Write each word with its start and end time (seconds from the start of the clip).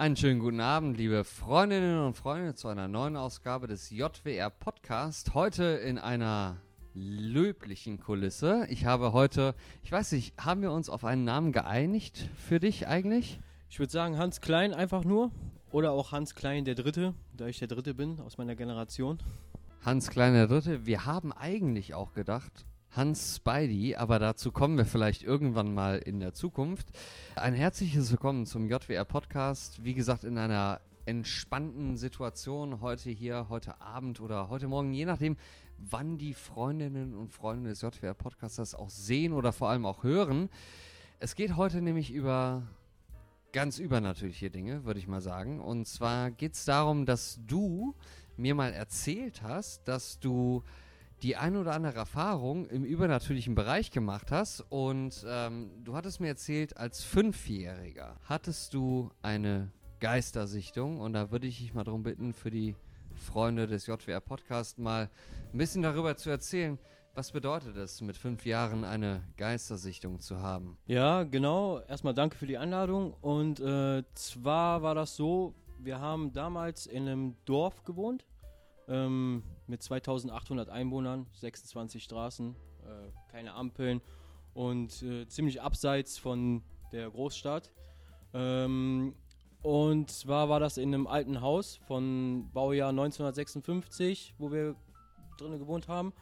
Einen 0.00 0.16
schönen 0.16 0.40
guten 0.40 0.60
Abend, 0.60 0.96
liebe 0.96 1.24
Freundinnen 1.24 2.06
und 2.06 2.16
Freunde, 2.16 2.54
zu 2.54 2.68
einer 2.68 2.88
neuen 2.88 3.18
Ausgabe 3.18 3.66
des 3.66 3.90
JWR 3.90 4.48
Podcast. 4.48 5.34
Heute 5.34 5.62
in 5.64 5.98
einer 5.98 6.56
löblichen 6.94 8.00
Kulisse. 8.00 8.66
Ich 8.70 8.86
habe 8.86 9.12
heute, 9.12 9.54
ich 9.82 9.92
weiß 9.92 10.12
nicht, 10.12 10.34
haben 10.38 10.62
wir 10.62 10.72
uns 10.72 10.88
auf 10.88 11.04
einen 11.04 11.24
Namen 11.24 11.52
geeinigt 11.52 12.30
für 12.34 12.60
dich 12.60 12.88
eigentlich? 12.88 13.40
Ich 13.68 13.78
würde 13.78 13.92
sagen 13.92 14.16
Hans 14.16 14.40
Klein 14.40 14.72
einfach 14.72 15.04
nur. 15.04 15.32
Oder 15.70 15.92
auch 15.92 16.12
Hans 16.12 16.34
Klein 16.34 16.64
der 16.64 16.76
Dritte, 16.76 17.12
da 17.36 17.48
ich 17.48 17.58
der 17.58 17.68
Dritte 17.68 17.92
bin 17.92 18.20
aus 18.20 18.38
meiner 18.38 18.56
Generation. 18.56 19.18
Hans 19.84 20.08
Klein 20.08 20.32
der 20.32 20.46
Dritte. 20.46 20.86
Wir 20.86 21.04
haben 21.04 21.30
eigentlich 21.30 21.92
auch 21.92 22.14
gedacht, 22.14 22.64
Hans 22.92 23.36
Spidey, 23.36 23.94
aber 23.94 24.18
dazu 24.18 24.50
kommen 24.50 24.76
wir 24.76 24.84
vielleicht 24.84 25.22
irgendwann 25.22 25.72
mal 25.72 25.98
in 25.98 26.18
der 26.18 26.34
Zukunft. 26.34 26.88
Ein 27.36 27.54
herzliches 27.54 28.10
Willkommen 28.10 28.46
zum 28.46 28.68
JWR 28.68 29.04
Podcast. 29.04 29.84
Wie 29.84 29.94
gesagt, 29.94 30.24
in 30.24 30.36
einer 30.36 30.80
entspannten 31.06 31.96
Situation 31.96 32.80
heute 32.80 33.10
hier, 33.10 33.46
heute 33.48 33.80
Abend 33.80 34.20
oder 34.20 34.48
heute 34.48 34.66
Morgen, 34.66 34.92
je 34.92 35.04
nachdem, 35.04 35.36
wann 35.78 36.18
die 36.18 36.34
Freundinnen 36.34 37.14
und 37.14 37.32
Freunde 37.32 37.70
des 37.70 37.80
JWR 37.80 38.14
Podcasters 38.14 38.74
auch 38.74 38.90
sehen 38.90 39.34
oder 39.34 39.52
vor 39.52 39.68
allem 39.68 39.86
auch 39.86 40.02
hören. 40.02 40.50
Es 41.20 41.36
geht 41.36 41.54
heute 41.56 41.82
nämlich 41.82 42.10
über 42.12 42.64
ganz 43.52 43.78
übernatürliche 43.78 44.50
Dinge, 44.50 44.84
würde 44.84 44.98
ich 44.98 45.06
mal 45.06 45.20
sagen. 45.20 45.60
Und 45.60 45.86
zwar 45.86 46.32
geht 46.32 46.54
es 46.54 46.64
darum, 46.64 47.06
dass 47.06 47.38
du 47.46 47.94
mir 48.36 48.56
mal 48.56 48.72
erzählt 48.72 49.42
hast, 49.42 49.86
dass 49.86 50.18
du 50.18 50.64
die 51.22 51.36
ein 51.36 51.56
oder 51.56 51.72
andere 51.72 51.96
Erfahrung 51.96 52.66
im 52.66 52.84
übernatürlichen 52.84 53.54
Bereich 53.54 53.90
gemacht 53.90 54.30
hast. 54.30 54.64
Und 54.70 55.24
ähm, 55.28 55.70
du 55.84 55.94
hattest 55.94 56.20
mir 56.20 56.28
erzählt, 56.28 56.76
als 56.76 57.02
Fünfjähriger 57.02 58.16
hattest 58.24 58.74
du 58.74 59.10
eine 59.22 59.70
Geistersichtung. 60.00 61.00
Und 61.00 61.12
da 61.12 61.30
würde 61.30 61.46
ich 61.46 61.58
dich 61.58 61.74
mal 61.74 61.84
darum 61.84 62.02
bitten, 62.02 62.32
für 62.32 62.50
die 62.50 62.74
Freunde 63.14 63.66
des 63.66 63.86
JWR 63.86 64.20
Podcast 64.20 64.78
mal 64.78 65.10
ein 65.52 65.58
bisschen 65.58 65.82
darüber 65.82 66.16
zu 66.16 66.30
erzählen. 66.30 66.78
Was 67.14 67.32
bedeutet 67.32 67.76
es, 67.76 68.00
mit 68.00 68.16
fünf 68.16 68.46
Jahren 68.46 68.84
eine 68.84 69.22
Geistersichtung 69.36 70.20
zu 70.20 70.40
haben? 70.40 70.78
Ja, 70.86 71.24
genau. 71.24 71.80
Erstmal 71.80 72.14
danke 72.14 72.36
für 72.36 72.46
die 72.46 72.56
Einladung. 72.56 73.12
Und 73.20 73.60
äh, 73.60 74.04
zwar 74.14 74.82
war 74.82 74.94
das 74.94 75.16
so, 75.16 75.54
wir 75.80 76.00
haben 76.00 76.32
damals 76.32 76.86
in 76.86 77.08
einem 77.08 77.36
Dorf 77.44 77.84
gewohnt 77.84 78.24
ähm, 78.90 79.42
mit 79.70 79.82
2800 79.82 80.68
Einwohnern, 80.68 81.26
26 81.34 82.02
Straßen, 82.02 82.54
äh, 82.84 83.30
keine 83.30 83.54
Ampeln 83.54 84.00
und 84.52 85.02
äh, 85.02 85.26
ziemlich 85.28 85.62
abseits 85.62 86.18
von 86.18 86.62
der 86.92 87.08
Großstadt. 87.08 87.70
Ähm, 88.34 89.14
und 89.62 90.10
zwar 90.10 90.48
war 90.48 90.60
das 90.60 90.76
in 90.76 90.92
einem 90.92 91.06
alten 91.06 91.40
Haus 91.40 91.76
von 91.86 92.50
Baujahr 92.52 92.90
1956, 92.90 94.34
wo 94.38 94.50
wir 94.50 94.74
drinnen 95.38 95.58
gewohnt 95.58 95.88
haben. 95.88 96.12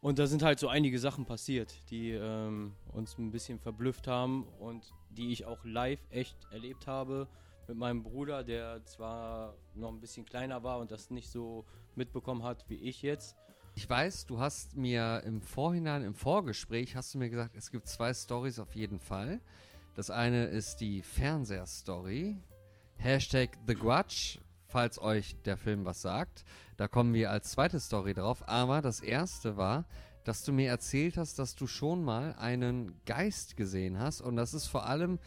Und 0.00 0.18
da 0.18 0.26
sind 0.26 0.42
halt 0.42 0.58
so 0.58 0.66
einige 0.66 0.98
Sachen 0.98 1.24
passiert, 1.24 1.88
die 1.90 2.10
ähm, 2.10 2.74
uns 2.92 3.16
ein 3.18 3.30
bisschen 3.30 3.60
verblüfft 3.60 4.08
haben 4.08 4.44
und 4.58 4.92
die 5.10 5.30
ich 5.30 5.46
auch 5.46 5.64
live 5.64 6.00
echt 6.10 6.36
erlebt 6.50 6.88
habe 6.88 7.28
mit 7.68 7.76
meinem 7.76 8.02
Bruder, 8.02 8.42
der 8.42 8.84
zwar 8.84 9.54
noch 9.74 9.90
ein 9.90 10.00
bisschen 10.00 10.24
kleiner 10.24 10.64
war 10.64 10.80
und 10.80 10.90
das 10.90 11.10
nicht 11.10 11.30
so 11.30 11.64
mitbekommen 11.96 12.42
hat 12.42 12.64
wie 12.68 12.76
ich 12.76 13.02
jetzt. 13.02 13.36
Ich 13.74 13.88
weiß, 13.88 14.26
du 14.26 14.38
hast 14.38 14.76
mir 14.76 15.22
im 15.24 15.40
Vorhinein, 15.40 16.02
im 16.02 16.14
Vorgespräch, 16.14 16.94
hast 16.94 17.14
du 17.14 17.18
mir 17.18 17.30
gesagt, 17.30 17.56
es 17.56 17.70
gibt 17.70 17.88
zwei 17.88 18.12
Stories 18.12 18.58
auf 18.58 18.74
jeden 18.74 19.00
Fall. 19.00 19.40
Das 19.94 20.10
eine 20.10 20.44
ist 20.44 20.76
die 20.76 21.02
Fernsehstory. 21.02 22.36
Hashtag 22.96 23.58
The 23.66 23.74
Grudge, 23.74 24.38
falls 24.68 25.00
euch 25.00 25.36
der 25.44 25.56
Film 25.56 25.84
was 25.84 26.02
sagt. 26.02 26.44
Da 26.76 26.86
kommen 26.88 27.14
wir 27.14 27.30
als 27.30 27.50
zweite 27.50 27.80
Story 27.80 28.14
drauf. 28.14 28.46
Aber 28.46 28.82
das 28.82 29.00
erste 29.00 29.56
war, 29.56 29.86
dass 30.24 30.44
du 30.44 30.52
mir 30.52 30.68
erzählt 30.68 31.16
hast, 31.16 31.38
dass 31.38 31.54
du 31.54 31.66
schon 31.66 32.04
mal 32.04 32.34
einen 32.38 32.94
Geist 33.06 33.56
gesehen 33.56 33.98
hast. 33.98 34.20
Und 34.20 34.36
das 34.36 34.54
ist 34.54 34.66
vor 34.66 34.86
allem 34.86 35.18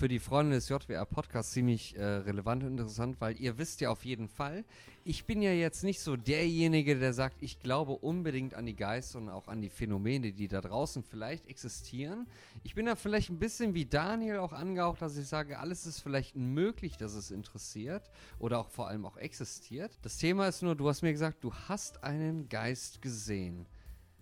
für 0.00 0.08
die 0.08 0.18
Freunde 0.18 0.56
des 0.56 0.70
JWR 0.70 1.04
Podcasts 1.04 1.52
ziemlich 1.52 1.94
äh, 1.94 2.02
relevant 2.02 2.64
und 2.64 2.70
interessant, 2.70 3.20
weil 3.20 3.38
ihr 3.38 3.58
wisst 3.58 3.82
ja 3.82 3.90
auf 3.90 4.06
jeden 4.06 4.28
Fall, 4.28 4.64
ich 5.04 5.26
bin 5.26 5.42
ja 5.42 5.52
jetzt 5.52 5.84
nicht 5.84 6.00
so 6.00 6.16
derjenige, 6.16 6.98
der 6.98 7.12
sagt, 7.12 7.42
ich 7.42 7.60
glaube 7.60 7.92
unbedingt 7.92 8.54
an 8.54 8.64
die 8.64 8.74
Geister 8.74 9.18
und 9.18 9.28
auch 9.28 9.46
an 9.46 9.60
die 9.60 9.68
Phänomene, 9.68 10.32
die 10.32 10.48
da 10.48 10.62
draußen 10.62 11.02
vielleicht 11.02 11.46
existieren. 11.48 12.26
Ich 12.62 12.74
bin 12.74 12.86
da 12.86 12.96
vielleicht 12.96 13.28
ein 13.28 13.38
bisschen 13.38 13.74
wie 13.74 13.84
Daniel 13.84 14.38
auch 14.38 14.54
angehaucht, 14.54 15.02
dass 15.02 15.18
ich 15.18 15.26
sage, 15.26 15.58
alles 15.58 15.84
ist 15.84 16.00
vielleicht 16.00 16.34
möglich, 16.34 16.96
dass 16.96 17.12
es 17.12 17.30
interessiert 17.30 18.10
oder 18.38 18.58
auch 18.58 18.70
vor 18.70 18.88
allem 18.88 19.04
auch 19.04 19.18
existiert. 19.18 19.98
Das 20.00 20.16
Thema 20.16 20.48
ist 20.48 20.62
nur, 20.62 20.76
du 20.76 20.88
hast 20.88 21.02
mir 21.02 21.12
gesagt, 21.12 21.44
du 21.44 21.52
hast 21.52 22.02
einen 22.04 22.48
Geist 22.48 23.02
gesehen. 23.02 23.66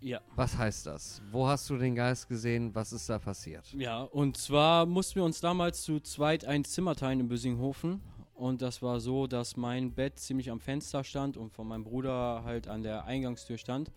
Ja. 0.01 0.21
Was 0.37 0.57
heißt 0.57 0.87
das? 0.87 1.21
Wo 1.31 1.47
hast 1.47 1.69
du 1.71 1.77
den 1.77 1.95
Geist 1.95 2.29
gesehen? 2.29 2.75
Was 2.75 2.93
ist 2.93 3.09
da 3.09 3.19
passiert? 3.19 3.73
Ja, 3.73 4.03
und 4.03 4.37
zwar 4.37 4.87
mussten 4.87 5.17
wir 5.17 5.25
uns 5.25 5.41
damals 5.41 5.83
zu 5.83 6.01
zweit 6.01 6.45
ein 6.45 6.65
Zimmer 6.65 6.95
teilen 6.95 7.21
in 7.21 7.29
Bösinghofen. 7.29 8.01
Und 8.35 8.63
das 8.63 8.83
war 8.83 9.01
so, 9.01 9.27
dass 9.27 9.57
mein 9.57 9.93
Bett 9.93 10.19
ziemlich 10.21 10.51
am 10.51 10.61
Fenster 10.61 11.03
stand 11.03 11.37
und 11.37 11.53
von 11.53 11.67
meinem 11.67 11.83
Bruder 11.83 12.43
halt 12.45 12.69
an 12.69 12.85
der 12.85 13.05
Eingangstür 13.05 13.59
stand. 13.59 13.91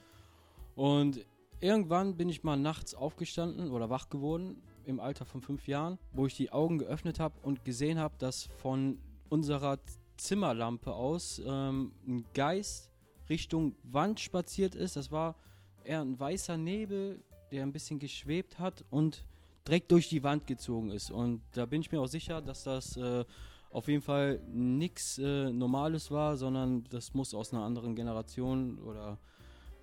Und 0.74 1.24
irgendwann 1.60 2.18
bin 2.18 2.28
ich 2.28 2.44
mal 2.44 2.58
nachts 2.58 2.96
aufgestanden 2.96 3.70
oder 3.70 3.92
wach 3.92 4.10
geworden, 4.10 4.64
im 4.86 5.00
Alter 5.00 5.26
von 5.26 5.42
fünf 5.42 5.68
Jahren, 5.68 6.00
wo 6.12 6.26
ich 6.26 6.36
die 6.36 6.52
Augen 6.52 6.80
geöffnet 6.80 7.20
habe 7.20 7.36
und 7.44 7.64
gesehen 7.64 8.00
habe, 8.00 8.16
dass 8.18 8.50
von 8.58 8.98
unserer 9.30 9.78
Zimmerlampe 10.18 10.92
aus 10.92 11.40
ähm, 11.46 11.94
ein 12.08 12.26
Geist 12.34 12.92
Richtung 13.30 13.76
Wand 13.84 14.20
spaziert 14.20 14.74
ist. 14.74 14.96
Das 14.96 15.12
war 15.12 15.36
eher 15.84 16.02
ein 16.02 16.20
weißer 16.20 16.58
Nebel, 16.58 17.24
der 17.52 17.64
ein 17.64 17.72
bisschen 17.72 18.00
geschwebt 18.00 18.60
hat 18.60 18.84
und 18.90 19.26
direkt 19.68 19.92
durch 19.92 20.10
die 20.10 20.24
Wand 20.24 20.48
gezogen 20.48 20.90
ist. 20.90 21.12
Und 21.12 21.42
da 21.54 21.66
bin 21.66 21.82
ich 21.82 21.92
mir 21.92 22.02
auch 22.02 22.08
sicher, 22.08 22.42
dass 22.42 22.64
das 22.64 22.98
äh, 22.98 23.26
auf 23.70 23.88
jeden 23.88 24.02
Fall 24.02 24.42
nichts 24.52 25.18
äh, 25.18 25.52
Normales 25.52 26.12
war, 26.12 26.38
sondern 26.38 26.84
das 26.86 27.14
muss 27.14 27.34
aus 27.34 27.54
einer 27.54 27.64
anderen 27.64 27.96
Generation 27.96 28.80
oder 28.80 29.18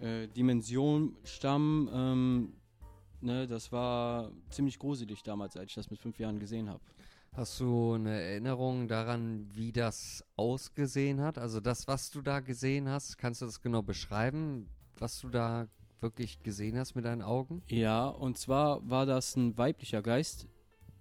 äh, 0.00 0.28
Dimension 0.28 1.16
stammen. 1.24 1.88
Ähm, 1.92 2.52
ne, 3.20 3.46
das 3.46 3.72
war 3.72 4.30
ziemlich 4.50 4.78
gruselig 4.78 5.22
damals, 5.22 5.56
als 5.56 5.70
ich 5.70 5.74
das 5.74 5.90
mit 5.90 6.00
fünf 6.00 6.18
Jahren 6.18 6.38
gesehen 6.38 6.68
habe. 6.68 6.80
Hast 7.32 7.60
du 7.60 7.92
eine 7.92 8.20
Erinnerung 8.20 8.88
daran, 8.88 9.46
wie 9.52 9.70
das 9.70 10.24
ausgesehen 10.34 11.20
hat? 11.20 11.38
Also 11.38 11.60
das, 11.60 11.86
was 11.86 12.10
du 12.10 12.20
da 12.20 12.40
gesehen 12.40 12.88
hast, 12.88 13.16
kannst 13.16 13.42
du 13.42 13.46
das 13.46 13.60
genau 13.60 13.82
beschreiben, 13.82 14.68
was 14.98 15.20
du 15.20 15.28
da 15.28 15.68
wirklich 16.00 16.42
gesehen 16.42 16.78
hast 16.78 16.94
mit 16.94 17.04
deinen 17.04 17.22
Augen? 17.22 17.62
Ja, 17.68 18.08
und 18.08 18.38
zwar 18.38 18.88
war 18.88 19.06
das 19.06 19.36
ein 19.36 19.56
weiblicher 19.58 20.02
Geist 20.02 20.46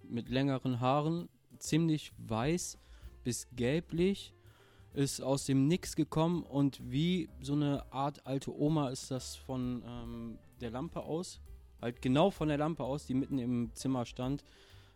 mit 0.02 0.28
längeren 0.28 0.80
Haaren, 0.80 1.28
ziemlich 1.58 2.12
weiß 2.18 2.78
bis 3.24 3.48
gelblich, 3.54 4.34
ist 4.94 5.20
aus 5.20 5.44
dem 5.44 5.66
Nix 5.66 5.96
gekommen 5.96 6.42
und 6.42 6.80
wie 6.90 7.28
so 7.40 7.52
eine 7.52 7.92
Art 7.92 8.26
alte 8.26 8.56
Oma 8.56 8.88
ist 8.88 9.10
das 9.10 9.36
von 9.36 9.82
ähm, 9.86 10.38
der 10.60 10.70
Lampe 10.70 11.02
aus, 11.02 11.40
halt 11.80 12.00
genau 12.02 12.30
von 12.30 12.48
der 12.48 12.58
Lampe 12.58 12.82
aus, 12.84 13.06
die 13.06 13.14
mitten 13.14 13.38
im 13.38 13.70
Zimmer 13.74 14.06
stand 14.06 14.44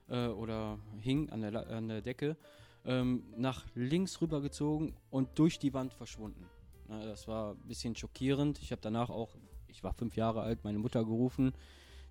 äh, 0.08 0.28
oder 0.28 0.78
hing 1.00 1.30
an 1.30 1.42
der, 1.42 1.68
an 1.68 1.88
der 1.88 2.00
Decke, 2.00 2.36
ähm, 2.84 3.24
nach 3.36 3.64
links 3.74 4.20
rübergezogen 4.20 4.94
und 5.10 5.38
durch 5.38 5.58
die 5.58 5.72
Wand 5.74 5.92
verschwunden. 5.92 6.48
Das 6.88 7.28
war 7.28 7.52
ein 7.52 7.68
bisschen 7.68 7.94
schockierend. 7.94 8.60
Ich 8.60 8.72
habe 8.72 8.82
danach 8.82 9.08
auch 9.08 9.36
ich 9.72 9.82
war 9.82 9.92
fünf 9.92 10.16
Jahre 10.16 10.42
alt, 10.42 10.64
meine 10.64 10.78
Mutter 10.78 11.04
gerufen. 11.04 11.52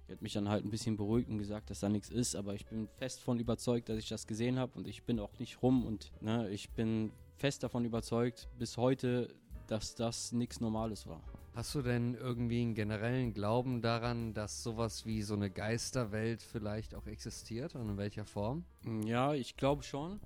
Die 0.07 0.13
hat 0.13 0.21
mich 0.21 0.33
dann 0.33 0.49
halt 0.49 0.65
ein 0.65 0.71
bisschen 0.71 0.97
beruhigt 0.97 1.29
und 1.29 1.37
gesagt, 1.37 1.69
dass 1.69 1.79
da 1.79 1.89
nichts 1.89 2.09
ist. 2.09 2.35
Aber 2.35 2.53
ich 2.53 2.65
bin 2.65 2.87
fest 2.97 3.19
davon 3.19 3.39
überzeugt, 3.39 3.89
dass 3.89 3.97
ich 3.97 4.09
das 4.09 4.27
gesehen 4.27 4.59
habe. 4.59 4.77
Und 4.77 4.87
ich 4.87 5.03
bin 5.03 5.19
auch 5.19 5.37
nicht 5.39 5.61
rum. 5.61 5.85
Und 5.85 6.11
ne, 6.21 6.49
ich 6.49 6.69
bin 6.71 7.11
fest 7.37 7.63
davon 7.63 7.85
überzeugt, 7.85 8.49
bis 8.57 8.77
heute, 8.77 9.33
dass 9.67 9.95
das 9.95 10.31
nichts 10.31 10.59
Normales 10.59 11.07
war. 11.07 11.21
Hast 11.53 11.75
du 11.75 11.81
denn 11.81 12.15
irgendwie 12.15 12.61
einen 12.61 12.75
generellen 12.75 13.33
Glauben 13.33 13.81
daran, 13.81 14.33
dass 14.33 14.63
sowas 14.63 15.05
wie 15.05 15.21
so 15.21 15.33
eine 15.33 15.49
Geisterwelt 15.49 16.41
vielleicht 16.41 16.95
auch 16.95 17.07
existiert 17.07 17.75
und 17.75 17.89
in 17.89 17.97
welcher 17.97 18.25
Form? 18.25 18.63
Ja, 19.05 19.33
ich 19.33 19.57
glaube 19.57 19.83
schon. 19.83 20.21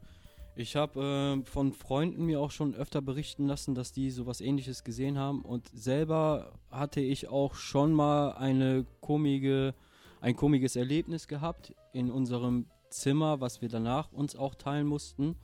Ich 0.57 0.77
habe 0.77 1.43
äh, 1.43 1.49
von 1.49 1.73
Freunden 1.73 2.25
mir 2.25 2.39
auch 2.39 2.51
schon 2.51 2.75
öfter 2.75 3.01
berichten 3.01 3.45
lassen, 3.45 3.75
dass 3.75 3.91
die 3.91 4.09
sowas 4.09 4.39
ähnliches 4.39 4.85
gesehen 4.85 5.17
haben. 5.17 5.41
Und 5.41 5.69
selber 5.73 6.53
hatte 6.71 7.01
ich 7.01 7.27
auch 7.27 7.55
schon 7.55 7.91
mal 7.91 8.31
eine 8.31 8.85
komige, 9.01 9.73
ein 10.21 10.37
komisches 10.37 10.77
Erlebnis 10.77 11.27
gehabt 11.27 11.75
in 11.91 12.09
unserem 12.09 12.67
Zimmer, 12.89 13.41
was 13.41 13.61
wir 13.61 13.67
danach 13.67 14.13
uns 14.13 14.37
auch 14.37 14.55
teilen 14.55 14.87
mussten. 14.87 15.35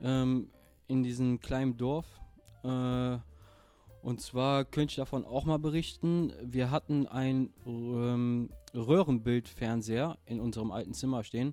Ähm, 0.00 0.48
in 0.86 1.02
diesem 1.02 1.40
kleinen 1.40 1.76
Dorf. 1.76 2.06
Äh, 2.64 3.18
und 4.00 4.22
zwar 4.22 4.64
könnte 4.64 4.92
ich 4.92 4.96
davon 4.96 5.26
auch 5.26 5.44
mal 5.44 5.58
berichten. 5.58 6.32
Wir 6.42 6.70
hatten 6.70 7.06
ein 7.06 7.52
ähm, 7.66 8.48
Röhrenbildfernseher 8.74 10.16
in 10.24 10.40
unserem 10.40 10.70
alten 10.70 10.94
Zimmer 10.94 11.22
stehen 11.22 11.52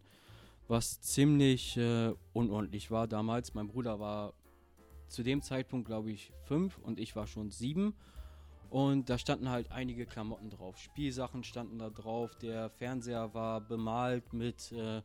was 0.68 1.02
ziemlich 1.02 1.78
äh, 1.78 2.14
unordentlich 2.34 2.92
war 2.92 3.08
damals. 3.08 3.54
Mein 3.54 3.68
Bruder 3.68 4.00
war 4.00 4.34
zu 5.08 5.24
dem 5.24 5.42
Zeitpunkt, 5.42 5.88
glaube 5.88 6.12
ich, 6.12 6.32
fünf 6.44 6.78
und 6.80 7.00
ich 7.00 7.16
war 7.16 7.28
schon 7.28 7.52
sieben. 7.52 7.96
Und 8.70 9.10
da 9.10 9.18
standen 9.18 9.50
halt 9.50 9.72
einige 9.72 10.06
Klamotten 10.06 10.50
drauf. 10.50 10.78
Spielsachen 10.78 11.44
standen 11.44 11.80
da 11.80 11.90
drauf. 11.90 12.36
Der 12.36 12.70
Fernseher 12.70 13.34
war 13.34 13.62
bemalt 13.62 14.34
mit 14.34 14.72
äh, 14.72 15.02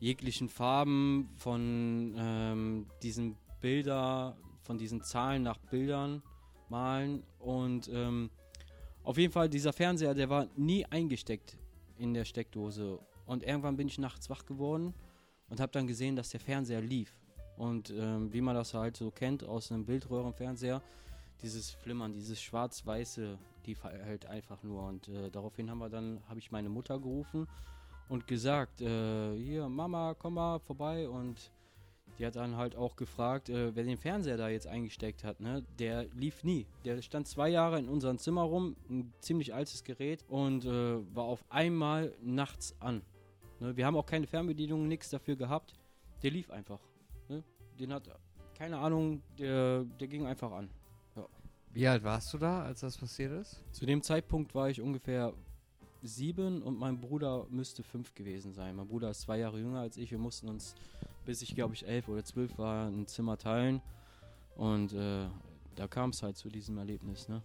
jeglichen 0.00 0.48
Farben 0.48 1.30
von 1.36 2.14
ähm, 2.16 2.86
diesen 3.02 3.36
Bilder, 3.60 4.36
von 4.62 4.76
diesen 4.76 5.02
Zahlen 5.02 5.42
nach 5.42 5.58
Bildern 5.58 6.22
malen. 6.68 7.22
Und 7.38 7.88
ähm, 7.88 8.30
auf 9.02 9.18
jeden 9.18 9.32
Fall, 9.32 9.48
dieser 9.48 9.72
Fernseher, 9.72 10.14
der 10.14 10.28
war 10.28 10.48
nie 10.56 10.84
eingesteckt 10.84 11.56
in 11.96 12.12
der 12.12 12.24
Steckdose. 12.24 12.98
Und 13.26 13.42
irgendwann 13.42 13.76
bin 13.76 13.88
ich 13.88 13.98
nachts 13.98 14.28
wach 14.30 14.46
geworden 14.46 14.94
und 15.48 15.60
habe 15.60 15.72
dann 15.72 15.86
gesehen, 15.86 16.16
dass 16.16 16.30
der 16.30 16.40
Fernseher 16.40 16.80
lief. 16.80 17.16
Und 17.56 17.90
ähm, 17.90 18.32
wie 18.32 18.40
man 18.40 18.54
das 18.54 18.74
halt 18.74 18.96
so 18.96 19.10
kennt 19.10 19.44
aus 19.44 19.70
einem 19.70 19.86
Bildröhrenfernseher, 19.86 20.82
dieses 21.42 21.70
Flimmern, 21.70 22.12
dieses 22.12 22.40
schwarz-weiße, 22.40 23.38
die 23.66 23.76
halt 23.76 24.26
einfach 24.26 24.62
nur. 24.62 24.86
Und 24.86 25.08
äh, 25.08 25.30
daraufhin 25.30 25.70
haben 25.70 25.78
wir 25.78 25.88
dann, 25.88 26.20
habe 26.28 26.38
ich 26.38 26.50
meine 26.50 26.68
Mutter 26.68 26.98
gerufen 26.98 27.46
und 28.08 28.26
gesagt, 28.26 28.80
äh, 28.80 29.36
hier 29.36 29.68
Mama, 29.68 30.14
komm 30.18 30.34
mal 30.34 30.58
vorbei 30.58 31.08
und 31.08 31.52
die 32.18 32.26
hat 32.26 32.36
dann 32.36 32.56
halt 32.56 32.76
auch 32.76 32.96
gefragt, 32.96 33.48
äh, 33.48 33.74
wer 33.74 33.84
den 33.84 33.98
Fernseher 33.98 34.36
da 34.36 34.48
jetzt 34.48 34.66
eingesteckt 34.66 35.24
hat. 35.24 35.40
Ne? 35.40 35.64
Der 35.78 36.04
lief 36.14 36.44
nie. 36.44 36.66
Der 36.84 37.00
stand 37.02 37.26
zwei 37.26 37.48
Jahre 37.48 37.78
in 37.78 37.88
unserem 37.88 38.18
Zimmer 38.18 38.42
rum, 38.42 38.76
ein 38.88 39.12
ziemlich 39.20 39.52
altes 39.52 39.84
Gerät 39.84 40.24
und 40.28 40.64
äh, 40.64 41.14
war 41.14 41.24
auf 41.24 41.44
einmal 41.48 42.14
nachts 42.22 42.74
an. 42.80 43.02
Ne? 43.64 43.76
Wir 43.76 43.86
haben 43.86 43.96
auch 43.96 44.06
keine 44.06 44.26
Fernbedienung, 44.26 44.86
nichts 44.86 45.08
dafür 45.08 45.36
gehabt. 45.36 45.74
Der 46.22 46.30
lief 46.30 46.50
einfach. 46.50 46.80
Ne? 47.28 47.42
Den 47.78 47.92
hat, 47.92 48.08
keine 48.54 48.78
Ahnung, 48.78 49.22
der, 49.38 49.84
der 49.84 50.06
ging 50.06 50.26
einfach 50.26 50.52
an. 50.52 50.68
Ja. 51.16 51.26
Wie 51.72 51.88
alt 51.88 52.04
warst 52.04 52.32
du 52.34 52.38
da, 52.38 52.62
als 52.62 52.80
das 52.80 52.98
passiert 52.98 53.32
ist? 53.32 53.62
Zu 53.72 53.86
dem 53.86 54.02
Zeitpunkt 54.02 54.54
war 54.54 54.68
ich 54.68 54.80
ungefähr 54.80 55.32
sieben 56.02 56.62
und 56.62 56.78
mein 56.78 57.00
Bruder 57.00 57.46
müsste 57.48 57.82
fünf 57.82 58.14
gewesen 58.14 58.52
sein. 58.52 58.76
Mein 58.76 58.86
Bruder 58.86 59.08
ist 59.10 59.22
zwei 59.22 59.38
Jahre 59.38 59.58
jünger 59.58 59.80
als 59.80 59.96
ich. 59.96 60.10
Wir 60.10 60.18
mussten 60.18 60.48
uns, 60.50 60.74
bis 61.24 61.40
ich 61.40 61.54
glaube 61.54 61.72
ich 61.72 61.86
elf 61.86 62.08
oder 62.08 62.22
zwölf 62.22 62.58
war, 62.58 62.88
ein 62.88 63.06
Zimmer 63.06 63.38
teilen. 63.38 63.80
Und 64.56 64.92
äh, 64.92 65.26
da 65.74 65.88
kam 65.88 66.10
es 66.10 66.22
halt 66.22 66.36
zu 66.36 66.50
diesem 66.50 66.76
Erlebnis. 66.76 67.28
Ne? 67.28 67.42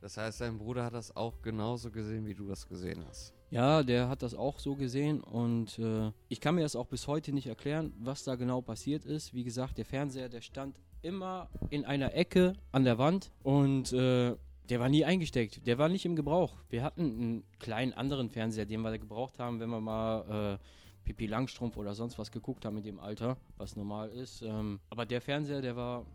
Das 0.00 0.16
heißt, 0.16 0.40
dein 0.40 0.58
Bruder 0.58 0.84
hat 0.84 0.94
das 0.94 1.14
auch 1.16 1.42
genauso 1.42 1.90
gesehen, 1.90 2.24
wie 2.24 2.34
du 2.34 2.46
das 2.46 2.68
gesehen 2.68 3.04
hast. 3.08 3.34
Ja, 3.50 3.82
der 3.82 4.08
hat 4.08 4.22
das 4.22 4.34
auch 4.34 4.60
so 4.60 4.76
gesehen 4.76 5.20
und 5.20 5.76
äh, 5.80 6.12
ich 6.28 6.40
kann 6.40 6.54
mir 6.54 6.60
das 6.60 6.76
auch 6.76 6.86
bis 6.86 7.08
heute 7.08 7.32
nicht 7.32 7.48
erklären, 7.48 7.92
was 7.98 8.22
da 8.22 8.36
genau 8.36 8.60
passiert 8.60 9.04
ist. 9.04 9.34
Wie 9.34 9.42
gesagt, 9.42 9.76
der 9.76 9.84
Fernseher, 9.84 10.28
der 10.28 10.40
stand 10.40 10.78
immer 11.02 11.48
in 11.68 11.84
einer 11.84 12.14
Ecke 12.14 12.52
an 12.70 12.84
der 12.84 12.98
Wand 12.98 13.32
und 13.42 13.92
äh, 13.92 14.36
der 14.68 14.78
war 14.78 14.88
nie 14.88 15.04
eingesteckt. 15.04 15.66
Der 15.66 15.78
war 15.78 15.88
nicht 15.88 16.04
im 16.04 16.14
Gebrauch. 16.14 16.54
Wir 16.68 16.84
hatten 16.84 17.00
einen 17.02 17.44
kleinen 17.58 17.92
anderen 17.92 18.30
Fernseher, 18.30 18.66
den 18.66 18.82
wir 18.82 18.96
gebraucht 18.98 19.40
haben, 19.40 19.58
wenn 19.58 19.70
wir 19.70 19.80
mal 19.80 20.58
äh, 20.60 21.04
Pipi 21.04 21.26
Langstrumpf 21.26 21.76
oder 21.76 21.94
sonst 21.96 22.20
was 22.20 22.30
geguckt 22.30 22.64
haben 22.64 22.76
in 22.76 22.84
dem 22.84 23.00
Alter, 23.00 23.36
was 23.56 23.74
normal 23.74 24.10
ist. 24.10 24.42
Ähm, 24.42 24.78
aber 24.90 25.06
der 25.06 25.20
Fernseher, 25.20 25.60
der 25.60 25.74
war, 25.74 26.06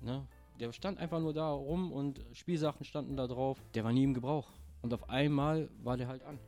ne, 0.00 0.26
der 0.58 0.72
stand 0.72 0.98
einfach 0.98 1.20
nur 1.20 1.34
da 1.34 1.52
rum 1.52 1.92
und 1.92 2.20
Spielsachen 2.32 2.84
standen 2.84 3.16
da 3.16 3.28
drauf. 3.28 3.62
Der 3.74 3.84
war 3.84 3.92
nie 3.92 4.02
im 4.02 4.14
Gebrauch. 4.14 4.50
Und 4.82 4.92
auf 4.92 5.08
einmal 5.08 5.68
war 5.84 5.96
der 5.96 6.08
halt 6.08 6.24
an. 6.24 6.40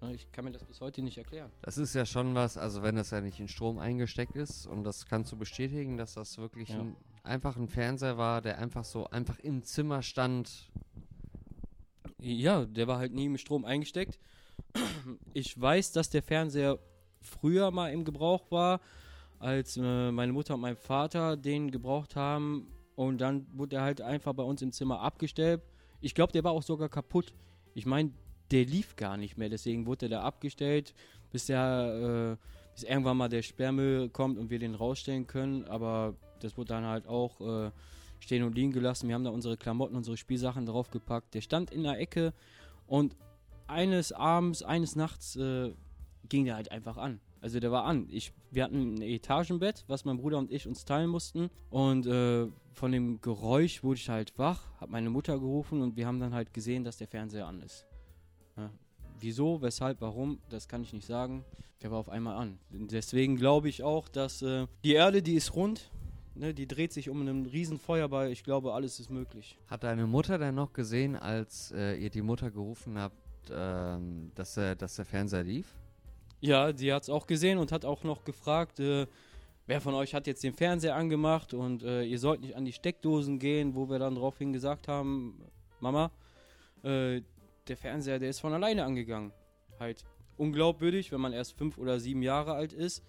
Ne, 0.00 0.14
ich 0.14 0.30
kann 0.32 0.44
mir 0.44 0.52
das 0.52 0.64
bis 0.64 0.80
heute 0.80 1.02
nicht 1.02 1.18
erklären. 1.18 1.50
Das 1.62 1.76
ist 1.76 1.94
ja 1.94 2.06
schon 2.06 2.34
was, 2.34 2.56
also 2.56 2.82
wenn 2.82 2.96
das 2.96 3.10
ja 3.10 3.20
nicht 3.20 3.38
in 3.38 3.48
Strom 3.48 3.78
eingesteckt 3.78 4.34
ist 4.36 4.66
und 4.66 4.84
das 4.84 5.06
kannst 5.06 5.30
du 5.32 5.36
bestätigen, 5.36 5.98
dass 5.98 6.14
das 6.14 6.38
wirklich 6.38 6.70
ja. 6.70 6.80
ein, 6.80 6.96
einfach 7.22 7.56
ein 7.56 7.68
Fernseher 7.68 8.16
war, 8.16 8.40
der 8.40 8.58
einfach 8.58 8.84
so 8.84 9.06
einfach 9.08 9.38
im 9.40 9.62
Zimmer 9.62 10.02
stand. 10.02 10.70
Ja, 12.18 12.64
der 12.64 12.86
war 12.86 12.98
halt 12.98 13.12
nie 13.12 13.26
im 13.26 13.36
Strom 13.36 13.64
eingesteckt. 13.64 14.18
Ich 15.32 15.58
weiß, 15.60 15.92
dass 15.92 16.10
der 16.10 16.22
Fernseher 16.22 16.78
früher 17.20 17.70
mal 17.70 17.92
im 17.92 18.04
Gebrauch 18.04 18.50
war, 18.50 18.80
als 19.38 19.76
äh, 19.76 20.12
meine 20.12 20.32
Mutter 20.32 20.54
und 20.54 20.60
mein 20.60 20.76
Vater 20.76 21.36
den 21.36 21.70
gebraucht 21.70 22.16
haben 22.16 22.68
und 22.94 23.18
dann 23.18 23.46
wurde 23.52 23.76
er 23.76 23.82
halt 23.82 24.00
einfach 24.00 24.34
bei 24.34 24.42
uns 24.42 24.62
im 24.62 24.72
Zimmer 24.72 25.00
abgestellt. 25.00 25.62
Ich 26.00 26.14
glaube, 26.14 26.32
der 26.32 26.44
war 26.44 26.52
auch 26.52 26.62
sogar 26.62 26.88
kaputt. 26.88 27.32
Ich 27.74 27.86
meine, 27.86 28.12
der 28.50 28.64
lief 28.64 28.96
gar 28.96 29.16
nicht 29.16 29.38
mehr. 29.38 29.48
Deswegen 29.48 29.86
wurde 29.86 30.08
der 30.08 30.24
abgestellt, 30.24 30.94
bis 31.30 31.46
der, 31.46 32.38
äh, 32.38 32.44
bis 32.74 32.84
irgendwann 32.84 33.16
mal 33.16 33.28
der 33.28 33.42
Sperrmüll 33.42 34.08
kommt 34.08 34.38
und 34.38 34.50
wir 34.50 34.58
den 34.58 34.74
rausstellen 34.74 35.26
können. 35.26 35.64
Aber 35.64 36.14
das 36.40 36.56
wurde 36.56 36.68
dann 36.68 36.84
halt 36.84 37.06
auch 37.06 37.40
äh, 37.40 37.70
stehen 38.18 38.42
und 38.42 38.54
liegen 38.54 38.72
gelassen. 38.72 39.08
Wir 39.08 39.14
haben 39.14 39.24
da 39.24 39.30
unsere 39.30 39.56
Klamotten, 39.56 39.96
unsere 39.96 40.16
Spielsachen 40.16 40.66
draufgepackt. 40.66 41.34
Der 41.34 41.40
stand 41.40 41.70
in 41.70 41.82
der 41.82 41.98
Ecke 41.98 42.32
und 42.86 43.16
eines 43.66 44.12
Abends, 44.12 44.62
eines 44.62 44.96
Nachts 44.96 45.36
äh, 45.36 45.72
ging 46.28 46.44
der 46.44 46.56
halt 46.56 46.72
einfach 46.72 46.96
an. 46.96 47.20
Also 47.40 47.58
der 47.58 47.72
war 47.72 47.84
an. 47.84 48.06
Ich, 48.10 48.32
wir 48.50 48.64
hatten 48.64 48.96
ein 48.96 49.02
Etagenbett, 49.02 49.84
was 49.86 50.04
mein 50.04 50.18
Bruder 50.18 50.38
und 50.38 50.50
ich 50.50 50.66
uns 50.66 50.84
teilen 50.84 51.08
mussten. 51.08 51.50
Und 51.70 52.06
äh, 52.06 52.48
von 52.72 52.92
dem 52.92 53.20
Geräusch 53.20 53.82
wurde 53.82 53.98
ich 53.98 54.08
halt 54.08 54.36
wach, 54.38 54.62
habe 54.80 54.92
meine 54.92 55.08
Mutter 55.08 55.38
gerufen 55.38 55.80
und 55.80 55.96
wir 55.96 56.06
haben 56.06 56.20
dann 56.20 56.34
halt 56.34 56.52
gesehen, 56.52 56.84
dass 56.84 56.98
der 56.98 57.08
Fernseher 57.08 57.46
an 57.46 57.60
ist. 57.60 57.86
Ja. 58.60 58.70
Wieso, 59.20 59.60
weshalb, 59.60 60.00
warum, 60.00 60.38
das 60.48 60.68
kann 60.68 60.82
ich 60.82 60.92
nicht 60.92 61.06
sagen. 61.06 61.44
Der 61.82 61.90
war 61.90 61.98
auf 61.98 62.08
einmal 62.08 62.36
an. 62.36 62.58
Deswegen 62.70 63.36
glaube 63.36 63.68
ich 63.68 63.82
auch, 63.82 64.08
dass 64.08 64.42
äh, 64.42 64.66
die 64.84 64.92
Erde, 64.92 65.22
die 65.22 65.34
ist 65.34 65.54
rund, 65.54 65.90
ne, 66.34 66.52
die 66.52 66.66
dreht 66.66 66.92
sich 66.92 67.08
um 67.08 67.20
einen 67.20 67.46
riesen 67.46 67.78
Feuerball. 67.78 68.30
Ich 68.30 68.44
glaube, 68.44 68.74
alles 68.74 69.00
ist 69.00 69.10
möglich. 69.10 69.56
Hat 69.66 69.84
deine 69.84 70.06
Mutter 70.06 70.38
denn 70.38 70.54
noch 70.54 70.72
gesehen, 70.72 71.16
als 71.16 71.72
äh, 71.72 71.96
ihr 71.96 72.10
die 72.10 72.22
Mutter 72.22 72.50
gerufen 72.50 72.98
habt, 72.98 73.16
ähm, 73.50 74.30
dass, 74.34 74.56
äh, 74.56 74.76
dass 74.76 74.96
der 74.96 75.04
Fernseher 75.06 75.44
lief? 75.44 75.74
Ja, 76.40 76.74
sie 76.76 76.92
hat 76.92 77.04
es 77.04 77.10
auch 77.10 77.26
gesehen 77.26 77.58
und 77.58 77.72
hat 77.72 77.84
auch 77.84 78.04
noch 78.04 78.24
gefragt, 78.24 78.80
äh, 78.80 79.06
wer 79.66 79.80
von 79.80 79.94
euch 79.94 80.14
hat 80.14 80.26
jetzt 80.26 80.42
den 80.42 80.54
Fernseher 80.54 80.96
angemacht 80.96 81.54
und 81.54 81.82
äh, 81.82 82.02
ihr 82.02 82.18
sollt 82.18 82.40
nicht 82.40 82.56
an 82.56 82.64
die 82.64 82.72
Steckdosen 82.72 83.38
gehen, 83.38 83.74
wo 83.74 83.88
wir 83.88 83.98
dann 83.98 84.14
daraufhin 84.14 84.52
gesagt 84.52 84.88
haben, 84.88 85.42
Mama, 85.80 86.10
äh, 86.82 87.20
der 87.70 87.76
Fernseher, 87.76 88.18
der 88.18 88.30
ist 88.30 88.40
von 88.40 88.52
alleine 88.52 88.84
angegangen. 88.84 89.32
Halt 89.78 90.04
unglaubwürdig, 90.36 91.12
wenn 91.12 91.20
man 91.20 91.32
erst 91.32 91.56
fünf 91.56 91.78
oder 91.78 92.00
sieben 92.00 92.22
Jahre 92.22 92.52
alt 92.52 92.72
ist, 92.72 93.02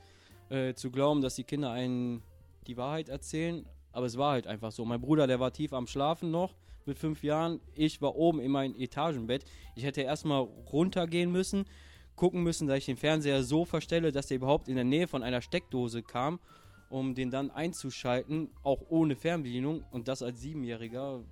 äh, 0.50 0.74
zu 0.76 0.92
glauben, 0.92 1.22
dass 1.22 1.36
die 1.36 1.44
Kinder 1.44 1.72
einen 1.72 2.22
die 2.68 2.78
Wahrheit 2.78 3.10
erzählen. 3.10 3.66
Aber 3.92 4.06
es 4.06 4.18
war 4.18 4.34
halt 4.34 4.48
einfach 4.48 4.72
so. 4.72 4.86
Mein 4.86 5.02
Bruder, 5.02 5.28
der 5.28 5.40
war 5.40 5.52
tief 5.52 5.74
am 5.74 5.88
Schlafen 5.88 6.32
noch 6.32 6.56
mit 6.86 7.00
fünf 7.00 7.24
Jahren. 7.24 7.60
Ich 7.74 8.02
war 8.02 8.16
oben 8.16 8.40
in 8.40 8.52
meinem 8.52 8.76
Etagenbett. 8.76 9.46
Ich 9.76 9.84
hätte 9.84 10.02
erstmal 10.02 10.42
runtergehen 10.42 11.32
müssen, 11.32 11.66
gucken 12.16 12.44
müssen, 12.44 12.68
dass 12.68 12.78
ich 12.78 12.86
den 12.86 12.98
Fernseher 12.98 13.44
so 13.44 13.66
verstelle, 13.66 14.12
dass 14.12 14.30
er 14.30 14.38
überhaupt 14.38 14.68
in 14.68 14.76
der 14.76 14.84
Nähe 14.84 15.08
von 15.08 15.24
einer 15.24 15.42
Steckdose 15.42 16.04
kam, 16.04 16.40
um 16.90 17.16
den 17.16 17.32
dann 17.32 17.50
einzuschalten, 17.50 18.52
auch 18.62 18.82
ohne 18.90 19.16
Fernbedienung. 19.16 19.84
Und 19.90 20.08
das 20.08 20.22
als 20.22 20.40
Siebenjähriger 20.42 21.24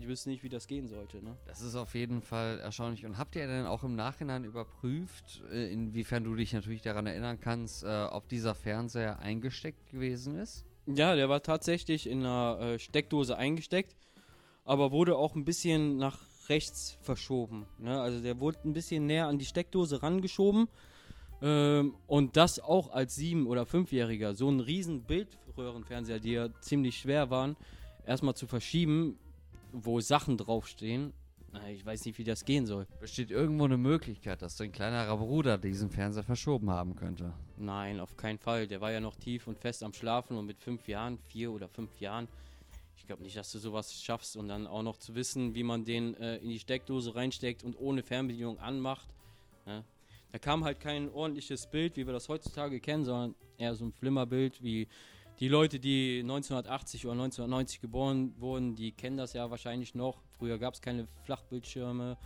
ich 0.00 0.08
wüsste 0.08 0.30
nicht, 0.30 0.42
wie 0.42 0.48
das 0.48 0.66
gehen 0.66 0.88
sollte. 0.88 1.22
Ne? 1.22 1.36
Das 1.46 1.60
ist 1.60 1.74
auf 1.74 1.94
jeden 1.94 2.22
Fall 2.22 2.58
erstaunlich. 2.58 3.04
Und 3.04 3.18
habt 3.18 3.36
ihr 3.36 3.46
denn 3.46 3.66
auch 3.66 3.84
im 3.84 3.96
Nachhinein 3.96 4.44
überprüft, 4.44 5.42
äh, 5.52 5.70
inwiefern 5.70 6.24
du 6.24 6.34
dich 6.34 6.54
natürlich 6.54 6.80
daran 6.80 7.06
erinnern 7.06 7.38
kannst, 7.38 7.84
äh, 7.84 8.04
ob 8.10 8.26
dieser 8.28 8.54
Fernseher 8.54 9.18
eingesteckt 9.18 9.90
gewesen 9.90 10.36
ist? 10.36 10.64
Ja, 10.86 11.14
der 11.14 11.28
war 11.28 11.42
tatsächlich 11.42 12.08
in 12.08 12.20
einer 12.20 12.58
äh, 12.60 12.78
Steckdose 12.78 13.36
eingesteckt, 13.36 13.94
aber 14.64 14.90
wurde 14.90 15.16
auch 15.16 15.34
ein 15.34 15.44
bisschen 15.44 15.98
nach 15.98 16.18
rechts 16.48 16.96
verschoben. 17.02 17.66
Ne? 17.78 18.00
Also 18.00 18.22
der 18.22 18.40
wurde 18.40 18.58
ein 18.64 18.72
bisschen 18.72 19.04
näher 19.04 19.26
an 19.26 19.38
die 19.38 19.44
Steckdose 19.44 20.02
rangeschoben. 20.02 20.68
Ähm, 21.42 21.94
und 22.06 22.38
das 22.38 22.58
auch 22.58 22.90
als 22.90 23.16
sieben- 23.16 23.46
oder 23.46 23.66
fünfjähriger. 23.66 24.34
So 24.34 24.50
ein 24.50 24.60
riesen 24.60 25.02
Bildröhrenfernseher, 25.02 26.20
die 26.20 26.32
ja 26.32 26.48
ziemlich 26.60 26.98
schwer 26.98 27.28
waren, 27.28 27.56
erstmal 28.06 28.34
zu 28.34 28.46
verschieben, 28.46 29.18
wo 29.72 30.00
Sachen 30.00 30.36
draufstehen. 30.36 31.12
Ich 31.68 31.84
weiß 31.84 32.04
nicht, 32.04 32.16
wie 32.18 32.24
das 32.24 32.44
gehen 32.44 32.64
soll. 32.64 32.86
Besteht 33.00 33.32
irgendwo 33.32 33.64
eine 33.64 33.76
Möglichkeit, 33.76 34.40
dass 34.40 34.56
dein 34.56 34.70
kleinerer 34.70 35.16
Bruder 35.16 35.58
diesen 35.58 35.90
Fernseher 35.90 36.22
verschoben 36.22 36.70
haben 36.70 36.94
könnte? 36.94 37.32
Nein, 37.56 37.98
auf 37.98 38.16
keinen 38.16 38.38
Fall. 38.38 38.68
Der 38.68 38.80
war 38.80 38.92
ja 38.92 39.00
noch 39.00 39.16
tief 39.16 39.48
und 39.48 39.58
fest 39.58 39.82
am 39.82 39.92
Schlafen 39.92 40.36
und 40.36 40.46
mit 40.46 40.60
fünf 40.60 40.86
Jahren, 40.86 41.18
vier 41.26 41.50
oder 41.50 41.68
fünf 41.68 42.00
Jahren, 42.00 42.28
ich 42.96 43.06
glaube 43.06 43.24
nicht, 43.24 43.36
dass 43.36 43.50
du 43.50 43.58
sowas 43.58 44.00
schaffst 44.00 44.36
und 44.36 44.46
dann 44.46 44.68
auch 44.68 44.82
noch 44.82 44.96
zu 44.96 45.16
wissen, 45.16 45.54
wie 45.56 45.64
man 45.64 45.84
den 45.84 46.14
äh, 46.14 46.36
in 46.36 46.50
die 46.50 46.60
Steckdose 46.60 47.16
reinsteckt 47.16 47.64
und 47.64 47.76
ohne 47.80 48.04
Fernbedienung 48.04 48.60
anmacht. 48.60 49.08
Ne? 49.66 49.82
Da 50.30 50.38
kam 50.38 50.64
halt 50.64 50.78
kein 50.78 51.10
ordentliches 51.10 51.66
Bild, 51.66 51.96
wie 51.96 52.06
wir 52.06 52.12
das 52.12 52.28
heutzutage 52.28 52.78
kennen, 52.78 53.04
sondern 53.04 53.34
eher 53.58 53.74
so 53.74 53.84
ein 53.84 53.92
Flimmerbild, 53.92 54.62
wie 54.62 54.86
die 55.40 55.48
Leute, 55.48 55.80
die 55.80 56.20
1980 56.20 57.06
oder 57.06 57.12
1990 57.12 57.80
geboren 57.80 58.34
wurden, 58.38 58.76
die 58.76 58.92
kennen 58.92 59.16
das 59.16 59.32
ja 59.32 59.50
wahrscheinlich 59.50 59.94
noch. 59.94 60.22
Früher 60.38 60.58
gab 60.58 60.74
es 60.74 60.82
keine 60.82 61.08
Flachbildschirme. 61.24 62.18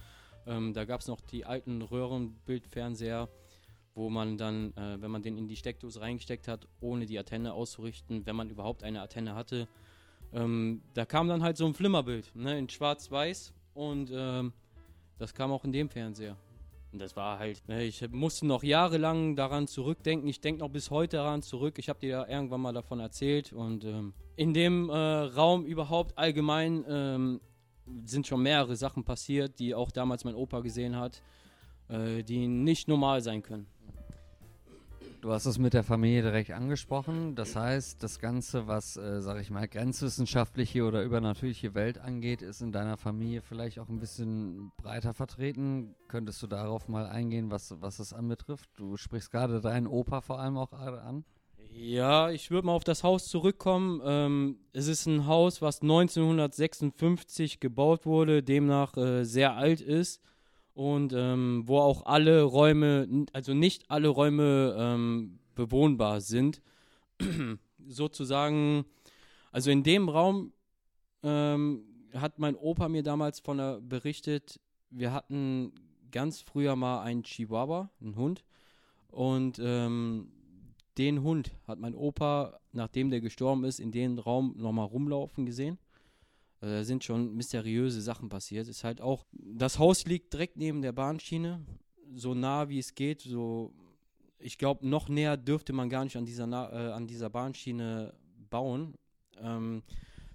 Ähm, 0.47 0.75
da 0.75 0.85
gab 0.85 1.01
es 1.01 1.07
noch 1.07 1.21
die 1.21 1.47
alten 1.47 1.81
Röhrenbildfernseher. 1.83 3.29
wo 3.97 4.11
man 4.11 4.37
dann, 4.37 4.77
äh, 4.77 5.01
wenn 5.01 5.13
man 5.13 5.23
den 5.23 5.39
in 5.39 5.47
die 5.47 5.55
Steckdose 5.55 6.01
reingesteckt 6.01 6.49
hat, 6.49 6.67
ohne 6.81 7.07
die 7.07 7.17
Antenne 7.17 7.53
auszurichten, 7.53 8.27
wenn 8.27 8.35
man 8.35 8.51
überhaupt 8.51 8.83
eine 8.83 9.01
Antenne 9.01 9.37
hatte, 9.37 9.69
ähm, 10.33 10.83
da 10.95 11.05
kam 11.05 11.29
dann 11.29 11.45
halt 11.45 11.57
so 11.57 11.65
ein 11.65 11.75
Flimmerbild, 11.75 12.35
ne, 12.35 12.59
in 12.59 12.69
schwarz-weiß 12.69 13.53
und 13.75 14.11
ähm, 14.13 14.53
das 15.19 15.33
kam 15.33 15.53
auch 15.53 15.65
in 15.65 15.71
dem 15.71 15.89
Fernseher. 15.89 16.37
Und 16.95 17.01
das 17.01 17.17
war 17.17 17.41
halt, 17.41 17.67
ne, 17.67 17.83
ich 17.83 18.09
musste 18.13 18.47
noch 18.47 18.63
jahrelang 18.63 19.35
daran 19.35 19.67
zurückdenken. 19.67 20.29
Ich 20.29 20.41
denke 20.41 20.61
noch 20.61 20.69
bis 20.69 20.93
heute 20.93 21.17
daran 21.17 21.43
zurück. 21.43 21.81
Ich 21.81 21.89
habe 21.89 21.99
dir 21.99 22.09
ja 22.09 22.29
irgendwann 22.29 22.61
mal 22.61 22.73
davon 22.73 23.01
erzählt. 23.01 23.53
Und 23.53 23.85
ähm, 23.85 24.15
in 24.37 24.55
dem 24.55 24.91
äh, 24.91 24.95
Raum 24.95 25.65
überhaupt 25.65 26.17
allgemein 26.17 26.85
ähm, 26.89 27.41
sind 28.05 28.29
schon 28.29 28.45
mehrere 28.45 28.77
Sachen 28.77 29.03
passiert, 29.03 29.59
die 29.59 29.75
auch 29.75 29.91
damals 29.91 30.23
mein 30.23 30.37
Opa 30.37 30.61
gesehen 30.61 30.95
hat, 30.95 31.21
äh, 31.89 32.23
die 32.23 32.47
nicht 32.47 32.87
normal 32.87 33.23
sein 33.23 33.43
können. 33.43 33.67
Du 35.25 35.33
hast 35.33 35.47
es 35.47 35.57
mit 35.57 35.73
der 35.73 35.85
Familie 35.85 36.21
direkt 36.21 36.51
angesprochen. 36.51 37.35
Das 37.35 37.57
heißt, 37.57 38.03
das 38.03 38.19
Ganze, 38.19 38.67
was, 38.67 38.99
äh, 38.99 39.23
sag 39.23 39.41
ich 39.41 39.49
mal, 39.49 39.67
grenzwissenschaftliche 39.67 40.85
oder 40.85 41.03
übernatürliche 41.03 41.75
Welt 41.75 41.97
angeht, 41.97 42.43
ist 42.43 42.61
in 42.61 42.73
deiner 42.73 42.99
Familie 42.99 43.41
vielleicht 43.41 43.79
auch 43.79 43.89
ein 43.89 44.01
bisschen 44.01 44.71
breiter 44.77 45.15
vertreten. 45.15 45.95
Könntest 46.09 46.43
du 46.43 46.47
darauf 46.47 46.89
mal 46.89 47.07
eingehen, 47.07 47.51
was, 47.51 47.75
was 47.81 48.01
es 48.01 48.13
anbetrifft? 48.13 48.69
Du 48.77 48.99
sprichst 48.99 49.31
gerade 49.31 49.63
deinen 49.63 49.87
Opa 49.87 50.21
vor 50.21 50.41
allem 50.41 50.59
auch 50.59 50.73
an. 50.75 51.25
Ja, 51.73 52.29
ich 52.29 52.51
würde 52.51 52.67
mal 52.67 52.75
auf 52.75 52.85
das 52.85 53.03
Haus 53.03 53.27
zurückkommen. 53.27 54.03
Ähm, 54.05 54.59
es 54.75 54.89
ist 54.89 55.07
ein 55.07 55.27
Haus, 55.27 55.63
was 55.63 55.81
1956 55.81 57.61
gebaut 57.61 58.05
wurde, 58.05 58.43
demnach 58.43 58.95
äh, 58.99 59.25
sehr 59.25 59.57
alt 59.57 59.81
ist 59.81 60.21
und 60.75 61.13
ähm, 61.17 61.63
wo 61.67 61.79
auch 61.79 62.05
alle 62.05 62.43
Räume, 62.43 63.27
also 63.33 63.55
nicht 63.55 63.91
alle 63.91 64.09
Räume 64.09 64.77
ähm, 64.79 65.39
bewohnbar 65.55 66.21
sind. 66.21 66.61
Sozusagen, 67.87 68.85
also 69.53 69.71
in 69.71 69.83
dem 69.83 70.09
Raum 70.09 70.53
ähm, 71.23 71.85
hat 72.13 72.39
mein 72.39 72.57
Opa 72.57 72.89
mir 72.89 73.03
damals 73.03 73.41
von 73.41 73.59
der 73.59 73.81
berichtet, 73.81 74.61
wir 74.91 75.13
hatten 75.13 75.73
ganz 76.11 76.41
früher 76.41 76.77
mal 76.77 77.03
einen 77.03 77.25
Chihuahua, 77.25 77.91
einen 78.01 78.17
Hund. 78.17 78.45
Und 79.09 79.61
ähm, 79.63 80.33
den 80.99 81.23
Hund 81.23 81.53
hat 81.67 81.79
mein 81.79 81.95
Opa, 81.95 82.59
nachdem 82.73 83.11
der 83.11 83.21
gestorben 83.21 83.65
ist, 83.65 83.81
in 83.81 83.91
den 83.91 84.19
Raum 84.19 84.55
nochmal 84.57 84.87
rumlaufen 84.87 85.47
gesehen. 85.47 85.79
Also 86.65 86.77
da 86.77 86.85
sind 86.85 87.05
schon 87.05 87.35
mysteriöse 87.35 88.01
Sachen 88.01 88.31
passiert. 88.31 88.69
Ist 88.69 88.85
halt 88.85 89.03
auch, 89.03 89.27
das 89.33 89.79
Haus 89.79 90.07
liegt 90.07 90.33
direkt 90.33 90.57
neben 90.57 90.81
der 90.81 90.93
Bahnschiene, 90.93 91.63
so 92.15 92.33
nah 92.33 92.71
wie 92.71 92.79
es 92.79 92.95
geht. 92.95 93.21
So, 93.21 93.75
ich 94.39 94.57
glaube, 94.57 94.89
noch 94.89 95.11
näher 95.11 95.37
dürfte 95.37 95.75
man 95.75 95.91
gar 95.91 96.05
nicht 96.05 96.17
an 96.17 96.25
dieser, 96.25 96.47
äh, 96.49 96.93
an 96.93 97.07
dieser 97.07 97.29
Bahnschiene 97.29 98.15
bauen. 98.49 98.95
Ähm, 99.37 99.83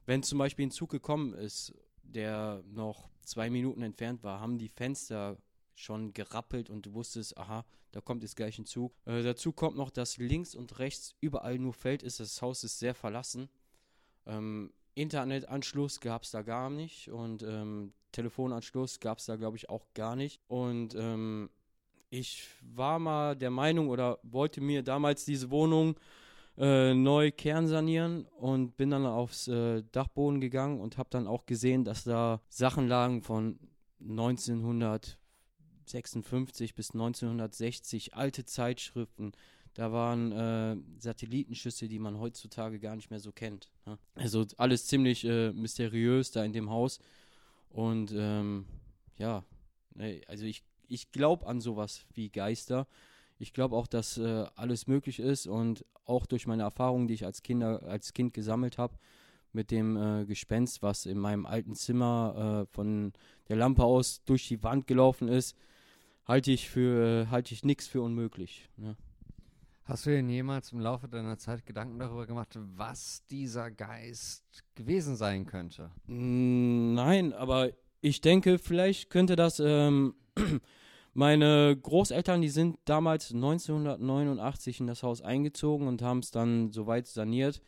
wenn 0.06 0.22
zum 0.22 0.38
Beispiel 0.38 0.68
ein 0.68 0.72
Zug 0.72 0.92
gekommen 0.92 1.34
ist, 1.34 1.74
der 2.04 2.64
noch 2.68 3.10
zwei 3.24 3.50
Minuten 3.50 3.82
entfernt 3.82 4.22
war, 4.22 4.40
haben 4.40 4.60
die 4.60 4.70
Fenster 4.70 5.36
schon 5.74 6.14
gerappelt 6.14 6.70
und 6.70 6.86
du 6.86 6.94
wusstest, 6.94 7.40
aha, 7.40 7.66
da 7.92 8.02
kommt 8.02 8.22
jetzt 8.22 8.36
gleich 8.36 8.60
ein 8.60 8.68
Zug. 8.68 8.94
Äh, 9.06 9.24
dazu 9.24 9.52
kommt 9.52 9.78
noch, 9.78 9.90
dass 9.90 10.18
links 10.18 10.54
und 10.54 10.78
rechts 10.78 11.16
überall 11.22 11.58
nur 11.58 11.74
Feld 11.74 12.04
ist. 12.04 12.20
Das 12.20 12.40
Haus 12.44 12.64
ist 12.64 12.78
sehr 12.78 12.94
verlassen. 12.94 13.50
Ähm, 14.28 14.72
Internetanschluss 14.96 16.00
gab 16.00 16.24
es 16.24 16.32
da 16.32 16.42
gar 16.42 16.70
nicht 16.70 17.10
und 17.10 17.44
ähm, 17.44 17.94
Telefonanschluss 18.12 19.00
gab 19.00 19.20
es 19.20 19.26
da, 19.26 19.36
glaube 19.36 19.58
ich, 19.58 19.70
auch 19.70 19.86
gar 19.94 20.16
nicht. 20.16 20.42
Und 20.48 20.96
ähm, 20.96 21.50
ich 22.10 22.48
war 22.62 22.98
mal 23.00 23.36
der 23.36 23.52
Meinung 23.52 23.90
oder 23.90 24.20
wollte 24.24 24.62
mir 24.62 24.84
damals 24.84 25.26
diese 25.26 25.52
Wohnung 25.52 26.00
äh, 26.58 26.94
neu 26.94 27.32
kernsanieren 27.32 28.26
und 28.26 28.78
bin 28.78 28.90
dann 28.90 29.06
aufs 29.06 29.48
äh, 29.48 29.84
Dachboden 29.92 30.42
gegangen 30.42 30.82
und 30.82 30.98
habe 30.98 31.10
dann 31.10 31.28
auch 31.28 31.46
gesehen, 31.46 31.86
dass 31.86 32.04
da 32.04 32.42
Sachen 32.50 32.88
lagen 32.88 33.22
von 33.22 33.60
1956 34.02 36.76
bis 36.76 36.92
1960, 36.92 38.16
alte 38.16 38.46
Zeitschriften, 38.46 39.34
da 39.74 39.92
waren 39.92 40.32
äh, 40.32 40.78
Satellitenschüsse, 41.00 41.88
die 41.88 42.00
man 42.00 42.20
heutzutage 42.20 42.80
gar 42.80 42.96
nicht 42.96 43.10
mehr 43.10 43.20
so 43.20 43.32
kennt. 43.32 43.72
Ne? 43.86 43.98
Also 44.16 44.46
alles 44.58 44.88
ziemlich 44.88 45.26
äh, 45.26 45.52
mysteriös 45.52 46.32
da 46.32 46.44
in 46.44 46.54
dem 46.54 46.70
Haus. 46.70 47.00
Und 47.70 48.12
ähm, 48.16 48.66
ja, 49.18 49.44
also 50.28 50.46
ich, 50.46 50.64
ich 50.88 51.12
glaube 51.12 51.46
an 51.46 51.62
sowas 51.62 52.06
wie 52.14 52.30
Geister. 52.30 52.88
Ich 53.38 53.54
glaube 53.54 53.76
auch, 53.76 53.88
dass 53.88 54.18
äh, 54.18 54.46
alles 54.56 54.88
möglich 54.88 55.20
ist 55.20 55.48
und 55.48 55.86
auch 56.06 56.26
durch 56.26 56.48
meine 56.48 56.64
Erfahrungen, 56.64 57.08
die 57.08 57.14
ich 57.14 57.26
als, 57.26 57.44
Kinder, 57.44 57.84
als 57.84 58.14
Kind 58.14 58.34
gesammelt 58.34 58.78
habe, 58.78 58.98
mit 59.52 59.72
dem 59.72 59.98
äh, 59.98 60.26
Gespenst, 60.26 60.82
was 60.82 61.06
in 61.06 61.18
meinem 61.18 61.46
alten 61.46 61.76
Zimmer 61.76 62.66
äh, 62.68 62.74
von 62.74 63.14
der 63.48 63.56
Lampe 63.56 63.84
aus 63.84 64.24
durch 64.26 64.48
die 64.48 64.62
Wand 64.64 64.88
gelaufen 64.88 65.28
ist, 65.28 65.56
halte 66.26 66.52
ich 66.52 66.70
für 66.70 67.30
halte 67.32 67.54
ich 67.54 67.64
nichts 67.64 67.88
für 67.88 68.02
unmöglich. 68.02 68.70
Ne? 68.78 68.96
Hast 69.90 70.06
du 70.06 70.12
dir 70.12 70.22
jemals 70.22 70.72
im 70.72 70.82
Laufe 70.82 71.08
deiner 71.08 71.40
Zeit 71.40 71.66
Gedanken 71.66 71.98
darüber 71.98 72.28
gemacht, 72.28 72.56
was 72.76 73.26
dieser 73.26 73.72
Geist 73.72 74.64
gewesen 74.76 75.16
sein 75.16 75.48
könnte? 75.48 75.90
Mm, 76.06 76.94
nein, 76.94 77.34
aber 77.34 77.72
ich 78.00 78.22
denke, 78.22 78.60
vielleicht 78.60 79.10
könnte 79.10 79.36
das. 79.36 79.60
Ähm, 79.60 80.14
meine 81.16 81.76
Großeltern, 81.76 82.40
die 82.40 82.50
sind 82.50 82.78
damals 82.86 83.34
1989 83.34 84.82
in 84.82 84.86
das 84.86 85.02
Haus 85.02 85.24
eingezogen 85.24 85.88
und 85.88 86.04
haben 86.04 86.20
es 86.20 86.30
dann 86.30 86.72
soweit 86.72 87.08
saniert. 87.08 87.60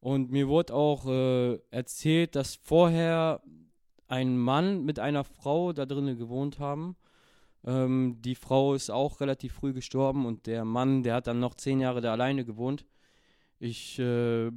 Und 0.00 0.32
mir 0.32 0.48
wurde 0.48 0.74
auch 0.74 1.06
äh, 1.06 1.60
erzählt, 1.70 2.34
dass 2.34 2.56
vorher 2.56 3.40
ein 4.08 4.36
Mann 4.36 4.84
mit 4.84 4.98
einer 4.98 5.22
Frau 5.22 5.72
da 5.72 5.86
drinnen 5.86 6.18
gewohnt 6.18 6.58
haben 6.58 6.96
ähm, 7.66 8.18
die 8.20 8.34
Frau 8.34 8.74
ist 8.74 8.90
auch 8.90 9.20
relativ 9.20 9.54
früh 9.54 9.72
gestorben 9.72 10.26
und 10.26 10.46
der 10.46 10.64
Mann, 10.64 11.02
der 11.02 11.14
hat 11.14 11.26
dann 11.26 11.40
noch 11.40 11.54
zehn 11.54 11.80
Jahre 11.80 12.00
da 12.00 12.12
alleine 12.12 12.44
gewohnt. 12.44 12.84
Ich, 13.58 13.98
äh, 13.98 14.50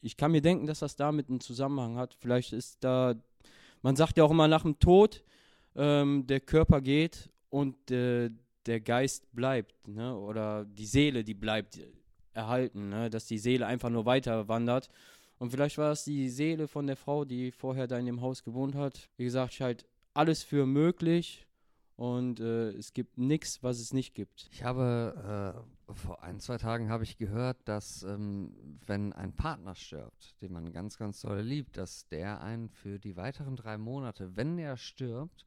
ich 0.00 0.16
kann 0.16 0.32
mir 0.32 0.42
denken, 0.42 0.66
dass 0.66 0.80
das 0.80 0.96
damit 0.96 1.28
einen 1.28 1.40
Zusammenhang 1.40 1.96
hat. 1.96 2.14
Vielleicht 2.14 2.52
ist 2.52 2.78
da, 2.80 3.14
man 3.82 3.94
sagt 3.94 4.18
ja 4.18 4.24
auch 4.24 4.30
immer 4.30 4.48
nach 4.48 4.62
dem 4.62 4.78
Tod, 4.78 5.22
ähm, 5.76 6.26
der 6.26 6.40
Körper 6.40 6.80
geht 6.80 7.30
und 7.50 7.90
äh, 7.90 8.30
der 8.66 8.80
Geist 8.80 9.32
bleibt, 9.32 9.86
ne? 9.86 10.16
oder 10.16 10.64
die 10.64 10.86
Seele, 10.86 11.22
die 11.22 11.34
bleibt 11.34 11.78
erhalten, 12.34 12.88
ne? 12.88 13.10
dass 13.10 13.26
die 13.26 13.38
Seele 13.38 13.66
einfach 13.66 13.90
nur 13.90 14.06
weiter 14.06 14.48
wandert. 14.48 14.88
Und 15.38 15.50
vielleicht 15.50 15.78
war 15.78 15.92
es 15.92 16.04
die 16.04 16.28
Seele 16.30 16.66
von 16.66 16.88
der 16.88 16.96
Frau, 16.96 17.24
die 17.24 17.52
vorher 17.52 17.86
da 17.86 17.96
in 17.96 18.06
dem 18.06 18.20
Haus 18.20 18.42
gewohnt 18.42 18.74
hat. 18.74 19.08
Wie 19.16 19.24
gesagt, 19.24 19.54
ich 19.54 19.62
halte 19.62 19.86
alles 20.12 20.42
für 20.42 20.66
möglich 20.66 21.47
und 21.98 22.38
äh, 22.38 22.68
es 22.70 22.92
gibt 22.92 23.18
nichts, 23.18 23.60
was 23.64 23.80
es 23.80 23.92
nicht 23.92 24.14
gibt. 24.14 24.48
Ich 24.52 24.62
habe 24.62 25.64
äh, 25.88 25.92
vor 25.94 26.22
ein, 26.22 26.38
zwei 26.38 26.56
Tagen 26.56 26.90
habe 26.90 27.02
ich 27.02 27.18
gehört, 27.18 27.56
dass 27.64 28.04
ähm, 28.04 28.54
wenn 28.86 29.12
ein 29.12 29.32
Partner 29.32 29.74
stirbt, 29.74 30.40
den 30.40 30.52
man 30.52 30.70
ganz, 30.70 30.96
ganz 30.96 31.20
doll 31.22 31.40
liebt, 31.40 31.76
dass 31.76 32.06
der 32.06 32.40
einen 32.40 32.68
für 32.68 33.00
die 33.00 33.16
weiteren 33.16 33.56
drei 33.56 33.78
Monate, 33.78 34.36
wenn 34.36 34.58
er 34.58 34.76
stirbt, 34.76 35.44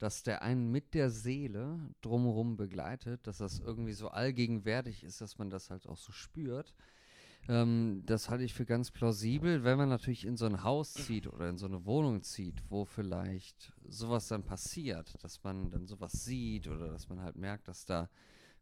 dass 0.00 0.24
der 0.24 0.42
einen 0.42 0.68
mit 0.72 0.94
der 0.94 1.10
Seele 1.10 1.78
drumherum 2.00 2.56
begleitet, 2.56 3.24
dass 3.28 3.38
das 3.38 3.60
irgendwie 3.60 3.92
so 3.92 4.08
allgegenwärtig 4.08 5.04
ist, 5.04 5.20
dass 5.20 5.38
man 5.38 5.48
das 5.48 5.70
halt 5.70 5.86
auch 5.86 5.96
so 5.96 6.10
spürt. 6.10 6.74
Ähm, 7.48 8.02
das 8.06 8.30
halte 8.30 8.44
ich 8.44 8.54
für 8.54 8.64
ganz 8.64 8.90
plausibel, 8.90 9.64
wenn 9.64 9.76
man 9.76 9.90
natürlich 9.90 10.24
in 10.24 10.36
so 10.36 10.46
ein 10.46 10.62
Haus 10.62 10.94
zieht 10.94 11.26
oder 11.26 11.48
in 11.48 11.58
so 11.58 11.66
eine 11.66 11.84
Wohnung 11.84 12.22
zieht, 12.22 12.62
wo 12.70 12.84
vielleicht 12.84 13.72
sowas 13.86 14.28
dann 14.28 14.42
passiert, 14.42 15.22
dass 15.22 15.42
man 15.44 15.70
dann 15.70 15.86
sowas 15.86 16.24
sieht 16.24 16.68
oder 16.68 16.88
dass 16.88 17.08
man 17.08 17.20
halt 17.20 17.36
merkt, 17.36 17.68
dass 17.68 17.84
da 17.84 18.08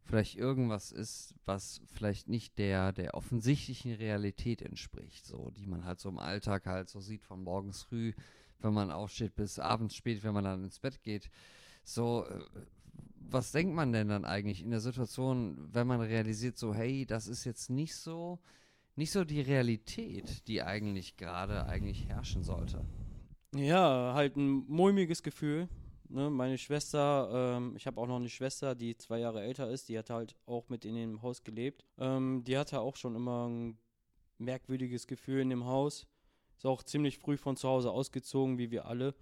vielleicht 0.03 0.35
irgendwas 0.35 0.91
ist, 0.91 1.33
was 1.45 1.81
vielleicht 1.93 2.27
nicht 2.27 2.57
der, 2.57 2.91
der 2.91 3.13
offensichtlichen 3.13 3.93
Realität 3.93 4.61
entspricht, 4.61 5.25
so, 5.25 5.49
die 5.51 5.65
man 5.65 5.85
halt 5.85 6.01
so 6.01 6.09
im 6.09 6.19
Alltag 6.19 6.65
halt 6.65 6.89
so 6.89 6.99
sieht, 6.99 7.23
von 7.23 7.41
morgens 7.41 7.83
früh, 7.83 8.13
wenn 8.59 8.73
man 8.73 8.91
aufsteht, 8.91 9.35
bis 9.35 9.59
abends 9.59 9.95
spät, 9.95 10.23
wenn 10.23 10.33
man 10.33 10.43
dann 10.43 10.63
ins 10.65 10.79
Bett 10.79 11.03
geht. 11.03 11.29
So, 11.85 12.25
äh, 12.27 12.41
was 13.29 13.53
denkt 13.53 13.73
man 13.73 13.93
denn 13.93 14.09
dann 14.09 14.25
eigentlich 14.25 14.61
in 14.61 14.71
der 14.71 14.81
Situation, 14.81 15.69
wenn 15.71 15.87
man 15.87 16.01
realisiert, 16.01 16.57
so, 16.57 16.73
hey, 16.73 17.05
das 17.05 17.27
ist 17.27 17.45
jetzt 17.45 17.69
nicht 17.69 17.95
so, 17.95 18.39
nicht 18.95 19.11
so 19.11 19.23
die 19.23 19.41
Realität, 19.41 20.47
die 20.47 20.61
eigentlich 20.63 21.17
gerade 21.17 21.65
eigentlich 21.65 22.07
herrschen 22.07 22.43
sollte. 22.43 22.85
Ja, 23.55 24.13
halt 24.13 24.35
ein 24.35 24.65
mulmiges 24.67 25.23
Gefühl. 25.23 25.67
Ne? 26.09 26.29
Meine 26.29 26.57
Schwester, 26.57 27.57
ähm, 27.57 27.75
ich 27.75 27.87
habe 27.87 27.99
auch 27.99 28.07
noch 28.07 28.17
eine 28.17 28.29
Schwester, 28.29 28.75
die 28.75 28.95
zwei 28.97 29.19
Jahre 29.19 29.41
älter 29.41 29.69
ist, 29.69 29.89
die 29.89 29.97
hat 29.97 30.09
halt 30.09 30.35
auch 30.45 30.69
mit 30.69 30.85
in 30.85 30.95
dem 30.95 31.21
Haus 31.21 31.43
gelebt. 31.43 31.85
Ähm, 31.97 32.43
die 32.45 32.57
hatte 32.57 32.81
auch 32.81 32.95
schon 32.95 33.15
immer 33.15 33.47
ein 33.47 33.77
merkwürdiges 34.37 35.07
Gefühl 35.07 35.41
in 35.41 35.49
dem 35.49 35.65
Haus. 35.65 36.05
Ist 36.55 36.65
auch 36.65 36.83
ziemlich 36.83 37.17
früh 37.19 37.37
von 37.37 37.55
zu 37.55 37.67
Hause 37.67 37.91
ausgezogen, 37.91 38.57
wie 38.57 38.71
wir 38.71 38.85
alle. 38.85 39.15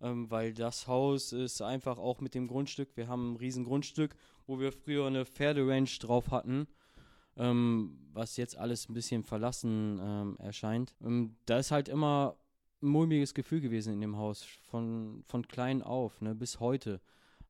ähm, 0.00 0.30
weil 0.30 0.52
das 0.54 0.86
Haus 0.86 1.32
ist 1.32 1.62
einfach 1.62 1.98
auch 1.98 2.20
mit 2.20 2.34
dem 2.34 2.46
Grundstück, 2.48 2.96
wir 2.96 3.08
haben 3.08 3.32
ein 3.32 3.36
riesen 3.36 3.64
Grundstück, 3.64 4.14
wo 4.46 4.60
wir 4.60 4.72
früher 4.72 5.06
eine 5.06 5.24
Pferderanch 5.24 5.98
drauf 5.98 6.30
hatten, 6.30 6.66
ähm, 7.36 7.98
was 8.12 8.36
jetzt 8.36 8.56
alles 8.56 8.88
ein 8.88 8.94
bisschen 8.94 9.24
verlassen 9.24 10.00
ähm, 10.02 10.36
erscheint. 10.38 10.94
Ähm, 11.02 11.36
da 11.46 11.58
ist 11.58 11.70
halt 11.70 11.88
immer 11.88 12.36
ein 12.82 12.88
mulmiges 12.88 13.34
Gefühl 13.34 13.60
gewesen 13.60 13.94
in 13.94 14.00
dem 14.00 14.16
Haus, 14.16 14.42
von, 14.42 15.24
von 15.26 15.46
klein 15.46 15.82
auf, 15.82 16.20
ne, 16.20 16.34
bis 16.34 16.60
heute. 16.60 17.00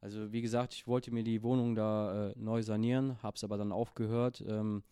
Also 0.00 0.32
wie 0.32 0.42
gesagt, 0.42 0.74
ich 0.74 0.86
wollte 0.86 1.10
mir 1.10 1.24
die 1.24 1.42
Wohnung 1.42 1.74
da 1.74 2.28
äh, 2.28 2.34
neu 2.36 2.62
sanieren, 2.62 3.22
habe 3.22 3.36
es 3.36 3.44
aber 3.44 3.56
dann 3.56 3.72
aufgehört, 3.72 4.44
ähm, 4.46 4.82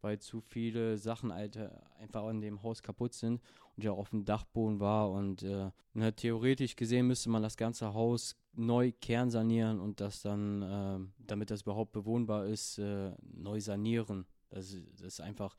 weil 0.00 0.18
zu 0.18 0.40
viele 0.40 0.98
Sachen 0.98 1.32
Alter, 1.32 1.82
einfach 1.98 2.24
an 2.24 2.40
dem 2.40 2.62
Haus 2.62 2.82
kaputt 2.82 3.14
sind 3.14 3.40
und 3.76 3.84
ja 3.84 3.92
auf 3.92 4.10
dem 4.10 4.24
Dachboden 4.24 4.78
war. 4.78 5.10
Und 5.10 5.42
äh, 5.42 5.70
ne, 5.94 6.14
theoretisch 6.14 6.76
gesehen 6.76 7.06
müsste 7.06 7.30
man 7.30 7.42
das 7.42 7.56
ganze 7.56 7.94
Haus 7.94 8.36
neu 8.52 8.92
kernsanieren 9.00 9.80
und 9.80 10.00
das 10.00 10.22
dann, 10.22 10.62
äh, 10.62 10.98
damit 11.26 11.50
das 11.50 11.62
überhaupt 11.62 11.92
bewohnbar 11.92 12.46
ist, 12.46 12.78
äh, 12.78 13.12
neu 13.22 13.60
sanieren. 13.60 14.26
Das, 14.50 14.76
das, 14.92 15.00
ist 15.00 15.20
einfach 15.20 15.56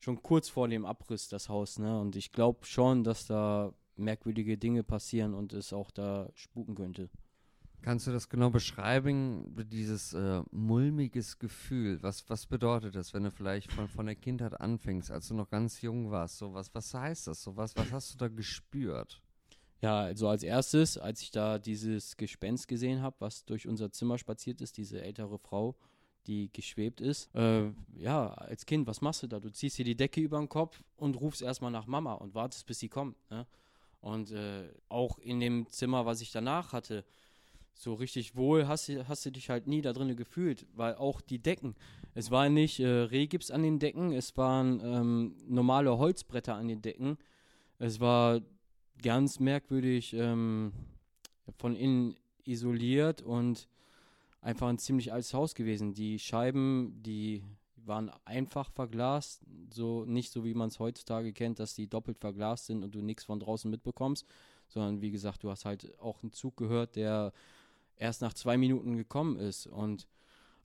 schon 0.00 0.22
kurz 0.22 0.48
vor 0.48 0.68
dem 0.68 0.84
Abriss, 0.84 1.28
das 1.28 1.48
Haus. 1.48 1.78
Ne? 1.78 1.98
Und 2.00 2.16
ich 2.16 2.32
glaube 2.32 2.64
schon, 2.66 3.04
dass 3.04 3.26
da 3.26 3.72
merkwürdige 3.96 4.58
Dinge 4.58 4.82
passieren 4.82 5.34
und 5.34 5.52
es 5.52 5.72
auch 5.72 5.90
da 5.90 6.30
spuken 6.34 6.74
könnte. 6.74 7.08
Kannst 7.84 8.06
du 8.06 8.12
das 8.12 8.30
genau 8.30 8.48
beschreiben, 8.48 9.54
dieses 9.70 10.14
äh, 10.14 10.42
mulmiges 10.50 11.38
Gefühl? 11.38 12.02
Was, 12.02 12.28
was 12.30 12.46
bedeutet 12.46 12.94
das, 12.94 13.12
wenn 13.12 13.24
du 13.24 13.30
vielleicht 13.30 13.70
von, 13.70 13.88
von 13.88 14.06
der 14.06 14.14
Kindheit 14.14 14.58
anfängst, 14.58 15.10
als 15.10 15.28
du 15.28 15.34
noch 15.34 15.50
ganz 15.50 15.82
jung 15.82 16.10
warst? 16.10 16.38
So 16.38 16.54
was, 16.54 16.74
was 16.74 16.94
heißt 16.94 17.26
das? 17.26 17.42
So 17.42 17.58
was, 17.58 17.76
was 17.76 17.92
hast 17.92 18.14
du 18.14 18.18
da 18.18 18.28
gespürt? 18.28 19.20
Ja, 19.82 20.00
also 20.00 20.28
als 20.28 20.42
erstes, 20.42 20.96
als 20.96 21.20
ich 21.20 21.30
da 21.30 21.58
dieses 21.58 22.16
Gespenst 22.16 22.68
gesehen 22.68 23.02
habe, 23.02 23.16
was 23.18 23.44
durch 23.44 23.68
unser 23.68 23.92
Zimmer 23.92 24.16
spaziert 24.16 24.62
ist, 24.62 24.78
diese 24.78 25.02
ältere 25.02 25.38
Frau, 25.38 25.76
die 26.26 26.52
geschwebt 26.52 27.00
ist. 27.00 27.34
Äh, 27.34 27.70
ja, 27.96 28.28
als 28.28 28.66
Kind, 28.66 28.86
was 28.86 29.00
machst 29.00 29.22
du 29.22 29.26
da? 29.26 29.40
Du 29.40 29.50
ziehst 29.50 29.78
dir 29.78 29.84
die 29.84 29.96
Decke 29.96 30.20
über 30.20 30.38
den 30.38 30.48
Kopf 30.48 30.82
und 30.96 31.20
rufst 31.20 31.42
erstmal 31.42 31.70
nach 31.70 31.86
Mama 31.86 32.14
und 32.14 32.34
wartest, 32.34 32.66
bis 32.66 32.78
sie 32.78 32.88
kommt. 32.88 33.16
Ne? 33.30 33.46
Und 34.00 34.32
äh, 34.32 34.68
auch 34.88 35.18
in 35.18 35.40
dem 35.40 35.68
Zimmer, 35.70 36.06
was 36.06 36.20
ich 36.20 36.32
danach 36.32 36.72
hatte, 36.72 37.04
so 37.74 37.94
richtig 37.94 38.36
wohl 38.36 38.68
hast, 38.68 38.88
hast 39.08 39.26
du 39.26 39.30
dich 39.30 39.50
halt 39.50 39.66
nie 39.66 39.82
da 39.82 39.92
drinnen 39.92 40.16
gefühlt, 40.16 40.66
weil 40.74 40.94
auch 40.94 41.20
die 41.20 41.40
Decken, 41.40 41.74
es 42.14 42.30
war 42.30 42.48
nicht 42.48 42.80
äh, 42.80 42.86
Rehgips 42.86 43.50
an 43.50 43.62
den 43.62 43.78
Decken, 43.78 44.12
es 44.12 44.36
waren 44.36 44.80
ähm, 44.84 45.36
normale 45.46 45.98
Holzbretter 45.98 46.54
an 46.54 46.68
den 46.68 46.80
Decken. 46.80 47.18
Es 47.78 47.98
war 47.98 48.40
ganz 49.02 49.40
merkwürdig 49.40 50.14
ähm, 50.14 50.72
von 51.58 51.74
innen 51.74 52.16
isoliert 52.44 53.22
und 53.22 53.68
einfach 54.44 54.68
ein 54.68 54.78
ziemlich 54.78 55.12
altes 55.12 55.34
Haus 55.34 55.54
gewesen. 55.54 55.94
Die 55.94 56.18
Scheiben, 56.18 57.02
die 57.02 57.42
waren 57.76 58.10
einfach 58.24 58.70
verglast, 58.70 59.42
so 59.70 60.04
nicht 60.04 60.30
so 60.30 60.44
wie 60.44 60.54
man 60.54 60.68
es 60.68 60.78
heutzutage 60.78 61.32
kennt, 61.32 61.58
dass 61.58 61.74
die 61.74 61.88
doppelt 61.88 62.18
verglast 62.18 62.66
sind 62.66 62.84
und 62.84 62.94
du 62.94 63.00
nichts 63.00 63.24
von 63.24 63.40
draußen 63.40 63.70
mitbekommst, 63.70 64.26
sondern 64.68 65.00
wie 65.00 65.10
gesagt, 65.10 65.42
du 65.42 65.50
hast 65.50 65.64
halt 65.64 65.98
auch 65.98 66.22
einen 66.22 66.32
Zug 66.32 66.56
gehört, 66.56 66.96
der 66.96 67.32
erst 67.96 68.22
nach 68.22 68.34
zwei 68.34 68.56
Minuten 68.56 68.96
gekommen 68.96 69.36
ist. 69.36 69.66
Und 69.66 70.08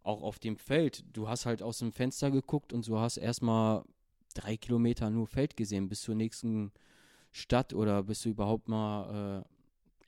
auch 0.03 0.21
auf 0.21 0.39
dem 0.39 0.57
Feld, 0.57 1.03
du 1.13 1.27
hast 1.27 1.45
halt 1.45 1.61
aus 1.61 1.79
dem 1.79 1.91
Fenster 1.91 2.31
geguckt 2.31 2.73
und 2.73 2.83
so 2.83 2.99
hast 2.99 3.17
erstmal 3.17 3.83
drei 4.33 4.57
Kilometer 4.57 5.09
nur 5.09 5.27
Feld 5.27 5.57
gesehen 5.57 5.89
bis 5.89 6.01
zur 6.01 6.15
nächsten 6.15 6.71
Stadt 7.31 7.73
oder 7.73 8.03
bis 8.03 8.21
du 8.21 8.29
überhaupt 8.29 8.67
mal 8.67 9.43
äh, 9.43 9.58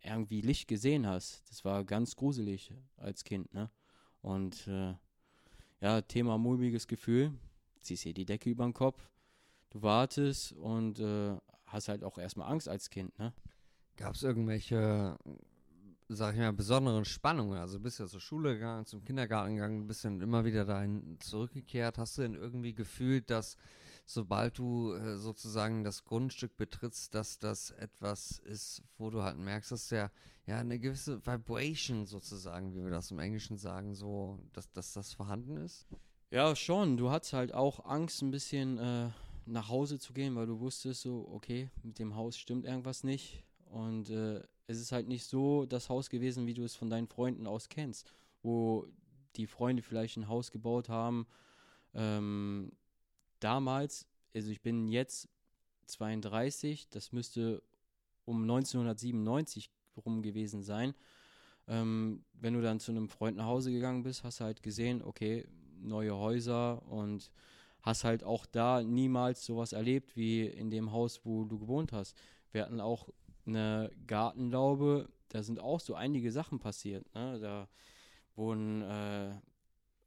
irgendwie 0.03 0.41
Licht 0.41 0.67
gesehen 0.67 1.07
hast. 1.07 1.43
Das 1.49 1.63
war 1.65 1.83
ganz 1.83 2.15
gruselig 2.15 2.73
als 2.97 3.23
Kind, 3.23 3.53
ne? 3.53 3.69
Und 4.21 4.67
äh, 4.67 4.95
ja, 5.79 6.01
Thema 6.01 6.37
mulmiges 6.37 6.87
Gefühl. 6.87 7.33
Ziehst 7.81 8.05
dir 8.05 8.13
die 8.13 8.25
Decke 8.25 8.49
über 8.49 8.63
den 8.63 8.73
Kopf, 8.73 9.09
du 9.71 9.81
wartest 9.81 10.53
und 10.53 10.99
äh, 10.99 11.35
hast 11.65 11.87
halt 11.87 12.03
auch 12.03 12.17
erstmal 12.17 12.51
Angst 12.51 12.69
als 12.69 12.89
Kind, 12.89 13.17
ne? 13.17 13.33
Gab 13.97 14.15
es 14.15 14.23
irgendwelche 14.23 15.17
sag 16.15 16.33
ich 16.33 16.39
mal, 16.39 16.53
besonderen 16.53 17.05
Spannungen. 17.05 17.57
Also 17.57 17.79
bist 17.79 17.99
ja 17.99 18.07
zur 18.07 18.19
Schule 18.19 18.53
gegangen, 18.55 18.85
zum 18.85 19.03
Kindergarten 19.03 19.55
gegangen, 19.55 19.87
bist 19.87 20.05
dann 20.05 20.19
immer 20.21 20.45
wieder 20.45 20.65
dahin 20.65 21.17
zurückgekehrt. 21.19 21.97
Hast 21.97 22.17
du 22.17 22.23
denn 22.23 22.35
irgendwie 22.35 22.73
gefühlt, 22.73 23.29
dass 23.29 23.57
sobald 24.05 24.57
du 24.57 24.93
äh, 24.93 25.17
sozusagen 25.17 25.83
das 25.83 26.03
Grundstück 26.03 26.57
betrittst, 26.57 27.13
dass 27.15 27.39
das 27.39 27.71
etwas 27.71 28.39
ist, 28.39 28.83
wo 28.97 29.09
du 29.09 29.23
halt 29.23 29.37
merkst, 29.37 29.71
dass 29.71 29.89
der 29.89 30.11
ja 30.45 30.57
eine 30.57 30.79
gewisse 30.79 31.25
Vibration 31.25 32.05
sozusagen, 32.05 32.73
wie 32.73 32.83
wir 32.83 32.91
das 32.91 33.11
im 33.11 33.19
Englischen 33.19 33.57
sagen, 33.57 33.93
so, 33.95 34.39
dass, 34.53 34.71
dass 34.71 34.93
das 34.93 35.13
vorhanden 35.13 35.57
ist? 35.57 35.87
Ja, 36.31 36.55
schon. 36.55 36.97
Du 36.97 37.09
hattest 37.11 37.33
halt 37.33 37.53
auch 37.53 37.85
Angst, 37.85 38.21
ein 38.21 38.31
bisschen 38.31 38.77
äh, 38.77 39.09
nach 39.45 39.69
Hause 39.69 39.99
zu 39.99 40.13
gehen, 40.13 40.35
weil 40.35 40.47
du 40.47 40.59
wusstest 40.59 41.01
so, 41.01 41.27
okay, 41.31 41.69
mit 41.83 41.99
dem 41.99 42.15
Haus 42.15 42.37
stimmt 42.37 42.65
irgendwas 42.65 43.03
nicht. 43.03 43.43
Und 43.69 44.09
äh, 44.09 44.41
es 44.67 44.79
ist 44.79 44.91
halt 44.91 45.07
nicht 45.07 45.25
so 45.25 45.65
das 45.65 45.89
Haus 45.89 46.09
gewesen, 46.09 46.47
wie 46.47 46.53
du 46.53 46.63
es 46.63 46.75
von 46.75 46.89
deinen 46.89 47.07
Freunden 47.07 47.47
aus 47.47 47.69
kennst, 47.69 48.13
wo 48.41 48.87
die 49.35 49.47
Freunde 49.47 49.81
vielleicht 49.81 50.17
ein 50.17 50.27
Haus 50.27 50.51
gebaut 50.51 50.89
haben. 50.89 51.27
Ähm, 51.93 52.71
damals, 53.43 54.07
also 54.33 54.49
ich 54.49 54.61
bin 54.61 54.87
jetzt 54.87 55.29
32, 55.87 56.89
das 56.89 57.11
müsste 57.11 57.61
um 58.25 58.41
1997 58.43 59.69
rum 60.05 60.21
gewesen 60.21 60.63
sein. 60.63 60.93
Ähm, 61.67 62.23
wenn 62.33 62.53
du 62.53 62.61
dann 62.61 62.79
zu 62.79 62.91
einem 62.91 63.09
Freund 63.09 63.37
nach 63.37 63.45
Hause 63.45 63.71
gegangen 63.71 64.03
bist, 64.03 64.23
hast 64.23 64.39
du 64.39 64.45
halt 64.45 64.63
gesehen, 64.63 65.01
okay, 65.01 65.47
neue 65.79 66.15
Häuser 66.15 66.81
und 66.87 67.31
hast 67.81 68.03
halt 68.03 68.23
auch 68.23 68.45
da 68.45 68.83
niemals 68.83 69.45
sowas 69.45 69.73
erlebt 69.73 70.15
wie 70.15 70.45
in 70.45 70.69
dem 70.69 70.91
Haus, 70.91 71.21
wo 71.23 71.45
du 71.45 71.57
gewohnt 71.59 71.91
hast. 71.91 72.15
Wir 72.51 72.63
hatten 72.63 72.79
auch 72.79 73.09
eine 73.45 73.91
Gartenlaube, 74.05 75.09
da 75.29 75.43
sind 75.43 75.59
auch 75.59 75.79
so 75.79 75.95
einige 75.95 76.31
Sachen 76.31 76.59
passiert. 76.59 77.11
Ne? 77.15 77.39
Da 77.39 77.67
wurden, 78.35 78.81
äh, 78.81 79.31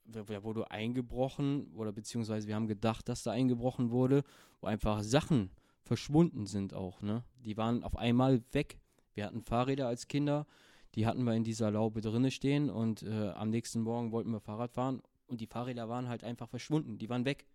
da 0.07 0.43
wurde 0.43 0.71
eingebrochen 0.71 1.73
oder 1.75 1.93
beziehungsweise 1.93 2.47
wir 2.47 2.55
haben 2.55 2.67
gedacht, 2.67 3.09
dass 3.09 3.23
da 3.23 3.33
eingebrochen 3.33 3.91
wurde, 3.91 4.23
wo 4.61 4.67
einfach 4.67 5.03
Sachen 5.03 5.51
verschwunden 5.83 6.47
sind 6.47 6.75
auch. 6.75 7.03
Ne? 7.03 7.25
Die 7.45 7.57
waren 7.57 7.83
auf 7.83 7.97
einmal 7.97 8.43
weg. 8.53 8.79
Wir 9.15 9.27
hatten 9.27 9.43
Fahrräder 9.43 9.87
als 9.87 10.09
Kinder, 10.09 10.47
die 10.95 11.07
hatten 11.07 11.25
wir 11.25 11.35
in 11.35 11.45
dieser 11.45 11.71
Laube 11.71 12.01
drinne 12.01 12.31
stehen 12.31 12.71
und 12.71 13.03
äh, 13.03 13.31
am 13.31 13.51
nächsten 13.51 13.81
Morgen 13.81 14.13
wollten 14.13 14.31
wir 14.31 14.41
Fahrrad 14.41 14.73
fahren 14.73 15.03
und 15.27 15.41
die 15.41 15.47
Fahrräder 15.47 15.89
waren 15.89 16.09
halt 16.09 16.25
einfach 16.25 16.49
verschwunden, 16.49 16.99
die 16.99 17.09
waren 17.09 17.25
weg. 17.25 17.47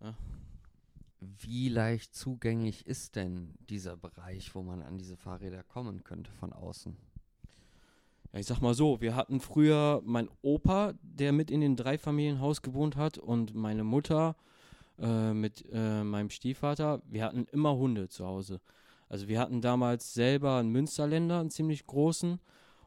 Ne? 0.00 0.14
Wie 1.20 1.68
leicht 1.68 2.14
zugänglich 2.14 2.86
ist 2.86 3.16
denn 3.16 3.54
dieser 3.68 3.96
Bereich, 3.96 4.54
wo 4.54 4.62
man 4.62 4.82
an 4.82 4.98
diese 4.98 5.16
Fahrräder 5.16 5.62
kommen 5.64 6.04
könnte 6.04 6.30
von 6.32 6.52
außen? 6.52 6.96
Ich 8.38 8.46
sag 8.46 8.60
mal 8.60 8.74
so, 8.74 9.00
wir 9.00 9.16
hatten 9.16 9.40
früher 9.40 10.02
meinen 10.04 10.28
Opa, 10.42 10.92
der 11.00 11.32
mit 11.32 11.50
in 11.50 11.62
den 11.62 11.74
Dreifamilienhaus 11.74 12.60
gewohnt 12.60 12.94
hat 12.94 13.16
und 13.16 13.54
meine 13.54 13.82
Mutter 13.82 14.36
äh, 15.00 15.32
mit 15.32 15.64
äh, 15.72 16.04
meinem 16.04 16.28
Stiefvater. 16.28 17.00
Wir 17.08 17.24
hatten 17.24 17.46
immer 17.52 17.74
Hunde 17.74 18.08
zu 18.08 18.26
Hause. 18.26 18.60
Also 19.08 19.26
wir 19.26 19.40
hatten 19.40 19.62
damals 19.62 20.12
selber 20.12 20.58
einen 20.58 20.70
Münsterländer, 20.70 21.40
einen 21.40 21.50
ziemlich 21.50 21.86
großen 21.86 22.38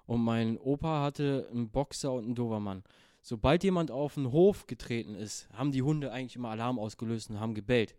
und 0.05 0.21
mein 0.21 0.59
Opa 0.59 1.01
hatte 1.01 1.47
einen 1.51 1.69
Boxer 1.69 2.13
und 2.13 2.25
einen 2.25 2.35
Dobermann. 2.35 2.83
Sobald 3.23 3.63
jemand 3.63 3.89
auf 3.89 4.13
den 4.13 4.31
Hof 4.31 4.67
getreten 4.67 5.15
ist, 5.15 5.49
haben 5.53 5.71
die 5.71 5.81
Hunde 5.81 6.12
eigentlich 6.12 6.35
immer 6.35 6.49
Alarm 6.49 6.77
ausgelöst 6.77 7.31
und 7.31 7.39
haben 7.39 7.55
gebellt. 7.55 7.95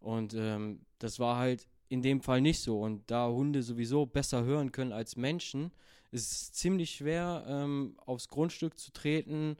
Und 0.00 0.34
ähm, 0.34 0.80
das 0.98 1.20
war 1.20 1.36
halt 1.36 1.68
in 1.88 2.02
dem 2.02 2.20
Fall 2.20 2.40
nicht 2.40 2.60
so. 2.60 2.80
Und 2.80 3.08
da 3.10 3.28
Hunde 3.28 3.62
sowieso 3.62 4.06
besser 4.06 4.42
hören 4.42 4.72
können 4.72 4.92
als 4.92 5.16
Menschen, 5.16 5.70
ist 6.10 6.32
es 6.32 6.52
ziemlich 6.52 6.90
schwer, 6.92 7.44
ähm, 7.46 7.96
aufs 8.04 8.28
Grundstück 8.28 8.78
zu 8.78 8.92
treten, 8.92 9.56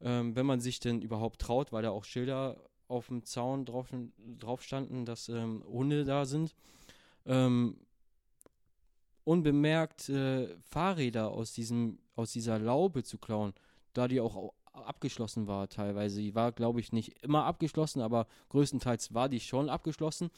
ähm, 0.00 0.36
wenn 0.36 0.46
man 0.46 0.60
sich 0.60 0.80
denn 0.80 1.02
überhaupt 1.02 1.40
traut, 1.40 1.72
weil 1.72 1.82
da 1.82 1.90
auch 1.90 2.04
Schilder 2.04 2.56
auf 2.88 3.06
dem 3.06 3.24
Zaun 3.24 3.64
drauf, 3.64 3.88
drauf 4.38 4.62
standen, 4.62 5.04
dass 5.04 5.28
ähm, 5.28 5.64
Hunde 5.66 6.04
da 6.04 6.24
sind. 6.24 6.54
Ähm, 7.24 7.76
unbemerkt 9.24 10.08
äh, 10.08 10.56
Fahrräder 10.62 11.30
aus, 11.30 11.52
diesem, 11.52 11.98
aus 12.16 12.32
dieser 12.32 12.58
Laube 12.58 13.02
zu 13.04 13.18
klauen, 13.18 13.54
da 13.92 14.08
die 14.08 14.20
auch 14.20 14.52
abgeschlossen 14.72 15.46
war 15.46 15.68
teilweise. 15.68 16.20
Die 16.20 16.34
war, 16.34 16.52
glaube 16.52 16.80
ich, 16.80 16.92
nicht 16.92 17.22
immer 17.22 17.44
abgeschlossen, 17.44 18.00
aber 18.00 18.26
größtenteils 18.48 19.14
war 19.14 19.28
die 19.28 19.40
schon 19.40 19.68
abgeschlossen. 19.68 20.30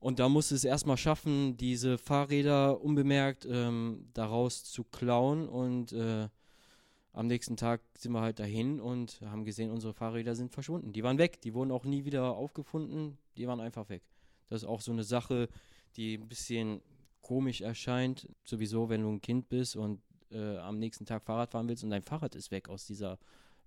Und 0.00 0.18
da 0.18 0.28
musste 0.30 0.54
es 0.54 0.64
erstmal 0.64 0.96
schaffen, 0.96 1.58
diese 1.58 1.98
Fahrräder 1.98 2.80
unbemerkt 2.80 3.46
ähm, 3.48 4.08
daraus 4.14 4.64
zu 4.64 4.82
klauen. 4.82 5.46
Und 5.46 5.92
äh, 5.92 6.28
am 7.12 7.26
nächsten 7.26 7.56
Tag 7.56 7.82
sind 7.98 8.12
wir 8.12 8.22
halt 8.22 8.38
dahin 8.38 8.80
und 8.80 9.20
haben 9.22 9.44
gesehen, 9.44 9.70
unsere 9.70 9.92
Fahrräder 9.92 10.34
sind 10.34 10.52
verschwunden. 10.52 10.92
Die 10.92 11.02
waren 11.02 11.18
weg, 11.18 11.42
die 11.42 11.52
wurden 11.52 11.70
auch 11.70 11.84
nie 11.84 12.06
wieder 12.06 12.34
aufgefunden, 12.34 13.18
die 13.36 13.46
waren 13.46 13.60
einfach 13.60 13.90
weg. 13.90 14.02
Das 14.48 14.62
ist 14.62 14.68
auch 14.68 14.80
so 14.80 14.90
eine 14.90 15.04
Sache, 15.04 15.48
die 15.96 16.14
ein 16.14 16.28
bisschen 16.28 16.80
komisch 17.20 17.60
erscheint. 17.60 18.28
Sowieso, 18.44 18.88
wenn 18.88 19.02
du 19.02 19.10
ein 19.10 19.20
Kind 19.20 19.50
bist 19.50 19.76
und 19.76 20.00
äh, 20.30 20.56
am 20.58 20.78
nächsten 20.78 21.04
Tag 21.04 21.24
Fahrrad 21.24 21.50
fahren 21.50 21.68
willst 21.68 21.84
und 21.84 21.90
dein 21.90 22.02
Fahrrad 22.02 22.34
ist 22.34 22.50
weg 22.50 22.68
aus 22.68 22.86
dieser 22.86 23.18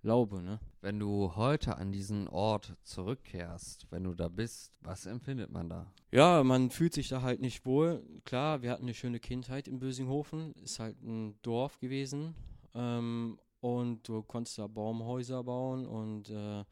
Laube, 0.04 0.42
ne? 0.42 0.60
Wenn 0.82 0.98
du 0.98 1.34
heute 1.34 1.78
an 1.78 1.90
diesen 1.90 2.28
Ort 2.28 2.76
zurückkehrst, 2.82 3.86
wenn 3.90 4.04
du 4.04 4.14
da 4.14 4.28
bist, 4.28 4.70
was 4.82 5.06
empfindet 5.06 5.50
man 5.50 5.70
da? 5.70 5.90
Ja, 6.12 6.44
man 6.44 6.70
fühlt 6.70 6.92
sich 6.92 7.08
da 7.08 7.22
halt 7.22 7.40
nicht 7.40 7.64
wohl. 7.64 8.04
Klar, 8.26 8.60
wir 8.60 8.70
hatten 8.70 8.82
eine 8.82 8.92
schöne 8.92 9.18
Kindheit 9.18 9.66
in 9.66 9.78
Bösinghofen, 9.78 10.52
ist 10.62 10.78
halt 10.78 11.02
ein 11.02 11.40
Dorf 11.40 11.78
gewesen. 11.78 12.34
Ähm, 12.74 13.38
und 13.60 14.06
du 14.06 14.22
konntest 14.22 14.58
da 14.58 14.66
Baumhäuser 14.66 15.42
bauen 15.42 15.86
und 15.86 16.28
äh, 16.28 16.64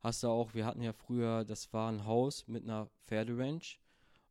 hast 0.00 0.24
da 0.24 0.28
auch, 0.28 0.54
wir 0.54 0.66
hatten 0.66 0.82
ja 0.82 0.92
früher, 0.92 1.44
das 1.44 1.72
war 1.72 1.92
ein 1.92 2.04
Haus 2.04 2.48
mit 2.48 2.64
einer 2.64 2.88
Pferderanch. 3.06 3.80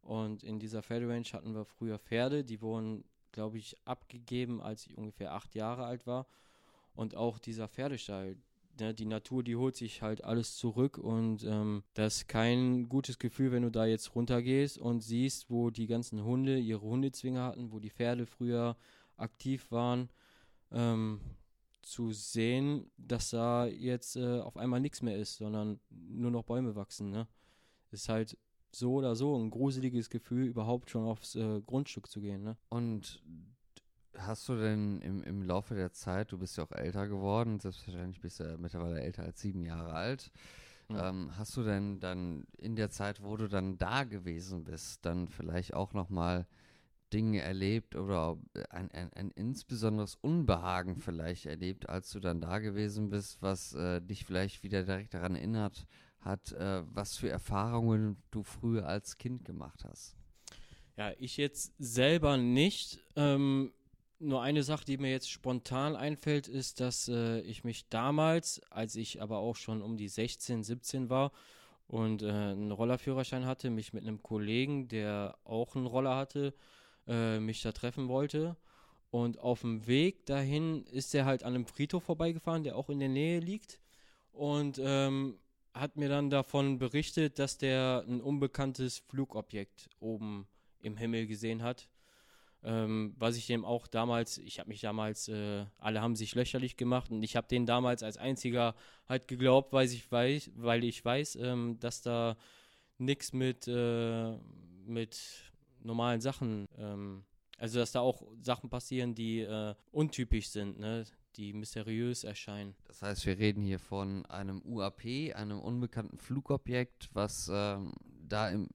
Und 0.02 0.44
in 0.44 0.60
dieser 0.60 0.84
Pferderanch 0.84 1.34
hatten 1.34 1.56
wir 1.56 1.64
früher 1.64 1.98
Pferde, 1.98 2.44
die 2.44 2.62
wurden, 2.62 3.06
glaube 3.32 3.58
ich, 3.58 3.78
abgegeben, 3.86 4.62
als 4.62 4.86
ich 4.86 4.98
ungefähr 4.98 5.32
acht 5.32 5.56
Jahre 5.56 5.86
alt 5.86 6.06
war. 6.06 6.28
Und 6.94 7.16
auch 7.16 7.40
dieser 7.40 7.70
Pferdestall, 7.70 8.36
ne, 8.80 8.94
die 8.94 9.06
Natur, 9.06 9.44
die 9.44 9.56
holt 9.56 9.76
sich 9.76 10.02
halt 10.02 10.24
alles 10.24 10.56
zurück 10.56 10.98
und 10.98 11.44
ähm, 11.44 11.84
das 11.94 12.18
ist 12.18 12.28
kein 12.28 12.90
gutes 12.90 13.20
Gefühl, 13.20 13.52
wenn 13.52 13.64
du 13.64 13.72
da 13.72 13.86
jetzt 13.86 14.16
runtergehst 14.16 14.78
und 14.78 15.02
siehst, 15.02 15.50
wo 15.50 15.70
die 15.70 15.88
ganzen 15.88 16.24
Hunde 16.24 16.58
ihre 16.58 16.82
Hundezwinger 16.82 17.44
hatten, 17.44 17.72
wo 17.72 17.80
die 17.80 17.90
Pferde 17.90 18.26
früher 18.26 18.76
aktiv 19.18 19.72
waren. 19.72 20.10
Ähm, 20.72 21.20
zu 21.82 22.12
sehen, 22.12 22.92
dass 22.98 23.32
da 23.32 23.66
jetzt 23.66 24.16
äh, 24.16 24.40
auf 24.40 24.58
einmal 24.58 24.80
nichts 24.80 25.02
mehr 25.02 25.18
ist, 25.18 25.38
sondern 25.38 25.80
nur 25.90 26.30
noch 26.30 26.44
Bäume 26.44 26.76
wachsen. 26.76 27.10
Ne? 27.10 27.28
Ist 27.92 28.10
halt 28.10 28.38
so 28.72 28.94
oder 28.94 29.16
so 29.16 29.36
ein 29.36 29.50
gruseliges 29.50 30.10
Gefühl, 30.10 30.46
überhaupt 30.46 30.92
schon 30.92 31.06
aufs 31.06 31.36
äh, 31.36 31.62
Grundstück 31.62 32.08
zu 32.08 32.22
gehen. 32.22 32.44
Ne? 32.44 32.58
Und 32.70 33.24
hast 34.26 34.48
du 34.50 34.56
denn 34.56 35.02
im, 35.02 35.24
im 35.24 35.44
Laufe 35.44 35.76
der 35.76 35.92
Zeit, 35.92 36.32
du 36.32 36.38
bist 36.38 36.58
ja 36.58 36.64
auch 36.64 36.72
älter 36.72 37.08
geworden, 37.08 37.60
selbstverständlich 37.60 38.22
bist 38.22 38.40
du 38.40 38.44
ja 38.44 38.58
mittlerweile 38.58 39.02
älter 39.02 39.24
als 39.24 39.42
sieben 39.42 39.66
Jahre 39.66 39.94
alt, 39.94 40.32
ja. 40.90 41.10
ähm, 41.10 41.32
hast 41.38 41.56
du 41.58 41.64
denn 41.64 42.00
dann 42.00 42.46
in 42.58 42.76
der 42.76 42.90
Zeit, 42.90 43.24
wo 43.24 43.38
du 43.38 43.48
dann 43.48 43.78
da 43.78 44.04
gewesen 44.04 44.64
bist, 44.64 45.06
dann 45.06 45.28
vielleicht 45.28 45.74
auch 45.74 45.94
nochmal 45.94 46.48
Dinge 47.14 47.42
erlebt 47.42 47.96
oder 47.96 48.38
ein, 48.70 48.92
ein, 48.92 49.12
ein 49.14 49.32
insbesonderes 49.32 50.16
Unbehagen 50.16 50.98
vielleicht 50.98 51.46
erlebt, 51.46 51.90
als 51.90 52.12
du 52.12 52.20
dann 52.20 52.40
da 52.42 52.60
gewesen 52.60 53.10
bist, 53.10 53.42
was 53.42 53.74
äh, 53.74 54.02
dich 54.02 54.26
vielleicht 54.26 54.64
wieder 54.64 54.84
direkt 54.84 55.14
daran 55.14 55.36
erinnert 55.36 55.88
hat, 56.20 56.52
äh, 56.52 56.84
was 56.94 57.18
für 57.18 57.30
Erfahrungen 57.30 58.22
du 58.32 58.44
früher 58.44 58.88
als 58.88 59.18
Kind 59.18 59.46
gemacht 59.46 59.84
hast? 59.86 60.16
Ja, 60.98 61.14
ich 61.18 61.38
jetzt 61.38 61.74
selber 61.80 62.38
nicht. 62.38 63.00
Ähm, 63.16 63.72
nur 64.20 64.42
eine 64.42 64.64
Sache, 64.64 64.86
die 64.86 64.98
mir 64.98 65.12
jetzt 65.12 65.30
spontan 65.30 65.96
einfällt, 65.96 66.48
ist, 66.48 66.80
dass 66.80 67.08
äh, 67.08 67.40
ich 67.42 67.64
mich 67.64 67.88
damals, 67.90 68.62
als 68.70 68.96
ich 68.96 69.22
aber 69.22 69.38
auch 69.38 69.56
schon 69.56 69.82
um 69.82 69.98
die 69.98 70.10
16, 70.10 70.64
17 70.64 71.10
war 71.10 71.32
und 71.88 72.22
äh, 72.22 72.30
einen 72.30 72.72
Rollerführerschein 72.72 73.46
hatte, 73.46 73.70
mich 73.70 73.94
mit 73.94 74.04
einem 74.04 74.22
Kollegen, 74.22 74.88
der 74.88 75.38
auch 75.44 75.76
einen 75.76 75.88
Roller 75.88 76.16
hatte, 76.16 76.54
äh, 77.08 77.40
mich 77.40 77.62
da 77.62 77.72
treffen 77.72 78.08
wollte. 78.08 78.58
Und 79.12 79.40
auf 79.40 79.62
dem 79.62 79.88
Weg 79.88 80.26
dahin 80.28 80.86
ist 80.86 81.16
er 81.16 81.26
halt 81.26 81.44
an 81.44 81.56
einem 81.56 81.66
Friedhof 81.66 82.04
vorbeigefahren, 82.04 82.64
der 82.64 82.76
auch 82.76 82.90
in 82.90 83.00
der 83.00 83.10
Nähe 83.10 83.40
liegt. 83.40 83.80
Und 84.32 84.80
ähm, 84.84 85.40
hat 85.74 85.98
mir 85.98 86.10
dann 86.10 86.30
davon 86.30 86.78
berichtet, 86.78 87.40
dass 87.40 87.58
der 87.58 88.04
ein 88.08 88.22
unbekanntes 88.22 89.00
Flugobjekt 89.00 89.90
oben 90.00 90.48
im 90.82 90.98
Himmel 90.98 91.26
gesehen 91.26 91.64
hat. 91.64 91.90
Ähm, 92.62 93.16
was 93.18 93.38
ich 93.38 93.48
dem 93.48 93.64
auch 93.64 93.88
damals, 93.88 94.38
ich 94.38 94.60
habe 94.60 94.70
mich 94.70 94.82
damals, 94.82 95.30
äh, 95.30 95.66
alle 95.78 96.02
haben 96.02 96.16
sich 96.16 96.36
löcherlich 96.36 96.76
gemacht 96.76 97.10
und 97.10 97.24
ich 97.24 97.38
habe 97.38 97.48
den 97.48 97.66
damals 97.66 98.04
als 98.04 98.18
einziger 98.18 98.76
halt 99.08 99.28
geglaubt, 99.30 99.72
weil 99.72 99.88
ich 99.88 100.12
weiß, 100.12 100.52
weil 100.56 100.84
ich 100.84 101.04
weiß, 101.04 101.38
ähm, 101.38 101.78
dass 101.80 102.02
da 102.02 102.36
nichts 102.98 103.32
mit, 103.32 103.68
äh, 103.68 104.38
mit 104.86 105.20
normalen 105.82 106.20
Sachen, 106.20 106.68
ähm, 106.78 107.24
also 107.58 107.80
dass 107.80 107.94
da 107.94 108.02
auch 108.02 108.24
Sachen 108.42 108.70
passieren, 108.70 109.16
die 109.16 109.40
äh, 109.40 109.74
untypisch 109.92 110.50
sind, 110.50 110.80
ne? 110.80 111.06
die 111.36 111.54
mysteriös 111.54 112.26
erscheinen. 112.26 112.76
Das 112.86 113.02
heißt, 113.02 113.26
wir 113.26 113.38
reden 113.38 113.64
hier 113.64 113.80
von 113.80 114.26
einem 114.26 114.62
UAP, 114.66 115.34
einem 115.34 115.60
unbekannten 115.60 116.18
Flugobjekt, 116.18 117.10
was 117.14 117.50
ähm, 117.52 117.94
da 118.28 118.50
im, 118.50 118.68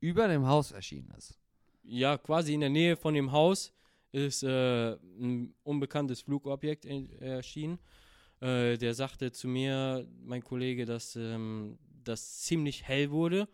über 0.00 0.28
dem 0.28 0.46
Haus 0.46 0.72
erschienen 0.72 1.10
ist. 1.16 1.38
Ja, 1.82 2.18
quasi 2.18 2.54
in 2.54 2.60
der 2.60 2.70
Nähe 2.70 2.96
von 2.96 3.14
dem 3.14 3.32
Haus 3.32 3.72
ist 4.12 4.42
äh, 4.42 4.92
ein 4.92 5.54
unbekanntes 5.62 6.20
Flugobjekt 6.20 6.84
erschienen. 6.84 7.78
Äh, 8.40 8.76
der 8.76 8.94
sagte 8.94 9.32
zu 9.32 9.48
mir, 9.48 10.06
mein 10.22 10.42
Kollege, 10.42 10.84
dass 10.84 11.16
ähm, 11.16 11.78
das 12.04 12.40
ziemlich 12.40 12.86
hell 12.86 13.10
wurde 13.10 13.48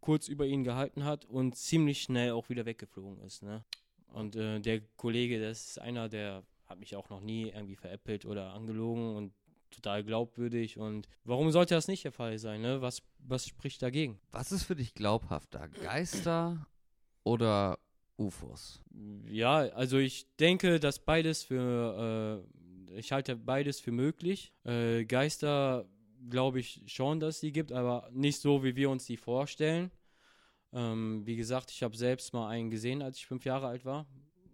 kurz 0.00 0.28
über 0.28 0.46
ihn 0.46 0.64
gehalten 0.64 1.04
hat 1.04 1.24
und 1.24 1.56
ziemlich 1.56 2.02
schnell 2.02 2.32
auch 2.32 2.48
wieder 2.48 2.66
weggeflogen 2.66 3.20
ist. 3.20 3.42
Ne? 3.42 3.64
Und 4.08 4.36
äh, 4.36 4.60
der 4.60 4.80
Kollege, 4.96 5.40
das 5.40 5.66
ist 5.70 5.78
einer, 5.78 6.08
der 6.08 6.42
hat 6.66 6.80
mich 6.80 6.96
auch 6.96 7.10
noch 7.10 7.20
nie 7.20 7.48
irgendwie 7.48 7.76
veräppelt 7.76 8.24
oder 8.24 8.52
angelogen 8.54 9.16
und 9.16 9.32
total 9.70 10.02
glaubwürdig. 10.02 10.78
Und 10.78 11.08
warum 11.24 11.50
sollte 11.50 11.74
das 11.74 11.88
nicht 11.88 12.04
der 12.04 12.12
Fall 12.12 12.38
sein? 12.38 12.62
Ne? 12.62 12.80
Was, 12.80 13.02
was 13.18 13.46
spricht 13.46 13.82
dagegen? 13.82 14.18
Was 14.30 14.52
ist 14.52 14.64
für 14.64 14.76
dich 14.76 14.94
glaubhafter? 14.94 15.68
Geister 15.68 16.66
oder 17.24 17.78
UFOs? 18.18 18.82
Ja, 19.26 19.56
also 19.56 19.98
ich 19.98 20.26
denke, 20.36 20.78
dass 20.78 20.98
beides 20.98 21.42
für, 21.42 22.44
äh, 22.90 22.98
ich 22.98 23.12
halte 23.12 23.36
beides 23.36 23.80
für 23.80 23.92
möglich. 23.92 24.52
Äh, 24.64 25.04
Geister 25.04 25.86
glaube 26.28 26.60
ich 26.60 26.82
schon, 26.86 27.20
dass 27.20 27.40
die 27.40 27.52
gibt, 27.52 27.72
aber 27.72 28.08
nicht 28.12 28.40
so, 28.40 28.62
wie 28.62 28.76
wir 28.76 28.90
uns 28.90 29.06
die 29.06 29.16
vorstellen. 29.16 29.90
Ähm, 30.72 31.26
wie 31.26 31.36
gesagt, 31.36 31.70
ich 31.70 31.82
habe 31.82 31.96
selbst 31.96 32.32
mal 32.32 32.48
einen 32.48 32.70
gesehen, 32.70 33.02
als 33.02 33.16
ich 33.16 33.26
fünf 33.26 33.44
Jahre 33.44 33.66
alt 33.66 33.84
war, 33.84 34.06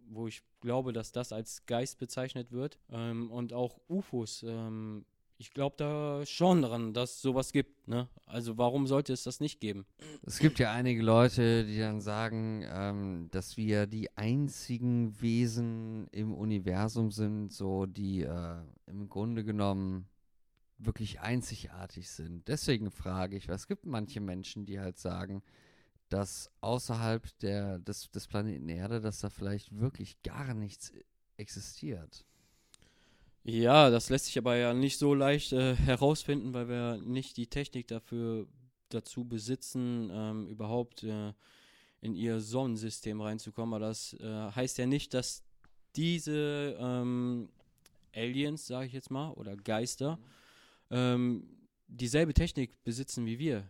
wo 0.08 0.28
ich 0.28 0.42
glaube, 0.60 0.92
dass 0.92 1.12
das 1.12 1.32
als 1.32 1.66
Geist 1.66 1.98
bezeichnet 1.98 2.52
wird. 2.52 2.78
Ähm, 2.90 3.30
und 3.30 3.52
auch 3.52 3.80
UFOs. 3.88 4.44
Ähm, 4.44 5.04
ich 5.38 5.52
glaube 5.52 5.76
da 5.76 6.24
schon 6.24 6.62
dran, 6.62 6.94
dass 6.94 7.20
sowas 7.20 7.52
gibt. 7.52 7.88
Ne? 7.88 8.08
Also 8.24 8.56
warum 8.58 8.86
sollte 8.86 9.12
es 9.12 9.22
das 9.22 9.40
nicht 9.40 9.60
geben? 9.60 9.86
Es 10.22 10.38
gibt 10.38 10.58
ja 10.58 10.72
einige 10.72 11.02
Leute, 11.02 11.64
die 11.64 11.78
dann 11.78 12.00
sagen, 12.00 12.64
ähm, 12.68 13.28
dass 13.30 13.56
wir 13.56 13.86
die 13.86 14.16
einzigen 14.16 15.20
Wesen 15.20 16.08
im 16.12 16.34
Universum 16.34 17.10
sind, 17.10 17.52
so 17.52 17.86
die 17.86 18.22
äh, 18.22 18.56
im 18.86 19.08
Grunde 19.08 19.44
genommen 19.44 20.08
wirklich 20.78 21.20
einzigartig 21.20 22.10
sind. 22.10 22.48
Deswegen 22.48 22.90
frage 22.90 23.36
ich, 23.36 23.48
was 23.48 23.66
gibt 23.66 23.86
manche 23.86 24.20
Menschen, 24.20 24.66
die 24.66 24.78
halt 24.78 24.98
sagen, 24.98 25.42
dass 26.08 26.50
außerhalb 26.60 27.26
der, 27.40 27.78
des, 27.78 28.10
des 28.10 28.26
Planeten 28.26 28.68
Erde, 28.68 29.00
dass 29.00 29.20
da 29.20 29.30
vielleicht 29.30 29.78
wirklich 29.78 30.22
gar 30.22 30.54
nichts 30.54 30.92
existiert. 31.36 32.24
Ja, 33.48 33.90
das 33.90 34.10
lässt 34.10 34.26
sich 34.26 34.38
aber 34.38 34.56
ja 34.56 34.74
nicht 34.74 34.98
so 34.98 35.14
leicht 35.14 35.52
äh, 35.52 35.76
herausfinden, 35.76 36.52
weil 36.52 36.68
wir 36.68 36.96
nicht 36.98 37.36
die 37.36 37.46
Technik 37.46 37.86
dafür 37.86 38.46
dazu 38.88 39.24
besitzen, 39.24 40.10
ähm, 40.12 40.48
überhaupt 40.48 41.04
äh, 41.04 41.32
in 42.00 42.14
ihr 42.14 42.40
Sonnensystem 42.40 43.20
reinzukommen. 43.20 43.74
Aber 43.74 43.86
das 43.86 44.14
äh, 44.14 44.50
heißt 44.50 44.78
ja 44.78 44.86
nicht, 44.86 45.14
dass 45.14 45.44
diese 45.94 46.76
ähm, 46.80 47.48
Aliens, 48.14 48.66
sage 48.66 48.86
ich 48.86 48.92
jetzt 48.92 49.10
mal, 49.10 49.30
oder 49.30 49.56
Geister, 49.56 50.16
mhm 50.16 50.24
ähm, 50.90 51.48
dieselbe 51.88 52.34
Technik 52.34 52.82
besitzen 52.84 53.26
wie 53.26 53.38
wir. 53.38 53.68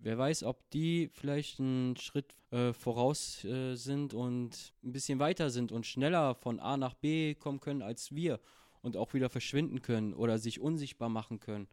Wer 0.00 0.18
weiß, 0.18 0.42
ob 0.44 0.68
die 0.70 1.08
vielleicht 1.12 1.60
einen 1.60 1.96
Schritt 1.96 2.34
äh, 2.50 2.72
voraus 2.72 3.42
äh, 3.44 3.74
sind 3.74 4.12
und 4.12 4.74
ein 4.82 4.92
bisschen 4.92 5.18
weiter 5.18 5.48
sind 5.48 5.72
und 5.72 5.86
schneller 5.86 6.34
von 6.34 6.60
A 6.60 6.76
nach 6.76 6.94
B 6.94 7.34
kommen 7.34 7.60
können 7.60 7.80
als 7.80 8.14
wir 8.14 8.38
und 8.84 8.96
auch 8.96 9.14
wieder 9.14 9.28
verschwinden 9.28 9.82
können 9.82 10.14
oder 10.14 10.38
sich 10.38 10.60
unsichtbar 10.60 11.08
machen 11.08 11.40
können. 11.40 11.66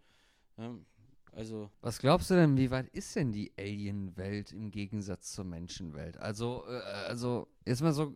Ja, 0.58 0.76
also. 1.34 1.70
Was 1.82 2.00
glaubst 2.00 2.30
du 2.30 2.36
denn, 2.36 2.58
wie 2.58 2.72
weit 2.72 2.88
ist 2.90 3.16
denn 3.16 3.32
die 3.32 3.52
Alien-Welt 3.58 4.52
im 4.54 4.72
Gegensatz 4.72 5.32
zur 5.34 5.46
Menschenwelt? 5.46 6.18
Also, 6.18 6.64
äh, 6.68 6.82
also 7.08 7.48
jetzt 7.66 7.82
mal 7.82 7.94
so 7.94 8.14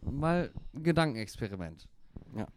mal 0.00 0.50
ein 0.74 0.82
Gedankenexperiment. 0.82 1.88
Ja 2.36 2.48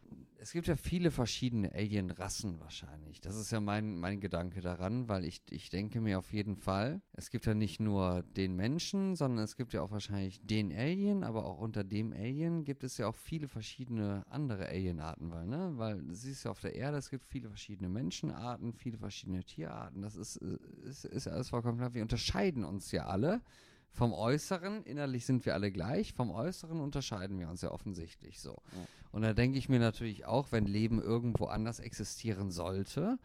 es 0.41 0.53
gibt 0.53 0.67
ja 0.67 0.75
viele 0.75 1.11
verschiedene 1.11 1.73
Alien-Rassen 1.73 2.59
wahrscheinlich. 2.59 3.19
Das 3.19 3.35
ist 3.35 3.51
ja 3.51 3.59
mein, 3.59 3.97
mein 3.97 4.21
Gedanke 4.21 4.61
daran, 4.61 5.09
weil 5.09 5.25
ich, 5.25 5.41
ich 5.49 5.69
denke 5.69 5.99
mir 5.99 6.17
auf 6.17 6.31
jeden 6.31 6.55
Fall, 6.55 7.01
es 7.13 7.29
gibt 7.29 7.45
ja 7.45 7.53
nicht 7.53 7.79
nur 7.79 8.23
den 8.23 8.55
Menschen, 8.55 9.15
sondern 9.15 9.43
es 9.43 9.57
gibt 9.57 9.73
ja 9.73 9.81
auch 9.81 9.91
wahrscheinlich 9.91 10.39
den 10.41 10.71
Alien, 10.71 11.23
aber 11.23 11.45
auch 11.45 11.59
unter 11.59 11.83
dem 11.83 12.13
Alien 12.13 12.63
gibt 12.63 12.83
es 12.83 12.97
ja 12.97 13.07
auch 13.07 13.15
viele 13.15 13.47
verschiedene 13.47 14.23
andere 14.29 14.67
Alienarten, 14.67 15.29
weil, 15.31 15.45
ne, 15.45 15.73
weil 15.75 16.01
du 16.01 16.13
siehst 16.13 16.45
ja 16.45 16.51
auf 16.51 16.61
der 16.61 16.75
Erde, 16.75 16.97
es 16.97 17.09
gibt 17.09 17.25
viele 17.25 17.49
verschiedene 17.49 17.89
Menschenarten, 17.89 18.73
viele 18.73 18.97
verschiedene 18.97 19.43
Tierarten. 19.43 20.01
Das 20.01 20.15
ist, 20.15 20.37
ist, 20.37 21.05
ist 21.05 21.27
alles 21.27 21.49
vollkommen 21.49 21.77
klar. 21.77 21.93
Wir 21.93 22.01
unterscheiden 22.01 22.63
uns 22.63 22.91
ja 22.91 23.05
alle 23.07 23.41
vom 23.91 24.13
Äußeren, 24.13 24.83
innerlich 24.83 25.25
sind 25.25 25.45
wir 25.45 25.53
alle 25.53 25.71
gleich, 25.71 26.13
vom 26.13 26.31
Äußeren 26.31 26.79
unterscheiden 26.79 27.39
wir 27.39 27.49
uns 27.49 27.61
ja 27.61 27.71
offensichtlich 27.71 28.39
so. 28.39 28.51
Ja. 28.51 28.87
Und 29.11 29.23
da 29.23 29.33
denke 29.33 29.57
ich 29.57 29.69
mir 29.69 29.79
natürlich 29.79 30.25
auch, 30.25 30.51
wenn 30.51 30.65
Leben 30.65 31.01
irgendwo 31.01 31.45
anders 31.45 31.79
existieren 31.79 32.51
sollte, 32.51 33.17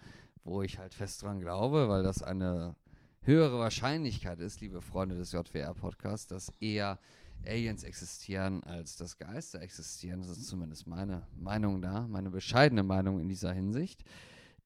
wo 0.42 0.62
ich 0.62 0.78
halt 0.78 0.94
fest 0.94 1.22
dran 1.22 1.40
glaube, 1.40 1.88
weil 1.88 2.02
das 2.02 2.22
eine 2.22 2.74
höhere 3.22 3.58
Wahrscheinlichkeit 3.58 4.40
ist, 4.40 4.60
liebe 4.60 4.82
Freunde 4.82 5.16
des 5.16 5.32
JWR-Podcasts, 5.32 6.26
dass 6.26 6.52
eher 6.60 6.98
Aliens 7.46 7.82
existieren, 7.84 8.62
als 8.64 8.96
dass 8.96 9.18
Geister 9.18 9.60
existieren. 9.60 10.20
Das 10.20 10.30
ist 10.30 10.46
zumindest 10.46 10.86
meine 10.86 11.26
Meinung 11.36 11.82
da, 11.82 12.06
meine 12.06 12.30
bescheidene 12.30 12.82
Meinung 12.82 13.20
in 13.20 13.28
dieser 13.28 13.52
Hinsicht. 13.52 14.04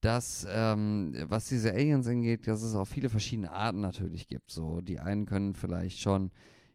Dass, 0.01 0.47
ähm, 0.49 1.15
was 1.29 1.49
diese 1.49 1.73
Aliens 1.73 2.07
angeht, 2.07 2.47
dass 2.47 2.63
es 2.63 2.75
auch 2.75 2.87
viele 2.87 3.09
verschiedene 3.09 3.51
Arten 3.51 3.81
natürlich 3.81 4.29
gibt. 4.29 4.51
So, 4.51 4.81
die 4.81 5.01
einen 5.01 5.27
können 5.27 5.55
vielleicht 5.55 6.01
schon 6.01 6.31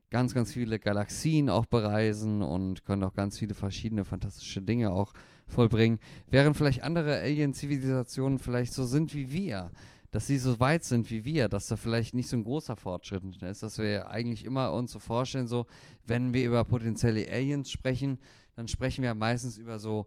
ganz, 0.10 0.34
ganz 0.34 0.52
viele 0.52 0.78
Galaxien 0.78 1.50
auch 1.50 1.66
bereisen 1.66 2.42
und 2.42 2.84
können 2.86 3.04
auch 3.04 3.14
ganz 3.14 3.40
viele 3.40 3.54
verschiedene 3.54 4.04
fantastische 4.04 4.62
Dinge 4.62 4.92
auch 4.92 5.14
vollbringen. 5.48 6.00
Während 6.30 6.58
vielleicht 6.58 6.84
andere 6.84 7.20
Alien-Zivilisationen 7.22 8.40
vielleicht 8.40 8.74
so 8.74 8.86
sind 8.86 9.14
wie 9.16 9.32
wir 9.32 9.72
dass 10.14 10.28
sie 10.28 10.38
so 10.38 10.60
weit 10.60 10.84
sind 10.84 11.10
wie 11.10 11.26
wir, 11.26 11.50
dass 11.50 11.68
da 11.68 11.76
vielleicht 11.76 12.14
nicht 12.14 12.30
so 12.30 12.38
ein 12.38 12.44
großer 12.44 12.76
Fortschritt 12.76 13.24
ist, 13.42 13.64
dass 13.64 13.80
wir 13.80 14.12
eigentlich 14.12 14.46
immer 14.46 14.72
uns 14.72 14.92
so 14.92 15.00
vorstellen, 15.00 15.48
so, 15.48 15.66
wenn 16.06 16.36
wir 16.36 16.46
über 16.46 16.64
potenzielle 16.66 17.28
Aliens 17.28 17.72
sprechen, 17.72 18.20
dann 18.56 18.68
sprechen 18.68 19.02
wir 19.02 19.16
meistens 19.16 19.58
über 19.58 19.80
so 19.80 20.06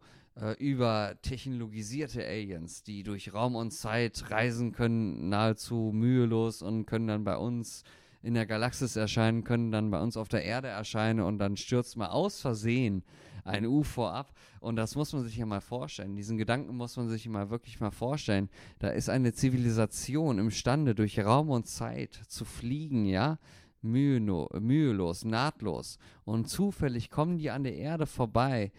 über 0.59 1.17
technologisierte 1.23 2.27
Aliens, 2.27 2.83
die 2.83 3.03
durch 3.03 3.33
Raum 3.33 3.57
und 3.57 3.71
Zeit 3.71 4.31
reisen 4.31 4.73
können, 4.73 5.31
nahezu 5.31 5.93
mühelos 5.95 6.61
und 6.61 6.85
können 6.85 7.09
dann 7.09 7.25
bei 7.25 7.37
uns 7.37 7.85
in 8.23 8.35
der 8.35 8.45
Galaxis 8.45 8.97
erscheinen, 8.97 9.45
können 9.45 9.71
dann 9.71 9.91
bei 9.91 10.01
uns 10.01 10.17
auf 10.17 10.29
der 10.29 10.45
Erde 10.45 10.69
erscheinen 10.69 11.21
und 11.21 11.39
dann 11.39 11.57
stürzt 11.57 11.97
mal 11.97 12.09
aus 12.09 12.41
Versehen 12.41 13.03
ein 13.45 13.65
UFO 13.65 14.09
ab. 14.09 14.35
Und 14.61 14.77
das 14.77 14.97
muss 14.97 15.13
man 15.13 15.23
sich 15.23 15.37
ja 15.37 15.47
mal 15.47 15.61
vorstellen. 15.61 16.17
Diesen 16.17 16.37
Gedanken 16.37 16.77
muss 16.77 16.97
man 16.97 17.09
sich 17.09 17.29
mal 17.29 17.51
wirklich 17.51 17.81
mal 17.81 17.93
vorstellen. 17.93 18.51
Da 18.81 18.89
ist 18.89 19.09
eine 19.09 19.33
Zivilisation 19.33 20.39
imstande, 20.39 20.95
durch 20.95 21.19
Raum 21.21 21.51
und 21.51 21.67
Zeit 21.67 22.15
zu 22.27 22.45
fliegen, 22.45 23.07
ja, 23.07 23.39
mühelos, 23.81 25.25
nahtlos. 25.25 25.99
Und 26.25 26.49
zufällig 26.49 27.11
kommen 27.11 27.39
die 27.39 27.51
an 27.51 27.63
der 27.63 27.77
Erde 27.77 28.07
vorbei. 28.07 28.73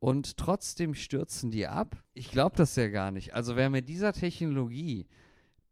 Und 0.00 0.38
trotzdem 0.38 0.94
stürzen 0.94 1.50
die 1.50 1.66
ab? 1.66 2.02
Ich 2.14 2.30
glaube 2.30 2.56
das 2.56 2.74
ja 2.76 2.88
gar 2.88 3.10
nicht. 3.10 3.34
Also 3.34 3.54
wer 3.54 3.68
mit 3.68 3.88
dieser 3.88 4.14
Technologie 4.14 5.06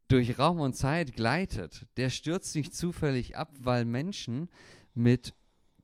durch 0.06 0.38
Raum 0.38 0.60
und 0.60 0.74
Zeit 0.74 1.14
gleitet, 1.14 1.86
der 1.96 2.10
stürzt 2.10 2.54
nicht 2.54 2.74
zufällig 2.74 3.36
ab, 3.36 3.50
weil 3.58 3.86
Menschen 3.86 4.50
mit 4.94 5.34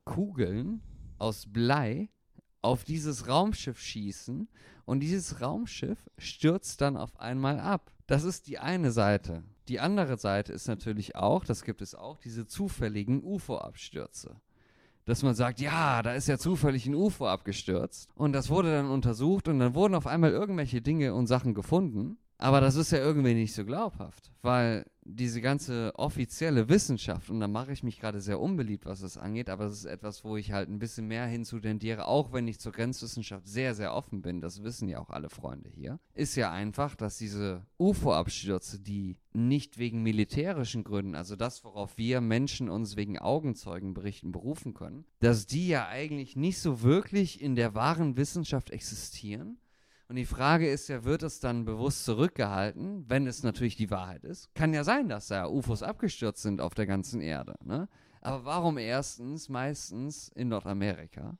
Kugeln 0.04 0.82
aus 1.18 1.46
Blei 1.46 2.10
auf 2.60 2.84
dieses 2.84 3.28
Raumschiff 3.28 3.80
schießen 3.80 4.48
und 4.84 5.00
dieses 5.00 5.40
Raumschiff 5.40 5.98
stürzt 6.18 6.80
dann 6.82 6.96
auf 6.96 7.18
einmal 7.18 7.58
ab. 7.60 7.92
Das 8.06 8.24
ist 8.24 8.46
die 8.46 8.58
eine 8.58 8.92
Seite. 8.92 9.42
Die 9.68 9.80
andere 9.80 10.18
Seite 10.18 10.52
ist 10.52 10.68
natürlich 10.68 11.16
auch, 11.16 11.44
das 11.44 11.64
gibt 11.64 11.80
es 11.80 11.94
auch, 11.94 12.18
diese 12.18 12.46
zufälligen 12.46 13.22
UFO-Abstürze. 13.22 14.36
Dass 15.06 15.22
man 15.22 15.34
sagt, 15.34 15.60
ja, 15.60 16.02
da 16.02 16.14
ist 16.14 16.28
ja 16.28 16.38
zufällig 16.38 16.86
ein 16.86 16.94
UFO 16.94 17.26
abgestürzt. 17.26 18.08
Und 18.14 18.32
das 18.32 18.48
wurde 18.48 18.72
dann 18.72 18.90
untersucht 18.90 19.48
und 19.48 19.58
dann 19.58 19.74
wurden 19.74 19.94
auf 19.94 20.06
einmal 20.06 20.30
irgendwelche 20.30 20.80
Dinge 20.80 21.14
und 21.14 21.26
Sachen 21.26 21.52
gefunden. 21.54 22.16
Aber 22.44 22.60
das 22.60 22.76
ist 22.76 22.92
ja 22.92 22.98
irgendwie 22.98 23.32
nicht 23.32 23.54
so 23.54 23.64
glaubhaft, 23.64 24.30
weil 24.42 24.84
diese 25.02 25.40
ganze 25.40 25.92
offizielle 25.96 26.68
Wissenschaft, 26.68 27.30
und 27.30 27.40
da 27.40 27.48
mache 27.48 27.72
ich 27.72 27.82
mich 27.82 27.98
gerade 27.98 28.20
sehr 28.20 28.38
unbeliebt, 28.38 28.84
was 28.84 29.00
das 29.00 29.16
angeht, 29.16 29.48
aber 29.48 29.64
das 29.64 29.78
ist 29.78 29.84
etwas, 29.86 30.24
wo 30.24 30.36
ich 30.36 30.52
halt 30.52 30.68
ein 30.68 30.78
bisschen 30.78 31.08
mehr 31.08 31.24
hinzutendiere, 31.24 32.06
auch 32.06 32.34
wenn 32.34 32.46
ich 32.46 32.60
zur 32.60 32.72
Grenzwissenschaft 32.72 33.48
sehr, 33.48 33.74
sehr 33.74 33.94
offen 33.94 34.20
bin, 34.20 34.42
das 34.42 34.62
wissen 34.62 34.90
ja 34.90 34.98
auch 34.98 35.08
alle 35.08 35.30
Freunde 35.30 35.70
hier, 35.70 35.98
ist 36.12 36.36
ja 36.36 36.52
einfach, 36.52 36.96
dass 36.96 37.16
diese 37.16 37.64
UFO-Abstürze, 37.78 38.78
die 38.78 39.16
nicht 39.32 39.78
wegen 39.78 40.02
militärischen 40.02 40.84
Gründen, 40.84 41.14
also 41.14 41.36
das, 41.36 41.64
worauf 41.64 41.96
wir 41.96 42.20
Menschen 42.20 42.68
uns 42.68 42.94
wegen 42.96 43.18
Augenzeugenberichten 43.18 44.32
berufen 44.32 44.74
können, 44.74 45.06
dass 45.18 45.46
die 45.46 45.68
ja 45.68 45.88
eigentlich 45.88 46.36
nicht 46.36 46.58
so 46.58 46.82
wirklich 46.82 47.40
in 47.40 47.56
der 47.56 47.74
wahren 47.74 48.18
Wissenschaft 48.18 48.68
existieren, 48.68 49.56
und 50.08 50.16
die 50.16 50.26
Frage 50.26 50.68
ist 50.68 50.88
ja, 50.88 51.04
wird 51.04 51.22
es 51.22 51.40
dann 51.40 51.64
bewusst 51.64 52.04
zurückgehalten, 52.04 53.08
wenn 53.08 53.26
es 53.26 53.42
natürlich 53.42 53.76
die 53.76 53.90
Wahrheit 53.90 54.24
ist? 54.24 54.54
Kann 54.54 54.74
ja 54.74 54.84
sein, 54.84 55.08
dass 55.08 55.28
da 55.28 55.46
UFOs 55.46 55.82
abgestürzt 55.82 56.42
sind 56.42 56.60
auf 56.60 56.74
der 56.74 56.86
ganzen 56.86 57.20
Erde. 57.22 57.54
Ne? 57.64 57.88
Aber 58.20 58.44
warum 58.44 58.76
erstens 58.76 59.48
meistens 59.48 60.28
in 60.28 60.48
Nordamerika 60.48 61.38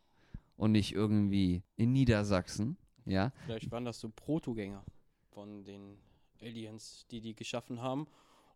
und 0.56 0.72
nicht 0.72 0.92
irgendwie 0.94 1.62
in 1.76 1.92
Niedersachsen? 1.92 2.78
Ja? 3.04 3.32
Vielleicht 3.44 3.70
waren 3.70 3.84
das 3.84 4.00
so 4.00 4.08
Protogänger 4.08 4.84
von 5.32 5.64
den 5.64 5.98
Aliens, 6.40 7.06
die 7.10 7.20
die 7.20 7.34
geschaffen 7.34 7.82
haben, 7.82 8.06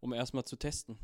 um 0.01 0.15
erstmal 0.15 0.45
zu 0.45 0.57
testen. 0.57 0.99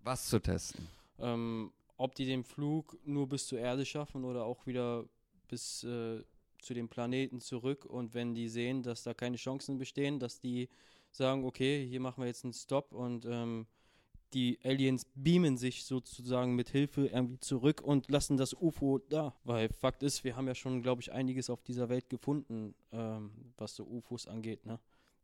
Was 0.00 0.28
zu 0.28 0.40
testen? 0.40 0.88
Ähm, 1.18 1.70
ob 1.96 2.14
die 2.14 2.24
den 2.24 2.44
Flug 2.44 2.96
nur 3.04 3.28
bis 3.28 3.46
zur 3.46 3.58
Erde 3.58 3.84
schaffen 3.84 4.24
oder 4.24 4.44
auch 4.44 4.66
wieder 4.66 5.04
bis 5.48 5.84
äh, 5.84 6.22
zu 6.62 6.74
dem 6.74 6.88
Planeten 6.88 7.40
zurück 7.40 7.84
und 7.84 8.14
wenn 8.14 8.34
die 8.34 8.48
sehen, 8.48 8.82
dass 8.82 9.02
da 9.02 9.14
keine 9.14 9.36
Chancen 9.36 9.78
bestehen, 9.78 10.18
dass 10.18 10.40
die 10.40 10.68
sagen, 11.10 11.44
okay, 11.44 11.86
hier 11.86 12.00
machen 12.00 12.22
wir 12.22 12.26
jetzt 12.26 12.44
einen 12.44 12.54
Stop 12.54 12.92
und 12.92 13.26
ähm, 13.26 13.66
die 14.32 14.58
Aliens 14.64 15.06
beamen 15.14 15.58
sich 15.58 15.84
sozusagen 15.84 16.54
mit 16.54 16.70
Hilfe 16.70 17.06
irgendwie 17.06 17.38
zurück 17.38 17.82
und 17.82 18.10
lassen 18.10 18.36
das 18.36 18.54
UFO 18.54 18.98
da. 18.98 19.34
Weil 19.44 19.68
Fakt 19.68 20.02
ist, 20.02 20.24
wir 20.24 20.36
haben 20.36 20.46
ja 20.46 20.54
schon, 20.54 20.82
glaube 20.82 21.02
ich, 21.02 21.12
einiges 21.12 21.50
auf 21.50 21.62
dieser 21.62 21.88
Welt 21.88 22.08
gefunden, 22.08 22.74
ähm, 22.92 23.30
was 23.58 23.76
so 23.76 23.84
UFOs 23.84 24.26
angeht, 24.26 24.64
ne? 24.64 24.78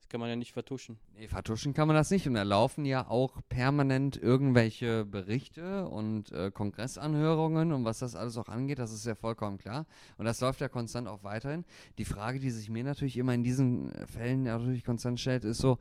Kann 0.08 0.20
man 0.20 0.28
ja 0.28 0.36
nicht 0.36 0.52
vertuschen. 0.52 0.98
Nee, 1.16 1.28
vertuschen 1.28 1.74
kann 1.74 1.88
man 1.88 1.96
das 1.96 2.10
nicht. 2.10 2.26
Und 2.26 2.34
da 2.34 2.42
laufen 2.42 2.84
ja 2.84 3.08
auch 3.08 3.40
permanent 3.48 4.16
irgendwelche 4.16 5.04
Berichte 5.04 5.86
und 5.86 6.32
äh, 6.32 6.50
Kongressanhörungen 6.50 7.72
und 7.72 7.84
was 7.84 7.98
das 7.98 8.16
alles 8.16 8.36
auch 8.36 8.48
angeht, 8.48 8.78
das 8.78 8.92
ist 8.92 9.06
ja 9.06 9.14
vollkommen 9.14 9.58
klar. 9.58 9.86
Und 10.16 10.24
das 10.24 10.40
läuft 10.40 10.60
ja 10.60 10.68
konstant 10.68 11.08
auch 11.08 11.24
weiterhin. 11.24 11.64
Die 11.98 12.04
Frage, 12.04 12.38
die 12.38 12.50
sich 12.50 12.70
mir 12.70 12.84
natürlich 12.84 13.16
immer 13.16 13.34
in 13.34 13.42
diesen 13.42 13.92
Fällen 14.06 14.44
natürlich 14.44 14.84
konstant 14.84 15.20
stellt, 15.20 15.44
ist 15.44 15.58
so, 15.58 15.78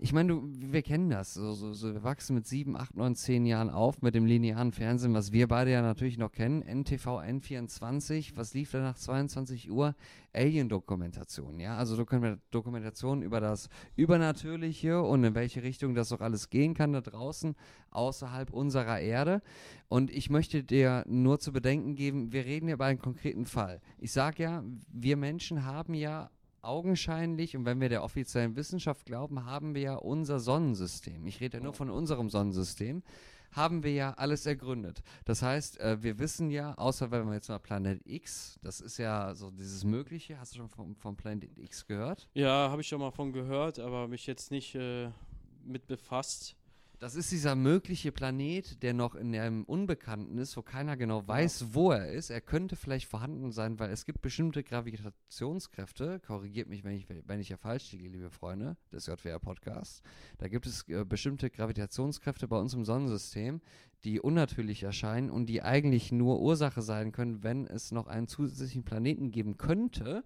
ich 0.00 0.12
meine, 0.12 0.28
du, 0.28 0.48
wir 0.52 0.82
kennen 0.82 1.10
das. 1.10 1.34
So, 1.34 1.54
so, 1.54 1.72
so, 1.72 1.92
wir 1.92 2.04
wachsen 2.04 2.34
mit 2.34 2.46
sieben, 2.46 2.76
acht, 2.76 2.96
neun, 2.96 3.16
zehn 3.16 3.44
Jahren 3.46 3.68
auf 3.68 4.00
mit 4.00 4.14
dem 4.14 4.26
linearen 4.26 4.70
Fernsehen, 4.70 5.12
was 5.12 5.32
wir 5.32 5.48
beide 5.48 5.72
ja 5.72 5.82
natürlich 5.82 6.18
noch 6.18 6.30
kennen. 6.30 6.62
NTV 6.62 7.18
N24, 7.18 8.36
was 8.36 8.54
lief 8.54 8.70
da 8.70 8.80
nach 8.80 8.94
22 8.94 9.72
Uhr? 9.72 9.96
Alien-Dokumentation, 10.32 11.58
ja. 11.58 11.76
Also 11.76 11.96
Dokumentation 11.96 13.22
über 13.22 13.40
das 13.40 13.68
Übernatürliche 13.96 15.02
und 15.02 15.24
in 15.24 15.34
welche 15.34 15.64
Richtung 15.64 15.94
das 15.96 16.12
auch 16.12 16.20
alles 16.20 16.48
gehen 16.48 16.74
kann 16.74 16.92
da 16.92 17.00
draußen, 17.00 17.56
außerhalb 17.90 18.50
unserer 18.50 19.00
Erde. 19.00 19.42
Und 19.88 20.12
ich 20.12 20.30
möchte 20.30 20.62
dir 20.62 21.04
nur 21.08 21.40
zu 21.40 21.52
bedenken 21.52 21.96
geben, 21.96 22.32
wir 22.32 22.44
reden 22.44 22.68
ja 22.68 22.76
bei 22.76 22.86
einem 22.86 23.00
konkreten 23.00 23.46
Fall. 23.46 23.80
Ich 23.98 24.12
sage 24.12 24.44
ja, 24.44 24.64
wir 24.92 25.16
Menschen 25.16 25.64
haben 25.64 25.94
ja 25.94 26.30
augenscheinlich, 26.68 27.56
und 27.56 27.64
wenn 27.64 27.80
wir 27.80 27.88
der 27.88 28.04
offiziellen 28.04 28.54
Wissenschaft 28.56 29.06
glauben, 29.06 29.44
haben 29.44 29.74
wir 29.74 29.82
ja 29.82 29.94
unser 29.96 30.38
Sonnensystem. 30.38 31.26
Ich 31.26 31.40
rede 31.40 31.58
ja 31.58 31.62
nur 31.64 31.72
von 31.72 31.90
unserem 31.90 32.30
Sonnensystem 32.30 33.02
haben 33.52 33.82
wir 33.82 33.92
ja 33.92 34.14
alles 34.14 34.46
ergründet. 34.46 35.02
Das 35.24 35.42
heißt, 35.42 35.80
äh, 35.80 36.02
wir 36.02 36.18
wissen 36.18 36.50
ja, 36.50 36.74
außer 36.74 37.10
wenn 37.10 37.26
wir 37.26 37.34
jetzt 37.34 37.48
mal 37.48 37.58
Planet 37.58 38.00
X, 38.04 38.58
das 38.62 38.80
ist 38.80 38.98
ja 38.98 39.34
so 39.34 39.50
dieses 39.50 39.84
Mögliche. 39.84 40.38
Hast 40.38 40.54
du 40.54 40.58
schon 40.58 40.68
vom, 40.68 40.94
vom 40.96 41.16
Planet 41.16 41.56
X 41.58 41.86
gehört? 41.86 42.28
Ja, 42.34 42.70
habe 42.70 42.82
ich 42.82 42.88
schon 42.88 43.00
mal 43.00 43.10
von 43.10 43.32
gehört, 43.32 43.78
aber 43.78 44.08
mich 44.08 44.26
jetzt 44.26 44.50
nicht 44.50 44.74
äh, 44.74 45.10
mit 45.64 45.86
befasst. 45.86 46.56
Das 47.00 47.14
ist 47.14 47.30
dieser 47.30 47.54
mögliche 47.54 48.10
Planet, 48.10 48.82
der 48.82 48.92
noch 48.92 49.14
in 49.14 49.32
einem 49.36 49.62
Unbekannten 49.62 50.36
ist, 50.36 50.56
wo 50.56 50.62
keiner 50.62 50.96
genau 50.96 51.26
weiß, 51.28 51.60
ja. 51.60 51.66
wo 51.70 51.92
er 51.92 52.10
ist. 52.10 52.30
Er 52.30 52.40
könnte 52.40 52.74
vielleicht 52.74 53.06
vorhanden 53.06 53.52
sein, 53.52 53.78
weil 53.78 53.90
es 53.90 54.04
gibt 54.04 54.20
bestimmte 54.20 54.64
Gravitationskräfte. 54.64 56.18
Korrigiert 56.26 56.68
mich, 56.68 56.82
wenn 56.82 56.94
ich, 56.94 57.06
wenn 57.08 57.38
ich 57.38 57.50
ja 57.50 57.56
falsch 57.56 57.92
liege, 57.92 58.08
liebe 58.08 58.30
Freunde 58.30 58.76
des 58.90 59.06
JWR-Podcasts. 59.06 60.02
Da 60.38 60.48
gibt 60.48 60.66
es 60.66 60.88
äh, 60.88 61.04
bestimmte 61.04 61.50
Gravitationskräfte 61.50 62.48
bei 62.48 62.58
uns 62.58 62.74
im 62.74 62.84
Sonnensystem, 62.84 63.60
die 64.02 64.20
unnatürlich 64.20 64.82
erscheinen 64.82 65.30
und 65.30 65.46
die 65.46 65.62
eigentlich 65.62 66.10
nur 66.10 66.40
Ursache 66.40 66.82
sein 66.82 67.12
können, 67.12 67.44
wenn 67.44 67.68
es 67.68 67.92
noch 67.92 68.08
einen 68.08 68.26
zusätzlichen 68.26 68.82
Planeten 68.82 69.30
geben 69.30 69.56
könnte, 69.56 70.24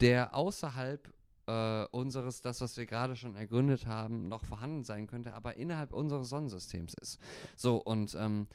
der 0.00 0.34
außerhalb 0.34 1.10
äh, 1.48 1.86
unseres, 1.90 2.42
das, 2.42 2.60
was 2.60 2.76
wir 2.76 2.86
gerade 2.86 3.16
schon 3.16 3.34
ergründet 3.34 3.86
haben, 3.86 4.28
noch 4.28 4.44
vorhanden 4.44 4.84
sein 4.84 5.06
könnte, 5.06 5.32
aber 5.32 5.56
innerhalb 5.56 5.92
unseres 5.92 6.28
Sonnensystems 6.28 6.94
ist. 7.00 7.18
So, 7.56 7.76
und 7.76 8.14
ähm, 8.20 8.46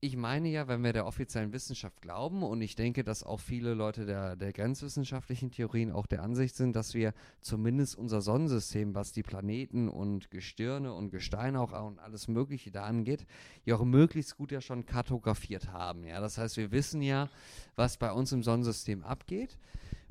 ich 0.00 0.16
meine 0.18 0.48
ja, 0.50 0.68
wenn 0.68 0.84
wir 0.84 0.92
der 0.92 1.06
offiziellen 1.06 1.52
Wissenschaft 1.54 2.02
glauben, 2.02 2.42
und 2.42 2.60
ich 2.60 2.74
denke, 2.74 3.04
dass 3.04 3.22
auch 3.22 3.40
viele 3.40 3.72
Leute 3.72 4.04
der, 4.04 4.36
der 4.36 4.52
grenzwissenschaftlichen 4.52 5.50
Theorien 5.50 5.92
auch 5.92 6.06
der 6.06 6.22
Ansicht 6.22 6.56
sind, 6.56 6.76
dass 6.76 6.92
wir 6.92 7.14
zumindest 7.40 7.96
unser 7.96 8.20
Sonnensystem, 8.20 8.94
was 8.94 9.12
die 9.12 9.22
Planeten 9.22 9.88
und 9.88 10.30
Gestirne 10.30 10.92
und 10.92 11.10
Gesteine 11.10 11.60
auch 11.60 11.72
und 11.86 12.00
alles 12.00 12.28
Mögliche 12.28 12.70
da 12.70 12.82
angeht, 12.82 13.24
ja 13.64 13.76
auch 13.76 13.84
möglichst 13.84 14.36
gut 14.36 14.52
ja 14.52 14.60
schon 14.60 14.84
kartografiert 14.84 15.72
haben. 15.72 16.04
Ja, 16.04 16.20
das 16.20 16.36
heißt, 16.36 16.58
wir 16.58 16.70
wissen 16.70 17.00
ja, 17.00 17.30
was 17.76 17.96
bei 17.96 18.12
uns 18.12 18.32
im 18.32 18.42
Sonnensystem 18.42 19.04
abgeht. 19.04 19.58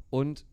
Und 0.10 0.46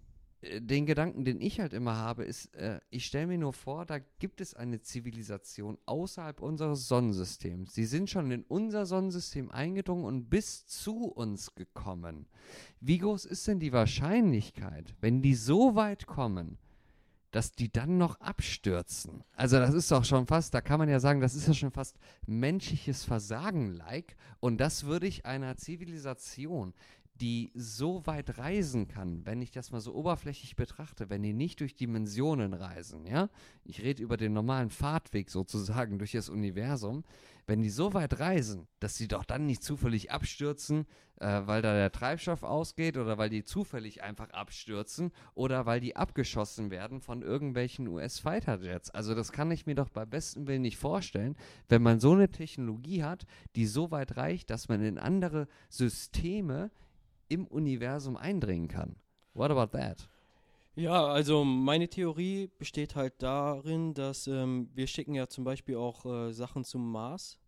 den 0.43 0.87
Gedanken, 0.87 1.25
den 1.25 1.41
ich 1.41 1.61
halt 1.61 1.75
immer 1.75 1.97
habe, 1.97 2.25
ist, 2.25 2.55
äh, 2.55 2.81
ich 2.89 3.07
stelle 3.07 3.27
mir 3.27 3.39
nur 3.39 3.53
vor, 3.53 3.85
da 3.85 3.99
gibt 3.99 4.41
es 4.41 4.55
eine 4.55 4.81
Zivilisation 4.81 5.77
außerhalb 5.85 6.41
unseres 6.41 6.89
Sonnensystems. 6.89 7.75
Sie 7.75 7.85
sind 7.85 8.09
schon 8.09 8.31
in 8.31 8.45
unser 8.45 8.87
Sonnensystem 8.87 9.51
eingedrungen 9.51 10.05
und 10.05 10.31
bis 10.31 10.67
zu 10.67 11.05
uns 11.07 11.55
gekommen. 11.55 12.27
Wie 12.81 12.99
groß 12.99 13.27
ist 13.27 13.47
denn 13.49 13.61
die 13.61 13.73
Wahrscheinlichkeit, 13.73 14.95
wenn 15.01 15.21
die 15.21 15.35
so 15.35 15.75
weit 15.75 16.07
kommen, 16.07 16.59
dass 17.33 17.53
die 17.53 17.71
dann 17.71 17.99
noch 17.99 18.19
abstürzen? 18.21 19.23
Also 19.35 19.59
das 19.59 19.75
ist 19.75 19.91
doch 19.91 20.05
schon 20.05 20.27
fast, 20.27 20.55
da 20.55 20.63
kann 20.63 20.79
man 20.79 20.89
ja 20.89 21.01
sagen, 21.01 21.21
das 21.21 21.35
ist 21.35 21.49
ja 21.49 21.55
schon 21.55 21.71
fast 21.71 21.99
menschliches 22.27 23.05
Versagen-like. 23.05 24.17
Und 24.41 24.59
das 24.59 24.85
würde 24.85 25.07
ich 25.07 25.27
einer 25.27 25.57
Zivilisation, 25.57 26.73
die 27.21 27.53
so 27.55 28.07
weit 28.07 28.39
reisen 28.39 28.89
kann, 28.89 29.27
wenn 29.27 29.43
ich 29.43 29.51
das 29.51 29.71
mal 29.73 29.81
so 29.81 29.95
oberflächlich 29.95 30.57
betrachte, 30.57 31.11
wenn 31.11 31.23
die 31.23 31.35
nicht 31.35 31.61
durch 31.61 31.77
Dimensionen 31.77 32.55
reisen, 32.55 33.07
ja, 33.07 33.29
ich 33.65 33.83
rede 33.83 34.03
über 34.03 34.17
den 34.17 34.33
normalen 34.33 34.71
Fahrtweg 34.71 35.31
sozusagen 35.31 35.99
durch 35.99 36.13
das 36.13 36.31
Universum, 36.31 37.05
wenn 37.47 37.63
die 37.63 37.71
so 37.71 37.93
weit 37.95 38.21
reisen, 38.21 38.69
dass 38.79 38.97
sie 38.97 39.09
doch 39.09 39.25
dann 39.25 39.45
nicht 39.45 39.63
zufällig 39.63 40.11
abstürzen, 40.11 40.87
äh, 41.17 41.43
weil 41.45 41.63
da 41.63 41.75
der 41.75 41.93
Treibstoff 41.93 42.43
ausgeht 42.43 42.97
oder 42.97 43.19
weil 43.19 43.29
die 43.29 43.45
zufällig 43.45 44.03
einfach 44.03 44.31
abstürzen 44.31 45.13
oder 45.35 45.67
weil 45.67 45.81
die 45.81 45.97
abgeschossen 45.97 46.71
werden 46.71 47.01
von 47.01 47.23
irgendwelchen 47.23 47.89
US-Fighter-Jets. 47.89 48.91
Also 48.91 49.15
das 49.15 49.33
kann 49.33 49.51
ich 49.51 49.67
mir 49.67 49.75
doch 49.75 49.91
bei 49.91 50.07
bestem 50.07 50.47
Willen 50.47 50.63
nicht 50.63 50.79
vorstellen, 50.79 51.37
wenn 51.69 51.83
man 51.83 52.01
so 52.01 52.13
eine 52.13 52.31
Technologie 52.31 53.03
hat, 53.03 53.27
die 53.57 53.67
so 53.67 53.91
weit 53.91 54.17
reicht, 54.17 54.49
dass 54.49 54.69
man 54.69 54.83
in 54.83 54.99
andere 54.99 55.49
Systeme 55.69 56.71
im 57.31 57.47
Universum 57.47 58.17
eindringen 58.17 58.69
kann. 58.69 58.97
What 59.33 59.51
about 59.51 59.77
that? 59.79 60.09
Ja, 60.77 61.07
also 61.07 61.45
meine 61.45 61.89
Theorie 61.89 62.49
besteht 62.59 62.95
halt 62.97 63.15
darin, 63.19 63.95
dass 63.95 64.27
ähm, 64.27 64.69
wir 64.75 64.87
schicken 64.87 65.15
ja 65.15 65.27
zum 65.29 65.45
Beispiel 65.45 65.77
auch 65.77 66.05
äh, 66.07 66.33
Sachen 66.33 66.65
zum 66.65 66.91
Mars, 66.93 67.39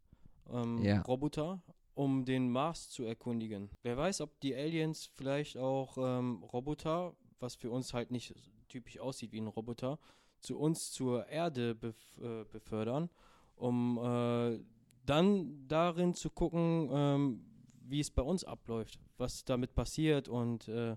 ähm, 0.50 0.82
Ja. 0.82 1.02
Roboter, 1.02 1.60
um 1.94 2.24
den 2.24 2.50
Mars 2.50 2.88
zu 2.90 3.04
erkundigen. 3.04 3.70
Wer 3.82 3.96
weiß, 3.96 4.20
ob 4.22 4.40
die 4.40 4.54
Aliens 4.54 5.10
vielleicht 5.14 5.56
auch 5.58 5.96
ähm, 5.98 6.42
Roboter, 6.42 7.14
was 7.38 7.54
für 7.54 7.70
uns 7.70 7.92
halt 7.94 8.10
nicht 8.10 8.34
typisch 8.68 8.98
aussieht 8.98 9.32
wie 9.32 9.40
ein 9.40 9.46
Roboter, 9.46 9.98
zu 10.40 10.58
uns 10.58 10.90
zur 10.92 11.26
Erde 11.28 11.74
bef 11.74 11.96
äh, 12.20 12.44
befördern, 12.50 13.08
um 13.56 13.98
äh, 13.98 14.58
dann 15.06 15.66
darin 15.68 16.14
zu 16.14 16.30
gucken, 16.30 16.88
ähm, 16.92 17.44
wie 17.92 18.00
es 18.00 18.10
bei 18.10 18.22
uns 18.22 18.42
abläuft, 18.42 18.98
was 19.18 19.44
damit 19.44 19.74
passiert 19.74 20.28
und 20.28 20.66
äh, 20.66 20.96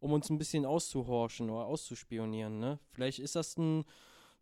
um 0.00 0.12
uns 0.12 0.30
ein 0.30 0.38
bisschen 0.38 0.64
auszuhorchen 0.64 1.50
oder 1.50 1.66
auszuspionieren. 1.66 2.60
Ne? 2.60 2.78
Vielleicht 2.92 3.18
ist 3.18 3.36
das 3.36 3.56
ein 3.58 3.84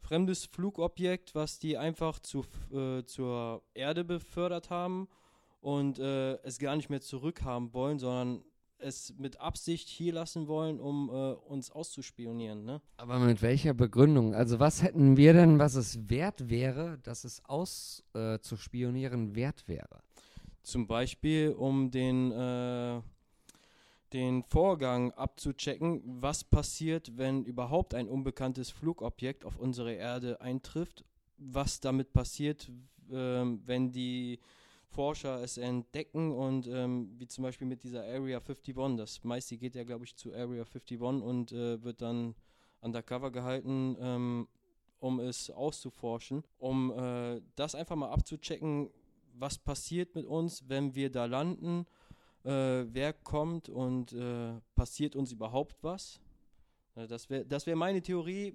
fremdes 0.01 0.45
Flugobjekt, 0.45 1.35
was 1.35 1.59
die 1.59 1.79
einfach 1.79 2.21
zu, 2.21 2.45
äh, 2.71 3.05
zur 3.05 3.63
Erde 3.73 4.05
befördert 4.05 4.69
haben 4.69 5.09
und 5.63 5.99
äh, 5.99 6.35
es 6.43 6.59
gar 6.59 6.77
nicht 6.77 6.91
mehr 6.91 7.01
zurückhaben 7.01 7.73
wollen, 7.73 7.99
sondern 7.99 8.45
es 8.77 9.15
mit 9.17 9.41
Absicht 9.41 9.89
hier 9.89 10.13
lassen 10.13 10.47
wollen, 10.47 10.79
um 10.79 11.09
äh, 11.09 11.33
uns 11.33 11.71
auszuspionieren. 11.71 12.67
Ne? 12.67 12.83
Aber 12.99 13.19
mit 13.19 13.41
welcher 13.41 13.73
Begründung? 13.73 14.35
Also 14.35 14.61
was 14.61 14.83
hätten 14.83 15.17
wir 15.17 15.33
denn, 15.33 15.59
was 15.59 15.75
es 15.75 16.11
wert 16.11 16.51
wäre, 16.51 16.99
dass 16.99 17.25
es 17.25 17.43
auszuspionieren 17.47 18.43
zu 18.43 18.57
spionieren 18.59 19.35
wert 19.35 19.67
wäre? 19.69 20.03
Zum 20.65 20.87
Beispiel, 20.87 21.53
um 21.53 21.91
den, 21.91 22.33
äh, 22.33 23.03
den 24.15 24.43
Vorgang 24.45 25.13
abzuchecken, 25.13 26.03
was 26.05 26.43
passiert, 26.43 27.19
wenn 27.19 27.45
überhaupt 27.45 27.95
ein 27.95 28.09
unbekanntes 28.09 28.71
Flugobjekt 28.71 29.45
auf 29.45 29.59
unsere 29.59 29.93
Erde 29.93 30.41
eintrifft, 30.41 31.05
was 31.37 31.81
damit 31.81 32.15
passiert, 32.15 32.73
ähm, 33.13 33.61
wenn 33.67 33.93
die 33.93 34.41
Forscher 34.89 35.43
es 35.43 35.59
entdecken 35.59 36.33
und 36.33 36.67
ähm, 36.67 37.11
wie 37.19 37.27
zum 37.27 37.43
Beispiel 37.43 37.67
mit 37.67 37.83
dieser 37.83 38.05
Area 38.05 38.39
51, 38.39 38.97
das 38.97 39.23
meiste 39.23 39.59
geht 39.59 39.75
ja 39.75 39.85
glaube 39.85 40.05
ich 40.05 40.17
zu 40.17 40.33
Area 40.33 40.63
51 40.63 41.01
und 41.01 41.53
äh, 41.53 41.83
wird 41.83 42.01
dann 42.01 42.35
undercover 42.81 43.31
gehalten, 43.31 43.97
ähm, 44.01 44.49
um 45.01 45.21
es 45.21 45.51
auszuforschen, 45.51 46.43
um 46.57 46.91
äh, 46.93 47.43
das 47.57 47.75
einfach 47.75 47.97
mal 47.97 48.11
abzuchecken, 48.11 48.89
was 49.39 49.59
passiert 49.59 50.15
mit 50.15 50.27
uns, 50.27 50.69
wenn 50.69 50.95
wir 50.95 51.11
da 51.11 51.27
landen, 51.27 51.87
äh, 52.45 52.85
wer 52.93 53.13
kommt 53.13 53.69
und 53.69 54.13
äh, 54.13 54.61
passiert 54.75 55.17
uns 55.17 55.33
überhaupt 55.33 55.83
was. 55.83 56.21
Äh, 56.95 57.07
das 57.07 57.31
wäre 57.31 57.45
das 57.45 57.67
wär 57.67 57.77
meine 57.77 58.03
Theorie, 58.03 58.55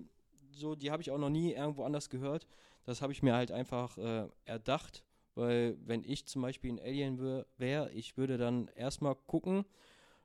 so 0.51 0.75
die 0.75 0.91
habe 0.91 1.01
ich 1.01 1.11
auch 1.11 1.17
noch 1.17 1.29
nie 1.29 1.53
irgendwo 1.53 1.83
anders 1.83 2.09
gehört. 2.09 2.47
Das 2.85 3.01
habe 3.01 3.13
ich 3.13 3.23
mir 3.23 3.33
halt 3.33 3.51
einfach 3.51 3.97
äh, 3.97 4.27
erdacht, 4.45 5.03
weil 5.35 5.77
wenn 5.85 6.03
ich 6.03 6.25
zum 6.25 6.41
Beispiel 6.41 6.73
ein 6.73 6.79
Alien 6.79 7.45
wäre, 7.57 7.91
ich 7.91 8.17
würde 8.17 8.37
dann 8.37 8.67
erstmal 8.75 9.15
gucken, 9.15 9.65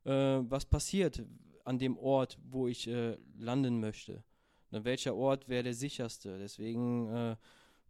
äh, 0.05 0.11
was 0.11 0.65
passiert 0.65 1.25
an 1.65 1.79
dem 1.79 1.97
Ort, 1.99 2.39
wo 2.45 2.69
ich 2.69 2.87
äh, 2.87 3.17
landen 3.39 3.81
möchte. 3.81 4.23
Und 4.71 4.85
welcher 4.85 5.15
Ort 5.15 5.49
wäre 5.49 5.63
der 5.63 5.75
sicherste? 5.75 6.39
Deswegen 6.39 7.37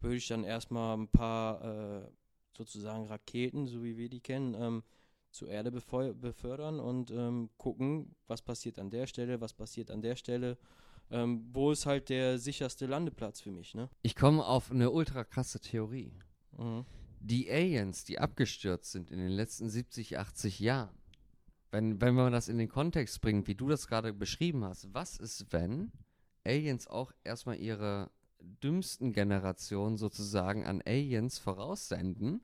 würde 0.01 0.17
ich 0.17 0.29
dann 0.29 0.45
erstmal 0.45 0.99
ein 0.99 1.09
paar 1.09 2.11
sozusagen 2.57 3.07
Raketen, 3.07 3.67
so 3.67 3.83
wie 3.83 3.97
wir 3.97 4.09
die 4.09 4.21
kennen, 4.21 4.55
ähm, 4.55 4.83
zur 5.31 5.49
Erde 5.49 5.73
befördern 5.73 6.79
und 6.79 7.11
ähm, 7.11 7.51
gucken, 7.59 8.15
was 8.29 8.41
passiert 8.41 8.79
an 8.79 8.91
der 8.91 9.07
Stelle, 9.07 9.41
was 9.41 9.53
passiert 9.53 9.91
an 9.91 10.01
der 10.01 10.17
Stelle. 10.17 10.57
Ähm, 11.11 11.45
wo 11.53 11.71
ist 11.71 11.87
halt 11.87 12.09
der 12.09 12.39
sicherste 12.39 12.87
Landeplatz 12.87 13.41
für 13.41 13.51
mich, 13.51 13.75
ne? 13.75 13.91
Ich 14.03 14.17
komme 14.17 14.45
auf 14.45 14.71
eine 14.71 14.91
ultra 14.91 15.25
krasse 15.25 15.61
Theorie. 15.61 16.13
Mhm. 16.57 16.87
Die 17.21 17.51
Aliens, 17.51 18.05
die 18.05 18.19
abgestürzt 18.19 18.93
sind 18.93 19.11
in 19.11 19.19
den 19.19 19.31
letzten 19.31 19.69
70, 19.69 20.19
80 20.19 20.61
Jahren, 20.61 20.97
wenn, 21.71 22.01
wenn 22.01 22.15
man 22.15 22.33
das 22.33 22.49
in 22.49 22.59
den 22.59 22.69
Kontext 22.69 23.21
bringt, 23.21 23.49
wie 23.49 23.55
du 23.55 23.69
das 23.69 23.89
gerade 23.89 24.13
beschrieben 24.13 24.65
hast, 24.65 24.93
was 24.95 25.17
ist, 25.17 25.53
wenn 25.53 25.91
Aliens 26.45 26.87
auch 26.87 27.13
erstmal 27.25 27.57
ihre 27.57 28.11
dümmsten 28.63 29.13
Generationen 29.13 29.97
sozusagen 29.97 30.65
an 30.67 30.83
Aliens 30.85 31.39
voraussenden, 31.39 32.41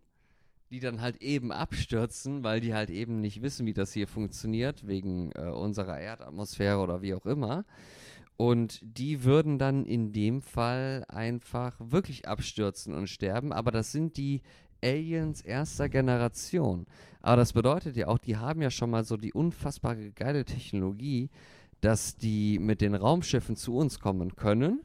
die 0.70 0.80
dann 0.80 1.00
halt 1.00 1.20
eben 1.22 1.52
abstürzen, 1.52 2.44
weil 2.44 2.60
die 2.60 2.74
halt 2.74 2.90
eben 2.90 3.20
nicht 3.20 3.42
wissen, 3.42 3.66
wie 3.66 3.74
das 3.74 3.92
hier 3.92 4.06
funktioniert, 4.06 4.86
wegen 4.86 5.32
äh, 5.32 5.50
unserer 5.50 5.98
Erdatmosphäre 5.98 6.78
oder 6.78 7.02
wie 7.02 7.14
auch 7.14 7.26
immer. 7.26 7.64
Und 8.36 8.80
die 8.82 9.24
würden 9.24 9.58
dann 9.58 9.84
in 9.84 10.12
dem 10.12 10.40
Fall 10.40 11.04
einfach 11.08 11.76
wirklich 11.78 12.26
abstürzen 12.26 12.94
und 12.94 13.08
sterben. 13.08 13.52
Aber 13.52 13.70
das 13.70 13.92
sind 13.92 14.16
die 14.16 14.40
Aliens 14.82 15.42
erster 15.42 15.88
Generation. 15.88 16.86
Aber 17.20 17.36
das 17.36 17.52
bedeutet 17.52 17.96
ja 17.96 18.08
auch, 18.08 18.18
die 18.18 18.36
haben 18.36 18.62
ja 18.62 18.70
schon 18.70 18.90
mal 18.90 19.04
so 19.04 19.16
die 19.16 19.32
unfassbare 19.34 20.12
geile 20.12 20.44
Technologie, 20.44 21.28
dass 21.80 22.16
die 22.16 22.58
mit 22.58 22.80
den 22.80 22.94
Raumschiffen 22.94 23.56
zu 23.56 23.76
uns 23.76 24.00
kommen 24.00 24.36
können. 24.36 24.80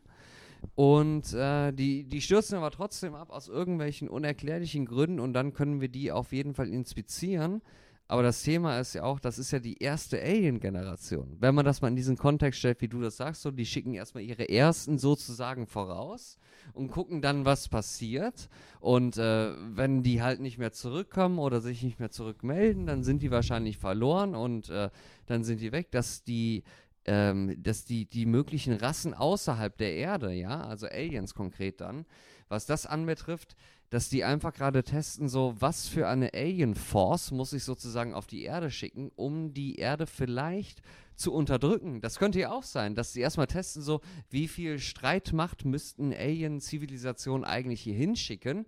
Und 0.74 1.34
äh, 1.34 1.72
die, 1.72 2.04
die 2.06 2.22
stürzen 2.22 2.58
aber 2.58 2.72
trotzdem 2.72 3.14
ab 3.14 3.30
aus 3.30 3.48
irgendwelchen 3.48 4.10
unerklärlichen 4.10 4.86
Gründen 4.86 5.20
und 5.20 5.34
dann 5.34 5.54
können 5.54 5.82
wir 5.82 5.90
die 5.90 6.12
auf 6.12 6.34
jeden 6.34 6.54
Fall 6.56 6.70
inspizieren. 6.70 7.62
Aber 8.08 8.22
das 8.22 8.44
Thema 8.44 8.80
ist 8.80 8.94
ja 8.94 9.04
auch, 9.04 9.20
das 9.20 9.40
ist 9.40 9.50
ja 9.50 9.58
die 9.58 9.82
erste 9.82 10.22
Alien-Generation. 10.22 11.38
Wenn 11.40 11.56
man 11.56 11.66
das 11.66 11.82
mal 11.82 11.88
in 11.88 11.96
diesen 11.96 12.18
Kontext 12.18 12.60
stellt, 12.60 12.82
wie 12.82 12.88
du 12.88 13.02
das 13.02 13.18
sagst, 13.18 13.42
so, 13.42 13.50
die 13.50 13.66
schicken 13.66 13.96
erstmal 13.96 14.24
ihre 14.24 14.48
ersten 14.48 15.00
sozusagen 15.00 15.66
voraus 15.66 16.38
und 16.74 16.92
gucken 16.92 17.24
dann, 17.24 17.46
was 17.46 17.68
passiert. 17.68 18.48
Und 18.80 19.18
äh, 19.18 19.54
wenn 19.76 20.04
die 20.04 20.22
halt 20.22 20.40
nicht 20.40 20.60
mehr 20.60 20.72
zurückkommen 20.72 21.40
oder 21.40 21.62
sich 21.62 21.82
nicht 21.82 22.00
mehr 22.00 22.12
zurückmelden, 22.12 22.86
dann 22.86 23.04
sind 23.04 23.24
die 23.24 23.32
wahrscheinlich 23.32 23.80
verloren 23.80 24.36
und 24.36 24.70
äh, 24.70 24.92
dann 25.26 25.44
sind 25.44 25.60
die 25.60 25.72
weg, 25.72 25.90
dass 25.90 26.24
die 26.24 26.64
ähm, 27.06 27.62
dass 27.62 27.86
die, 27.86 28.06
die 28.06 28.26
möglichen 28.26 28.74
Rassen 28.74 29.14
außerhalb 29.14 29.78
der 29.78 29.94
Erde, 29.96 30.34
ja, 30.34 30.62
also 30.62 30.88
Aliens 30.88 31.34
konkret 31.34 31.82
dann, 31.82 32.06
was 32.50 32.66
das 32.66 32.86
anbetrifft, 32.86 33.56
dass 33.90 34.10
die 34.10 34.24
einfach 34.24 34.54
gerade 34.54 34.84
testen, 34.84 35.30
so 35.30 35.56
was 35.60 35.88
für 35.88 36.08
eine 36.08 36.34
Alien 36.34 36.76
Force 36.76 37.32
muss 37.32 37.54
ich 37.54 37.64
sozusagen 37.64 38.14
auf 38.14 38.26
die 38.26 38.44
Erde 38.44 38.72
schicken, 38.72 39.12
um 39.16 39.54
die 39.54 39.76
Erde 39.76 40.08
vielleicht 40.08 40.82
zu 41.16 41.32
unterdrücken. 41.32 42.02
Das 42.02 42.20
könnte 42.20 42.40
ja 42.40 42.52
auch 42.52 42.64
sein, 42.64 42.96
dass 42.96 43.14
sie 43.14 43.22
erstmal 43.22 43.48
testen, 43.48 43.82
so 43.82 44.02
wie 44.30 44.48
viel 44.48 44.80
Streitmacht 44.80 45.64
müssten 45.64 46.12
Alien-Zivilisationen 46.14 47.46
eigentlich 47.46 47.82
hier 47.82 47.94
hinschicken, 47.94 48.66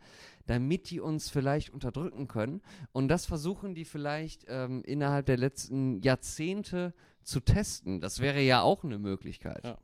damit 0.48 0.90
die 0.90 1.00
uns 1.00 1.30
vielleicht 1.30 1.70
unterdrücken 1.70 2.28
können. 2.28 2.62
Und 2.92 3.08
das 3.08 3.26
versuchen 3.26 3.76
die 3.76 3.86
vielleicht 3.86 4.46
ähm, 4.48 4.84
innerhalb 4.84 5.28
der 5.28 5.38
letzten 5.38 6.02
Jahrzehnte 6.02 6.94
zu 7.24 7.40
testen. 7.40 8.02
Das 8.02 8.20
wäre 8.20 8.42
ja 8.42 8.62
auch 8.62 8.84
eine 8.84 8.98
Möglichkeit. 8.98 9.64
Ja. 9.64 9.78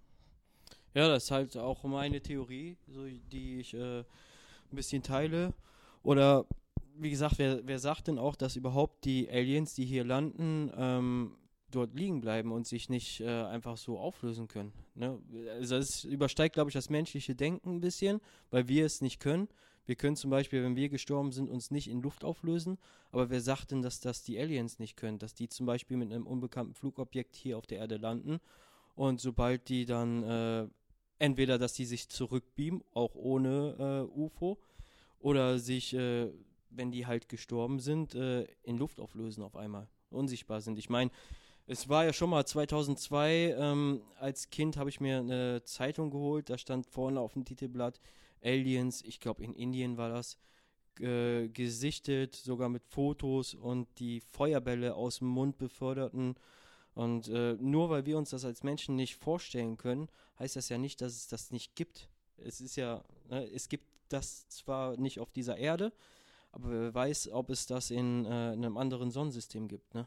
Ja, 0.96 1.08
das 1.08 1.24
ist 1.24 1.32
halt 1.32 1.58
auch 1.58 1.84
meine 1.84 2.22
Theorie, 2.22 2.78
so, 2.88 3.06
die 3.06 3.60
ich 3.60 3.74
äh, 3.74 4.00
ein 4.00 4.06
bisschen 4.76 5.02
teile. 5.02 5.54
Oder 6.04 6.46
wie 6.96 7.10
gesagt, 7.10 7.40
wer, 7.40 7.66
wer 7.66 7.80
sagt 7.80 8.08
denn 8.08 8.20
auch, 8.20 8.36
dass 8.36 8.56
überhaupt 8.56 9.06
die 9.06 9.28
Aliens, 9.30 9.74
die 9.74 9.86
hier 9.86 10.04
landen, 10.04 10.72
ähm, 10.78 11.36
dort 11.72 11.96
liegen 11.96 12.22
bleiben 12.22 12.52
und 12.52 12.68
sich 12.68 12.90
nicht 12.90 13.22
äh, 13.22 13.44
einfach 13.46 13.78
so 13.78 13.98
auflösen 13.98 14.48
können? 14.48 14.72
Ne? 14.94 15.20
Also 15.58 15.78
das 15.78 16.04
übersteigt, 16.04 16.54
glaube 16.54 16.70
ich, 16.70 16.76
das 16.76 16.92
menschliche 16.92 17.34
Denken 17.34 17.78
ein 17.78 17.82
bisschen, 17.82 18.22
weil 18.52 18.68
wir 18.68 18.86
es 18.86 19.02
nicht 19.02 19.20
können. 19.20 19.48
Wir 19.86 19.96
können 19.96 20.16
zum 20.16 20.30
Beispiel, 20.30 20.64
wenn 20.64 20.76
wir 20.76 20.90
gestorben 20.90 21.32
sind, 21.32 21.50
uns 21.50 21.72
nicht 21.72 21.90
in 21.90 22.02
Luft 22.02 22.24
auflösen. 22.24 22.78
Aber 23.12 23.30
wer 23.30 23.42
sagt 23.42 23.72
denn, 23.72 23.82
dass 23.82 24.00
das 24.00 24.24
die 24.24 24.40
Aliens 24.40 24.80
nicht 24.80 24.96
können? 24.96 25.20
Dass 25.20 25.34
die 25.34 25.50
zum 25.50 25.66
Beispiel 25.66 25.98
mit 25.98 26.12
einem 26.12 26.26
unbekannten 26.26 26.74
Flugobjekt 26.74 27.36
hier 27.36 27.58
auf 27.58 27.68
der 27.68 27.80
Erde 27.80 27.98
landen 27.98 28.40
und 28.96 29.20
sobald 29.20 29.70
die 29.70 29.86
dann 29.86 30.24
äh, 30.24 30.68
entweder, 31.20 31.58
dass 31.58 31.74
die 31.74 31.86
sich 31.86 32.10
zurückbeamen, 32.10 32.84
auch 32.94 33.16
ohne 33.16 34.08
äh, 34.14 34.20
UFO, 34.20 34.60
oder 35.20 35.58
sich, 35.58 35.94
äh, 35.94 36.30
wenn 36.70 36.92
die 36.92 37.06
halt 37.08 37.30
gestorben 37.30 37.80
sind, 37.80 38.14
äh, 38.14 38.46
in 38.64 38.78
Luft 38.78 39.00
auflösen 39.00 39.44
auf 39.44 39.56
einmal, 39.56 39.88
unsichtbar 40.10 40.62
sind. 40.62 40.78
Ich 40.78 40.90
meine, 40.90 41.12
es 41.66 41.88
war 41.88 42.04
ja 42.04 42.12
schon 42.12 42.30
mal 42.30 42.46
2002, 42.46 43.56
ähm, 43.58 44.02
als 44.20 44.50
Kind 44.50 44.76
habe 44.76 44.90
ich 44.90 45.00
mir 45.00 45.20
eine 45.20 45.64
Zeitung 45.64 46.12
geholt, 46.12 46.50
da 46.50 46.58
stand 46.58 46.86
vorne 46.86 47.22
auf 47.22 47.34
dem 47.34 47.46
Titelblatt 47.46 48.02
Aliens, 48.44 49.02
ich 49.02 49.20
glaube 49.20 49.44
in 49.44 49.54
Indien 49.54 49.98
war 49.98 50.10
das, 50.10 50.38
äh, 51.00 51.50
gesichtet, 51.50 52.36
sogar 52.36 52.70
mit 52.70 52.86
Fotos 52.86 53.56
und 53.56 53.88
die 54.00 54.20
Feuerbälle 54.20 54.96
aus 54.96 55.20
dem 55.20 55.28
Mund 55.28 55.58
beförderten. 55.58 56.36
Und 56.94 57.28
äh, 57.30 57.58
nur 57.60 57.90
weil 57.90 58.06
wir 58.06 58.18
uns 58.18 58.30
das 58.30 58.46
als 58.46 58.64
Menschen 58.64 58.96
nicht 58.96 59.16
vorstellen 59.16 59.78
können, 59.78 60.08
heißt 60.38 60.56
das 60.56 60.70
ja 60.70 60.78
nicht, 60.78 61.02
dass 61.02 61.14
es 61.14 61.28
das 61.28 61.52
nicht 61.52 61.76
gibt. 61.76 62.10
Es 62.38 62.62
ist 62.62 62.76
ja, 62.76 63.04
ne, 63.30 63.50
es 63.52 63.70
gibt 63.70 63.88
das 64.10 64.48
zwar 64.50 64.98
nicht 64.98 65.20
auf 65.20 65.32
dieser 65.32 65.58
Erde, 65.58 65.92
aber 66.52 66.70
wer 66.70 66.94
weiß, 66.94 67.30
ob 67.32 67.50
es 67.50 67.66
das 67.66 67.90
in, 67.90 68.26
äh, 68.26 68.54
in 68.54 68.64
einem 68.64 68.78
anderen 68.78 69.10
Sonnensystem 69.10 69.68
gibt, 69.68 69.96
ne? 69.96 70.06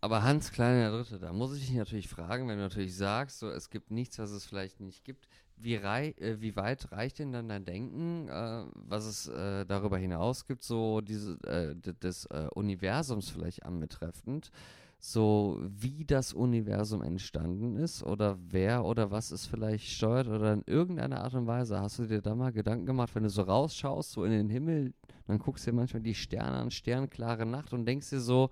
Aber 0.00 0.22
Hans 0.22 0.52
Kleiner 0.52 0.90
Dritte, 0.90 1.18
da 1.18 1.32
muss 1.32 1.56
ich 1.56 1.66
dich 1.66 1.74
natürlich 1.74 2.08
fragen, 2.08 2.48
wenn 2.48 2.58
du 2.58 2.62
natürlich 2.62 2.94
sagst, 2.94 3.40
so 3.40 3.50
es 3.50 3.70
gibt 3.70 3.90
nichts, 3.90 4.18
was 4.18 4.30
es 4.30 4.44
vielleicht 4.44 4.78
nicht 4.80 5.04
gibt, 5.04 5.28
wie, 5.58 5.76
rei 5.76 6.14
äh, 6.18 6.40
wie 6.40 6.56
weit 6.56 6.92
reicht 6.92 7.18
denn 7.18 7.32
dann 7.32 7.48
dein 7.48 7.64
Denken, 7.64 8.28
äh, 8.28 8.64
was 8.74 9.04
es 9.04 9.28
äh, 9.28 9.64
darüber 9.66 9.98
hinaus 9.98 10.46
gibt, 10.46 10.62
so 10.62 11.00
diese, 11.00 11.38
äh, 11.44 11.74
des 11.76 12.26
äh, 12.26 12.48
Universums 12.54 13.30
vielleicht 13.30 13.64
anbetreffend? 13.64 14.50
so 14.98 15.60
wie 15.62 16.04
das 16.04 16.32
Universum 16.32 17.02
entstanden 17.02 17.76
ist 17.76 18.02
oder 18.02 18.38
wer 18.48 18.84
oder 18.84 19.10
was 19.10 19.30
es 19.30 19.46
vielleicht 19.46 19.86
steuert 19.88 20.26
oder 20.26 20.52
in 20.52 20.62
irgendeiner 20.66 21.22
Art 21.22 21.34
und 21.34 21.46
Weise. 21.46 21.80
Hast 21.80 21.98
du 21.98 22.06
dir 22.06 22.22
da 22.22 22.34
mal 22.34 22.52
Gedanken 22.52 22.86
gemacht, 22.86 23.14
wenn 23.14 23.22
du 23.22 23.30
so 23.30 23.42
rausschaust, 23.42 24.12
so 24.12 24.24
in 24.24 24.32
den 24.32 24.48
Himmel, 24.48 24.94
dann 25.26 25.38
guckst 25.38 25.66
du 25.66 25.70
dir 25.70 25.76
manchmal 25.76 26.02
die 26.02 26.14
Sterne 26.14 26.56
an, 26.56 26.70
sternklare 26.70 27.46
Nacht 27.46 27.72
und 27.72 27.84
denkst 27.84 28.10
dir 28.10 28.20
so, 28.20 28.50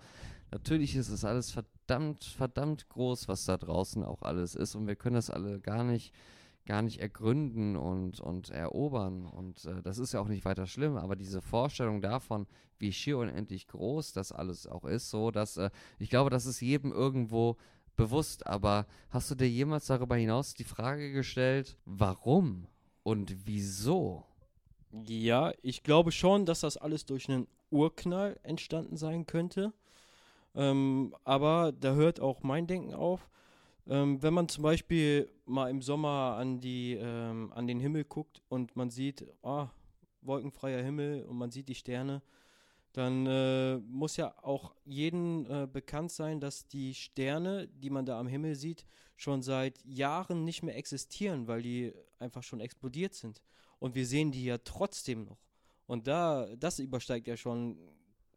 natürlich 0.52 0.94
ist 0.96 1.08
es 1.08 1.24
alles 1.24 1.50
verdammt, 1.50 2.24
verdammt 2.24 2.88
groß, 2.88 3.26
was 3.26 3.46
da 3.46 3.56
draußen 3.56 4.04
auch 4.04 4.22
alles 4.22 4.54
ist 4.54 4.74
und 4.74 4.86
wir 4.86 4.96
können 4.96 5.16
das 5.16 5.30
alle 5.30 5.60
gar 5.60 5.82
nicht 5.82 6.12
gar 6.66 6.82
nicht 6.82 7.00
ergründen 7.00 7.76
und, 7.76 8.20
und 8.20 8.50
erobern. 8.50 9.26
Und 9.26 9.64
äh, 9.64 9.82
das 9.82 9.98
ist 9.98 10.12
ja 10.12 10.20
auch 10.20 10.28
nicht 10.28 10.44
weiter 10.44 10.66
schlimm, 10.66 10.96
aber 10.96 11.16
diese 11.16 11.42
Vorstellung 11.42 12.00
davon, 12.00 12.46
wie 12.78 12.92
schier 12.92 13.18
unendlich 13.18 13.66
groß 13.66 14.12
das 14.12 14.32
alles 14.32 14.66
auch 14.66 14.84
ist, 14.84 15.10
so 15.10 15.30
dass 15.30 15.56
äh, 15.56 15.70
ich 15.98 16.10
glaube, 16.10 16.30
das 16.30 16.46
ist 16.46 16.60
jedem 16.60 16.92
irgendwo 16.92 17.56
bewusst. 17.96 18.46
Aber 18.46 18.86
hast 19.10 19.30
du 19.30 19.34
dir 19.34 19.48
jemals 19.48 19.86
darüber 19.86 20.16
hinaus 20.16 20.54
die 20.54 20.64
Frage 20.64 21.12
gestellt, 21.12 21.76
warum 21.84 22.66
und 23.02 23.46
wieso? 23.46 24.24
Ja, 25.06 25.52
ich 25.62 25.82
glaube 25.82 26.12
schon, 26.12 26.46
dass 26.46 26.60
das 26.60 26.76
alles 26.76 27.04
durch 27.04 27.28
einen 27.28 27.48
Urknall 27.70 28.38
entstanden 28.42 28.96
sein 28.96 29.26
könnte. 29.26 29.72
Ähm, 30.54 31.14
aber 31.24 31.72
da 31.72 31.94
hört 31.94 32.20
auch 32.20 32.42
mein 32.42 32.66
Denken 32.66 32.94
auf. 32.94 33.28
Ähm, 33.86 34.22
wenn 34.22 34.34
man 34.34 34.48
zum 34.48 34.62
Beispiel 34.62 35.30
mal 35.44 35.68
im 35.68 35.82
Sommer 35.82 36.36
an, 36.38 36.60
die, 36.60 36.94
ähm, 36.94 37.52
an 37.52 37.66
den 37.66 37.80
Himmel 37.80 38.04
guckt 38.04 38.42
und 38.48 38.76
man 38.76 38.90
sieht, 38.90 39.26
ah, 39.42 39.68
wolkenfreier 40.22 40.82
Himmel 40.82 41.24
und 41.24 41.36
man 41.36 41.50
sieht 41.50 41.68
die 41.68 41.74
Sterne, 41.74 42.22
dann 42.92 43.26
äh, 43.26 43.78
muss 43.78 44.16
ja 44.16 44.34
auch 44.42 44.74
jedem 44.84 45.46
äh, 45.50 45.66
bekannt 45.66 46.12
sein, 46.12 46.40
dass 46.40 46.68
die 46.68 46.94
Sterne, 46.94 47.68
die 47.68 47.90
man 47.90 48.06
da 48.06 48.18
am 48.18 48.28
Himmel 48.28 48.54
sieht, 48.54 48.86
schon 49.16 49.42
seit 49.42 49.84
Jahren 49.84 50.44
nicht 50.44 50.62
mehr 50.62 50.76
existieren, 50.76 51.46
weil 51.46 51.62
die 51.62 51.92
einfach 52.18 52.42
schon 52.42 52.60
explodiert 52.60 53.14
sind. 53.14 53.42
Und 53.80 53.94
wir 53.94 54.06
sehen 54.06 54.32
die 54.32 54.44
ja 54.44 54.58
trotzdem 54.58 55.24
noch. 55.24 55.38
Und 55.86 56.06
da, 56.06 56.48
das 56.56 56.78
übersteigt 56.78 57.26
ja 57.26 57.36
schon, 57.36 57.76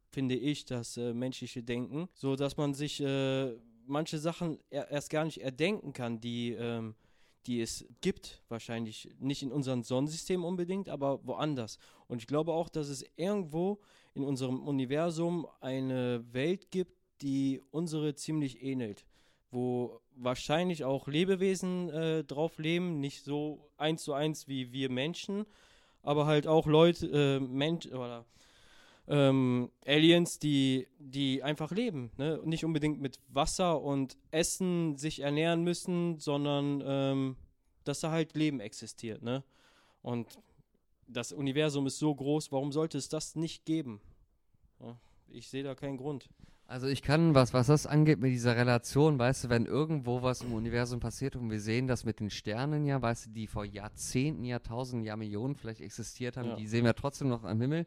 finde 0.10 0.36
ich, 0.36 0.66
das 0.66 0.98
äh, 0.98 1.14
menschliche 1.14 1.64
Denken, 1.64 2.10
so 2.14 2.36
dass 2.36 2.58
man 2.58 2.74
sich 2.74 3.00
äh, 3.00 3.56
manche 3.88 4.20
Sachen 4.20 4.60
er, 4.70 4.90
erst 4.90 5.10
gar 5.10 5.26
nicht 5.26 5.42
erdenken 5.42 5.94
kann, 5.94 6.20
die, 6.20 6.52
ähm, 6.52 6.96
die 7.46 7.62
es 7.62 7.86
gibt, 8.02 8.42
wahrscheinlich 8.50 9.10
nicht 9.20 9.42
in 9.42 9.52
unserem 9.52 9.84
Sonnensystem 9.84 10.44
unbedingt, 10.44 10.90
aber 10.90 11.26
woanders. 11.26 11.80
Und 12.08 12.22
ich 12.22 12.28
glaube 12.28 12.54
auch, 12.54 12.70
dass 12.70 12.90
es 12.90 13.06
irgendwo 13.16 13.80
in 14.14 14.24
unserem 14.24 14.68
Universum 14.68 15.48
eine 15.62 16.26
Welt 16.34 16.72
gibt, 16.72 16.94
die 17.22 17.62
unsere 17.72 18.16
ziemlich 18.16 18.62
ähnelt, 18.62 19.06
wo 19.52 20.02
wahrscheinlich 20.16 20.84
auch 20.84 21.08
Lebewesen 21.08 21.90
äh, 21.90 22.24
drauf 22.24 22.58
leben, 22.58 23.00
nicht 23.00 23.24
so 23.24 23.70
eins 23.78 24.04
zu 24.04 24.14
eins 24.14 24.48
wie 24.48 24.72
wir 24.72 24.90
Menschen, 24.90 25.46
aber 26.04 26.26
halt 26.26 26.48
auch 26.48 26.68
Leute, 26.68 27.08
äh, 27.08 27.40
Mensch 27.40 27.88
oder 27.88 28.26
ähm, 29.08 29.72
Aliens, 29.86 30.40
die, 30.40 30.88
die 31.00 31.44
einfach 31.44 31.72
leben. 31.72 32.12
Ne? 32.18 32.42
Nicht 32.44 32.66
unbedingt 32.66 33.00
mit 33.00 33.20
Wasser 33.30 33.82
und 33.82 34.18
Essen 34.32 34.98
sich 34.98 35.22
ernähren 35.22 35.64
müssen, 35.64 36.20
sondern 36.20 36.84
ähm, 36.86 37.38
dass 37.84 38.02
da 38.02 38.12
halt 38.12 38.36
Leben 38.36 38.60
existiert. 38.60 39.22
Ne? 39.22 39.44
Und 40.02 40.40
das 41.08 41.32
Universum 41.32 41.88
ist 41.88 42.00
so 42.00 42.14
groß, 42.14 42.52
warum 42.52 42.72
sollte 42.72 42.98
es 42.98 43.08
das 43.08 43.36
nicht 43.36 43.66
geben? 43.66 44.02
Ich 45.30 45.50
sehe 45.50 45.64
da 45.64 45.76
keinen 45.76 45.98
Grund. 45.98 46.30
Also 46.70 46.88
ich 46.88 47.02
kann, 47.02 47.34
was, 47.34 47.54
was 47.54 47.68
das 47.68 47.88
angeht 47.88 48.20
mit 48.20 48.34
dieser 48.34 48.58
Relation, 48.58 49.18
weißt 49.18 49.46
du, 49.46 49.50
wenn 49.50 49.66
irgendwo 49.66 50.22
was 50.22 50.42
im 50.42 50.52
Universum 50.52 51.00
passiert 51.00 51.38
und 51.38 51.50
wir 51.50 51.62
sehen 51.62 51.88
das 51.88 52.04
mit 52.04 52.20
den 52.20 52.30
Sternen 52.30 52.86
ja, 52.86 53.02
weißt 53.02 53.28
du, 53.28 53.30
die 53.30 53.48
vor 53.48 53.64
Jahrzehnten, 53.64 54.44
Jahrtausenden, 54.44 55.06
Jahrmillionen 55.06 55.56
vielleicht 55.56 55.80
existiert 55.80 56.36
haben, 56.36 56.50
ja. 56.50 56.56
die 56.58 56.68
sehen 56.68 56.84
wir 56.84 56.94
trotzdem 56.94 57.30
noch 57.30 57.46
am 57.46 57.62
Himmel. 57.62 57.86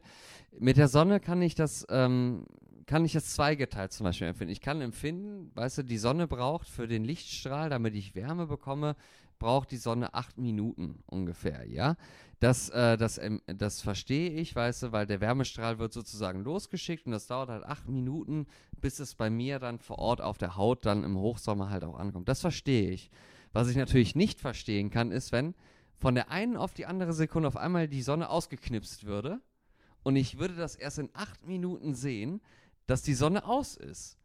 Mit 0.57 0.77
der 0.77 0.87
Sonne 0.87 1.19
kann 1.19 1.43
ich 1.43 1.53
das, 1.53 1.85
ähm, 1.89 2.47
kann 2.87 3.05
ich 3.05 3.13
das 3.13 3.35
zweigeteilt 3.35 3.93
zum 3.93 4.05
Beispiel 4.05 4.27
empfinden. 4.27 4.51
Ich 4.51 4.61
kann 4.61 4.81
empfinden, 4.81 5.51
weißt 5.53 5.77
du, 5.77 5.83
die 5.83 5.99
Sonne 5.99 6.27
braucht 6.27 6.67
für 6.67 6.87
den 6.87 7.03
Lichtstrahl, 7.03 7.69
damit 7.69 7.93
ich 7.93 8.15
Wärme 8.15 8.47
bekomme, 8.47 8.95
braucht 9.41 9.71
die 9.71 9.77
Sonne 9.77 10.13
acht 10.13 10.37
Minuten 10.37 11.03
ungefähr, 11.07 11.67
ja. 11.67 11.95
Das, 12.39 12.69
äh, 12.69 12.95
das, 12.95 13.17
ähm, 13.17 13.41
das 13.47 13.81
verstehe 13.81 14.29
ich, 14.29 14.55
weißt 14.55 14.83
du, 14.83 14.91
weil 14.91 15.07
der 15.07 15.19
Wärmestrahl 15.19 15.79
wird 15.79 15.93
sozusagen 15.93 16.43
losgeschickt 16.43 17.07
und 17.07 17.11
das 17.11 17.25
dauert 17.25 17.49
halt 17.49 17.65
acht 17.65 17.89
Minuten, 17.89 18.45
bis 18.79 18.99
es 18.99 19.15
bei 19.15 19.31
mir 19.31 19.57
dann 19.57 19.79
vor 19.79 19.97
Ort 19.97 20.21
auf 20.21 20.37
der 20.37 20.57
Haut 20.57 20.85
dann 20.85 21.03
im 21.03 21.17
Hochsommer 21.17 21.71
halt 21.71 21.83
auch 21.83 21.97
ankommt. 21.97 22.29
Das 22.29 22.39
verstehe 22.39 22.91
ich. 22.91 23.09
Was 23.51 23.67
ich 23.67 23.75
natürlich 23.75 24.15
nicht 24.15 24.39
verstehen 24.39 24.91
kann, 24.91 25.11
ist, 25.11 25.31
wenn 25.31 25.55
von 25.97 26.13
der 26.13 26.29
einen 26.29 26.55
auf 26.55 26.75
die 26.75 26.85
andere 26.85 27.13
Sekunde 27.13 27.47
auf 27.47 27.57
einmal 27.57 27.87
die 27.87 28.03
Sonne 28.03 28.29
ausgeknipst 28.29 29.05
würde 29.05 29.41
und 30.03 30.15
ich 30.15 30.37
würde 30.37 30.55
das 30.55 30.75
erst 30.75 30.99
in 30.99 31.09
acht 31.13 31.47
Minuten 31.47 31.95
sehen, 31.95 32.41
dass 32.85 33.01
die 33.01 33.15
Sonne 33.15 33.43
aus 33.45 33.75
ist. 33.75 34.19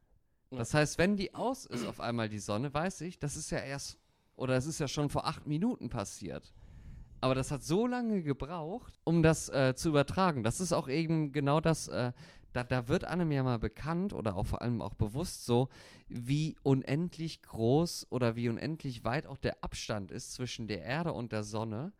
Das 0.50 0.74
heißt, 0.74 0.98
wenn 0.98 1.16
die 1.16 1.34
aus 1.34 1.64
ist 1.64 1.86
auf 1.86 2.00
einmal 2.00 2.28
die 2.28 2.38
Sonne, 2.38 2.72
weiß 2.72 3.00
ich, 3.00 3.18
das 3.18 3.36
ist 3.36 3.50
ja 3.50 3.58
erst, 3.58 3.98
oder 4.37 4.57
es 4.57 4.66
ist 4.66 4.78
ja 4.78 4.89
schon 4.89 5.09
vor 5.09 5.26
acht 5.26 5.47
Minuten 5.47 5.89
passiert. 5.89 6.53
Aber 7.20 7.34
das 7.34 7.51
hat 7.51 7.62
so 7.62 7.87
lange 7.87 8.22
gebraucht, 8.22 9.01
um 9.05 9.22
das 9.22 9.49
äh, 9.49 9.74
zu 9.74 9.89
übertragen. 9.89 10.45
Das 10.45 10.61
ist 10.61 10.72
auch 10.72 10.89
eben 10.89 11.32
genau 11.32 11.61
das, 11.61 11.89
äh, 11.89 12.12
da, 12.53 12.64
da 12.64 12.89
wird 12.89 13.05
einem 13.05 13.32
ja 13.32 13.43
mal 13.43 13.59
bekannt 13.59 14.12
oder 14.12 14.37
auch 14.37 14.47
vor 14.47 14.62
allem 14.62 14.80
auch 14.82 14.95
bewusst 14.95 15.45
so, 15.45 15.68
wie 16.09 16.57
unendlich 16.62 17.43
groß 17.43 18.07
oder 18.11 18.37
wie 18.37 18.49
unendlich 18.49 19.05
weit 19.05 19.26
auch 19.26 19.39
der 19.39 19.64
Abstand 19.64 20.11
ist 20.11 20.34
zwischen 20.34 20.66
der 20.68 20.82
Erde 20.82 21.12
und 21.12 21.32
der 21.32 21.43
Sonne, 21.43 21.93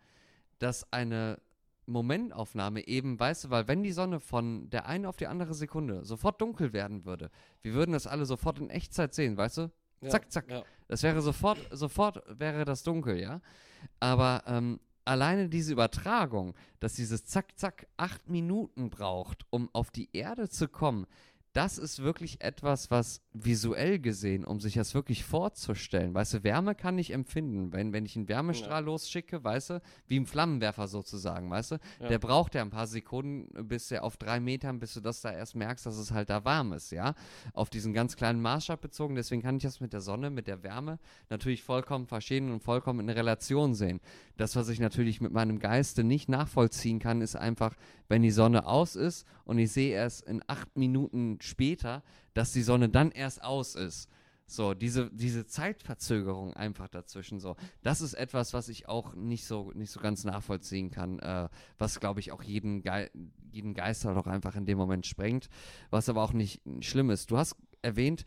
dass 0.59 0.93
eine 0.93 1.41
Momentaufnahme 1.87 2.87
eben, 2.87 3.18
weißt 3.18 3.45
du, 3.45 3.51
weil 3.51 3.68
wenn 3.68 3.82
die 3.82 3.93
Sonne 3.93 4.20
von 4.20 4.68
der 4.70 4.87
einen 4.87 5.07
auf 5.07 5.16
die 5.16 5.28
andere 5.28 5.55
Sekunde 5.55 6.05
sofort 6.05 6.41
dunkel 6.41 6.72
werden 6.72 7.05
würde, 7.05 7.30
wir 7.62 7.74
würden 7.74 7.93
das 7.93 8.07
alle 8.07 8.26
sofort 8.26 8.59
in 8.59 8.70
Echtzeit 8.70 9.14
sehen, 9.14 9.37
weißt 9.37 9.59
du? 9.59 9.70
Ja, 10.01 10.11
Zack, 10.11 10.30
zack. 10.30 10.51
Ja. 10.51 10.64
Das 10.88 11.03
wäre 11.03 11.20
sofort, 11.20 11.59
sofort 11.70 12.22
wäre 12.28 12.64
das 12.64 12.82
dunkel, 12.82 13.18
ja. 13.18 13.40
Aber 14.01 14.42
ähm, 14.47 14.80
alleine 15.05 15.49
diese 15.49 15.72
Übertragung, 15.72 16.55
dass 16.80 16.94
dieses 16.94 17.24
Zack, 17.24 17.59
Zack 17.59 17.86
acht 17.97 18.28
Minuten 18.28 18.90
braucht, 18.90 19.44
um 19.51 19.68
auf 19.72 19.90
die 19.90 20.09
Erde 20.12 20.49
zu 20.49 20.68
kommen, 20.68 21.07
das 21.57 21.78
ist 21.78 22.02
wirklich 22.02 22.42
etwas, 22.42 22.90
was 22.90 23.22
visuell 23.32 23.98
gesehen, 23.98 24.44
um 24.44 24.61
sich 24.61 24.74
das 24.74 24.92
wirklich 24.94 25.24
vorzustellen, 25.24 26.12
weißt 26.12 26.34
du, 26.34 26.44
Wärme 26.44 26.74
kann 26.74 26.98
ich 26.98 27.12
empfinden, 27.12 27.72
wenn, 27.72 27.94
wenn 27.94 28.04
ich 28.04 28.14
einen 28.14 28.28
Wärmestrahl 28.28 28.84
losschicke, 28.84 29.42
weißt 29.42 29.70
du, 29.70 29.82
wie 30.07 30.16
im 30.16 30.26
Flammenwerfer 30.26 30.86
sozusagen, 30.86 31.50
weißt 31.50 31.70
du, 31.72 31.76
Ja. 32.00 32.09
der 32.09 32.18
braucht 32.18 32.54
ja 32.54 32.61
ein 32.61 32.68
paar 32.68 32.86
Sekunden, 32.86 33.66
bis 33.68 33.90
er 33.90 34.04
auf 34.04 34.18
drei 34.18 34.38
Metern, 34.38 34.78
bis 34.78 34.92
du 34.92 35.00
das 35.00 35.22
da 35.22 35.32
erst 35.32 35.57
merkst, 35.57 35.86
dass 35.86 35.96
es 35.96 36.11
halt 36.11 36.28
da 36.28 36.44
warm 36.44 36.74
ist, 36.74 36.90
ja, 36.90 37.14
auf 37.54 37.70
diesen 37.70 37.94
ganz 37.94 38.16
kleinen 38.16 38.42
Maßstab 38.42 38.80
bezogen, 38.82 39.14
deswegen 39.14 39.40
kann 39.40 39.57
ich 39.57 39.62
das 39.62 39.80
mit 39.80 39.94
der 39.94 40.02
Sonne, 40.02 40.28
mit 40.28 40.48
der 40.48 40.62
Wärme 40.62 40.98
natürlich 41.30 41.62
vollkommen 41.62 42.07
verstehen 42.07 42.52
und 42.52 42.62
vollkommen 42.62 43.00
in 43.00 43.09
Relation 43.09 43.74
sehen. 43.74 44.00
Das, 44.36 44.57
was 44.57 44.68
ich 44.68 44.78
natürlich 44.80 45.22
mit 45.22 45.32
meinem 45.32 45.59
Geiste 45.59 46.04
nicht 46.04 46.28
nachvollziehen 46.28 46.98
kann, 46.98 47.22
ist 47.22 47.34
einfach, 47.36 47.74
wenn 48.09 48.20
die 48.20 48.30
Sonne 48.30 48.66
aus 48.66 48.94
ist 48.94 49.26
und 49.44 49.59
ich 49.59 49.72
sehe 49.72 49.94
erst 49.94 50.22
in 50.22 50.42
acht 50.46 50.76
Minuten 50.76 51.38
später, 51.47 52.03
dass 52.34 52.53
die 52.53 52.62
Sonne 52.62 52.88
dann 52.88 53.11
erst 53.11 53.42
aus 53.42 53.74
ist. 53.74 54.09
So, 54.49 54.74
diese, 54.74 55.11
diese 55.12 55.44
Zeitverzögerung 55.47 56.55
einfach 56.55 56.88
dazwischen 56.88 57.40
so. 57.40 57.57
Das 57.82 58.01
ist 58.01 58.14
etwas, 58.14 58.53
was 58.55 58.68
ich 58.68 58.88
auch 58.88 59.14
nicht 59.14 59.44
so, 59.44 59.72
nicht 59.74 59.90
so 59.90 59.99
ganz 59.99 60.22
nachvollziehen 60.22 60.90
kann, 60.90 61.18
äh, 61.18 61.49
was 61.78 61.99
glaube 61.99 62.20
ich 62.20 62.30
auch 62.30 62.42
jeden, 62.44 62.82
Ge 62.82 63.11
jeden 63.51 63.74
Geister 63.74 64.14
doch 64.14 64.26
einfach 64.28 64.55
in 64.55 64.64
dem 64.66 64.78
Moment 64.78 65.05
sprengt, 65.07 65.49
was 65.90 66.09
aber 66.09 66.22
auch 66.22 66.32
nicht 66.32 66.61
schlimm 66.80 67.11
ist. 67.11 67.30
Du 67.32 67.38
hast 67.38 67.57
erwähnt, 67.82 68.24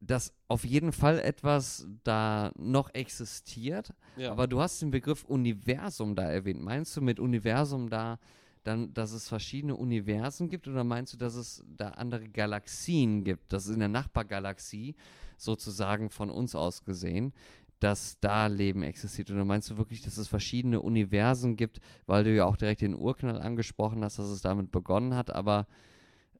dass 0.00 0.32
auf 0.48 0.64
jeden 0.64 0.90
Fall 0.92 1.20
etwas 1.20 1.86
da 2.02 2.50
noch 2.56 2.92
existiert, 2.94 3.92
Ja. 4.16 4.32
aber 4.32 4.48
du 4.48 4.60
hast 4.60 4.80
den 4.82 4.90
Begriff 4.90 5.24
Universum 5.24 6.16
da 6.16 6.22
erwähnt. 6.24 6.62
Meinst 6.62 6.96
du 6.96 7.02
mit 7.02 7.20
Universum 7.20 7.90
da 7.90 8.18
dann, 8.62 8.92
dass 8.92 9.12
es 9.12 9.28
verschiedene 9.28 9.76
Universen 9.76 10.48
gibt 10.48 10.68
oder 10.68 10.84
meinst 10.84 11.14
du, 11.14 11.16
dass 11.16 11.34
es 11.34 11.64
da 11.76 11.88
andere 11.90 12.28
Galaxien 12.28 13.24
gibt, 13.24 13.52
dass 13.52 13.66
es 13.66 13.72
in 13.72 13.80
der 13.80 13.88
Nachbargalaxie 13.88 14.94
sozusagen 15.36 16.10
von 16.10 16.30
uns 16.30 16.54
aus 16.54 16.84
gesehen, 16.84 17.32
dass 17.78 18.20
da 18.20 18.46
Leben 18.46 18.82
existiert? 18.82 19.30
Oder 19.30 19.44
meinst 19.44 19.70
du 19.70 19.78
wirklich, 19.78 20.02
dass 20.02 20.18
es 20.18 20.28
verschiedene 20.28 20.80
Universen 20.82 21.56
gibt, 21.56 21.80
weil 22.06 22.24
du 22.24 22.34
ja 22.34 22.44
auch 22.44 22.56
direkt 22.56 22.82
den 22.82 22.94
Urknall 22.94 23.40
angesprochen 23.40 24.04
hast, 24.04 24.18
dass 24.18 24.28
es 24.28 24.42
damit 24.42 24.70
begonnen 24.70 25.14
hat, 25.14 25.30
aber 25.30 25.66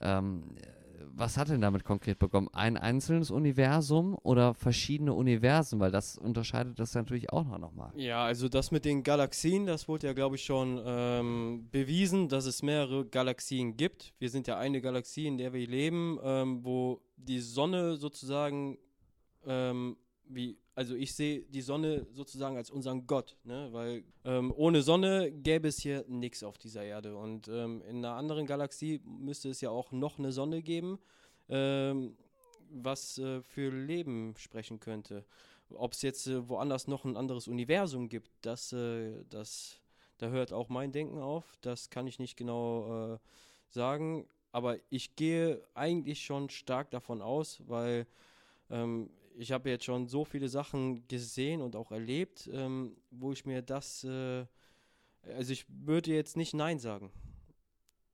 ähm, 0.01 0.55
was 1.13 1.37
hat 1.37 1.49
denn 1.49 1.61
damit 1.61 1.85
konkret 1.85 2.19
begonnen? 2.19 2.49
Ein 2.53 2.77
einzelnes 2.77 3.31
Universum 3.31 4.17
oder 4.23 4.55
verschiedene 4.55 5.15
Universen? 5.15 5.81
Weil 5.81 5.91
das 5.91 6.19
unterscheidet 6.19 6.79
das 6.79 6.95
natürlich 6.95 7.33
auch 7.33 7.45
noch 7.45 7.59
nochmal. 7.59 7.93
Ja, 7.97 8.25
also 8.25 8.49
das 8.49 8.71
mit 8.71 8.85
den 8.85 9.03
Galaxien, 9.03 9.67
das 9.67 9.89
wurde 9.89 10.07
ja, 10.07 10.13
glaube 10.13 10.37
ich, 10.37 10.45
schon 10.45 10.81
ähm, 10.85 11.69
bewiesen, 11.71 12.29
dass 12.29 12.47
es 12.47 12.63
mehrere 12.63 13.07
Galaxien 13.07 13.77
gibt. 13.77 14.15
Wir 14.19 14.31
sind 14.31 14.47
ja 14.47 14.59
eine 14.59 14.81
Galaxie, 14.81 15.27
in 15.27 15.39
der 15.39 15.53
wir 15.53 15.67
leben, 15.67 16.19
ähm, 16.23 16.65
wo 16.65 17.01
die 17.17 17.41
Sonne 17.41 17.97
sozusagen, 17.97 18.79
ähm, 19.45 19.97
wie, 20.25 20.59
also 20.75 20.95
ich 20.95 21.15
sehe 21.15 21.43
die 21.43 21.61
Sonne 21.61 22.07
sozusagen 22.13 22.57
als 22.57 22.71
unseren 22.71 23.07
Gott, 23.07 23.37
ne? 23.45 23.69
weil 23.73 24.05
ähm, 24.25 24.53
ohne 24.57 24.83
Sonne 24.83 25.33
gäbe 25.33 25.69
es 25.69 25.79
hier 25.79 26.05
nichts 26.09 26.43
auf 26.43 26.59
dieser 26.59 26.85
Erde. 26.85 27.17
Und 27.17 27.49
ähm, 27.49 27.83
in 27.83 27.99
einer 27.99 28.15
anderen 28.15 28.47
Galaxie 28.47 29.01
müsste 29.05 29.51
es 29.51 29.61
ja 29.61 29.71
auch 29.71 29.93
noch 29.93 30.19
eine 30.19 30.33
Sonne 30.33 30.63
geben, 30.63 30.99
ähm, 31.49 32.17
was 32.71 33.19
äh, 33.19 33.43
für 33.43 33.71
Leben 33.71 34.35
sprechen 34.37 34.81
könnte. 34.81 35.25
Ob 35.75 35.93
es 35.93 36.03
jetzt 36.03 36.27
äh, 36.27 36.49
woanders 36.49 36.87
noch 36.87 37.05
ein 37.05 37.17
anderes 37.17 37.49
Universum 37.49 38.09
gibt, 38.09 38.31
das, 38.43 38.73
äh, 38.73 39.25
das, 39.29 39.81
da 40.19 40.29
hört 40.29 40.53
auch 40.53 40.69
mein 40.69 40.93
Denken 40.93 41.19
auf. 41.19 41.57
Das 41.61 41.91
kann 41.91 42.07
ich 42.07 42.19
nicht 42.19 42.37
genau 42.37 43.15
äh, 43.15 43.19
sagen. 43.69 44.27
Aber 44.53 44.79
ich 44.89 45.15
gehe 45.17 45.63
eigentlich 45.75 46.25
schon 46.25 46.51
stark 46.51 46.91
davon 46.91 47.23
aus, 47.23 47.61
weil 47.67 48.07
ähm, 48.69 49.11
ich 49.41 49.53
habe 49.53 49.71
jetzt 49.71 49.87
schon 49.87 50.07
so 50.07 50.27
viele 50.27 50.51
Sachen 50.51 51.09
gesehen 51.09 51.63
und 51.63 51.75
auch 51.75 51.93
erlebt, 51.93 52.51
ähm, 52.53 52.95
wo 53.11 53.33
ich 53.33 53.47
mir 53.47 53.63
das, 53.63 54.05
äh, 54.05 54.45
also 55.23 55.53
ich 55.53 55.65
würde 55.69 56.13
jetzt 56.13 56.37
nicht 56.37 56.53
Nein 56.53 56.79
sagen. 56.79 57.11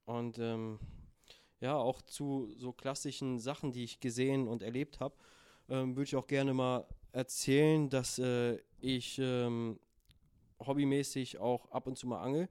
Und 0.04 0.38
ähm, 0.38 0.78
ja, 1.60 1.76
auch 1.76 2.00
zu 2.02 2.48
so 2.56 2.72
klassischen 2.72 3.40
Sachen, 3.40 3.72
die 3.72 3.82
ich 3.82 3.98
gesehen 3.98 4.46
und 4.46 4.62
erlebt 4.62 5.00
habe, 5.00 5.16
ähm, 5.68 5.96
würde 5.96 6.04
ich 6.04 6.14
auch 6.14 6.28
gerne 6.28 6.54
mal 6.54 6.86
erzählen, 7.10 7.90
dass 7.90 8.20
äh, 8.20 8.58
ich 8.78 9.18
ähm, 9.18 9.80
hobbymäßig 10.64 11.38
auch 11.38 11.72
ab 11.72 11.88
und 11.88 11.98
zu 11.98 12.06
mal 12.06 12.22
angel. 12.22 12.48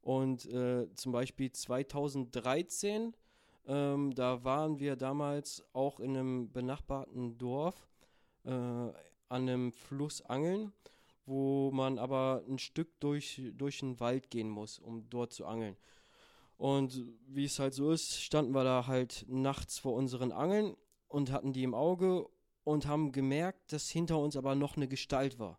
Und 0.00 0.46
äh, 0.46 0.86
zum 0.94 1.12
Beispiel 1.12 1.52
2013, 1.52 3.14
ähm, 3.66 4.14
da 4.14 4.44
waren 4.44 4.78
wir 4.78 4.96
damals 4.96 5.62
auch 5.74 6.00
in 6.00 6.16
einem 6.16 6.50
benachbarten 6.50 7.36
Dorf 7.36 7.86
äh, 8.44 8.50
an 8.50 8.92
einem 9.28 9.72
Fluss 9.72 10.22
angeln, 10.22 10.72
wo 11.26 11.70
man 11.72 11.98
aber 11.98 12.42
ein 12.48 12.58
Stück 12.58 13.00
durch, 13.00 13.42
durch 13.54 13.80
den 13.80 13.98
Wald 14.00 14.30
gehen 14.30 14.48
muss, 14.48 14.78
um 14.78 15.08
dort 15.10 15.32
zu 15.32 15.46
angeln. 15.46 15.76
Und 16.56 17.04
wie 17.26 17.44
es 17.44 17.58
halt 17.58 17.74
so 17.74 17.90
ist, 17.90 18.20
standen 18.22 18.54
wir 18.54 18.64
da 18.64 18.86
halt 18.86 19.24
nachts 19.28 19.78
vor 19.78 19.94
unseren 19.94 20.32
Angeln 20.32 20.76
und 21.08 21.32
hatten 21.32 21.52
die 21.52 21.62
im 21.62 21.74
Auge 21.74 22.28
und 22.62 22.86
haben 22.86 23.12
gemerkt, 23.12 23.72
dass 23.72 23.88
hinter 23.88 24.18
uns 24.18 24.36
aber 24.36 24.54
noch 24.54 24.76
eine 24.76 24.88
Gestalt 24.88 25.38
war. 25.38 25.58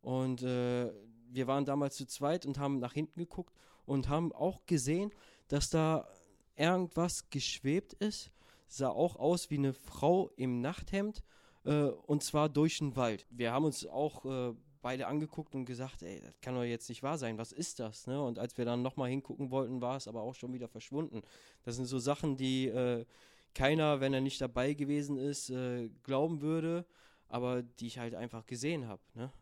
Und 0.00 0.42
äh, 0.42 0.92
wir 1.30 1.46
waren 1.46 1.64
damals 1.64 1.96
zu 1.96 2.06
zweit 2.06 2.46
und 2.46 2.58
haben 2.58 2.78
nach 2.78 2.92
hinten 2.92 3.18
geguckt 3.18 3.54
und 3.86 4.08
haben 4.08 4.32
auch 4.32 4.66
gesehen, 4.66 5.12
dass 5.48 5.70
da 5.70 6.08
irgendwas 6.56 7.30
geschwebt 7.30 7.94
ist. 7.94 8.30
Sah 8.66 8.88
auch 8.88 9.16
aus 9.16 9.50
wie 9.50 9.58
eine 9.58 9.72
Frau 9.72 10.30
im 10.36 10.60
Nachthemd 10.60 11.22
äh, 11.64 11.84
und 11.84 12.22
zwar 12.22 12.48
durch 12.48 12.78
den 12.78 12.96
Wald. 12.96 13.26
Wir 13.30 13.52
haben 13.52 13.64
uns 13.64 13.86
auch 13.86 14.24
äh, 14.24 14.54
beide 14.84 15.06
angeguckt 15.06 15.54
und 15.54 15.64
gesagt, 15.64 16.02
ey, 16.02 16.20
das 16.20 16.40
kann 16.42 16.54
doch 16.54 16.62
jetzt 16.62 16.88
nicht 16.90 17.02
wahr 17.02 17.16
sein, 17.16 17.38
was 17.38 17.52
ist 17.52 17.80
das? 17.80 18.06
Ne? 18.06 18.22
Und 18.22 18.38
als 18.38 18.58
wir 18.58 18.66
dann 18.66 18.82
nochmal 18.82 19.08
hingucken 19.08 19.50
wollten, 19.50 19.80
war 19.80 19.96
es 19.96 20.06
aber 20.06 20.22
auch 20.22 20.34
schon 20.34 20.52
wieder 20.52 20.68
verschwunden. 20.68 21.22
Das 21.62 21.76
sind 21.76 21.86
so 21.86 21.98
Sachen, 21.98 22.36
die 22.36 22.66
äh, 22.66 23.06
keiner, 23.54 24.00
wenn 24.00 24.12
er 24.12 24.20
nicht 24.20 24.40
dabei 24.40 24.74
gewesen 24.74 25.16
ist, 25.16 25.48
äh, 25.48 25.88
glauben 26.02 26.42
würde, 26.42 26.84
aber 27.28 27.62
die 27.62 27.86
ich 27.86 27.98
halt 27.98 28.14
einfach 28.14 28.44
gesehen 28.46 28.86
habe. 28.86 29.00
Ne? 29.14 29.32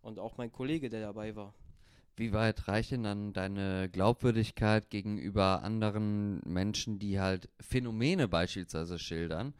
Und 0.00 0.18
auch 0.18 0.36
mein 0.36 0.50
Kollege, 0.50 0.88
der 0.88 1.00
dabei 1.00 1.36
war. 1.36 1.54
Wie 2.16 2.32
weit 2.32 2.68
reicht 2.68 2.90
denn 2.90 3.04
dann 3.04 3.32
deine 3.32 3.88
Glaubwürdigkeit 3.88 4.90
gegenüber 4.90 5.62
anderen 5.62 6.40
Menschen, 6.44 6.98
die 6.98 7.20
halt 7.20 7.48
Phänomene 7.60 8.28
beispielsweise 8.28 8.98
schildern, 8.98 9.54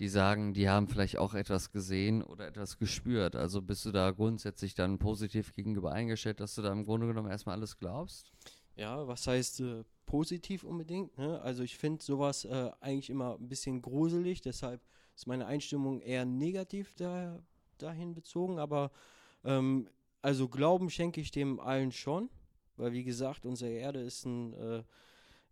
die 0.00 0.08
sagen, 0.08 0.54
die 0.54 0.68
haben 0.68 0.88
vielleicht 0.88 1.18
auch 1.18 1.34
etwas 1.34 1.70
gesehen 1.70 2.22
oder 2.22 2.46
etwas 2.48 2.78
gespürt? 2.78 3.36
Also 3.36 3.60
bist 3.60 3.84
du 3.84 3.92
da 3.92 4.10
grundsätzlich 4.10 4.74
dann 4.74 4.98
positiv 4.98 5.52
gegenüber 5.52 5.92
eingestellt, 5.92 6.40
dass 6.40 6.54
du 6.54 6.62
da 6.62 6.72
im 6.72 6.84
Grunde 6.84 7.06
genommen 7.06 7.30
erstmal 7.30 7.56
alles 7.56 7.76
glaubst? 7.76 8.32
Ja, 8.76 9.06
was 9.06 9.26
heißt 9.26 9.60
äh, 9.60 9.84
positiv 10.06 10.64
unbedingt? 10.64 11.18
Ne? 11.18 11.38
Also 11.42 11.62
ich 11.62 11.76
finde 11.76 12.02
sowas 12.02 12.46
äh, 12.46 12.70
eigentlich 12.80 13.10
immer 13.10 13.36
ein 13.38 13.48
bisschen 13.48 13.82
gruselig, 13.82 14.40
deshalb 14.40 14.80
ist 15.14 15.26
meine 15.26 15.44
Einstimmung 15.44 16.00
eher 16.00 16.24
negativ 16.24 16.94
da, 16.94 17.38
dahin 17.76 18.14
bezogen, 18.14 18.58
aber 18.58 18.90
ähm, 19.44 19.86
also 20.22 20.48
Glauben 20.48 20.88
schenke 20.88 21.20
ich 21.20 21.30
dem 21.30 21.60
allen 21.60 21.92
schon, 21.92 22.30
weil 22.76 22.92
wie 22.92 23.04
gesagt, 23.04 23.44
unsere 23.44 23.70
Erde 23.70 24.00
ist, 24.00 24.24
ein, 24.24 24.54
äh, 24.54 24.82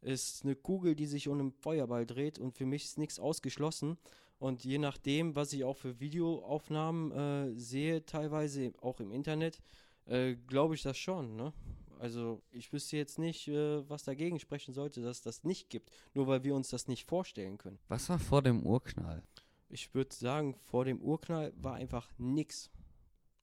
ist 0.01 0.45
eine 0.45 0.57
Kugel, 0.57 0.95
die 0.95 1.07
sich 1.07 1.29
um 1.29 1.39
einen 1.39 1.53
Feuerball 1.53 2.07
dreht 2.07 2.39
und 2.39 2.57
für 2.57 2.65
mich 2.65 2.85
ist 2.85 2.97
nichts 2.97 3.19
ausgeschlossen. 3.19 3.99
Und 4.39 4.65
je 4.65 4.79
nachdem, 4.79 5.35
was 5.35 5.53
ich 5.53 5.65
auch 5.65 5.77
für 5.77 5.99
Videoaufnahmen 5.99 7.13
äh, 7.13 7.59
sehe, 7.59 8.05
teilweise 8.07 8.73
auch 8.81 9.01
im 9.01 9.11
Internet, 9.11 9.61
äh, 10.07 10.37
glaube 10.37 10.75
ich 10.75 10.83
das 10.83 10.97
schon. 10.97 11.35
Ne? 11.35 11.53
Also 11.99 12.41
ich 12.53 12.73
wüsste 12.73 12.97
jetzt 12.97 13.19
nicht, 13.19 13.49
äh, 13.49 13.89
was 13.89 14.05
dagegen 14.05 14.39
sprechen 14.39 14.73
sollte, 14.73 15.03
dass 15.03 15.19
es 15.19 15.23
das 15.23 15.45
nicht 15.45 15.71
gibt, 15.71 15.91
nur 16.15 16.29
weil 16.29 16.45
wir 16.45 16.55
uns 16.55 16.69
das 16.69 16.87
nicht 16.87 17.05
vorstellen 17.05 17.59
können. 17.59 17.79
Was 17.89 18.09
war 18.09 18.19
vor 18.19 18.43
dem 18.43 18.65
Urknall? 18.65 19.23
Ich 19.69 19.93
würde 19.95 20.15
sagen, 20.15 20.55
vor 20.55 20.85
dem 20.85 21.01
Urknall 21.03 21.53
war 21.57 21.75
einfach 21.75 22.09
nix. 22.17 22.71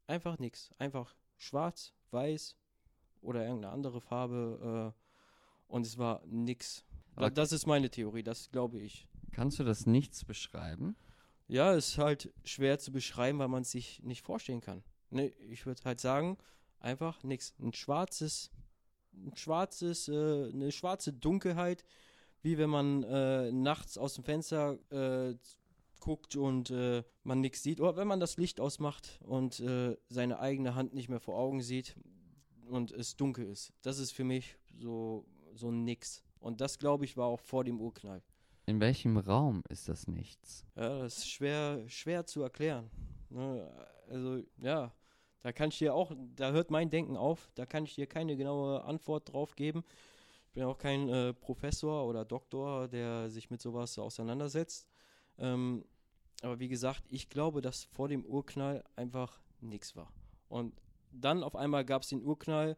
Einfach 0.07 0.39
nix. 0.39 0.71
Einfach 0.77 1.13
schwarz, 1.37 1.93
weiß 2.11 2.55
oder 3.21 3.43
irgendeine 3.43 3.73
andere 3.73 4.01
Farbe 4.01 4.93
äh, 4.95 5.73
und 5.73 5.85
es 5.85 5.97
war 5.97 6.23
nix. 6.25 6.85
Da, 7.15 7.25
Okay. 7.25 7.33
Das 7.33 7.51
ist 7.51 7.65
meine 7.65 7.89
Theorie, 7.89 8.23
das 8.23 8.49
glaube 8.51 8.79
ich. 8.79 9.07
Kannst 9.35 9.59
du 9.59 9.65
das 9.65 9.85
nichts 9.85 10.23
beschreiben? 10.23 10.95
Ja, 11.49 11.73
ist 11.73 11.97
halt 11.97 12.33
schwer 12.45 12.79
zu 12.79 12.93
beschreiben, 12.93 13.37
weil 13.37 13.49
man 13.49 13.63
es 13.63 13.71
sich 13.71 14.01
nicht 14.01 14.21
vorstellen 14.21 14.61
kann. 14.61 14.81
Ne, 15.09 15.27
ich 15.49 15.65
würde 15.65 15.81
halt 15.83 15.99
sagen, 15.99 16.37
einfach 16.79 17.21
nix. 17.21 17.53
Ein 17.59 17.73
schwarzes, 17.73 18.49
ein 19.13 19.35
schwarzes, 19.35 20.07
äh, 20.07 20.51
eine 20.53 20.71
schwarze 20.71 21.11
Dunkelheit, 21.11 21.83
wie 22.43 22.57
wenn 22.57 22.69
man 22.69 23.03
äh, 23.03 23.51
nachts 23.51 23.97
aus 23.97 24.13
dem 24.13 24.23
Fenster 24.23 24.79
äh, 24.89 25.35
guckt 25.99 26.37
und 26.37 26.69
äh, 26.69 27.03
man 27.23 27.41
nichts 27.41 27.61
sieht. 27.61 27.81
Oder 27.81 27.97
wenn 27.97 28.07
man 28.07 28.21
das 28.21 28.37
Licht 28.37 28.61
ausmacht 28.61 29.19
und 29.21 29.59
äh, 29.59 29.97
seine 30.07 30.39
eigene 30.39 30.75
Hand 30.75 30.93
nicht 30.93 31.09
mehr 31.09 31.19
vor 31.19 31.37
Augen 31.37 31.61
sieht 31.61 31.97
und 32.69 32.93
es 32.93 33.17
dunkel 33.17 33.49
ist. 33.49 33.73
Das 33.81 33.99
ist 33.99 34.13
für 34.13 34.23
mich 34.23 34.57
so, 34.79 35.25
so 35.53 35.71
nix. 35.71 36.23
Und 36.39 36.61
das, 36.61 36.79
glaube 36.79 37.03
ich, 37.03 37.17
war 37.17 37.27
auch 37.27 37.41
vor 37.41 37.65
dem 37.65 37.81
Urknall. 37.81 38.23
In 38.67 38.79
welchem 38.79 39.17
Raum 39.17 39.61
ist 39.69 39.87
das 39.89 40.07
nichts? 40.07 40.65
Ja, 40.75 40.99
das 40.99 41.19
ist 41.19 41.29
schwer, 41.29 41.87
schwer 41.87 42.25
zu 42.25 42.41
erklären. 42.41 42.89
Ne? 43.29 43.71
Also, 44.09 44.41
ja, 44.57 44.91
da 45.41 45.51
kann 45.51 45.69
ich 45.69 45.77
dir 45.77 45.93
auch, 45.93 46.11
da 46.35 46.51
hört 46.51 46.71
mein 46.71 46.89
Denken 46.89 47.15
auf, 47.15 47.51
da 47.53 47.67
kann 47.67 47.85
ich 47.85 47.93
dir 47.93 48.07
keine 48.07 48.35
genaue 48.35 48.83
Antwort 48.83 49.31
drauf 49.31 49.55
geben. 49.55 49.83
Ich 50.47 50.53
bin 50.53 50.63
auch 50.63 50.79
kein 50.79 51.09
äh, 51.09 51.33
Professor 51.33 52.07
oder 52.07 52.25
Doktor, 52.25 52.87
der 52.87 53.29
sich 53.29 53.51
mit 53.51 53.61
sowas 53.61 53.99
auseinandersetzt. 53.99 54.87
Ähm, 55.37 55.85
aber 56.41 56.59
wie 56.59 56.67
gesagt, 56.67 57.03
ich 57.09 57.29
glaube, 57.29 57.61
dass 57.61 57.83
vor 57.83 58.07
dem 58.07 58.25
Urknall 58.25 58.83
einfach 58.95 59.39
nichts 59.61 59.95
war. 59.95 60.11
Und 60.47 60.73
dann 61.11 61.43
auf 61.43 61.55
einmal 61.55 61.85
gab 61.85 62.01
es 62.01 62.09
den 62.09 62.23
Urknall 62.23 62.77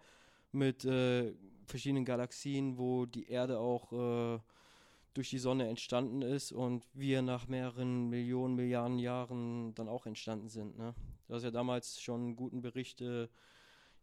mit 0.51 0.83
äh, 0.85 1.33
verschiedenen 1.65 2.05
Galaxien, 2.05 2.77
wo 2.77 3.05
die 3.05 3.29
Erde 3.29 3.59
auch 3.59 3.91
äh, 3.93 4.39
durch 5.17 5.31
die 5.31 5.39
Sonne 5.39 5.67
entstanden 5.67 6.21
ist 6.21 6.51
und 6.51 6.85
wir 6.93 7.23
nach 7.23 7.47
mehreren 7.47 8.07
Millionen, 8.07 8.53
Milliarden 8.53 8.99
Jahren 8.99 9.73
dann 9.73 9.89
auch 9.89 10.05
entstanden 10.05 10.47
sind. 10.47 10.77
Ne? 10.77 10.93
Du 11.27 11.33
hast 11.33 11.41
ja 11.41 11.49
damals 11.49 11.99
schon 11.99 12.35
guten 12.35 12.61
Berichte 12.61 13.27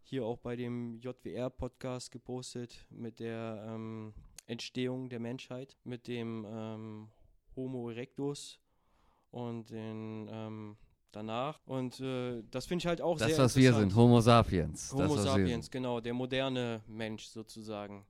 hier 0.03 0.25
auch 0.25 0.39
bei 0.39 0.57
dem 0.57 0.99
JWR-Podcast 0.99 2.11
gepostet 2.11 2.85
mit 2.91 3.21
der 3.21 3.65
ähm, 3.69 4.12
Entstehung 4.47 5.09
der 5.09 5.21
Menschheit, 5.21 5.77
mit 5.85 6.09
dem 6.09 6.45
ähm, 6.49 7.09
Homo 7.55 7.91
erectus 7.91 8.59
und 9.31 9.71
den 9.71 10.29
ähm, 10.33 10.77
danach. 11.12 11.61
Und 11.65 12.01
äh, 12.01 12.43
das 12.51 12.67
finde 12.67 12.83
ich 12.83 12.87
halt 12.89 13.01
auch 13.01 13.19
das, 13.19 13.29
sehr 13.29 13.39
was 13.39 13.55
wir 13.55 13.73
sind, 13.73 13.95
Homo 13.95 14.21
sapiens. 14.21 14.93
Homo 14.93 15.15
das, 15.15 15.25
sapiens, 15.25 15.71
genau, 15.71 16.01
der 16.01 16.12
moderne 16.12 16.83
Mensch 16.89 17.27
sozusagen. 17.27 18.05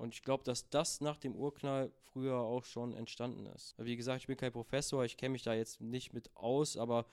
Und 0.00 0.14
ich 0.14 0.22
glaube, 0.22 0.44
dass 0.44 0.70
das 0.70 1.02
nach 1.02 1.18
dem 1.18 1.36
Urknall 1.36 1.92
früher 2.12 2.38
auch 2.38 2.64
schon 2.64 2.94
entstanden 2.94 3.44
ist. 3.54 3.74
Wie 3.76 3.96
gesagt, 3.96 4.22
ich 4.22 4.26
bin 4.26 4.36
kein 4.38 4.50
Professor, 4.50 5.04
ich 5.04 5.18
kenne 5.18 5.32
mich 5.32 5.42
da 5.42 5.52
jetzt 5.52 5.82
nicht 5.82 6.14
mit 6.14 6.34
aus, 6.34 6.78
aber 6.78 7.04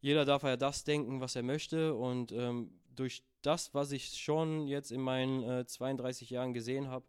jeder 0.00 0.26
darf 0.26 0.42
ja 0.42 0.58
das 0.58 0.84
denken, 0.84 1.22
was 1.22 1.36
er 1.36 1.42
möchte. 1.42 1.94
Und 1.94 2.30
ähm, 2.32 2.70
durch 2.94 3.22
das, 3.40 3.72
was 3.72 3.92
ich 3.92 4.18
schon 4.18 4.66
jetzt 4.68 4.92
in 4.92 5.00
meinen 5.00 5.42
äh, 5.42 5.64
32 5.64 6.28
Jahren 6.28 6.52
gesehen 6.52 6.88
habe, 6.88 7.06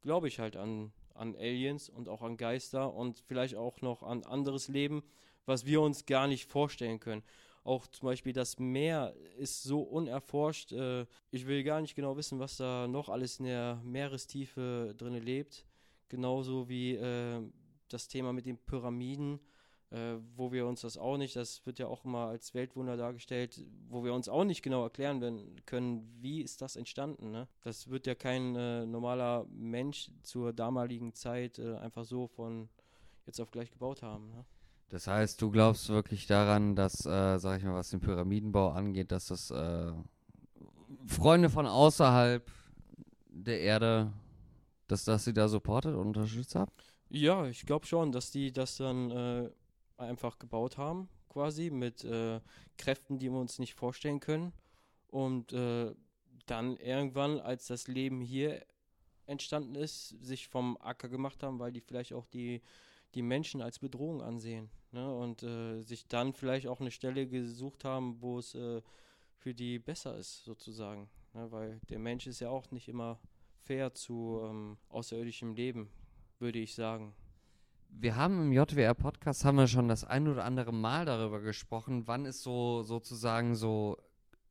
glaube 0.00 0.26
ich 0.26 0.38
halt 0.38 0.56
an, 0.56 0.90
an 1.12 1.36
Aliens 1.36 1.90
und 1.90 2.08
auch 2.08 2.22
an 2.22 2.38
Geister 2.38 2.94
und 2.94 3.18
vielleicht 3.26 3.56
auch 3.56 3.82
noch 3.82 4.02
an 4.02 4.24
anderes 4.24 4.68
Leben, 4.68 5.02
was 5.44 5.66
wir 5.66 5.82
uns 5.82 6.06
gar 6.06 6.28
nicht 6.28 6.50
vorstellen 6.50 6.98
können. 6.98 7.22
Auch 7.66 7.88
zum 7.88 8.06
Beispiel 8.06 8.32
das 8.32 8.60
Meer 8.60 9.12
ist 9.38 9.64
so 9.64 9.80
unerforscht. 9.82 10.70
Äh, 10.70 11.04
ich 11.32 11.48
will 11.48 11.64
gar 11.64 11.80
nicht 11.80 11.96
genau 11.96 12.16
wissen, 12.16 12.38
was 12.38 12.58
da 12.58 12.86
noch 12.86 13.08
alles 13.08 13.40
in 13.40 13.46
der 13.46 13.80
Meerestiefe 13.82 14.94
drin 14.96 15.14
lebt. 15.14 15.66
Genauso 16.08 16.68
wie 16.68 16.94
äh, 16.94 17.42
das 17.88 18.06
Thema 18.06 18.32
mit 18.32 18.46
den 18.46 18.56
Pyramiden, 18.56 19.40
äh, 19.90 20.14
wo 20.36 20.52
wir 20.52 20.64
uns 20.64 20.82
das 20.82 20.96
auch 20.96 21.16
nicht, 21.16 21.34
das 21.34 21.66
wird 21.66 21.80
ja 21.80 21.88
auch 21.88 22.04
immer 22.04 22.26
als 22.26 22.54
Weltwunder 22.54 22.96
dargestellt, 22.96 23.64
wo 23.88 24.04
wir 24.04 24.14
uns 24.14 24.28
auch 24.28 24.44
nicht 24.44 24.62
genau 24.62 24.84
erklären 24.84 25.60
können, 25.66 26.08
wie 26.20 26.42
ist 26.42 26.62
das 26.62 26.76
entstanden. 26.76 27.32
Ne? 27.32 27.48
Das 27.64 27.90
wird 27.90 28.06
ja 28.06 28.14
kein 28.14 28.54
äh, 28.54 28.86
normaler 28.86 29.44
Mensch 29.50 30.12
zur 30.22 30.52
damaligen 30.52 31.14
Zeit 31.14 31.58
äh, 31.58 31.74
einfach 31.78 32.04
so 32.04 32.28
von 32.28 32.68
jetzt 33.26 33.40
auf 33.40 33.50
gleich 33.50 33.72
gebaut 33.72 34.02
haben. 34.02 34.28
Ne? 34.28 34.44
Das 34.88 35.08
heißt, 35.08 35.42
du 35.42 35.50
glaubst 35.50 35.88
wirklich 35.88 36.26
daran, 36.26 36.76
dass, 36.76 37.04
äh, 37.06 37.38
sag 37.38 37.58
ich 37.58 37.64
mal, 37.64 37.74
was 37.74 37.90
den 37.90 38.00
Pyramidenbau 38.00 38.70
angeht, 38.70 39.10
dass 39.10 39.26
das 39.26 39.50
äh, 39.50 39.92
Freunde 41.06 41.50
von 41.50 41.66
außerhalb 41.66 42.48
der 43.28 43.60
Erde, 43.60 44.12
dass 44.86 45.04
das 45.04 45.24
sie 45.24 45.32
da 45.32 45.48
supportet 45.48 45.94
und 45.94 46.06
unterstützt 46.06 46.54
haben? 46.54 46.70
Ja, 47.08 47.46
ich 47.46 47.66
glaube 47.66 47.86
schon, 47.86 48.12
dass 48.12 48.30
die 48.30 48.52
das 48.52 48.76
dann 48.76 49.10
äh, 49.10 49.50
einfach 49.96 50.38
gebaut 50.38 50.78
haben, 50.78 51.08
quasi 51.28 51.70
mit 51.70 52.04
äh, 52.04 52.40
Kräften, 52.78 53.18
die 53.18 53.30
wir 53.30 53.38
uns 53.38 53.58
nicht 53.58 53.74
vorstellen 53.74 54.20
können. 54.20 54.52
Und 55.08 55.52
äh, 55.52 55.94
dann 56.46 56.76
irgendwann, 56.76 57.40
als 57.40 57.66
das 57.66 57.88
Leben 57.88 58.20
hier 58.20 58.64
entstanden 59.26 59.74
ist, 59.74 60.10
sich 60.22 60.48
vom 60.48 60.76
Acker 60.80 61.08
gemacht 61.08 61.42
haben, 61.42 61.58
weil 61.58 61.72
die 61.72 61.80
vielleicht 61.80 62.12
auch 62.12 62.26
die 62.26 62.62
die 63.16 63.22
Menschen 63.22 63.62
als 63.62 63.78
Bedrohung 63.78 64.22
ansehen 64.22 64.68
ne? 64.92 65.12
und 65.12 65.42
äh, 65.42 65.80
sich 65.80 66.06
dann 66.06 66.34
vielleicht 66.34 66.68
auch 66.68 66.80
eine 66.80 66.90
Stelle 66.90 67.26
gesucht 67.26 67.84
haben, 67.84 68.20
wo 68.20 68.38
es 68.38 68.54
äh, 68.54 68.82
für 69.38 69.54
die 69.54 69.78
besser 69.78 70.16
ist, 70.18 70.44
sozusagen. 70.44 71.08
Ne? 71.32 71.50
Weil 71.50 71.80
der 71.88 71.98
Mensch 71.98 72.26
ist 72.26 72.40
ja 72.40 72.50
auch 72.50 72.70
nicht 72.70 72.88
immer 72.88 73.18
fair 73.62 73.94
zu 73.94 74.42
ähm, 74.44 74.76
außerirdischem 74.90 75.54
Leben, 75.54 75.88
würde 76.38 76.58
ich 76.58 76.74
sagen. 76.74 77.14
Wir 77.88 78.16
haben 78.16 78.38
im 78.42 78.52
JWR-Podcast 78.52 79.46
haben 79.46 79.56
wir 79.56 79.66
schon 79.66 79.88
das 79.88 80.04
ein 80.04 80.28
oder 80.28 80.44
andere 80.44 80.72
Mal 80.72 81.06
darüber 81.06 81.40
gesprochen, 81.40 82.06
wann 82.06 82.26
es 82.26 82.42
so 82.42 82.82
sozusagen 82.82 83.54
so 83.54 83.96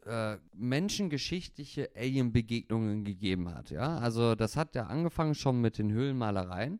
äh, 0.05 0.37
menschengeschichtliche 0.55 1.91
Alien-Begegnungen 1.95 3.03
gegeben 3.03 3.53
hat. 3.53 3.69
Ja, 3.69 3.99
also 3.99 4.33
das 4.33 4.57
hat 4.57 4.73
ja 4.73 4.87
angefangen 4.87 5.35
schon 5.35 5.61
mit 5.61 5.77
den 5.77 5.91
Höhlenmalereien 5.91 6.79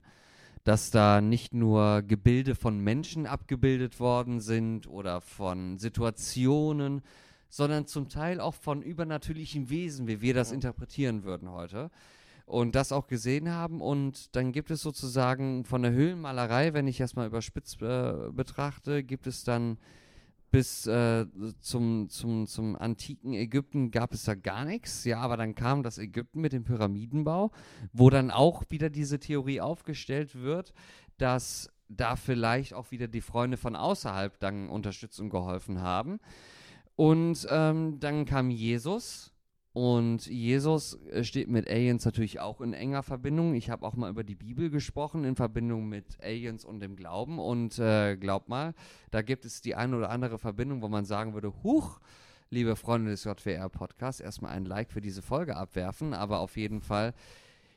dass 0.66 0.89
da 0.89 1.22
nicht 1.22 1.53
nur 1.53 2.01
Gebilde 2.01 2.55
von 2.55 2.80
Menschen 2.80 3.28
abgebildet 3.28 3.99
worden 3.99 4.41
sind 4.41 4.88
oder 4.88 5.22
von 5.22 5.78
Situationen, 5.78 7.03
sondern 7.49 7.86
zum 7.86 8.09
Teil 8.09 8.41
auch 8.41 8.55
von 8.55 8.82
übernatürlichen 8.82 9.70
Wesen, 9.70 10.07
wie 10.07 10.22
wir 10.22 10.34
das 10.34 10.49
ja. 10.49 10.55
interpretieren 10.55 11.24
würden 11.24 11.51
heute. 11.51 11.91
Und 12.47 12.74
das 12.74 12.91
auch 12.91 13.05
gesehen 13.05 13.49
haben. 13.51 13.80
Und 13.80 14.36
dann 14.36 14.51
gibt 14.51 14.72
es 14.72 14.82
sozusagen 14.82 15.66
von 15.66 15.84
der 15.84 15.91
Höhlenmalerei, 15.91 16.74
wenn 16.74 16.88
ich 16.88 16.97
das 16.97 17.16
mal 17.16 17.28
überspitzt 17.28 17.82
äh, 17.84 18.13
betrachte, 18.32 19.03
gibt 19.03 19.28
es 19.28 19.43
dann 19.43 19.78
bis 20.55 20.87
äh, 20.87 21.25
zum, 21.59 22.07
zum, 22.07 22.47
zum 22.47 22.77
antiken 22.77 23.33
Ägypten 23.33 23.91
gab 23.91 24.13
es 24.13 24.23
da 24.23 24.35
gar 24.35 24.63
nichts. 24.63 25.03
Ja, 25.03 25.19
aber 25.19 25.35
dann 25.35 25.53
kam 25.53 25.83
das 25.83 25.97
Ägypten 25.97 26.39
mit 26.39 26.53
dem 26.53 26.63
Pyramidenbau, 26.63 27.51
wo 27.91 28.09
dann 28.09 28.31
auch 28.31 28.63
wieder 28.69 28.89
diese 28.89 29.19
Theorie 29.19 29.59
aufgestellt 29.59 30.33
wird, 30.33 30.73
dass 31.17 31.69
da 31.89 32.15
vielleicht 32.15 32.73
auch 32.73 32.91
wieder 32.91 33.09
die 33.09 33.19
Freunde 33.19 33.57
von 33.57 33.75
außerhalb 33.75 34.39
dann 34.39 34.69
unterstützt 34.69 35.19
und 35.19 35.29
geholfen 35.29 35.81
haben. 35.81 36.21
Und 36.95 37.45
ähm, 37.49 37.99
dann 37.99 38.23
kam 38.23 38.49
Jesus 38.49 39.33
und 39.76 40.28
Jesus 40.28 40.97
äh, 41.11 41.26
steht 41.26 41.49
mit 41.49 41.69
Aliens 41.69 42.05
natürlich 42.05 42.39
auch 42.39 42.61
in 42.61 42.71
enger 42.71 43.03
Verbindung. 43.03 43.55
Ich 43.55 43.69
habe 43.69 43.86
auch 43.86 43.95
mal 43.95 44.09
über 44.09 44.23
die 44.23 44.34
Bibel 44.34 44.69
gesprochen 44.69 45.26
in 45.26 45.36
Verbindung 45.36 45.89
mit 45.89 46.17
Aliens 46.23 46.63
und 46.63 46.80
dem 46.80 46.95
Glauben. 46.95 47.39
Und 47.39 47.78
äh, 47.78 48.15
glaub 48.15 48.47
mal, 48.47 48.73
da 49.11 49.21
gibt 49.21 49.43
es 49.43 49.59
die 49.59 49.76
eine 49.76 49.97
oder 49.97 50.11
andere 50.11 50.39
Verbindung, 50.39 50.82
wo 50.82 50.88
man 50.88 51.03
sagen 51.03 51.34
würde, 51.34 51.53
huch, 51.61 51.99
liebe 52.49 52.78
Freunde 52.78 53.11
des 53.11 53.26
JWR-Podcasts, 53.26 54.21
erstmal 54.21 54.53
ein 54.53 54.63
Like 54.63 54.93
für 54.93 55.01
diese 55.01 55.21
Folge 55.21 55.57
abwerfen. 55.57 56.13
Aber 56.13 56.39
auf 56.39 56.55
jeden 56.55 56.80
Fall 56.80 57.13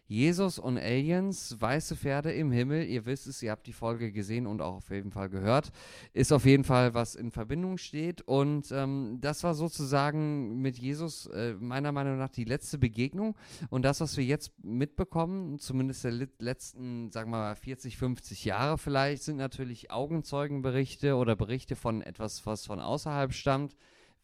Jesus 0.09 0.59
und 0.59 0.79
Aliens, 0.79 1.61
weiße 1.61 1.95
Pferde 1.95 2.33
im 2.33 2.51
Himmel, 2.51 2.87
ihr 2.87 3.05
wisst 3.05 3.27
es, 3.27 3.43
ihr 3.43 3.51
habt 3.51 3.67
die 3.67 3.75
Folge 3.75 4.11
gesehen 4.11 4.47
und 4.47 4.63
auch 4.63 4.77
auf 4.77 4.91
jeden 4.91 5.13
Fall 5.13 5.29
gehört, 5.29 5.71
ist 6.15 6.33
auf 6.33 6.47
jeden 6.47 6.65
Fall, 6.65 6.95
was 6.95 7.15
in 7.15 7.31
Verbindung 7.31 7.77
steht. 7.77 8.23
Und 8.23 8.73
ähm, 8.73 9.19
das 9.21 9.45
war 9.45 9.55
sozusagen 9.55 10.63
mit 10.63 10.79
Jesus 10.79 11.27
äh, 11.27 11.53
meiner 11.61 11.93
Meinung 11.93 12.17
nach 12.17 12.31
die 12.31 12.45
letzte 12.45 12.79
Begegnung. 12.79 13.37
Und 13.69 13.83
das, 13.83 14.01
was 14.01 14.17
wir 14.17 14.25
jetzt 14.25 14.53
mitbekommen, 14.65 15.59
zumindest 15.59 16.05
der 16.05 16.27
letzten, 16.39 17.11
sagen 17.11 17.31
wir 17.31 17.37
mal, 17.37 17.55
40, 17.55 17.99
50 17.99 18.47
Jahre 18.47 18.79
vielleicht, 18.79 19.25
sind 19.25 19.37
natürlich 19.37 19.91
Augenzeugenberichte 19.91 21.17
oder 21.17 21.37
Berichte 21.37 21.77
von 21.77 22.01
etwas, 22.01 22.47
was 22.47 22.65
von 22.65 22.81
außerhalb 22.81 23.35
stammt 23.35 23.77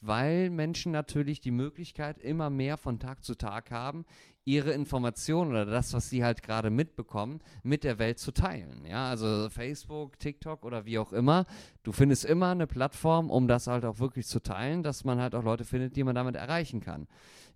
weil 0.06 0.50
Menschen 0.50 0.92
natürlich 0.92 1.40
die 1.40 1.50
Möglichkeit 1.50 2.18
immer 2.18 2.50
mehr 2.50 2.76
von 2.76 2.98
Tag 2.98 3.24
zu 3.24 3.34
Tag 3.34 3.70
haben, 3.70 4.04
ihre 4.44 4.72
Informationen 4.72 5.50
oder 5.50 5.64
das, 5.64 5.94
was 5.94 6.10
sie 6.10 6.22
halt 6.22 6.42
gerade 6.42 6.68
mitbekommen, 6.68 7.40
mit 7.62 7.82
der 7.82 7.98
Welt 7.98 8.18
zu 8.18 8.32
teilen. 8.32 8.84
Ja, 8.84 9.08
also 9.08 9.48
Facebook, 9.48 10.18
TikTok 10.18 10.64
oder 10.64 10.84
wie 10.84 10.98
auch 10.98 11.12
immer. 11.12 11.46
Du 11.82 11.92
findest 11.92 12.26
immer 12.26 12.50
eine 12.50 12.66
Plattform, 12.66 13.30
um 13.30 13.48
das 13.48 13.66
halt 13.66 13.86
auch 13.86 13.98
wirklich 13.98 14.26
zu 14.26 14.40
teilen, 14.40 14.82
dass 14.82 15.04
man 15.04 15.18
halt 15.18 15.34
auch 15.34 15.42
Leute 15.42 15.64
findet, 15.64 15.96
die 15.96 16.04
man 16.04 16.14
damit 16.14 16.36
erreichen 16.36 16.80
kann. 16.80 17.06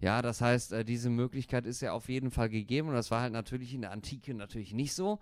Ja, 0.00 0.22
das 0.22 0.40
heißt, 0.40 0.72
äh, 0.72 0.84
diese 0.84 1.10
Möglichkeit 1.10 1.66
ist 1.66 1.82
ja 1.82 1.92
auf 1.92 2.08
jeden 2.08 2.30
Fall 2.30 2.48
gegeben 2.48 2.88
und 2.88 2.94
das 2.94 3.10
war 3.10 3.20
halt 3.20 3.32
natürlich 3.32 3.74
in 3.74 3.82
der 3.82 3.90
Antike 3.90 4.32
natürlich 4.32 4.72
nicht 4.72 4.94
so. 4.94 5.18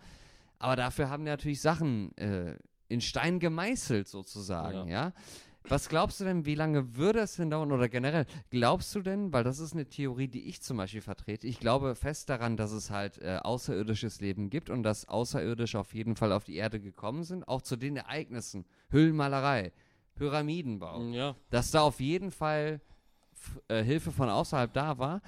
Aber 0.59 0.77
dafür 0.77 1.11
haben 1.11 1.25
natürlich 1.25 1.61
Sachen 1.61 2.17
äh, 2.17 2.57
in 2.89 3.01
Stein 3.01 3.41
gemeißelt 3.41 4.07
sozusagen, 4.07 4.89
ja. 4.89 5.07
ja? 5.07 5.13
Was 5.69 5.89
glaubst 5.89 6.21
du 6.21 6.25
denn, 6.25 6.47
wie 6.47 6.55
lange 6.55 6.95
würde 6.97 7.19
es 7.19 7.35
denn 7.37 7.51
dauern 7.51 7.73
oder 7.73 7.89
generell, 7.89 8.27
glaubst 8.51 8.95
du 8.95 9.01
denn, 9.01 9.33
weil 9.33 9.43
das 9.43 9.59
ist 9.59 9.73
eine 9.73 9.87
Theorie, 9.89 10.29
die 10.29 10.49
ich 10.49 10.63
zum 10.63 10.77
Beispiel 10.77 11.01
vertrete, 11.01 11.49
ich 11.49 11.59
glaube 11.59 11.97
fest 11.97 12.29
daran, 12.29 12.57
dass 12.57 12.71
es 12.71 12.91
halt 12.91 13.19
äh, 13.19 13.39
außerirdisches 13.43 14.21
Leben 14.21 14.49
gibt 14.49 14.71
und 14.71 14.85
dass 14.85 15.09
Außerirdische 15.09 15.81
auf 15.81 15.93
jeden 15.93 16.15
Fall 16.15 16.31
auf 16.33 16.45
die 16.45 16.55
Erde 16.55 16.79
gekommen 16.79 17.25
sind, 17.25 17.49
auch 17.49 17.63
zu 17.63 17.75
den 17.77 17.97
Ereignissen, 17.97 18.65
Höhlenmalerei, 18.91 19.73
Pyramidenbau, 20.15 21.03
Ja. 21.11 21.35
dass 21.51 21.73
da 21.73 21.81
auf 21.81 21.99
jeden 21.99 22.31
Fall 22.31 22.81
f- 23.35 23.61
äh, 23.67 23.83
Hilfe 23.83 24.13
von 24.13 24.29
außerhalb 24.31 24.73
da 24.73 24.99
war. 24.99 25.21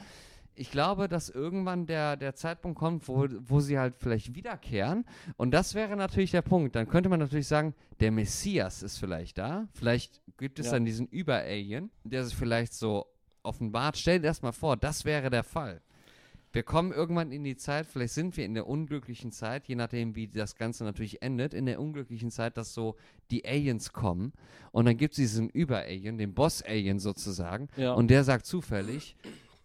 Ich 0.58 0.70
glaube, 0.70 1.08
dass 1.08 1.30
irgendwann 1.30 1.86
der, 1.86 2.16
der 2.16 2.34
Zeitpunkt 2.34 2.78
kommt, 2.78 3.06
wo, 3.08 3.26
wo 3.40 3.60
sie 3.60 3.78
halt 3.78 3.94
vielleicht 3.98 4.34
wiederkehren. 4.34 5.04
Und 5.36 5.52
das 5.52 5.74
wäre 5.74 5.96
natürlich 5.96 6.32
der 6.32 6.42
Punkt. 6.42 6.74
Dann 6.74 6.88
könnte 6.88 7.08
man 7.08 7.20
natürlich 7.20 7.46
sagen, 7.46 7.74
der 8.00 8.10
Messias 8.10 8.82
ist 8.82 8.98
vielleicht 8.98 9.38
da. 9.38 9.68
Vielleicht 9.74 10.20
gibt 10.36 10.58
es 10.58 10.66
Ja. 10.66 10.72
dann 10.72 10.84
diesen 10.84 11.06
Über-Alien, 11.06 11.90
der 12.04 12.24
sich 12.24 12.34
vielleicht 12.34 12.74
so 12.74 13.06
offenbart. 13.42 13.96
Stell 13.96 14.18
dir 14.20 14.26
das 14.28 14.42
mal 14.42 14.52
vor, 14.52 14.76
das 14.76 15.04
wäre 15.04 15.30
der 15.30 15.44
Fall. 15.44 15.80
Wir 16.50 16.62
kommen 16.62 16.92
irgendwann 16.92 17.30
in 17.30 17.44
die 17.44 17.56
Zeit, 17.56 17.86
vielleicht 17.86 18.14
sind 18.14 18.36
wir 18.38 18.44
in 18.46 18.54
der 18.54 18.66
unglücklichen 18.66 19.32
Zeit, 19.32 19.68
je 19.68 19.74
nachdem, 19.74 20.16
wie 20.16 20.28
das 20.28 20.56
Ganze 20.56 20.82
natürlich 20.82 21.20
endet, 21.20 21.52
in 21.52 21.66
der 21.66 21.78
unglücklichen 21.78 22.30
Zeit, 22.30 22.56
dass 22.56 22.72
so 22.72 22.96
die 23.30 23.44
Aliens 23.44 23.92
kommen 23.92 24.32
und 24.72 24.86
dann 24.86 24.96
gibt 24.96 25.12
es 25.12 25.16
diesen 25.16 25.50
Über-Alien, 25.50 26.16
den 26.16 26.32
Boss-Alien 26.32 27.00
sozusagen, 27.00 27.68
Ja. 27.76 27.92
und 27.92 28.08
der 28.08 28.24
sagt 28.24 28.46
zufällig, 28.46 29.14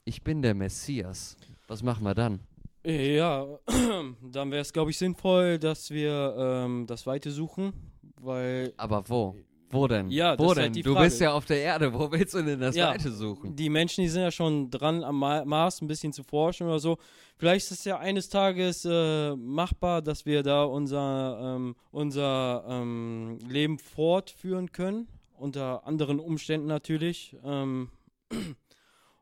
ich 0.05 0.21
bin 0.23 0.41
der 0.41 0.53
Messias. 0.53 1.37
Was 1.67 1.83
machen 1.83 2.03
wir 2.03 2.13
dann? 2.13 2.39
Ja, 2.85 3.45
dann 4.31 4.51
wäre 4.51 4.61
es, 4.61 4.73
glaube 4.73 4.91
ich, 4.91 4.97
sinnvoll, 4.97 5.57
dass 5.57 5.89
wir 5.91 6.35
ähm, 6.37 6.85
das 6.85 7.07
Weite 7.07 7.31
suchen, 7.31 7.71
weil 8.19 8.73
Aber 8.77 9.03
wo? 9.07 9.35
Wo 9.69 9.87
denn? 9.87 10.09
Ja, 10.11 10.35
das 10.35 10.45
wo 10.45 10.51
ist 10.51 10.57
denn? 10.57 10.73
halt 10.75 10.85
du 10.85 10.95
bist 10.95 11.19
ja 11.21 11.31
auf 11.33 11.45
der 11.45 11.61
Erde. 11.61 11.93
Wo 11.93 12.11
willst 12.11 12.35
du 12.35 12.43
denn 12.43 12.59
das 12.59 12.75
Ja. 12.75 12.89
Weite 12.89 13.11
suchen? 13.11 13.55
die 13.55 13.69
Menschen, 13.69 14.03
die 14.03 14.09
sind 14.09 14.21
ja 14.21 14.29
schon 14.31 14.69
dran, 14.69 15.03
am 15.03 15.17
Ma 15.17 15.43
Mars 15.45 15.81
ein 15.81 15.87
bisschen 15.87 16.13
zu 16.13 16.23
forschen 16.23 16.67
oder 16.67 16.79
so. 16.79 16.97
Vielleicht 17.37 17.65
ist 17.65 17.79
es 17.79 17.85
ja 17.85 17.97
eines 17.97 18.29
Tages 18.29 18.85
äh, 18.85 19.35
machbar, 19.35 20.01
dass 20.03 20.25
wir 20.27 20.43
da 20.43 20.63
unser, 20.65 21.55
ähm, 21.55 21.75
unser 21.91 22.63
ähm, 22.67 23.39
Leben 23.49 23.79
fortführen 23.79 24.71
können, 24.71 25.07
unter 25.37 25.87
anderen 25.87 26.19
Umständen 26.19 26.67
natürlich. 26.67 27.35
Ähm, 27.43 27.89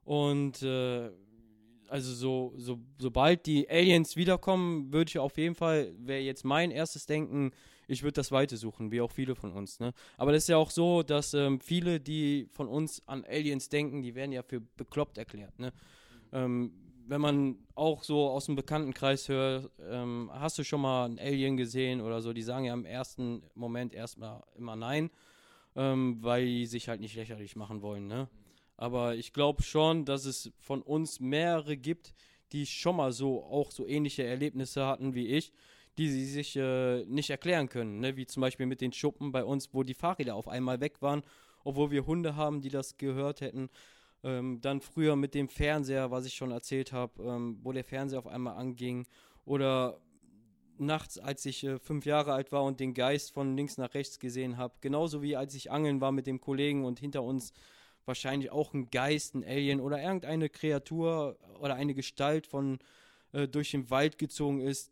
und 0.04 0.62
äh, 0.64 1.12
also 1.88 2.14
so, 2.14 2.54
so, 2.56 2.80
sobald 2.98 3.46
die 3.46 3.70
Aliens 3.70 4.16
wiederkommen, 4.16 4.94
würde 4.94 5.10
ich 5.10 5.20
auf 5.20 5.38
jeden 5.38 5.56
Fall, 5.56 5.94
wäre 5.98 6.22
jetzt 6.22 6.46
mein 6.46 6.72
erstes 6.72 7.06
Denken, 7.06 7.52
ich 7.88 8.02
würde 8.02 8.14
das 8.14 8.32
Weite 8.32 8.56
suchen, 8.56 8.92
wie 8.92 9.02
auch 9.02 9.12
viele 9.12 9.36
von 9.36 9.52
uns. 9.52 9.82
Ne? 9.82 9.94
Aber 10.18 10.32
das 10.32 10.44
ist 10.44 10.48
ja 10.48 10.56
auch 10.56 10.72
so, 10.72 11.04
dass 11.04 11.34
ähm, 11.34 11.60
viele, 11.60 12.00
die 12.00 12.48
von 12.52 12.70
uns 12.70 13.06
an 13.08 13.26
Aliens 13.26 13.68
denken, 13.68 14.02
die 14.02 14.16
werden 14.16 14.32
ja 14.32 14.42
für 14.42 14.62
bekloppt 14.62 15.18
erklärt. 15.18 15.60
Ne? 15.60 15.74
Ähm, 16.32 16.72
wenn 17.08 17.20
man 17.20 17.58
auch 17.76 18.04
so 18.04 18.30
aus 18.30 18.46
dem 18.46 18.56
Bekanntenkreis 18.56 19.28
hört, 19.28 19.70
ähm, 19.82 20.32
hast 20.34 20.58
du 20.58 20.64
schon 20.64 20.80
mal 20.80 21.06
einen 21.06 21.20
Alien 21.20 21.58
gesehen 21.58 22.00
oder 22.00 22.22
so, 22.22 22.32
die 22.32 22.42
sagen 22.42 22.64
ja 22.64 22.74
im 22.74 22.86
ersten 22.86 23.44
Moment 23.54 23.94
erstmal 23.94 24.42
immer 24.56 24.78
nein, 24.78 25.10
ähm, 25.76 26.20
weil 26.22 26.46
die 26.46 26.66
sich 26.68 26.88
halt 26.88 27.02
nicht 27.02 27.18
lächerlich 27.18 27.58
machen 27.58 27.82
wollen. 27.82 28.08
Ne? 28.08 28.30
Aber 28.78 29.16
ich 29.16 29.34
glaube 29.34 29.62
schon, 29.62 30.06
dass 30.06 30.26
es 30.26 30.52
von 30.60 30.82
uns 30.82 31.20
mehrere 31.20 31.78
gibt, 31.78 32.14
die 32.52 32.66
schon 32.66 32.96
mal 32.96 33.12
so 33.12 33.44
auch 33.44 33.72
so 33.72 33.86
ähnliche 33.86 34.24
Erlebnisse 34.24 34.86
hatten 34.86 35.14
wie 35.14 35.28
ich, 35.28 35.54
die 35.98 36.10
sie 36.10 36.26
sich 36.26 36.56
äh, 36.56 37.06
nicht 37.06 37.30
erklären 37.30 37.70
können. 37.70 38.00
Ne? 38.00 38.18
Wie 38.18 38.26
zum 38.26 38.42
Beispiel 38.42 38.66
mit 38.66 38.82
den 38.82 38.94
Schuppen 38.94 39.32
bei 39.32 39.44
uns, 39.44 39.74
wo 39.74 39.84
die 39.84 39.94
Fahrräder 39.94 40.36
auf 40.36 40.48
einmal 40.48 40.80
weg 40.82 41.02
waren, 41.02 41.22
obwohl 41.64 41.92
wir 41.92 42.06
Hunde 42.06 42.36
haben, 42.36 42.62
die 42.62 42.70
das 42.70 42.98
gehört 42.98 43.42
hätten. 43.42 43.70
Ähm, 44.24 44.62
dann 44.62 44.82
früher 44.82 45.16
mit 45.16 45.34
dem 45.34 45.50
Fernseher, 45.50 46.12
was 46.12 46.26
ich 46.26 46.34
schon 46.34 46.52
erzählt 46.52 46.92
habe, 46.92 47.24
ähm, 47.24 47.60
wo 47.64 47.72
der 47.72 47.84
Fernseher 47.84 48.20
auf 48.20 48.28
einmal 48.28 48.56
anging. 48.56 49.08
Oder 49.46 50.00
nachts, 50.78 51.18
als 51.18 51.46
ich 51.46 51.64
äh, 51.64 51.80
fünf 51.80 52.06
Jahre 52.06 52.34
alt 52.34 52.52
war 52.52 52.64
und 52.64 52.80
den 52.80 52.94
Geist 52.94 53.32
von 53.32 53.56
links 53.56 53.78
nach 53.78 53.94
rechts 53.94 54.20
gesehen 54.20 54.58
habe. 54.58 54.76
Genauso 54.82 55.22
wie 55.22 55.36
als 55.36 55.56
ich 55.56 55.72
angeln 55.72 56.02
war 56.02 56.12
mit 56.12 56.28
dem 56.28 56.42
Kollegen 56.42 56.86
und 56.86 57.00
hinter 57.00 57.24
uns 57.24 57.54
wahrscheinlich 58.06 58.52
auch 58.52 58.74
ein 58.74 58.90
Geist, 58.90 59.36
ein 59.36 59.44
Alien 59.44 59.80
oder 59.80 60.02
irgendeine 60.02 60.50
Kreatur 60.50 61.38
oder 61.60 61.76
eine 61.76 61.94
Gestalt 61.94 62.48
von 62.48 62.80
äh, 63.32 63.48
durch 63.48 63.72
den 63.72 63.90
Wald 63.90 64.18
gezogen 64.18 64.62
ist, 64.62 64.92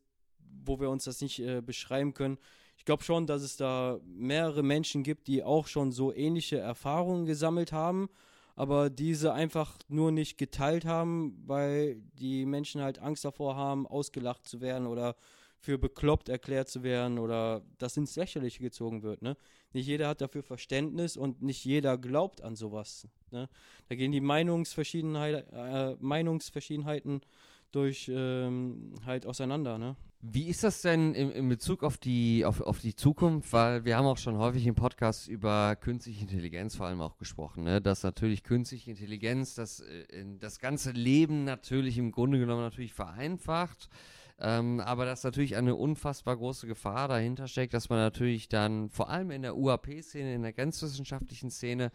wo 0.63 0.79
wir 0.79 0.89
uns 0.89 1.05
das 1.05 1.21
nicht 1.21 1.39
äh, 1.39 1.61
beschreiben 1.61 2.13
können. 2.13 2.37
Ich 2.77 2.85
glaube 2.85 3.03
schon, 3.03 3.27
dass 3.27 3.41
es 3.41 3.57
da 3.57 3.99
mehrere 4.05 4.63
Menschen 4.63 5.03
gibt, 5.03 5.27
die 5.27 5.43
auch 5.43 5.67
schon 5.67 5.91
so 5.91 6.13
ähnliche 6.13 6.57
Erfahrungen 6.57 7.25
gesammelt 7.25 7.71
haben, 7.71 8.09
aber 8.55 8.89
diese 8.89 9.33
einfach 9.33 9.77
nur 9.87 10.11
nicht 10.11 10.37
geteilt 10.37 10.85
haben, 10.85 11.43
weil 11.45 12.01
die 12.13 12.45
Menschen 12.45 12.81
halt 12.81 12.99
Angst 12.99 13.25
davor 13.25 13.55
haben, 13.55 13.85
ausgelacht 13.85 14.47
zu 14.47 14.61
werden 14.61 14.87
oder 14.87 15.15
für 15.59 15.77
bekloppt 15.77 16.29
erklärt 16.29 16.69
zu 16.69 16.83
werden 16.83 17.19
oder 17.19 17.61
dass 17.77 17.97
ins 17.97 18.15
Lächerliche 18.15 18.61
gezogen 18.61 19.03
wird. 19.03 19.21
Ne? 19.21 19.35
Nicht 19.73 19.87
jeder 19.87 20.07
hat 20.07 20.21
dafür 20.21 20.41
Verständnis 20.41 21.17
und 21.17 21.41
nicht 21.41 21.63
jeder 21.65 21.97
glaubt 21.97 22.41
an 22.41 22.55
sowas. 22.55 23.07
Ne? 23.31 23.49
Da 23.89 23.95
gehen 23.95 24.11
die 24.11 24.21
Meinungsverschiedenheit, 24.21 25.45
äh, 25.51 25.95
Meinungsverschiedenheiten 25.99 27.21
durch 27.71 28.09
ähm, 28.11 28.95
halt 29.05 29.25
auseinander. 29.25 29.77
Ne? 29.77 29.95
Wie 30.21 30.47
ist 30.47 30.63
das 30.63 30.81
denn 30.81 31.13
in, 31.13 31.31
in 31.31 31.47
Bezug 31.47 31.83
auf 31.83 31.97
die, 31.97 32.43
auf, 32.43 32.59
auf 32.61 32.79
die 32.79 32.95
Zukunft? 32.95 33.53
Weil 33.53 33.85
wir 33.85 33.95
haben 33.95 34.05
auch 34.05 34.17
schon 34.17 34.37
häufig 34.37 34.65
im 34.65 34.75
Podcast 34.75 35.27
über 35.27 35.75
künstliche 35.75 36.21
Intelligenz 36.21 36.75
vor 36.75 36.87
allem 36.87 36.99
auch 36.99 37.17
gesprochen, 37.17 37.63
ne? 37.63 37.79
dass 37.81 38.03
natürlich 38.03 38.43
künstliche 38.43 38.91
Intelligenz 38.91 39.55
das, 39.55 39.81
äh, 39.81 40.25
das 40.39 40.59
ganze 40.59 40.91
Leben 40.91 41.43
natürlich 41.43 41.97
im 41.97 42.11
Grunde 42.11 42.39
genommen 42.39 42.63
natürlich 42.63 42.93
vereinfacht. 42.93 43.89
Ähm, 44.41 44.79
aber 44.79 45.05
dass 45.05 45.23
natürlich 45.23 45.57
eine 45.57 45.75
unfassbar 45.75 46.37
große 46.37 46.65
Gefahr 46.67 47.07
dahinter 47.07 47.47
steckt, 47.47 47.73
dass 47.73 47.89
man 47.89 47.99
natürlich 47.99 48.47
dann 48.47 48.89
vor 48.89 49.09
allem 49.09 49.31
in 49.31 49.41
der 49.41 49.57
UAP-Szene, 49.57 50.33
in 50.33 50.43
der 50.43 50.53
grenzwissenschaftlichen 50.53 51.51
Szene, 51.51 51.91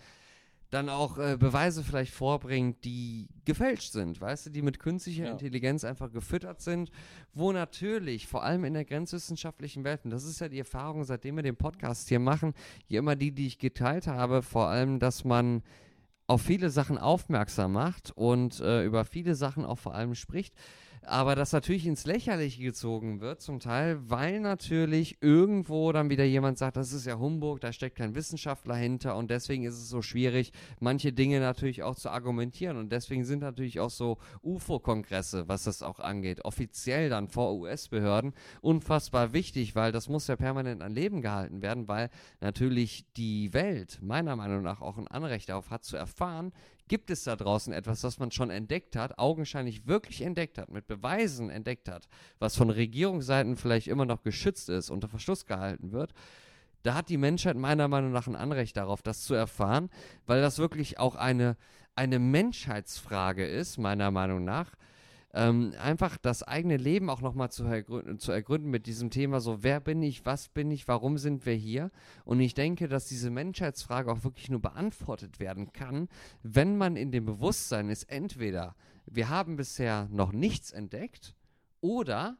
dann 0.70 0.88
auch 0.88 1.18
äh, 1.18 1.36
Beweise 1.38 1.84
vielleicht 1.84 2.12
vorbringt, 2.12 2.84
die 2.84 3.28
gefälscht 3.45 3.92
sind, 3.92 4.20
weißt 4.20 4.47
du, 4.47 4.51
die 4.51 4.62
mit 4.62 4.80
künstlicher 4.80 5.26
Ja. 5.26 5.30
Intelligenz 5.32 5.84
einfach 5.84 6.11
gefüttert 6.11 6.61
sind, 6.61 6.90
wo 7.32 7.53
natürlich, 7.53 8.26
vor 8.26 8.42
allem 8.42 8.64
in 8.64 8.74
der 8.74 8.84
grenzwissenschaftlichen 8.84 9.84
Welt, 9.84 10.01
und 10.05 10.11
das 10.11 10.24
ist 10.24 10.40
ja 10.40 10.49
die 10.49 10.59
Erfahrung, 10.59 11.05
seitdem 11.05 11.36
wir 11.36 11.42
den 11.42 11.57
Podcast 11.57 12.09
hier 12.09 12.18
machen, 12.18 12.55
hier 12.86 12.99
immer 12.99 13.14
die, 13.14 13.30
die 13.30 13.47
ich 13.47 13.59
geteilt 13.59 14.07
habe, 14.09 14.42
vor 14.42 14.66
allem, 14.66 14.99
dass 14.99 15.24
man 15.24 15.62
auf 16.26 16.42
viele 16.42 16.70
Sachen 16.70 16.99
aufmerksam 16.99 17.72
macht 17.72 18.11
und 18.11 18.59
äh, 18.61 18.84
über 18.84 19.05
viele 19.05 19.34
Sachen 19.34 19.64
auch 19.64 19.78
vor 19.78 19.95
allem 19.95 20.14
spricht, 20.14 20.55
aber 21.07 21.34
das 21.34 21.52
natürlich 21.52 21.86
ins 21.86 22.07
Lächerliche 22.07 22.62
gezogen 22.62 23.20
wird, 23.20 23.40
zum 23.40 23.61
Teil, 23.61 23.98
weil 24.09 24.40
natürlich 24.40 25.18
irgendwo 25.20 25.92
dann 25.92 26.11
wieder 26.11 26.24
jemand 26.24 26.59
sagt, 26.59 26.76
das 26.76 26.92
ist 26.92 27.07
ja 27.07 27.18
Humbug, 27.18 27.61
da 27.61 27.72
steckt 27.72 27.96
kein 27.96 28.14
Wissenschaftler 28.14 28.74
hinter 28.74 29.16
und 29.16 29.30
deswegen 29.30 29.64
ist 29.64 29.74
es 29.74 29.88
so 29.88 30.02
schwierig, 30.02 30.52
manche 30.80 31.12
Dinge 31.12 31.40
natürlich 31.40 31.82
auch 31.82 31.96
zu 31.96 32.11
argumentieren. 32.11 32.76
Und 32.76 32.92
deswegen 32.92 33.24
sind 33.24 33.40
natürlich 33.40 33.80
auch 33.80 33.90
so 33.90 34.18
UFO-Kongresse, 34.42 35.48
was 35.48 35.64
das 35.64 35.82
auch 35.82 36.00
angeht, 36.00 36.44
offiziell 36.44 37.09
dann 37.09 37.28
vor 37.28 37.55
US-Behörden 37.55 38.32
unfassbar 38.61 39.32
wichtig, 39.32 39.74
weil 39.74 39.92
das 39.92 40.09
muss 40.09 40.26
ja 40.26 40.36
permanent 40.36 40.82
an 40.82 40.92
Leben 40.92 41.22
gehalten 41.22 41.62
werden, 41.62 41.88
weil 41.88 42.11
natürlich 42.40 43.07
die 43.16 43.52
Welt 43.52 43.98
meiner 44.02 44.36
Meinung 44.36 44.62
nach 44.62 44.80
auch 44.80 44.98
ein 44.98 45.09
Anrecht 45.09 45.48
darauf 45.48 45.70
hat 45.70 45.84
zu 45.84 45.96
erfahren, 45.96 46.52
gibt 46.89 47.11
es 47.11 47.24
da 47.24 47.37
draußen 47.37 47.72
etwas, 47.72 48.05
was 48.05 48.18
man 48.18 48.30
schon 48.30 48.51
entdeckt 48.51 48.97
hat, 48.97 49.18
augenscheinlich 49.18 49.87
wirklich 49.87 50.22
entdeckt 50.22 50.59
hat, 50.59 50.70
mit 50.70 50.87
Beweisen 50.87 51.51
entdeckt 51.51 51.89
hat, 51.89 52.09
was 52.39 52.57
von 52.57 52.70
Regierungsseiten 52.70 53.57
vielleicht 53.57 53.89
immer 53.89 54.05
noch 54.05 54.22
geschützt 54.22 54.68
ist, 54.68 54.91
unter 54.91 55.09
Verschluss 55.09 55.47
gehalten 55.47 55.93
wird. 55.93 56.12
Da 56.82 56.95
hat 56.95 57.09
die 57.09 57.16
Menschheit 57.16 57.57
meiner 57.57 57.89
Meinung 57.89 58.12
nach 58.12 58.26
ein 58.26 58.37
Anrecht 58.37 58.76
darauf, 58.76 59.01
das 59.01 59.22
zu 59.22 59.35
erfahren, 59.35 59.89
weil 60.26 60.43
das 60.43 60.59
wirklich 60.59 60.99
auch 60.99 61.14
eine, 61.14 61.57
eine 61.95 62.18
Menschheitsfrage 62.18 63.47
ist, 63.47 63.78
meiner 63.78 64.11
Meinung 64.11 64.45
nach. 64.45 64.72
Ähm, 65.37 65.74
einfach 65.82 66.16
das 66.16 66.45
eigene 66.45 66.76
Leben 66.76 67.11
auch 67.11 67.20
nochmal 67.20 67.51
zu, 67.51 67.64
ergründen, 67.64 68.20
zu 68.20 68.30
ergründen 68.30 68.70
mit 68.70 68.87
diesem 68.87 69.11
Thema, 69.11 69.41
so 69.41 69.64
wer 69.64 69.80
bin 69.80 70.01
ich, 70.01 70.24
was 70.24 70.49
bin 70.49 70.70
ich, 70.70 70.87
warum 70.87 71.18
sind 71.18 71.45
wir 71.45 71.55
hier? 71.55 71.91
Und 72.24 72.39
ich 72.39 72.55
denke, 72.55 72.87
dass 72.87 73.07
diese 73.07 73.30
Menschheitsfrage 73.30 74.12
auch 74.12 74.22
wirklich 74.22 74.49
nur 74.49 74.62
beantwortet 74.62 75.41
werden 75.41 75.72
kann, 75.72 76.09
wenn 76.45 76.76
man 76.76 76.95
in 76.95 77.11
dem 77.11 77.26
Bewusstsein 77.26 77.89
ist, 77.89 78.05
entweder 78.05 78.76
wir 79.07 79.28
haben 79.28 79.57
bisher 79.57 80.09
noch 80.12 80.32
nichts 80.32 80.70
entdeckt 80.70 81.35
oder 81.80 82.39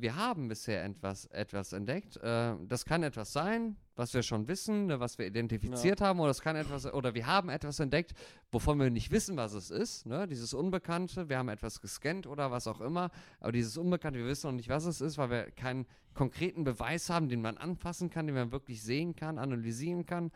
wir 0.00 0.16
haben 0.16 0.48
bisher 0.48 0.84
etwas, 0.84 1.24
etwas 1.26 1.72
entdeckt. 1.72 2.16
Äh, 2.18 2.54
das 2.66 2.84
kann 2.84 3.02
etwas 3.02 3.32
sein, 3.32 3.76
was 3.96 4.14
wir 4.14 4.22
schon 4.22 4.46
wissen, 4.48 4.86
ne, 4.86 5.00
was 5.00 5.18
wir 5.18 5.26
identifiziert 5.26 6.00
haben, 6.00 6.20
oder 6.20 6.30
es 6.30 6.40
kann 6.40 6.56
etwas, 6.56 6.86
oder 6.92 7.14
wir 7.14 7.26
haben 7.26 7.48
etwas 7.48 7.80
entdeckt, 7.80 8.12
wovon 8.50 8.78
wir 8.78 8.90
nicht 8.90 9.10
wissen, 9.10 9.36
was 9.36 9.52
es 9.52 9.70
ist. 9.70 10.06
Ne? 10.06 10.26
Dieses 10.26 10.54
Unbekannte, 10.54 11.28
wir 11.28 11.38
haben 11.38 11.48
etwas 11.48 11.80
gescannt 11.80 12.26
oder 12.26 12.50
was 12.50 12.66
auch 12.66 12.80
immer, 12.80 13.10
aber 13.40 13.52
dieses 13.52 13.76
Unbekannte, 13.76 14.18
wir 14.18 14.26
wissen 14.26 14.48
noch 14.48 14.56
nicht, 14.56 14.68
was 14.68 14.84
es 14.84 15.00
ist, 15.00 15.18
weil 15.18 15.30
wir 15.30 15.50
kein, 15.50 15.86
konkreten 16.18 16.64
Beweis 16.64 17.10
haben, 17.10 17.28
den 17.28 17.40
man 17.40 17.56
anfassen 17.56 18.10
kann, 18.10 18.26
den 18.26 18.34
man 18.34 18.50
wirklich 18.50 18.82
sehen 18.82 19.14
kann, 19.14 19.38
analysieren 19.38 20.04
kann. 20.04 20.32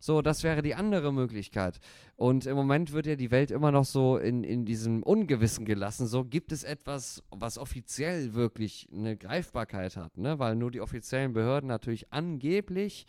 So, 0.00 0.22
das 0.22 0.42
wäre 0.42 0.62
die 0.62 0.74
andere 0.74 1.12
Möglichkeit. 1.12 1.78
Und 2.16 2.46
im 2.46 2.56
Moment 2.56 2.92
wird 2.92 3.04
ja 3.04 3.16
die 3.16 3.30
Welt 3.30 3.50
immer 3.50 3.70
noch 3.70 3.84
so 3.84 4.16
in, 4.16 4.44
in 4.44 4.64
diesem 4.64 5.02
Ungewissen 5.02 5.66
gelassen. 5.66 6.06
So, 6.06 6.24
gibt 6.24 6.52
es 6.52 6.64
etwas, 6.64 7.22
was 7.30 7.58
offiziell 7.58 8.32
wirklich 8.32 8.88
eine 8.90 9.14
Greifbarkeit 9.18 9.98
hat, 9.98 10.16
ne? 10.16 10.38
Weil 10.38 10.56
nur 10.56 10.70
die 10.70 10.80
offiziellen 10.80 11.34
Behörden 11.34 11.68
natürlich 11.68 12.10
angeblich 12.14 13.06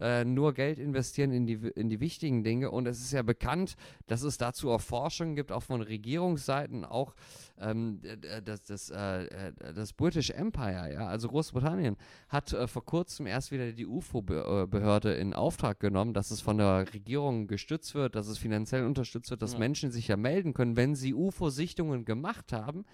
äh, 0.00 0.24
nur 0.24 0.54
Geld 0.54 0.78
investieren 0.78 1.30
in 1.30 1.46
die, 1.46 1.54
in 1.74 1.88
die 1.88 2.00
wichtigen 2.00 2.42
Dinge. 2.42 2.70
Und 2.70 2.86
es 2.86 3.00
ist 3.00 3.12
ja 3.12 3.22
bekannt, 3.22 3.76
dass 4.06 4.22
es 4.22 4.38
dazu 4.38 4.70
auch 4.70 4.80
Forschung 4.80 5.34
gibt, 5.34 5.52
auch 5.52 5.62
von 5.62 5.82
Regierungsseiten, 5.82 6.84
auch 6.84 7.14
ähm, 7.58 8.00
das, 8.44 8.62
das, 8.62 8.90
äh, 8.90 9.24
äh, 9.24 9.52
das 9.74 9.92
British 9.92 10.30
Empire, 10.30 10.92
ja, 10.92 11.06
also 11.06 11.28
Großbritannien, 11.28 11.96
hat 12.28 12.52
äh, 12.52 12.66
vor 12.66 12.84
kurzem 12.84 13.26
erst 13.26 13.50
wieder 13.52 13.72
die 13.72 13.86
UFO-Behörde 13.86 15.14
in 15.14 15.34
Auftrag 15.34 15.80
genommen, 15.80 16.14
dass 16.14 16.30
es 16.30 16.40
von 16.40 16.58
der 16.58 16.92
Regierung 16.92 17.46
gestützt 17.46 17.94
wird, 17.94 18.14
dass 18.14 18.28
es 18.28 18.38
finanziell 18.38 18.84
unterstützt 18.84 19.30
wird, 19.30 19.42
dass 19.42 19.52
ja. 19.54 19.58
Menschen 19.58 19.90
sich 19.90 20.08
ja 20.08 20.16
melden 20.16 20.54
können, 20.54 20.76
wenn 20.76 20.94
sie 20.94 21.14
UFO-Sichtungen 21.14 22.04
gemacht 22.04 22.52
haben 22.52 22.84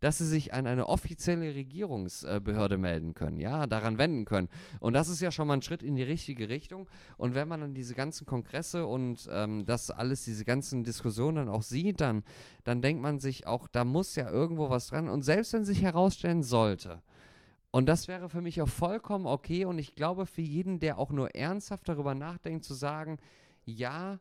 dass 0.00 0.18
sie 0.18 0.26
sich 0.26 0.52
an 0.54 0.66
eine 0.66 0.88
offizielle 0.88 1.54
Regierungsbehörde 1.54 2.78
melden 2.78 3.14
können, 3.14 3.38
ja, 3.38 3.66
daran 3.66 3.98
wenden 3.98 4.24
können. 4.24 4.48
Und 4.80 4.94
das 4.94 5.08
ist 5.08 5.20
ja 5.20 5.30
schon 5.30 5.46
mal 5.46 5.54
ein 5.54 5.62
Schritt 5.62 5.82
in 5.82 5.94
die 5.94 6.02
richtige 6.02 6.48
Richtung. 6.48 6.88
Und 7.16 7.34
wenn 7.34 7.48
man 7.48 7.60
dann 7.60 7.74
diese 7.74 7.94
ganzen 7.94 8.26
Kongresse 8.26 8.86
und 8.86 9.28
ähm, 9.30 9.64
das 9.66 9.90
alles, 9.90 10.24
diese 10.24 10.44
ganzen 10.44 10.84
Diskussionen 10.84 11.36
dann 11.36 11.48
auch 11.48 11.62
sieht, 11.62 12.00
dann, 12.00 12.24
dann 12.64 12.82
denkt 12.82 13.02
man 13.02 13.20
sich 13.20 13.46
auch, 13.46 13.68
da 13.68 13.84
muss 13.84 14.16
ja 14.16 14.30
irgendwo 14.30 14.70
was 14.70 14.88
dran. 14.88 15.08
Und 15.08 15.22
selbst 15.22 15.52
wenn 15.52 15.64
sich 15.64 15.82
herausstellen 15.82 16.42
sollte, 16.42 17.02
und 17.72 17.88
das 17.88 18.08
wäre 18.08 18.28
für 18.28 18.40
mich 18.40 18.60
auch 18.62 18.68
vollkommen 18.68 19.26
okay 19.26 19.64
und 19.64 19.78
ich 19.78 19.94
glaube 19.94 20.26
für 20.26 20.42
jeden, 20.42 20.80
der 20.80 20.98
auch 20.98 21.10
nur 21.10 21.36
ernsthaft 21.36 21.88
darüber 21.88 22.14
nachdenkt, 22.14 22.64
zu 22.64 22.74
sagen, 22.74 23.18
ja, 23.64 24.18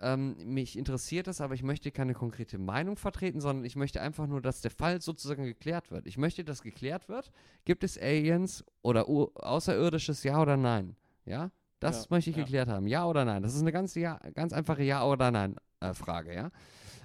ähm, 0.00 0.36
mich 0.44 0.78
interessiert 0.78 1.26
das, 1.26 1.40
aber 1.40 1.54
ich 1.54 1.62
möchte 1.62 1.90
keine 1.90 2.14
konkrete 2.14 2.58
Meinung 2.58 2.96
vertreten, 2.96 3.40
sondern 3.40 3.64
ich 3.64 3.76
möchte 3.76 4.00
einfach 4.00 4.26
nur, 4.26 4.40
dass 4.40 4.60
der 4.60 4.70
Fall 4.70 5.00
sozusagen 5.00 5.44
geklärt 5.44 5.90
wird. 5.90 6.06
Ich 6.06 6.18
möchte, 6.18 6.44
dass 6.44 6.62
geklärt 6.62 7.08
wird, 7.08 7.30
gibt 7.64 7.84
es 7.84 7.98
Aliens 7.98 8.64
oder 8.82 9.08
Außerirdisches, 9.08 10.22
ja 10.24 10.40
oder 10.40 10.56
nein? 10.56 10.96
Ja, 11.24 11.50
das 11.80 12.04
ja, 12.04 12.06
möchte 12.10 12.30
ich 12.30 12.36
ja. 12.36 12.44
geklärt 12.44 12.68
haben, 12.68 12.86
ja 12.86 13.06
oder 13.06 13.24
nein? 13.24 13.42
Das 13.42 13.54
ist 13.54 13.60
eine 13.60 13.72
ganz, 13.72 13.94
ja, 13.94 14.18
ganz 14.34 14.52
einfache 14.52 14.82
Ja 14.82 15.04
oder 15.04 15.30
Nein 15.30 15.56
äh, 15.80 15.92
ja. 16.34 16.50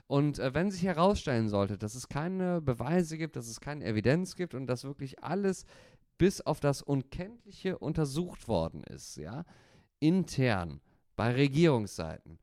Und 0.07 0.39
äh, 0.39 0.53
wenn 0.53 0.69
sich 0.69 0.83
herausstellen 0.83 1.49
sollte, 1.49 1.77
dass 1.77 1.95
es 1.95 2.07
keine 2.07 2.61
Beweise 2.61 3.17
gibt, 3.17 3.35
dass 3.35 3.47
es 3.47 3.59
keine 3.59 3.85
Evidenz 3.85 4.35
gibt 4.35 4.53
und 4.53 4.67
dass 4.67 4.83
wirklich 4.83 5.23
alles 5.23 5.65
bis 6.17 6.41
auf 6.41 6.59
das 6.59 6.81
Unkenntliche 6.81 7.77
untersucht 7.77 8.47
worden 8.47 8.83
ist, 8.83 9.17
ja, 9.17 9.43
intern 9.99 10.81
bei 11.15 11.31
Regierungsseiten, 11.31 12.39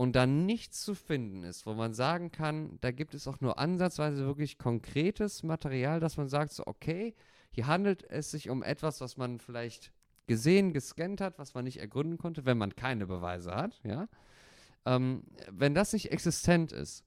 und 0.00 0.16
dann 0.16 0.46
nichts 0.46 0.82
zu 0.82 0.94
finden 0.94 1.44
ist, 1.44 1.66
wo 1.66 1.74
man 1.74 1.92
sagen 1.92 2.32
kann, 2.32 2.78
da 2.80 2.90
gibt 2.90 3.12
es 3.12 3.28
auch 3.28 3.42
nur 3.42 3.58
ansatzweise 3.58 4.24
wirklich 4.24 4.56
konkretes 4.56 5.42
Material, 5.42 6.00
dass 6.00 6.16
man 6.16 6.26
sagt, 6.26 6.52
so, 6.54 6.62
okay, 6.66 7.14
hier 7.50 7.66
handelt 7.66 8.04
es 8.08 8.30
sich 8.30 8.48
um 8.48 8.62
etwas, 8.62 9.02
was 9.02 9.18
man 9.18 9.40
vielleicht 9.40 9.92
gesehen, 10.26 10.72
gescannt 10.72 11.20
hat, 11.20 11.38
was 11.38 11.52
man 11.52 11.64
nicht 11.64 11.80
ergründen 11.80 12.16
konnte, 12.16 12.46
wenn 12.46 12.56
man 12.56 12.74
keine 12.74 13.06
Beweise 13.06 13.54
hat, 13.54 13.78
ja. 13.84 14.08
Ähm, 14.86 15.22
wenn 15.50 15.74
das 15.74 15.92
nicht 15.92 16.10
existent 16.10 16.72
ist, 16.72 17.04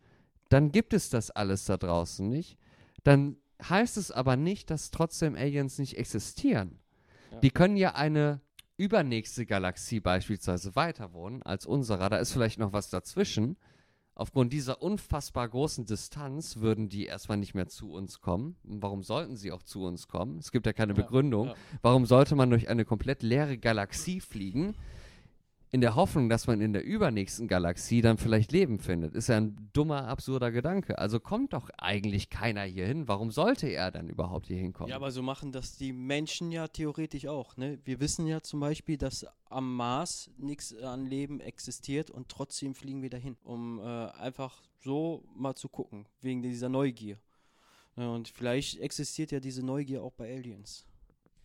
dann 0.50 0.72
gibt 0.72 0.94
es 0.94 1.10
das 1.10 1.32
alles 1.32 1.66
da 1.66 1.78
draußen 1.78 2.30
nicht. 2.30 2.60
Dann 3.04 3.38
heißt 3.68 3.98
es 3.98 4.12
aber 4.12 4.36
nicht, 4.36 4.70
dass 4.70 4.92
trotzdem 4.92 5.34
Aliens 5.34 5.80
nicht 5.80 5.98
existieren. 5.98 6.78
Ja. 7.32 7.40
Die 7.40 7.50
können 7.50 7.76
ja 7.76 7.96
eine 7.96 8.40
übernächste 8.78 9.46
Galaxie 9.46 10.00
beispielsweise 10.00 10.76
weiter 10.76 11.14
wohnen 11.14 11.44
als 11.44 11.66
unserer, 11.66 12.10
da 12.10 12.18
ist 12.18 12.34
vielleicht 12.34 12.60
noch 12.60 12.74
was 12.74 12.90
dazwischen. 12.90 13.58
Aufgrund 14.16 14.54
dieser 14.54 14.82
unfassbar 14.82 15.50
großen 15.50 15.86
Distanz 15.88 16.58
würden 16.58 16.88
die 16.88 17.06
erstmal 17.06 17.38
nicht 17.38 17.56
mehr 17.56 17.68
zu 17.68 17.92
uns 17.92 18.22
kommen. 18.22 18.56
Warum 18.64 19.02
sollten 19.02 19.38
sie 19.38 19.52
auch 19.52 19.64
zu 19.64 19.84
uns 19.86 20.08
kommen? 20.08 20.38
Es 20.38 20.52
gibt 20.52 20.68
ja 20.68 20.74
keine 20.74 20.94
Begründung. 20.94 21.48
Ja. 21.48 21.56
Warum 21.82 22.06
sollte 22.06 22.36
man 22.36 22.52
durch 22.52 22.70
eine 22.70 22.86
komplett 22.86 23.24
leere 23.24 23.58
Galaxie 23.58 24.20
fliegen? 24.20 24.76
In 25.74 25.82
der 25.82 25.96
Hoffnung, 25.96 26.30
dass 26.30 26.46
man 26.46 26.62
in 26.62 26.72
der 26.72 26.84
übernächsten 26.84 27.48
Galaxie 27.48 28.02
dann 28.02 28.20
vielleicht 28.20 28.52
Leben 28.52 28.78
findet. 28.78 29.16
Ist 29.16 29.28
ja 29.28 29.38
ein 29.38 29.72
dummer, 29.74 30.08
absurder 30.08 30.52
Gedanke. 30.52 31.00
Also 31.00 31.20
kommt 31.20 31.54
doch 31.54 31.68
eigentlich 31.80 32.30
keiner 32.30 32.62
hier 32.62 32.86
hin. 32.86 33.08
Warum 33.08 33.32
sollte 33.32 33.68
er 33.68 33.90
dann 33.90 34.08
überhaupt 34.08 34.46
hier 34.46 34.58
hinkommen? 34.58 34.92
Ja, 34.92 34.98
aber 34.98 35.10
so 35.10 35.24
machen 35.24 35.52
das 35.52 35.76
die 35.76 35.92
Menschen 35.92 36.52
ja 36.52 36.68
theoretisch 36.68 37.26
auch. 37.26 37.58
Ne? 37.58 37.80
Wir 37.86 38.00
wissen 38.00 38.28
ja 38.28 38.42
zum 38.42 38.60
Beispiel, 38.60 39.00
dass 39.00 39.26
am 39.46 39.76
Mars 39.76 40.30
nichts 40.38 40.76
an 40.76 41.08
Leben 41.08 41.40
existiert 41.40 42.12
und 42.12 42.30
trotzdem 42.30 42.76
fliegen 42.76 43.02
wir 43.02 43.10
dahin, 43.10 43.36
um 43.44 43.80
äh, 43.80 43.84
einfach 43.84 44.62
so 44.84 45.24
mal 45.36 45.56
zu 45.56 45.70
gucken, 45.70 46.06
wegen 46.22 46.44
dieser 46.44 46.70
Neugier. 46.70 47.18
Und 47.96 48.28
vielleicht 48.28 48.80
existiert 48.80 49.32
ja 49.32 49.40
diese 49.40 49.66
Neugier 49.66 50.04
auch 50.04 50.14
bei 50.14 50.32
Aliens. 50.36 50.86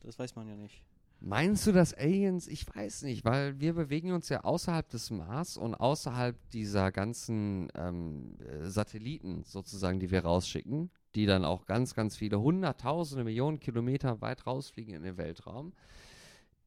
Das 0.00 0.18
weiß 0.18 0.36
man 0.36 0.48
ja 0.48 0.54
nicht. 0.54 0.82
Meinst 1.20 1.66
du, 1.66 1.72
dass 1.72 1.94
Aliens, 1.94 2.46
ich 2.46 2.64
weiß 2.72 3.02
nicht, 3.02 3.24
weil 3.24 3.58
wir 3.58 3.74
bewegen 3.74 4.12
uns 4.12 4.28
ja 4.28 4.44
außerhalb 4.44 4.88
des 4.88 5.10
Mars 5.10 5.56
und 5.56 5.74
außerhalb 5.74 6.36
dieser 6.50 6.92
ganzen 6.92 7.68
ähm, 7.74 8.36
äh, 8.38 8.68
Satelliten 8.68 9.42
sozusagen, 9.42 9.98
die 9.98 10.12
wir 10.12 10.24
rausschicken, 10.24 10.90
die 11.16 11.26
dann 11.26 11.44
auch 11.44 11.66
ganz, 11.66 11.94
ganz 11.94 12.16
viele 12.16 12.40
hunderttausende 12.40 13.24
Millionen 13.24 13.58
Kilometer 13.58 14.20
weit 14.20 14.46
rausfliegen 14.46 14.94
in 14.94 15.02
den 15.02 15.16
Weltraum, 15.16 15.72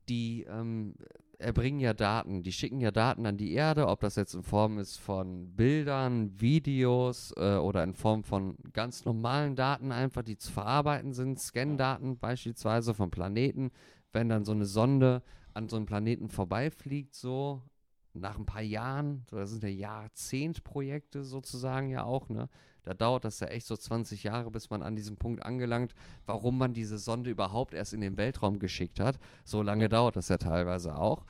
die 0.09 0.43
ähm, 0.49 0.95
erbringen 1.37 1.79
ja 1.79 1.93
Daten, 1.93 2.43
die 2.43 2.51
schicken 2.51 2.81
ja 2.81 2.91
Daten 2.91 3.25
an 3.25 3.37
die 3.37 3.53
Erde, 3.53 3.87
ob 3.87 4.01
das 4.01 4.17
jetzt 4.17 4.33
in 4.33 4.43
Form 4.43 4.79
ist 4.79 4.97
von 4.97 5.55
Bildern, 5.55 6.39
Videos 6.39 7.33
äh, 7.37 7.55
oder 7.55 7.83
in 7.83 7.93
Form 7.93 8.25
von 8.25 8.57
ganz 8.73 9.05
normalen 9.05 9.55
Daten 9.55 9.93
einfach, 9.93 10.23
die 10.23 10.37
zu 10.37 10.51
verarbeiten 10.51 11.13
sind, 11.13 11.39
Scan-Daten 11.39 12.17
beispielsweise 12.17 12.93
von 12.93 13.11
Planeten, 13.11 13.71
wenn 14.13 14.29
dann 14.29 14.45
so 14.45 14.51
eine 14.51 14.65
Sonde 14.65 15.21
an 15.53 15.69
so 15.69 15.75
einem 15.75 15.85
Planeten 15.85 16.29
vorbeifliegt, 16.29 17.15
so 17.15 17.61
nach 18.13 18.37
ein 18.37 18.45
paar 18.45 18.61
Jahren, 18.61 19.25
so, 19.29 19.37
das 19.37 19.51
sind 19.51 19.63
ja 19.63 19.69
Jahrzehntprojekte 19.69 21.23
sozusagen 21.23 21.89
ja 21.89 22.03
auch, 22.03 22.29
ne? 22.29 22.49
Da 22.83 22.95
dauert 22.95 23.25
das 23.25 23.39
ja 23.39 23.47
echt 23.47 23.67
so 23.67 23.77
20 23.77 24.23
Jahre, 24.23 24.49
bis 24.49 24.71
man 24.71 24.81
an 24.81 24.95
diesem 24.95 25.15
Punkt 25.15 25.45
angelangt, 25.45 25.93
warum 26.25 26.57
man 26.57 26.73
diese 26.73 26.97
Sonde 26.97 27.29
überhaupt 27.29 27.75
erst 27.75 27.93
in 27.93 28.01
den 28.01 28.17
Weltraum 28.17 28.57
geschickt 28.57 28.99
hat. 28.99 29.19
So 29.43 29.61
lange 29.61 29.87
dauert 29.87 30.15
das 30.15 30.29
ja 30.29 30.37
teilweise 30.37 30.97
auch. 30.97 31.25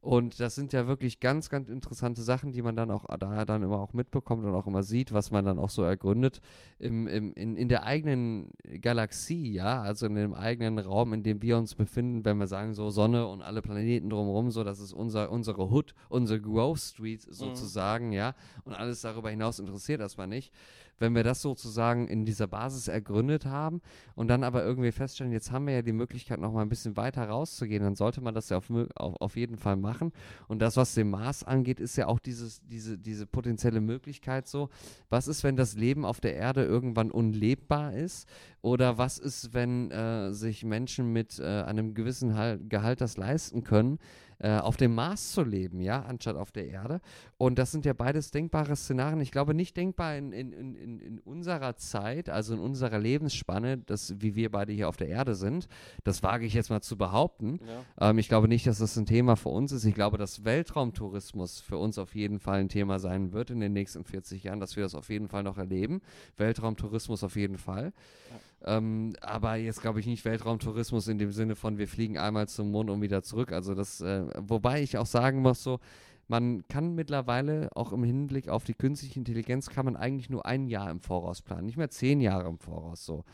Und 0.00 0.38
das 0.38 0.54
sind 0.54 0.72
ja 0.72 0.86
wirklich 0.86 1.18
ganz, 1.18 1.50
ganz 1.50 1.68
interessante 1.68 2.22
Sachen, 2.22 2.52
die 2.52 2.62
man 2.62 2.76
dann 2.76 2.92
auch 2.92 3.04
da 3.18 3.44
dann 3.44 3.62
immer 3.64 3.80
auch 3.80 3.92
mitbekommt 3.92 4.44
und 4.44 4.54
auch 4.54 4.66
immer 4.68 4.84
sieht, 4.84 5.12
was 5.12 5.32
man 5.32 5.44
dann 5.44 5.58
auch 5.58 5.70
so 5.70 5.82
ergründet 5.82 6.40
im, 6.78 7.08
im, 7.08 7.32
in, 7.34 7.56
in 7.56 7.68
der 7.68 7.84
eigenen 7.84 8.50
Galaxie, 8.80 9.52
ja, 9.52 9.82
also 9.82 10.06
in 10.06 10.14
dem 10.14 10.34
eigenen 10.34 10.78
Raum, 10.78 11.12
in 11.12 11.24
dem 11.24 11.42
wir 11.42 11.58
uns 11.58 11.74
befinden, 11.74 12.24
wenn 12.24 12.38
wir 12.38 12.46
sagen, 12.46 12.74
so 12.74 12.90
Sonne 12.90 13.26
und 13.26 13.42
alle 13.42 13.62
Planeten 13.62 14.08
drumherum, 14.08 14.52
so, 14.52 14.62
das 14.62 14.78
ist 14.78 14.92
unser, 14.92 15.30
unsere 15.32 15.70
Hood, 15.70 15.94
unsere 16.08 16.40
Growth 16.40 16.78
Street 16.78 17.26
mhm. 17.26 17.32
sozusagen, 17.32 18.06
mhm. 18.08 18.12
ja, 18.12 18.34
und 18.64 18.74
alles 18.74 19.00
darüber 19.00 19.30
hinaus 19.30 19.58
interessiert 19.58 20.00
erstmal 20.00 20.28
nicht 20.28 20.52
wenn 20.98 21.14
wir 21.14 21.22
das 21.22 21.42
sozusagen 21.42 22.08
in 22.08 22.24
dieser 22.24 22.46
Basis 22.46 22.88
ergründet 22.88 23.46
haben 23.46 23.80
und 24.14 24.28
dann 24.28 24.44
aber 24.44 24.64
irgendwie 24.64 24.92
feststellen, 24.92 25.32
jetzt 25.32 25.50
haben 25.50 25.66
wir 25.66 25.74
ja 25.74 25.82
die 25.82 25.92
Möglichkeit, 25.92 26.40
noch 26.40 26.52
mal 26.52 26.62
ein 26.62 26.68
bisschen 26.68 26.96
weiter 26.96 27.28
rauszugehen, 27.28 27.82
dann 27.82 27.96
sollte 27.96 28.20
man 28.20 28.34
das 28.34 28.48
ja 28.48 28.56
auf, 28.56 28.70
auf, 28.94 29.20
auf 29.20 29.36
jeden 29.36 29.56
Fall 29.56 29.76
machen. 29.76 30.12
Und 30.48 30.60
das, 30.60 30.76
was 30.76 30.94
den 30.94 31.10
Mars 31.10 31.44
angeht, 31.44 31.80
ist 31.80 31.96
ja 31.96 32.06
auch 32.06 32.18
dieses, 32.18 32.60
diese, 32.66 32.98
diese 32.98 33.26
potenzielle 33.26 33.80
Möglichkeit 33.80 34.48
so, 34.48 34.70
was 35.08 35.28
ist, 35.28 35.44
wenn 35.44 35.56
das 35.56 35.74
Leben 35.74 36.04
auf 36.04 36.20
der 36.20 36.34
Erde 36.34 36.64
irgendwann 36.64 37.10
unlebbar 37.10 37.92
ist? 37.92 38.28
Oder 38.62 38.98
was 38.98 39.18
ist, 39.18 39.54
wenn 39.54 39.90
äh, 39.92 40.32
sich 40.32 40.64
Menschen 40.64 41.12
mit 41.12 41.38
äh, 41.38 41.44
einem 41.44 41.94
gewissen 41.94 42.34
halt, 42.34 42.68
Gehalt 42.68 43.00
das 43.00 43.16
leisten 43.16 43.62
können? 43.62 43.98
Äh, 44.38 44.58
auf 44.58 44.76
dem 44.76 44.94
Mars 44.94 45.32
zu 45.32 45.42
leben, 45.42 45.80
ja, 45.80 46.02
anstatt 46.02 46.36
auf 46.36 46.52
der 46.52 46.68
Erde. 46.68 47.00
Und 47.38 47.58
das 47.58 47.72
sind 47.72 47.86
ja 47.86 47.94
beides 47.94 48.30
denkbare 48.30 48.76
Szenarien. 48.76 49.20
Ich 49.20 49.30
glaube 49.30 49.54
nicht 49.54 49.76
denkbar 49.78 50.16
in, 50.16 50.32
in, 50.32 50.52
in, 50.52 51.00
in 51.00 51.18
unserer 51.20 51.76
Zeit, 51.76 52.28
also 52.28 52.52
in 52.52 52.60
unserer 52.60 52.98
Lebensspanne, 52.98 53.78
dass, 53.78 54.20
wie 54.20 54.34
wir 54.34 54.50
beide 54.50 54.74
hier 54.74 54.90
auf 54.90 54.98
der 54.98 55.08
Erde 55.08 55.34
sind. 55.34 55.68
Das 56.04 56.22
wage 56.22 56.44
ich 56.44 56.52
jetzt 56.52 56.68
mal 56.68 56.82
zu 56.82 56.98
behaupten. 56.98 57.60
Ja. 57.98 58.10
Ähm, 58.10 58.18
ich 58.18 58.28
glaube 58.28 58.46
nicht, 58.46 58.66
dass 58.66 58.78
das 58.78 58.96
ein 58.96 59.06
Thema 59.06 59.36
für 59.36 59.48
uns 59.48 59.72
ist. 59.72 59.86
Ich 59.86 59.94
glaube, 59.94 60.18
dass 60.18 60.44
Weltraumtourismus 60.44 61.60
für 61.60 61.78
uns 61.78 61.96
auf 61.96 62.14
jeden 62.14 62.38
Fall 62.38 62.60
ein 62.60 62.68
Thema 62.68 62.98
sein 62.98 63.32
wird 63.32 63.50
in 63.50 63.60
den 63.60 63.72
nächsten 63.72 64.04
40 64.04 64.44
Jahren, 64.44 64.60
dass 64.60 64.76
wir 64.76 64.82
das 64.82 64.94
auf 64.94 65.08
jeden 65.08 65.28
Fall 65.28 65.44
noch 65.44 65.56
erleben. 65.56 66.02
Weltraumtourismus 66.36 67.24
auf 67.24 67.36
jeden 67.36 67.56
Fall. 67.56 67.94
Ja. 68.30 68.36
Ähm, 68.66 69.14
aber 69.20 69.54
jetzt 69.56 69.80
glaube 69.80 70.00
ich 70.00 70.06
nicht 70.06 70.24
Weltraumtourismus 70.24 71.06
in 71.06 71.18
dem 71.18 71.30
Sinne 71.30 71.54
von, 71.54 71.78
wir 71.78 71.86
fliegen 71.86 72.18
einmal 72.18 72.48
zum 72.48 72.72
Mond 72.72 72.90
und 72.90 73.00
wieder 73.00 73.22
zurück. 73.22 73.52
Also 73.52 73.74
das, 73.74 74.00
äh, 74.00 74.24
wobei 74.38 74.82
ich 74.82 74.98
auch 74.98 75.06
sagen 75.06 75.40
muss, 75.40 75.62
so, 75.62 75.78
man 76.26 76.66
kann 76.66 76.96
mittlerweile 76.96 77.70
auch 77.76 77.92
im 77.92 78.02
Hinblick 78.02 78.48
auf 78.48 78.64
die 78.64 78.74
künstliche 78.74 79.20
Intelligenz 79.20 79.70
kann 79.70 79.84
man 79.84 79.94
eigentlich 79.94 80.30
nur 80.30 80.44
ein 80.44 80.66
Jahr 80.66 80.90
im 80.90 81.00
Voraus 81.00 81.42
planen, 81.42 81.66
nicht 81.66 81.76
mehr 81.76 81.90
zehn 81.90 82.20
Jahre 82.20 82.48
im 82.48 82.58
Voraus 82.58 83.06
so. 83.06 83.24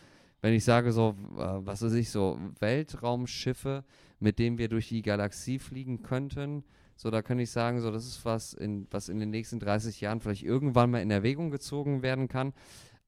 wenn 0.42 0.52
ich 0.52 0.64
sage 0.64 0.92
so, 0.92 1.16
äh, 1.38 1.66
was 1.66 1.80
weiß 1.80 1.94
ich, 1.94 2.10
so 2.10 2.38
Weltraumschiffe, 2.60 3.84
mit 4.20 4.38
denen 4.38 4.58
wir 4.58 4.68
durch 4.68 4.88
die 4.88 5.00
Galaxie 5.00 5.58
fliegen 5.58 6.02
könnten, 6.02 6.64
so 6.96 7.10
da 7.10 7.22
könnte 7.22 7.44
ich 7.44 7.50
sagen, 7.50 7.80
so 7.80 7.90
das 7.90 8.06
ist 8.06 8.24
was, 8.24 8.52
in, 8.52 8.86
was 8.90 9.08
in 9.08 9.18
den 9.18 9.30
nächsten 9.30 9.58
30 9.58 10.00
Jahren 10.00 10.20
vielleicht 10.20 10.42
irgendwann 10.42 10.90
mal 10.90 11.00
in 11.00 11.10
Erwägung 11.10 11.50
gezogen 11.50 12.02
werden 12.02 12.28
kann. 12.28 12.52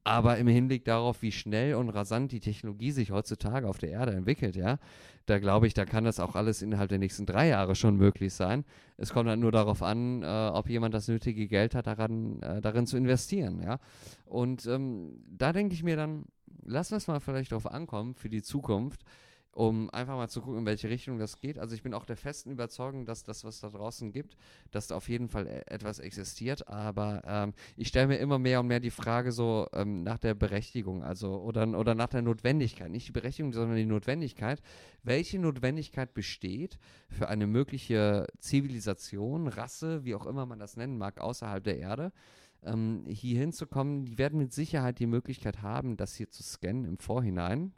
Aber 0.06 0.36
im 0.36 0.46
Hinblick 0.46 0.84
darauf, 0.84 1.22
wie 1.22 1.32
schnell 1.32 1.74
und 1.76 1.88
rasant 1.88 2.30
die 2.30 2.40
Technologie 2.40 2.90
sich 2.90 3.10
heutzutage 3.10 3.66
auf 3.66 3.78
der 3.78 3.88
Erde 3.88 4.12
entwickelt, 4.12 4.54
ja, 4.54 4.78
da 5.24 5.38
glaube 5.38 5.66
ich, 5.66 5.72
da 5.72 5.86
kann 5.86 6.04
das 6.04 6.20
auch 6.20 6.36
alles 6.36 6.60
innerhalb 6.60 6.90
der 6.90 6.98
nächsten 6.98 7.24
drei 7.24 7.48
Jahre 7.48 7.74
schon 7.74 7.96
möglich 7.96 8.34
sein. 8.34 8.66
Es 8.98 9.14
kommt 9.14 9.30
halt 9.30 9.40
nur 9.40 9.50
darauf 9.50 9.82
an, 9.82 10.22
äh, 10.22 10.50
ob 10.52 10.68
jemand 10.68 10.92
das 10.92 11.08
nötige 11.08 11.48
Geld 11.48 11.74
hat, 11.74 11.86
daran, 11.86 12.42
äh, 12.42 12.60
darin 12.60 12.86
zu 12.86 12.98
investieren, 12.98 13.62
ja. 13.62 13.78
Und 14.26 14.66
ähm, 14.66 15.22
da 15.26 15.54
denke 15.54 15.74
ich 15.74 15.82
mir 15.82 15.96
dann, 15.96 16.26
lass 16.62 16.92
uns 16.92 17.06
mal 17.06 17.20
vielleicht 17.20 17.52
darauf 17.52 17.66
ankommen 17.66 18.14
für 18.14 18.28
die 18.28 18.42
Zukunft, 18.42 19.04
um 19.54 19.88
einfach 19.90 20.16
mal 20.16 20.28
zu 20.28 20.40
gucken, 20.40 20.60
in 20.60 20.66
welche 20.66 20.88
Richtung 20.88 21.18
das 21.18 21.38
geht. 21.38 21.58
Also 21.58 21.74
ich 21.74 21.82
bin 21.82 21.94
auch 21.94 22.04
der 22.04 22.16
festen 22.16 22.50
Überzeugung, 22.50 23.06
dass 23.06 23.22
das, 23.22 23.44
was 23.44 23.60
da 23.60 23.68
draußen 23.68 24.12
gibt, 24.12 24.36
dass 24.70 24.88
da 24.88 24.96
auf 24.96 25.08
jeden 25.08 25.28
Fall 25.28 25.46
e 25.46 25.62
etwas 25.66 25.98
existiert. 26.00 26.68
Aber 26.68 27.22
ähm, 27.26 27.54
ich 27.76 27.88
stelle 27.88 28.08
mir 28.08 28.16
immer 28.16 28.38
mehr 28.38 28.60
und 28.60 28.66
mehr 28.66 28.80
die 28.80 28.90
Frage 28.90 29.32
so 29.32 29.68
ähm, 29.72 30.02
nach 30.02 30.18
der 30.18 30.34
Berechtigung, 30.34 31.02
also 31.02 31.40
oder, 31.40 31.66
oder 31.78 31.94
nach 31.94 32.08
der 32.08 32.22
Notwendigkeit. 32.22 32.90
Nicht 32.90 33.08
die 33.08 33.12
Berechtigung, 33.12 33.52
sondern 33.52 33.76
die 33.76 33.86
Notwendigkeit. 33.86 34.60
Welche 35.02 35.38
Notwendigkeit 35.38 36.14
besteht 36.14 36.78
für 37.08 37.28
eine 37.28 37.46
mögliche 37.46 38.26
Zivilisation, 38.38 39.48
Rasse, 39.48 40.04
wie 40.04 40.14
auch 40.14 40.26
immer 40.26 40.46
man 40.46 40.58
das 40.58 40.76
nennen 40.76 40.98
mag, 40.98 41.20
außerhalb 41.20 41.62
der 41.62 41.78
Erde? 41.78 42.12
Ähm, 42.64 43.04
hier 43.06 43.38
hinzukommen, 43.38 44.04
die 44.04 44.18
werden 44.18 44.38
mit 44.38 44.52
Sicherheit 44.52 44.98
die 44.98 45.06
Möglichkeit 45.06 45.62
haben, 45.62 45.96
das 45.96 46.14
hier 46.14 46.30
zu 46.30 46.42
scannen 46.42 46.84
im 46.84 46.98
Vorhinein, 46.98 47.72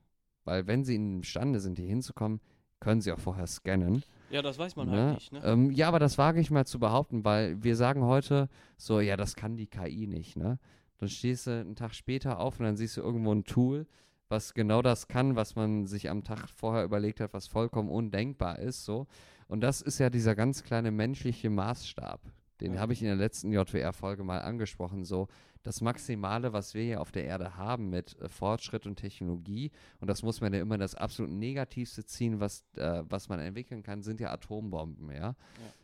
weil 0.46 0.66
wenn 0.66 0.84
sie 0.84 0.94
imstande 0.94 1.60
sind, 1.60 1.78
hier 1.78 1.88
hinzukommen, 1.88 2.40
können 2.80 3.00
sie 3.00 3.12
auch 3.12 3.18
vorher 3.18 3.46
scannen. 3.46 4.02
Ja, 4.30 4.42
das 4.42 4.58
weiß 4.58 4.76
man 4.76 4.88
Ne? 4.90 4.96
halt 4.96 5.14
nicht, 5.14 5.32
ne? 5.32 5.40
Ähm, 5.44 5.70
ja, 5.70 5.88
aber 5.88 5.98
das 5.98 6.18
wage 6.18 6.40
ich 6.40 6.50
mal 6.50 6.66
zu 6.66 6.78
behaupten, 6.78 7.24
weil 7.24 7.62
wir 7.62 7.76
sagen 7.76 8.02
heute 8.04 8.48
so, 8.76 9.00
ja, 9.00 9.16
das 9.16 9.34
kann 9.36 9.56
die 9.56 9.66
KI 9.66 10.06
nicht, 10.06 10.36
ne? 10.36 10.58
Dann 10.98 11.08
stehst 11.08 11.46
du 11.46 11.50
einen 11.60 11.76
Tag 11.76 11.94
später 11.94 12.40
auf 12.40 12.58
und 12.58 12.64
dann 12.64 12.76
siehst 12.76 12.96
du 12.96 13.02
irgendwo 13.02 13.32
ein 13.32 13.44
Tool, 13.44 13.86
was 14.28 14.54
genau 14.54 14.82
das 14.82 15.08
kann, 15.08 15.36
was 15.36 15.54
man 15.54 15.86
sich 15.86 16.10
am 16.10 16.24
Tag 16.24 16.48
vorher 16.48 16.84
überlegt 16.84 17.20
hat, 17.20 17.32
was 17.32 17.46
vollkommen 17.46 17.88
undenkbar 17.90 18.58
ist, 18.58 18.84
so. 18.84 19.06
Und 19.46 19.60
das 19.60 19.80
ist 19.80 19.98
ja 19.98 20.10
dieser 20.10 20.34
ganz 20.34 20.64
kleine 20.64 20.90
menschliche 20.90 21.50
Maßstab. 21.50 22.20
Den 22.60 22.74
Ja. 22.74 22.80
habe 22.80 22.92
ich 22.92 23.02
in 23.02 23.06
der 23.06 23.16
letzten 23.16 23.52
JWR-Folge 23.52 24.24
mal 24.24 24.40
angesprochen, 24.40 25.04
so 25.04 25.28
das 25.62 25.80
Maximale, 25.80 26.52
was 26.52 26.74
wir 26.74 26.82
hier 26.82 27.00
auf 27.00 27.10
der 27.10 27.24
Erde 27.24 27.56
haben 27.56 27.90
mit 27.90 28.18
äh, 28.20 28.28
Fortschritt 28.28 28.86
und 28.86 28.96
Technologie, 28.96 29.72
und 30.00 30.08
das 30.08 30.22
muss 30.22 30.40
man 30.40 30.54
ja 30.54 30.60
immer 30.60 30.78
das 30.78 30.94
absolut 30.94 31.32
Negativste 31.32 32.04
ziehen, 32.04 32.38
was, 32.40 32.64
äh, 32.76 33.02
was 33.08 33.28
man 33.28 33.40
entwickeln 33.40 33.82
kann, 33.82 34.02
sind 34.02 34.20
ja 34.20 34.30
Atombomben, 34.32 35.10
ja. 35.10 35.34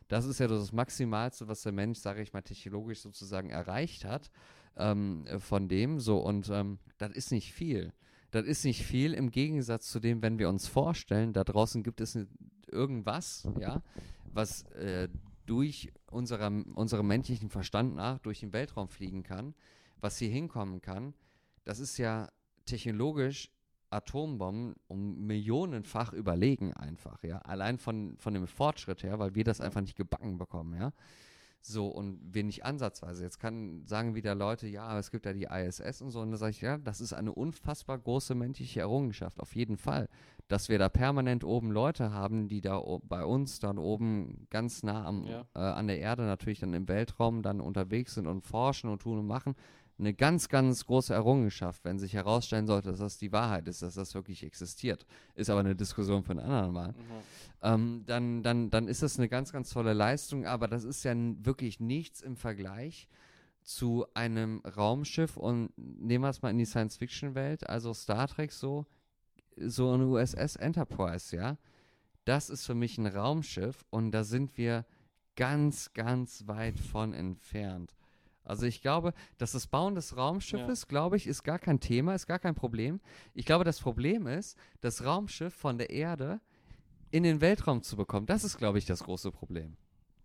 Das 0.08 0.24
ist 0.26 0.38
ja 0.40 0.46
das 0.46 0.72
Maximalste, 0.72 1.48
was 1.48 1.62
der 1.62 1.72
Mensch, 1.72 1.98
sage 1.98 2.22
ich 2.22 2.32
mal, 2.32 2.42
technologisch 2.42 3.00
sozusagen 3.00 3.50
erreicht 3.50 4.04
hat 4.04 4.30
ähm, 4.76 5.24
äh, 5.26 5.38
von 5.38 5.68
dem, 5.68 5.98
so, 6.00 6.18
und 6.18 6.48
ähm, 6.50 6.78
das 6.98 7.12
ist 7.12 7.32
nicht 7.32 7.52
viel. 7.52 7.92
Das 8.30 8.46
ist 8.46 8.64
nicht 8.64 8.82
viel 8.84 9.12
im 9.12 9.30
Gegensatz 9.30 9.90
zu 9.90 10.00
dem, 10.00 10.22
wenn 10.22 10.38
wir 10.38 10.48
uns 10.48 10.66
vorstellen, 10.66 11.32
da 11.32 11.44
draußen 11.44 11.82
gibt 11.82 12.00
es 12.00 12.16
irgendwas, 12.70 13.46
ja, 13.60 13.82
was 14.32 14.62
äh, 14.72 15.08
durch 15.46 15.92
unserem, 16.10 16.64
unserem 16.74 17.06
menschlichen 17.06 17.50
Verstand 17.50 17.94
nach 17.94 18.18
durch 18.18 18.40
den 18.40 18.52
Weltraum 18.52 18.88
fliegen 18.88 19.22
kann, 19.22 19.54
was 20.00 20.18
hier 20.18 20.30
hinkommen 20.30 20.80
kann, 20.80 21.14
das 21.64 21.78
ist 21.78 21.98
ja 21.98 22.28
technologisch 22.64 23.50
Atombomben 23.90 24.74
um 24.88 25.26
millionenfach 25.26 26.12
überlegen 26.12 26.72
einfach, 26.72 27.22
ja. 27.22 27.38
Allein 27.38 27.78
von, 27.78 28.16
von 28.18 28.34
dem 28.34 28.46
Fortschritt 28.46 29.02
her, 29.02 29.18
weil 29.18 29.34
wir 29.34 29.44
das 29.44 29.60
einfach 29.60 29.82
nicht 29.82 29.96
gebacken 29.96 30.38
bekommen, 30.38 30.78
ja. 30.78 30.92
So, 31.64 31.86
und 31.86 32.18
wir 32.34 32.42
nicht 32.42 32.64
ansatzweise. 32.64 33.22
Jetzt 33.22 33.38
kann 33.38 33.86
sagen 33.86 34.16
wieder 34.16 34.34
Leute, 34.34 34.66
ja, 34.66 34.84
aber 34.84 34.98
es 34.98 35.12
gibt 35.12 35.26
ja 35.26 35.32
die 35.32 35.44
ISS 35.44 36.02
und 36.02 36.10
so. 36.10 36.20
Und 36.20 36.32
da 36.32 36.36
sage 36.36 36.50
ich, 36.50 36.60
ja, 36.60 36.76
das 36.76 37.00
ist 37.00 37.12
eine 37.12 37.32
unfassbar 37.32 37.98
große 37.98 38.34
menschliche 38.34 38.80
Errungenschaft, 38.80 39.38
auf 39.38 39.54
jeden 39.54 39.76
Fall. 39.76 40.08
Dass 40.48 40.68
wir 40.68 40.78
da 40.78 40.88
permanent 40.88 41.44
oben 41.44 41.70
Leute 41.70 42.12
haben, 42.12 42.48
die 42.48 42.60
da 42.60 42.82
bei 43.04 43.24
uns 43.24 43.60
dann 43.60 43.78
oben 43.78 44.48
ganz 44.50 44.82
nah 44.82 45.06
am, 45.06 45.24
Ja. 45.24 45.46
äh, 45.54 45.60
an 45.60 45.86
der 45.86 46.00
Erde, 46.00 46.22
natürlich 46.24 46.58
dann 46.58 46.74
im 46.74 46.88
Weltraum, 46.88 47.42
dann 47.42 47.60
unterwegs 47.60 48.14
sind 48.14 48.26
und 48.26 48.42
forschen 48.44 48.90
und 48.90 49.00
tun 49.00 49.20
und 49.20 49.26
machen. 49.28 49.54
Eine 50.02 50.14
ganz, 50.14 50.48
ganz 50.48 50.84
große 50.84 51.14
Errungenschaft, 51.14 51.84
wenn 51.84 52.00
sich 52.00 52.12
herausstellen 52.12 52.66
sollte, 52.66 52.90
dass 52.90 52.98
das 52.98 53.18
die 53.18 53.30
Wahrheit 53.30 53.68
ist, 53.68 53.82
dass 53.82 53.94
das 53.94 54.14
wirklich 54.14 54.42
existiert. 54.42 55.06
Ist 55.36 55.48
aber 55.48 55.60
eine 55.60 55.76
Diskussion 55.76 56.24
für 56.24 56.32
einen 56.32 56.40
anderen 56.40 56.72
Mal 56.72 56.88
Mhm. 56.88 56.94
ähm, 57.62 58.02
dann, 58.06 58.42
dann, 58.42 58.70
dann 58.70 58.88
ist 58.88 59.04
das 59.04 59.16
eine 59.16 59.28
ganz, 59.28 59.52
ganz 59.52 59.70
tolle 59.70 59.92
Leistung, 59.92 60.44
aber 60.44 60.66
das 60.66 60.82
ist 60.82 61.04
ja 61.04 61.14
wirklich 61.14 61.78
nichts 61.78 62.20
im 62.20 62.34
Vergleich 62.34 63.06
zu 63.62 64.04
einem 64.14 64.60
Raumschiff 64.76 65.36
und 65.36 65.70
nehmen 65.76 66.24
wir 66.24 66.30
es 66.30 66.42
mal 66.42 66.50
in 66.50 66.58
die 66.58 66.64
Science-Fiction-Welt, 66.64 67.68
also 67.68 67.94
Star 67.94 68.26
Trek 68.26 68.50
so, 68.50 68.86
so 69.56 69.92
eine 69.92 70.08
USS 70.08 70.56
Enterprise, 70.56 71.36
ja. 71.36 71.58
Das 72.24 72.50
ist 72.50 72.66
für 72.66 72.74
mich 72.74 72.98
ein 72.98 73.06
Raumschiff 73.06 73.84
und 73.90 74.10
da 74.10 74.24
sind 74.24 74.58
wir 74.58 74.84
ganz, 75.36 75.92
ganz 75.92 76.48
weit 76.48 76.80
von 76.80 77.14
entfernt. 77.14 77.94
Also 78.44 78.66
ich 78.66 78.82
glaube, 78.82 79.14
dass 79.38 79.52
das 79.52 79.66
Bauen 79.66 79.94
des 79.94 80.16
Raumschiffes, 80.16 80.88
glaube 80.88 81.16
ich, 81.16 81.26
ist 81.26 81.42
gar 81.44 81.58
kein 81.58 81.80
Thema, 81.80 82.14
ist 82.14 82.26
gar 82.26 82.38
kein 82.38 82.54
Problem. 82.54 83.00
Ich 83.34 83.46
glaube, 83.46 83.64
das 83.64 83.80
Problem 83.80 84.26
ist, 84.26 84.58
das 84.80 85.04
Raumschiff 85.04 85.54
von 85.54 85.78
der 85.78 85.90
Erde 85.90 86.40
in 87.10 87.22
den 87.22 87.40
Weltraum 87.40 87.82
zu 87.82 87.96
bekommen. 87.96 88.26
Das 88.26 88.42
ist, 88.42 88.58
glaube 88.58 88.78
ich, 88.78 88.86
das 88.86 89.04
große 89.04 89.30
Problem. 89.30 89.76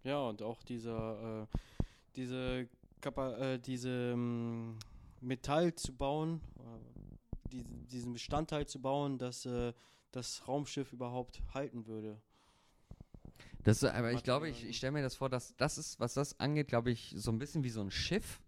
Ja, 0.03 0.20
und 0.22 0.41
auch 0.41 0.63
dieser, 0.63 1.43
äh, 1.43 1.57
diese, 2.15 2.68
Kapa 3.01 3.38
äh, 3.38 3.59
diese 3.59 4.13
ähm, 4.13 4.78
Metall 5.22 5.76
zu 5.76 5.95
bauen, 5.95 6.41
äh, 6.57 7.49
die, 7.51 7.63
diesen 7.63 8.13
Bestandteil 8.13 8.65
zu 8.65 8.82
bauen, 8.82 9.18
dass 9.18 9.45
äh, 9.45 9.74
das 10.11 10.47
Raumschiff 10.47 10.93
überhaupt 10.93 11.41
halten 11.53 11.86
würde. 11.86 12.22
Das, 13.68 13.84
aber 13.84 14.13
ich 14.13 14.24
glaube, 14.24 14.47
ich, 14.49 14.65
ich 14.65 14.78
stelle 14.78 14.93
mir 14.93 15.01
das 15.01 15.15
vor, 15.15 15.30
dass 15.30 15.55
das 15.57 15.78
ist, 15.78 15.99
was 15.99 16.13
das 16.13 16.39
angeht, 16.39 16.70
glaube 16.70 16.89
ich, 16.91 17.13
so 17.18 17.32
ein 17.32 17.38
bisschen 17.38 17.63
wie 17.65 17.70
so 17.70 17.82
ein 17.82 17.91
Schiff. 17.91 18.39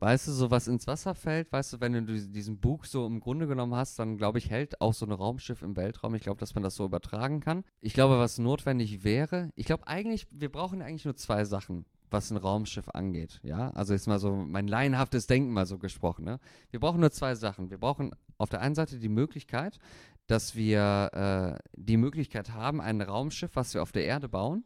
Weißt 0.00 0.28
du, 0.28 0.32
so 0.32 0.50
was 0.50 0.66
ins 0.66 0.86
Wasser 0.86 1.14
fällt, 1.14 1.52
weißt 1.52 1.74
du, 1.74 1.80
wenn 1.80 1.92
du 1.92 2.02
dies- 2.02 2.30
diesen 2.30 2.58
Bug 2.58 2.86
so 2.86 3.06
im 3.06 3.20
Grunde 3.20 3.46
genommen 3.46 3.74
hast, 3.74 3.98
dann 3.98 4.16
glaube 4.16 4.38
ich, 4.38 4.48
hält 4.50 4.80
auch 4.80 4.94
so 4.94 5.04
ein 5.06 5.12
Raumschiff 5.12 5.60
im 5.62 5.76
Weltraum. 5.76 6.14
Ich 6.14 6.22
glaube, 6.22 6.40
dass 6.40 6.54
man 6.54 6.62
das 6.62 6.74
so 6.74 6.84
übertragen 6.86 7.40
kann. 7.40 7.64
Ich 7.82 7.92
glaube, 7.94 8.18
was 8.18 8.38
notwendig 8.38 9.04
wäre, 9.04 9.50
ich 9.56 9.66
glaube 9.66 9.86
eigentlich, 9.86 10.26
wir 10.30 10.50
brauchen 10.50 10.80
eigentlich 10.80 11.04
nur 11.04 11.16
zwei 11.16 11.44
Sachen, 11.44 11.84
was 12.10 12.30
ein 12.30 12.36
Raumschiff 12.36 12.88
angeht. 12.90 13.40
Ja, 13.42 13.70
also 13.70 13.92
jetzt 13.92 14.06
mal 14.06 14.18
so 14.18 14.34
mein 14.34 14.68
laienhaftes 14.68 15.26
Denken 15.26 15.52
mal 15.52 15.66
so 15.66 15.78
gesprochen. 15.78 16.24
Ne? 16.24 16.40
Wir 16.70 16.80
brauchen 16.80 17.00
nur 17.00 17.10
zwei 17.10 17.34
Sachen. 17.34 17.70
Wir 17.70 17.78
brauchen 17.78 18.12
auf 18.38 18.48
der 18.48 18.60
einen 18.60 18.74
Seite 18.74 18.98
die 18.98 19.08
Möglichkeit, 19.08 19.78
dass 20.26 20.54
wir 20.54 21.58
äh, 21.58 21.70
die 21.74 21.96
Möglichkeit 21.96 22.50
haben, 22.50 22.80
ein 22.80 23.00
Raumschiff, 23.00 23.56
was 23.56 23.74
wir 23.74 23.82
auf 23.82 23.92
der 23.92 24.04
Erde 24.04 24.28
bauen, 24.28 24.64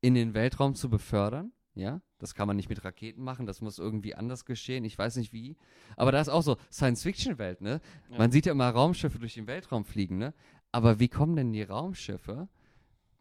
in 0.00 0.14
den 0.14 0.34
Weltraum 0.34 0.74
zu 0.74 0.90
befördern. 0.90 1.52
Ja, 1.76 2.00
das 2.18 2.34
kann 2.34 2.46
man 2.46 2.56
nicht 2.56 2.68
mit 2.68 2.84
Raketen 2.84 3.22
machen, 3.24 3.46
das 3.46 3.60
muss 3.60 3.78
irgendwie 3.78 4.14
anders 4.14 4.44
geschehen. 4.44 4.84
Ich 4.84 4.96
weiß 4.96 5.16
nicht 5.16 5.32
wie. 5.32 5.56
Aber 5.96 6.12
da 6.12 6.20
ist 6.20 6.28
auch 6.28 6.42
so 6.42 6.56
Science-Fiction-Welt, 6.70 7.60
ne? 7.60 7.80
Ja. 8.10 8.18
Man 8.18 8.30
sieht 8.30 8.46
ja 8.46 8.52
immer 8.52 8.70
Raumschiffe 8.70 9.18
durch 9.18 9.34
den 9.34 9.48
Weltraum 9.48 9.84
fliegen, 9.84 10.18
ne? 10.18 10.34
Aber 10.70 11.00
wie 11.00 11.08
kommen 11.08 11.34
denn 11.34 11.52
die 11.52 11.62
Raumschiffe 11.62 12.48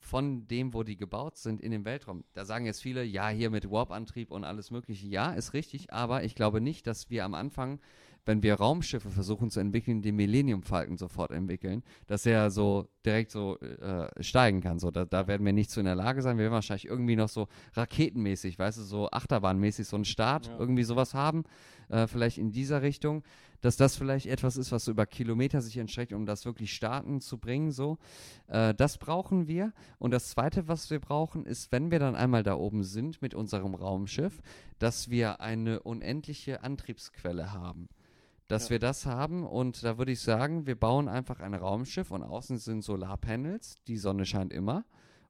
von 0.04 0.48
dem, 0.48 0.74
wo 0.74 0.84
die 0.84 0.98
gebaut 0.98 1.38
sind, 1.38 1.62
in 1.62 1.72
den 1.72 1.86
Weltraum? 1.86 2.24
Da 2.34 2.46
sagen 2.46 2.66
jetzt 2.66 2.82
viele, 2.82 3.04
ja, 3.04 3.30
hier 3.30 3.50
mit 3.50 3.70
Warp-Antrieb 3.72 4.32
und 4.32 4.44
alles 4.44 4.70
Mögliche. 4.70 5.08
Ja, 5.08 5.32
ist 5.32 5.54
richtig, 5.54 5.94
aber 5.94 6.24
ich 6.24 6.36
glaube 6.36 6.62
nicht, 6.62 6.86
dass 6.88 7.10
wir 7.10 7.24
am 7.26 7.34
Anfang, 7.34 7.80
wenn 8.26 8.42
wir 8.44 8.56
Raumschiffe 8.56 9.10
versuchen 9.10 9.50
zu 9.50 9.60
entwickeln, 9.60 10.02
den 10.02 10.16
Millennium 10.16 10.64
Falcon 10.64 10.98
sofort 10.98 11.32
entwickeln, 11.32 11.84
dass 12.08 12.26
er 12.26 12.52
so 12.52 12.88
direkt 13.06 13.32
so 13.32 13.58
äh, 13.60 14.10
steigen 14.24 14.62
kann. 14.62 14.80
So, 14.80 14.92
da, 14.92 15.04
da 15.06 15.28
werden 15.28 15.46
wir 15.46 15.52
nicht 15.54 15.72
so 15.72 15.82
in 15.82 15.86
der 15.86 15.96
Lage 15.96 16.22
sein. 16.22 16.38
Wir 16.38 16.44
werden 16.44 16.54
wahrscheinlich 16.54 16.88
irgendwie 16.88 17.16
noch 17.18 17.28
so 17.30 17.48
raketenmäßig, 17.74 18.58
weißt 18.60 18.78
du, 18.80 18.84
so 18.84 19.10
Achterbahnmäßig 19.12 19.88
so 19.88 19.96
einen 19.98 20.06
Start, 20.06 20.48
Ja. 20.48 20.58
irgendwie 20.58 20.84
sowas 20.84 21.14
haben. 21.14 21.44
Äh, 21.94 22.08
vielleicht 22.08 22.40
in 22.40 22.52
dieser 22.52 22.82
Richtung, 22.82 23.24
dass 23.62 23.78
das 23.78 23.96
vielleicht 23.96 24.26
etwas 24.26 24.58
ist, 24.58 24.72
was 24.72 24.86
so 24.86 24.92
über 24.92 25.06
Kilometer 25.06 25.62
sich 25.62 25.78
entstreckt, 25.78 26.12
um 26.12 26.26
das 26.26 26.44
wirklich 26.44 26.74
starten 26.74 27.22
zu 27.22 27.38
bringen. 27.38 27.72
So, 27.72 28.00
äh, 28.48 28.74
das 28.74 28.98
brauchen 28.98 29.48
wir. 29.48 29.74
Und 30.00 30.10
das 30.12 30.30
Zweite, 30.30 30.68
was 30.68 30.90
wir 30.90 31.00
brauchen, 31.00 31.46
ist, 31.46 31.72
wenn 31.72 31.92
wir 31.92 32.00
dann 32.00 32.16
einmal 32.16 32.42
da 32.42 32.56
oben 32.56 32.84
sind 32.84 33.22
mit 33.22 33.36
unserem 33.36 33.76
Raumschiff, 33.76 34.42
dass 34.80 35.12
wir 35.12 35.40
eine 35.40 35.82
unendliche 35.82 36.64
Antriebsquelle 36.64 37.54
haben. 37.54 37.88
Dass 38.48 38.66
Ja. 38.66 38.70
wir 38.72 38.80
das 38.80 39.06
haben 39.06 39.46
und 39.46 39.84
da 39.84 40.00
würde 40.00 40.14
ich 40.14 40.20
sagen, 40.20 40.66
wir 40.66 40.76
bauen 40.76 41.08
einfach 41.08 41.42
ein 41.42 41.54
Raumschiff 41.54 42.10
und 42.10 42.24
außen 42.24 42.58
sind 42.58 42.84
Solarpanels, 42.84 43.76
die 43.88 43.98
Sonne 43.98 44.26
scheint 44.26 44.52
immer. 44.52 44.84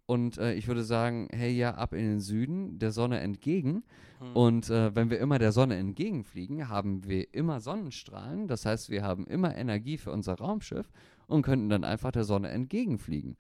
Und 0.06 0.38
äh, 0.38 0.54
ich 0.54 0.68
würde 0.68 0.84
sagen, 0.84 1.30
hey, 1.32 1.52
ja, 1.52 1.76
ab 1.76 1.94
in 1.94 2.06
den 2.06 2.20
Süden, 2.20 2.78
der 2.78 2.92
Sonne 2.92 3.22
entgegen. 3.22 3.84
Hm. 4.20 4.36
Und 4.36 4.70
äh, 4.70 4.94
wenn 4.96 5.10
wir 5.10 5.20
immer 5.20 5.40
der 5.40 5.54
Sonne 5.54 5.78
entgegenfliegen, 5.78 6.68
haben 6.68 7.06
wir 7.06 7.34
immer 7.34 7.62
Sonnenstrahlen. 7.62 8.48
Das 8.48 8.66
heißt, 8.66 8.90
wir 8.90 9.04
haben 9.04 9.26
immer 9.28 9.56
Energie 9.56 9.98
für 9.98 10.12
unser 10.12 10.36
Raumschiff 10.36 10.92
und 11.28 11.44
könnten 11.44 11.70
dann 11.70 11.84
einfach 11.86 12.12
der 12.12 12.26
Sonne 12.26 12.50
entgegenfliegen. 12.50 13.38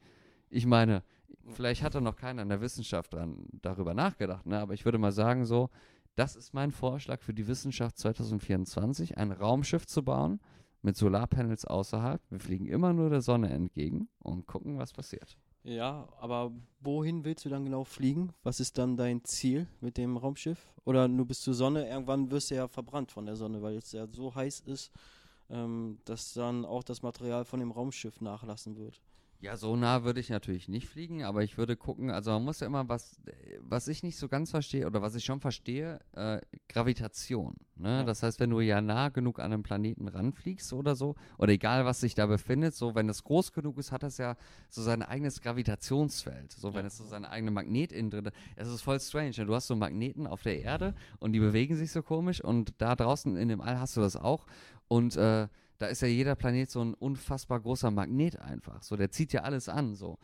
Ich 0.49 0.65
meine, 0.65 1.03
vielleicht 1.47 1.83
hat 1.83 1.95
da 1.95 2.01
noch 2.01 2.15
keiner 2.15 2.43
in 2.43 2.49
der 2.49 2.61
Wissenschaft 2.61 3.13
dran, 3.13 3.47
darüber 3.61 3.93
nachgedacht, 3.93 4.45
ne? 4.45 4.59
aber 4.59 4.73
ich 4.73 4.85
würde 4.85 4.97
mal 4.97 5.11
sagen, 5.11 5.45
so, 5.45 5.69
das 6.15 6.35
ist 6.35 6.53
mein 6.53 6.71
Vorschlag 6.71 7.21
für 7.21 7.33
die 7.33 7.47
Wissenschaft 7.47 7.97
2024, 7.97 9.17
ein 9.17 9.31
Raumschiff 9.31 9.87
zu 9.87 10.03
bauen 10.03 10.39
mit 10.81 10.95
Solarpanels 10.95 11.65
außerhalb. 11.65 12.21
Wir 12.29 12.39
fliegen 12.39 12.67
immer 12.67 12.93
nur 12.93 13.09
der 13.09 13.21
Sonne 13.21 13.49
entgegen 13.49 14.09
und 14.19 14.45
gucken, 14.45 14.77
was 14.77 14.93
passiert. 14.93 15.37
Ja, 15.63 16.09
aber 16.19 16.51
wohin 16.81 17.23
willst 17.23 17.45
du 17.45 17.49
dann 17.49 17.63
genau 17.63 17.85
fliegen? 17.85 18.33
Was 18.43 18.59
ist 18.59 18.77
dann 18.77 18.97
dein 18.97 19.23
Ziel 19.23 19.67
mit 19.79 19.97
dem 19.97 20.17
Raumschiff? 20.17 20.67
Oder 20.83 21.07
nur 21.07 21.25
bis 21.25 21.39
zur 21.39 21.53
Sonne? 21.53 21.87
Irgendwann 21.87 22.29
wirst 22.31 22.51
du 22.51 22.55
ja 22.55 22.67
verbrannt 22.67 23.11
von 23.11 23.25
der 23.25 23.37
Sonne, 23.37 23.61
weil 23.61 23.77
es 23.77 23.93
ja 23.93 24.05
so 24.07 24.35
heiß 24.35 24.61
ist, 24.61 24.91
ähm, 25.49 25.99
dass 26.03 26.33
dann 26.33 26.65
auch 26.65 26.83
das 26.83 27.01
Material 27.01 27.45
von 27.45 27.61
dem 27.61 27.71
Raumschiff 27.71 28.19
nachlassen 28.19 28.75
wird. 28.75 29.01
Ja, 29.43 29.57
so 29.57 29.75
nah 29.75 30.05
würde 30.05 30.21
ich 30.21 30.29
natürlich 30.29 30.69
nicht 30.69 30.87
fliegen, 30.87 31.23
aber 31.25 31.43
ich 31.43 31.57
würde 31.57 31.75
gucken, 31.75 32.09
also 32.09 32.31
man 32.31 32.45
muss 32.45 32.61
ja 32.61 32.67
immer 32.67 32.87
was, 32.87 33.19
was 33.59 33.89
ich 33.89 34.01
nicht 34.01 34.15
so 34.15 34.29
ganz 34.29 34.51
verstehe 34.51 34.87
oder 34.87 35.01
was 35.01 35.15
ich 35.15 35.25
schon 35.25 35.41
verstehe, 35.41 35.99
äh, 36.13 36.39
Gravitation. 36.69 37.57
Ne? 37.75 37.89
Ja. 37.89 38.03
Das 38.05 38.23
heißt, 38.23 38.39
wenn 38.39 38.51
du 38.51 38.61
ja 38.61 38.79
nah 38.79 39.09
genug 39.09 39.39
an 39.39 39.51
einen 39.51 39.61
Planeten 39.61 40.07
ranfliegst 40.07 40.71
oder 40.71 40.95
so, 40.95 41.15
oder 41.37 41.51
egal 41.51 41.83
was 41.83 41.99
sich 41.99 42.15
da 42.15 42.25
befindet, 42.25 42.73
so 42.73 42.95
wenn 42.95 43.09
es 43.09 43.25
groß 43.25 43.51
genug 43.51 43.77
ist, 43.79 43.91
hat 43.91 44.03
das 44.03 44.17
ja 44.17 44.37
so 44.69 44.81
sein 44.81 45.01
eigenes 45.03 45.41
Gravitationsfeld. 45.41 46.53
So 46.53 46.73
wenn 46.73 46.81
Ja. 46.81 46.87
es 46.87 46.97
so 46.97 47.03
seine 47.03 47.29
eigene 47.29 47.51
Magnet 47.51 47.91
innen 47.91 48.11
drin 48.11 48.31
Es 48.55 48.69
ist 48.69 48.81
voll 48.81 49.01
strange. 49.01 49.33
Ne? 49.37 49.45
Du 49.45 49.53
hast 49.53 49.67
so 49.67 49.75
Magneten 49.75 50.25
auf 50.25 50.41
der 50.43 50.61
Erde 50.61 50.95
und 51.19 51.33
die 51.33 51.39
bewegen 51.41 51.75
sich 51.75 51.91
so 51.91 52.01
komisch 52.01 52.41
und 52.41 52.73
da 52.77 52.95
draußen 52.95 53.35
in 53.35 53.49
dem 53.49 53.59
All 53.59 53.77
hast 53.77 53.97
du 53.97 54.01
das 54.01 54.15
auch. 54.15 54.45
Und 54.87 55.17
äh, 55.17 55.49
da 55.79 55.87
ist 55.87 56.01
ja 56.01 56.07
jeder 56.07 56.35
Planet 56.35 56.69
so 56.69 56.83
ein 56.83 56.93
unfassbar 56.93 57.59
großer 57.59 57.91
Magnet 57.91 58.39
einfach. 58.39 58.83
So, 58.83 58.95
der 58.95 59.11
zieht 59.11 59.33
ja 59.33 59.41
alles 59.41 59.69
an. 59.69 59.95
So, 59.95 60.17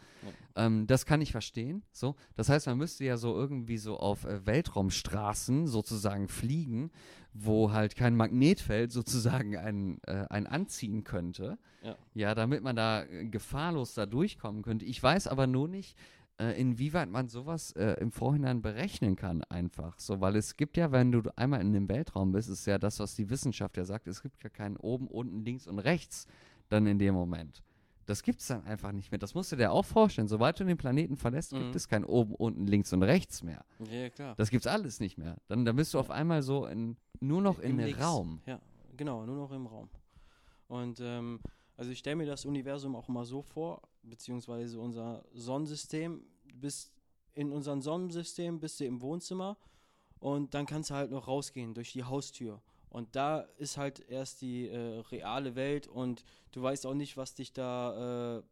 ähm, 0.55 0.87
das 0.87 1.05
kann 1.05 1.21
ich 1.21 1.31
verstehen. 1.31 1.83
So, 1.91 2.15
das 2.35 2.49
heißt, 2.49 2.67
man 2.67 2.77
müsste 2.77 3.05
ja 3.05 3.17
so 3.17 3.35
irgendwie 3.35 3.77
so 3.77 3.97
auf 3.97 4.25
äh, 4.25 4.45
Weltraumstraßen 4.45 5.67
sozusagen 5.67 6.27
fliegen, 6.27 6.91
wo 7.33 7.71
halt 7.71 7.95
kein 7.95 8.15
Magnetfeld 8.15 8.91
sozusagen 8.93 9.57
einen, 9.57 9.99
äh, 10.05 10.25
einen 10.29 10.47
anziehen 10.47 11.03
könnte. 11.03 11.57
Ja. 11.81 11.97
Ja, 12.13 12.35
damit 12.35 12.63
man 12.63 12.75
da 12.75 13.03
äh, 13.03 13.25
gefahrlos 13.25 13.93
da 13.93 14.05
durchkommen 14.05 14.61
könnte. 14.61 14.85
Ich 14.85 15.01
weiß 15.01 15.27
aber 15.27 15.47
nur 15.47 15.67
nicht, 15.67 15.97
äh, 16.39 16.59
inwieweit 16.59 17.09
man 17.09 17.27
sowas 17.27 17.71
äh, 17.73 17.93
im 17.99 18.11
Vorhinein 18.11 18.61
berechnen 18.61 19.15
kann, 19.15 19.43
einfach. 19.49 19.99
So, 19.99 20.21
weil 20.21 20.35
es 20.35 20.55
gibt 20.57 20.77
ja, 20.77 20.91
wenn 20.91 21.11
du 21.11 21.21
einmal 21.35 21.61
in 21.61 21.73
dem 21.73 21.89
Weltraum 21.89 22.31
bist, 22.31 22.49
ist 22.49 22.65
ja 22.65 22.77
das, 22.77 22.99
was 22.99 23.15
die 23.15 23.29
Wissenschaft 23.29 23.77
ja 23.77 23.85
sagt, 23.85 24.07
es 24.07 24.21
gibt 24.21 24.41
ja 24.43 24.49
keinen 24.49 24.77
oben, 24.77 25.07
unten, 25.07 25.43
links 25.43 25.67
und 25.67 25.79
rechts 25.79 26.27
dann 26.69 26.87
in 26.87 26.97
dem 26.99 27.13
Moment. 27.13 27.61
Das 28.05 28.23
gibt 28.23 28.39
es 28.41 28.47
dann 28.47 28.63
einfach 28.63 28.91
nicht 28.91 29.11
mehr. 29.11 29.19
Das 29.19 29.35
musst 29.35 29.51
du 29.51 29.55
dir 29.55 29.71
auch 29.71 29.85
vorstellen. 29.85 30.27
Sobald 30.27 30.59
du 30.59 30.63
den 30.63 30.77
Planeten 30.77 31.15
verlässt, 31.15 31.53
Mhm. 31.53 31.59
gibt 31.59 31.75
es 31.75 31.87
kein 31.87 32.03
oben, 32.03 32.33
unten, 32.33 32.65
links 32.65 32.91
und 32.91 33.03
rechts 33.03 33.43
mehr. 33.43 33.63
Ja, 33.91 34.09
klar. 34.09 34.33
Das 34.35 34.49
gibt's 34.49 34.65
alles 34.65 34.99
nicht 34.99 35.17
mehr. 35.19 35.37
Dann, 35.47 35.63
dann 35.65 35.75
bist 35.75 35.93
du 35.93 35.99
auf 35.99 36.09
einmal 36.09 36.41
so 36.41 36.65
in, 36.65 36.97
nur 37.19 37.41
noch 37.41 37.59
in 37.59 37.77
Im. 37.77 37.95
Raum. 38.01 38.41
Ja, 38.47 38.59
genau, 38.97 39.25
nur 39.27 39.35
noch 39.35 39.51
im 39.51 39.67
Raum. 39.67 39.89
Und 40.67 40.99
ähm, 41.03 41.39
also 41.79 41.91
ich 41.91 41.99
stelle 41.99 42.17
mir 42.17 42.25
das 42.25 42.43
Universum 42.43 42.93
auch 42.93 43.07
immer 43.07 43.23
so 43.23 43.41
vor, 43.41 43.81
beziehungsweise 44.03 44.77
unser 44.81 45.23
Sonnensystem, 45.31 46.21
du 46.45 46.57
bist 46.57 46.91
in 47.33 47.53
unserem 47.53 47.81
Sonnensystem, 47.81 48.59
bist 48.59 48.81
du 48.81 48.85
im 48.85 49.01
Wohnzimmer 49.01 49.57
und 50.19 50.53
dann 50.53 50.65
kannst 50.65 50.89
du 50.89 50.95
halt 50.95 51.09
noch 51.09 51.29
rausgehen 51.29 51.73
durch 51.73 51.93
die 51.93 52.03
Haustür. 52.03 52.61
Und 52.89 53.15
da 53.15 53.39
ist 53.55 53.77
halt 53.77 54.01
erst 54.09 54.41
die 54.41 54.67
äh, 54.67 54.99
reale 55.09 55.55
Welt 55.55 55.87
und 55.87 56.25
du 56.51 56.61
weißt 56.61 56.85
auch 56.85 56.95
nicht, 56.95 57.15
was 57.15 57.33
dich 57.33 57.53
da, 57.53 58.39
äh, 58.39 58.43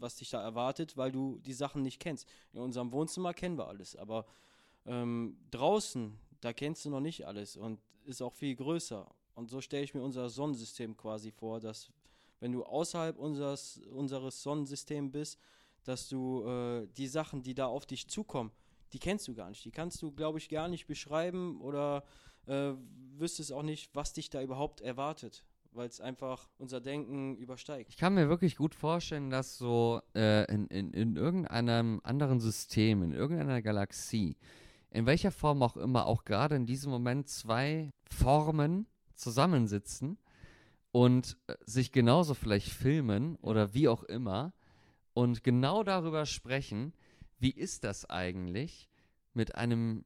was 0.00 0.16
dich 0.16 0.30
da 0.30 0.42
erwartet, 0.42 0.96
weil 0.96 1.12
du 1.12 1.38
die 1.38 1.52
Sachen 1.52 1.82
nicht 1.82 2.00
kennst. 2.00 2.28
In 2.52 2.58
unserem 2.58 2.90
Wohnzimmer 2.90 3.34
kennen 3.34 3.56
wir 3.56 3.68
alles, 3.68 3.94
aber 3.94 4.26
ähm, 4.84 5.36
draußen, 5.52 6.18
da 6.40 6.52
kennst 6.52 6.84
du 6.84 6.90
noch 6.90 6.98
nicht 6.98 7.24
alles 7.24 7.56
und 7.56 7.78
ist 8.04 8.20
auch 8.20 8.34
viel 8.34 8.56
größer. 8.56 9.08
Und 9.36 9.48
so 9.48 9.60
stelle 9.60 9.84
ich 9.84 9.94
mir 9.94 10.02
unser 10.02 10.28
Sonnensystem 10.28 10.96
quasi 10.96 11.30
vor, 11.30 11.60
dass 11.60 11.92
wenn 12.40 12.52
du 12.52 12.64
außerhalb 12.64 13.18
unseres, 13.18 13.80
unseres 13.90 14.42
Sonnensystems 14.42 15.12
bist, 15.12 15.38
dass 15.84 16.08
du 16.08 16.44
äh, 16.46 16.86
die 16.96 17.06
Sachen, 17.06 17.42
die 17.42 17.54
da 17.54 17.66
auf 17.66 17.86
dich 17.86 18.08
zukommen, 18.08 18.50
die 18.92 18.98
kennst 18.98 19.28
du 19.28 19.34
gar 19.34 19.48
nicht. 19.48 19.64
Die 19.64 19.70
kannst 19.70 20.00
du, 20.02 20.12
glaube 20.12 20.38
ich, 20.38 20.48
gar 20.48 20.68
nicht 20.68 20.86
beschreiben 20.86 21.60
oder 21.60 22.04
äh, 22.46 22.72
wüsstest 23.16 23.52
auch 23.52 23.62
nicht, 23.62 23.94
was 23.94 24.12
dich 24.12 24.30
da 24.30 24.42
überhaupt 24.42 24.80
erwartet, 24.80 25.44
weil 25.72 25.88
es 25.88 26.00
einfach 26.00 26.48
unser 26.58 26.80
Denken 26.80 27.36
übersteigt. 27.36 27.90
Ich 27.90 27.96
kann 27.96 28.14
mir 28.14 28.28
wirklich 28.28 28.56
gut 28.56 28.74
vorstellen, 28.74 29.30
dass 29.30 29.58
so 29.58 30.00
äh, 30.14 30.44
in, 30.52 30.66
in, 30.68 30.92
in 30.92 31.16
irgendeinem 31.16 32.00
anderen 32.04 32.40
System, 32.40 33.02
in 33.02 33.12
irgendeiner 33.12 33.62
Galaxie, 33.62 34.36
in 34.90 35.06
welcher 35.06 35.32
Form 35.32 35.62
auch 35.62 35.76
immer, 35.76 36.06
auch 36.06 36.24
gerade 36.24 36.54
in 36.54 36.66
diesem 36.66 36.92
Moment 36.92 37.28
zwei 37.28 37.92
Formen 38.08 38.86
zusammensitzen 39.16 40.18
und 40.94 41.36
äh, 41.48 41.56
sich 41.66 41.90
genauso 41.90 42.34
vielleicht 42.34 42.68
filmen 42.68 43.34
oder 43.42 43.74
wie 43.74 43.88
auch 43.88 44.04
immer 44.04 44.52
und 45.12 45.42
genau 45.42 45.82
darüber 45.82 46.24
sprechen, 46.24 46.92
wie 47.40 47.50
ist 47.50 47.82
das 47.82 48.08
eigentlich 48.08 48.88
mit 49.32 49.56
einem 49.56 50.04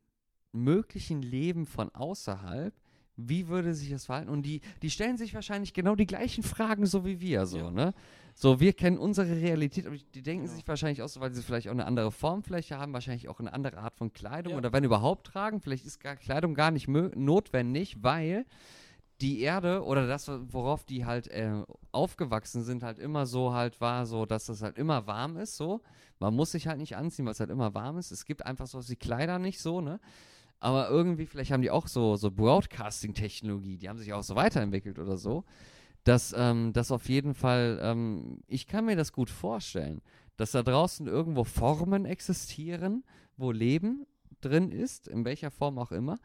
möglichen 0.53 1.21
Leben 1.21 1.67
von 1.67 1.95
außerhalb? 1.95 2.73
Wie 3.17 3.49
würde 3.49 3.75
sich 3.75 3.91
das 3.91 4.07
verhalten? 4.07 4.31
Und 4.31 4.45
die, 4.47 4.63
die 4.81 4.89
stellen 4.89 5.19
sich 5.19 5.35
wahrscheinlich 5.35 5.75
genau 5.75 5.95
die 5.95 6.07
gleichen 6.07 6.43
Fragen, 6.43 6.87
so 6.87 7.05
wie 7.05 7.21
wir, 7.21 7.45
so, 7.45 7.59
Ja. 7.59 7.71
ne? 7.71 7.93
So, 8.35 8.59
wir 8.59 8.73
kennen 8.73 8.97
unsere 8.97 9.29
Realität, 9.37 9.87
aber 9.87 9.97
die 9.97 10.23
denken 10.23 10.45
Genau. 10.45 10.57
sich 10.57 10.67
wahrscheinlich 10.67 11.03
auch 11.03 11.09
so, 11.09 11.21
weil 11.21 11.35
sie 11.35 11.43
vielleicht 11.43 11.69
auch 11.69 11.73
eine 11.73 11.85
andere 11.85 12.11
Formfläche 12.13 12.79
haben, 12.79 12.95
wahrscheinlich 12.95 13.29
auch 13.29 13.41
eine 13.41 13.53
andere 13.53 13.77
Art 13.77 13.95
von 13.97 14.11
Kleidung 14.15 14.53
Ja. 14.53 14.59
oder 14.59 14.73
wenn 14.73 14.85
überhaupt 14.85 15.27
tragen, 15.27 15.61
vielleicht 15.61 15.85
ist 15.85 16.01
gar 16.01 16.17
Kleidung 16.17 16.55
gar 16.55 16.71
nicht 16.71 16.89
notwendig, 16.89 18.03
weil 18.03 18.47
die 19.21 19.41
Erde 19.41 19.85
oder 19.85 20.07
das, 20.07 20.29
worauf 20.29 20.85
die 20.85 21.05
halt 21.05 21.29
äh, 21.29 21.63
aufgewachsen 21.91 22.63
sind, 22.63 22.83
halt 22.83 22.99
immer 22.99 23.27
so 23.27 23.53
halt 23.53 23.81
war, 23.81 24.07
so, 24.07 24.27
dass 24.27 24.47
das 24.47 24.63
halt 24.63 24.79
immer 24.79 25.07
warm 25.07 25.37
ist, 25.37 25.57
so. 25.57 25.81
Man 26.21 26.35
muss 26.35 26.53
sich 26.53 26.67
halt 26.67 26.79
nicht 26.79 26.97
anziehen, 26.97 27.25
weil 27.25 27.33
es 27.33 27.41
halt 27.41 27.51
immer 27.51 27.75
warm 27.75 27.99
ist. 27.99 28.11
Es 28.11 28.25
gibt 28.25 28.45
einfach 28.45 28.67
so 28.67 28.81
die 28.81 28.97
Kleider 28.97 29.39
nicht 29.39 29.61
so, 29.61 29.81
ne? 29.81 30.01
Aber 30.61 30.89
irgendwie, 30.89 31.27
vielleicht 31.27 31.53
haben 31.53 31.63
die 31.63 31.71
auch 31.71 31.87
so, 31.87 32.17
so 32.17 32.31
Broadcasting-Technologie, 32.31 33.79
die 33.79 33.89
haben 33.89 33.99
sich 33.99 34.13
auch 34.13 34.25
so 34.25 34.35
weiterentwickelt 34.35 34.99
oder 34.99 35.17
so. 35.17 35.45
Dass 36.05 36.35
ähm, 36.37 36.73
das 36.73 36.91
auf 36.91 37.09
jeden 37.09 37.35
Fall, 37.35 37.79
ähm, 37.83 38.41
ich 38.47 38.67
kann 38.67 38.87
mir 38.87 38.97
das 38.97 39.13
gut 39.13 39.31
vorstellen, 39.31 40.01
dass 40.37 40.53
da 40.53 40.63
draußen 40.63 41.07
irgendwo 41.07 41.45
Formen 41.45 42.05
existieren, 42.05 43.05
wo 43.37 43.53
Leben 43.53 44.07
drin 44.41 44.71
ist, 44.71 45.09
in 45.09 45.25
welcher 45.25 45.51
Form 45.51 45.79
auch 45.79 45.93
immer. 45.93 46.19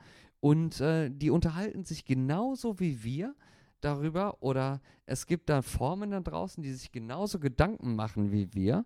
Und 0.44 0.82
äh, 0.82 1.10
die 1.10 1.30
unterhalten 1.30 1.86
sich 1.86 2.04
genauso 2.04 2.78
wie 2.78 3.02
wir 3.02 3.34
darüber. 3.80 4.44
Oder 4.44 4.82
es 5.06 5.26
gibt 5.26 5.48
da 5.48 5.62
Formen 5.62 6.12
da 6.12 6.20
draußen, 6.20 6.62
die 6.62 6.74
sich 6.74 6.92
genauso 6.92 7.40
Gedanken 7.40 7.96
machen 7.96 8.34
wie 8.34 8.54
wir 8.54 8.84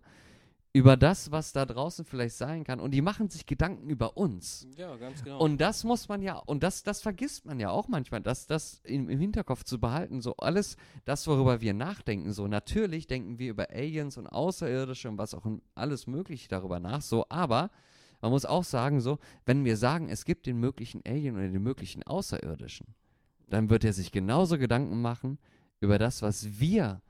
über 0.72 0.96
das, 0.96 1.32
was 1.32 1.52
da 1.52 1.66
draußen 1.66 2.04
vielleicht 2.04 2.36
sein 2.36 2.62
kann. 2.62 2.78
Und 2.78 2.92
die 2.92 3.02
machen 3.02 3.28
sich 3.28 3.44
Gedanken 3.44 3.90
über 3.90 4.16
uns. 4.16 4.68
Ja, 4.76 4.94
ganz 4.98 5.24
genau. 5.24 5.40
Und 5.40 5.60
das 5.60 5.82
muss 5.82 6.08
man 6.08 6.22
ja, 6.22 6.36
und 6.36 6.62
das, 6.62 6.84
das 6.84 7.02
vergisst 7.02 7.44
man 7.44 7.58
ja 7.58 7.70
auch 7.70 7.88
manchmal, 7.88 8.20
das, 8.20 8.46
das 8.46 8.80
im, 8.84 9.08
im 9.08 9.18
Hinterkopf 9.18 9.64
zu 9.64 9.80
behalten, 9.80 10.20
so 10.20 10.36
alles, 10.36 10.76
das, 11.06 11.26
worüber 11.26 11.60
wir 11.60 11.74
nachdenken, 11.74 12.32
so 12.32 12.46
natürlich 12.46 13.08
denken 13.08 13.40
wir 13.40 13.50
über 13.50 13.70
Aliens 13.70 14.16
und 14.16 14.28
Außerirdische 14.28 15.08
und 15.08 15.18
was 15.18 15.34
auch 15.34 15.44
alles 15.74 16.06
Mögliche 16.06 16.48
darüber 16.48 16.78
nach, 16.78 17.02
so, 17.02 17.26
aber 17.28 17.70
man 18.20 18.30
muss 18.30 18.44
auch 18.44 18.64
sagen, 18.64 19.00
so, 19.00 19.18
wenn 19.46 19.64
wir 19.64 19.76
sagen, 19.76 20.08
es 20.08 20.24
gibt 20.24 20.46
den 20.46 20.58
möglichen 20.58 21.02
Alien 21.06 21.36
oder 21.36 21.48
den 21.48 21.62
möglichen 21.62 22.02
Außerirdischen, 22.02 22.86
dann 23.48 23.70
wird 23.70 23.84
er 23.84 23.92
sich 23.92 24.12
genauso 24.12 24.58
Gedanken 24.58 25.00
machen 25.00 25.38
über 25.80 25.98
das, 25.98 26.22
was 26.22 26.58
wir 26.60 27.00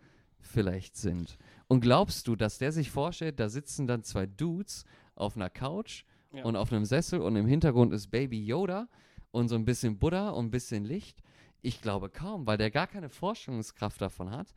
vielleicht 0.40 0.96
sind. 0.96 1.38
Und 1.66 1.80
glaubst 1.80 2.26
du, 2.28 2.36
dass 2.36 2.58
der 2.58 2.72
sich 2.72 2.90
vorstellt, 2.90 3.40
da 3.40 3.48
sitzen 3.48 3.86
dann 3.86 4.04
zwei 4.04 4.26
Dudes 4.26 4.84
auf 5.14 5.36
einer 5.36 5.50
Couch 5.50 6.04
Ja. 6.32 6.44
und 6.44 6.56
auf 6.56 6.72
einem 6.72 6.84
Sessel 6.84 7.20
und 7.20 7.36
im 7.36 7.46
Hintergrund 7.46 7.92
ist 7.92 8.08
Baby 8.08 8.44
Yoda 8.44 8.88
und 9.30 9.48
so 9.48 9.54
ein 9.56 9.64
bisschen 9.64 9.98
Buddha 9.98 10.30
und 10.30 10.46
ein 10.46 10.50
bisschen 10.50 10.84
Licht? 10.84 11.22
Ich 11.60 11.82
glaube 11.82 12.08
kaum, 12.08 12.46
weil 12.46 12.58
der 12.58 12.70
gar 12.70 12.86
keine 12.86 13.08
Vorstellungskraft 13.08 14.00
davon 14.00 14.30
hat, 14.30 14.54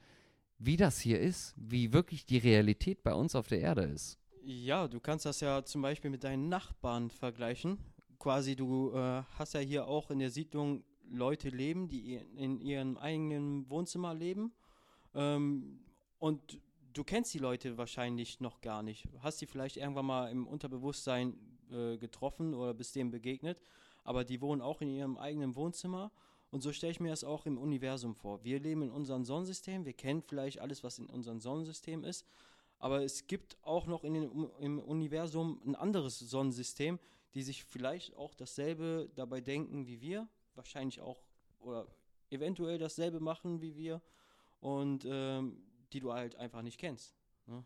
wie 0.59 0.77
das 0.77 0.99
hier 0.99 1.19
ist, 1.19 1.55
wie 1.57 1.91
wirklich 1.93 2.25
die 2.25 2.37
Realität 2.37 3.01
bei 3.01 3.13
uns 3.13 3.35
auf 3.35 3.47
der 3.47 3.59
Erde 3.61 3.83
ist. 3.83 4.19
Ja, 4.43 4.87
du 4.87 4.99
kannst 4.99 5.25
das 5.25 5.39
ja 5.39 5.63
zum 5.63 5.83
Beispiel 5.83 6.09
mit 6.09 6.23
deinen 6.23 6.49
Nachbarn 6.49 7.11
vergleichen. 7.11 7.77
Quasi, 8.17 8.55
du 8.55 8.91
äh, 8.91 9.23
hast 9.37 9.53
ja 9.53 9.59
hier 9.59 9.87
auch 9.87 10.09
in 10.09 10.17
der 10.17 10.31
Siedlung 10.31 10.83
Leute 11.11 11.49
leben, 11.49 11.87
die 11.87 12.15
in 12.15 12.59
ihrem 12.59 12.97
eigenen 12.97 13.69
Wohnzimmer 13.69 14.15
leben. 14.15 14.51
Ähm, 15.13 15.79
und 16.17 16.59
du 16.93 17.03
kennst 17.03 17.33
die 17.33 17.39
Leute 17.39 17.77
wahrscheinlich 17.77 18.39
noch 18.39 18.61
gar 18.61 18.81
nicht. 18.81 19.07
Hast 19.19 19.41
die 19.41 19.45
vielleicht 19.45 19.77
irgendwann 19.77 20.05
mal 20.05 20.31
im 20.31 20.47
Unterbewusstsein 20.47 21.35
äh, 21.71 21.97
getroffen 21.97 22.55
oder 22.55 22.73
bist 22.73 22.95
denen 22.95 23.11
begegnet, 23.11 23.61
aber 24.03 24.23
die 24.23 24.41
wohnen 24.41 24.61
auch 24.61 24.81
in 24.81 24.89
ihrem 24.89 25.17
eigenen 25.17 25.55
Wohnzimmer. 25.55 26.11
Und 26.49 26.61
so 26.61 26.73
stelle 26.73 26.91
ich 26.91 26.99
mir 26.99 27.09
das 27.09 27.23
auch 27.23 27.45
im 27.45 27.57
Universum 27.57 28.15
vor. 28.15 28.43
Wir 28.43 28.59
leben 28.59 28.81
in 28.81 28.91
unserem 28.91 29.23
Sonnensystem, 29.23 29.85
wir 29.85 29.93
kennen 29.93 30.21
vielleicht 30.21 30.59
alles, 30.59 30.83
was 30.83 30.99
in 30.99 31.05
unserem 31.05 31.39
Sonnensystem 31.39 32.03
ist, 32.03 32.25
aber 32.81 33.03
es 33.03 33.27
gibt 33.27 33.57
auch 33.61 33.85
noch 33.85 34.03
in 34.03 34.15
den, 34.15 34.49
im 34.59 34.79
Universum 34.79 35.61
ein 35.65 35.75
anderes 35.75 36.17
Sonnensystem, 36.19 36.99
die 37.35 37.43
sich 37.43 37.63
vielleicht 37.63 38.15
auch 38.15 38.33
dasselbe 38.33 39.09
dabei 39.15 39.39
denken 39.39 39.85
wie 39.85 40.01
wir, 40.01 40.27
wahrscheinlich 40.55 40.99
auch 40.99 41.21
oder 41.59 41.87
eventuell 42.31 42.79
dasselbe 42.79 43.19
machen 43.19 43.61
wie 43.61 43.75
wir 43.75 44.01
und 44.59 45.05
ähm, 45.07 45.61
die 45.93 45.99
du 45.99 46.11
halt 46.11 46.35
einfach 46.37 46.63
nicht 46.63 46.79
kennst. 46.79 47.15
Ne? 47.45 47.63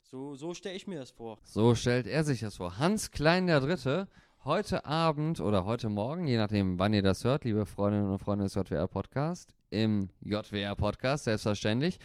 So, 0.00 0.36
so 0.36 0.54
stelle 0.54 0.76
ich 0.76 0.86
mir 0.86 1.00
das 1.00 1.10
vor. 1.10 1.38
So 1.44 1.74
stellt 1.74 2.06
er 2.06 2.24
sich 2.24 2.40
das 2.40 2.56
vor. 2.56 2.78
Hans 2.78 3.10
Klein 3.10 3.46
der 3.46 3.60
Dritte, 3.60 4.08
heute 4.44 4.86
Abend 4.86 5.40
oder 5.40 5.66
heute 5.66 5.90
Morgen, 5.90 6.26
je 6.26 6.38
nachdem, 6.38 6.78
wann 6.78 6.94
ihr 6.94 7.02
das 7.02 7.24
hört, 7.24 7.44
liebe 7.44 7.66
Freundinnen 7.66 8.10
und 8.10 8.20
Freunde 8.20 8.44
des 8.44 8.54
JWR 8.54 8.88
Podcast, 8.88 9.54
im 9.68 10.08
JWR 10.22 10.76
Podcast, 10.76 11.24
selbstverständlich. 11.24 11.98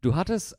Du 0.00 0.16
hattest 0.16 0.56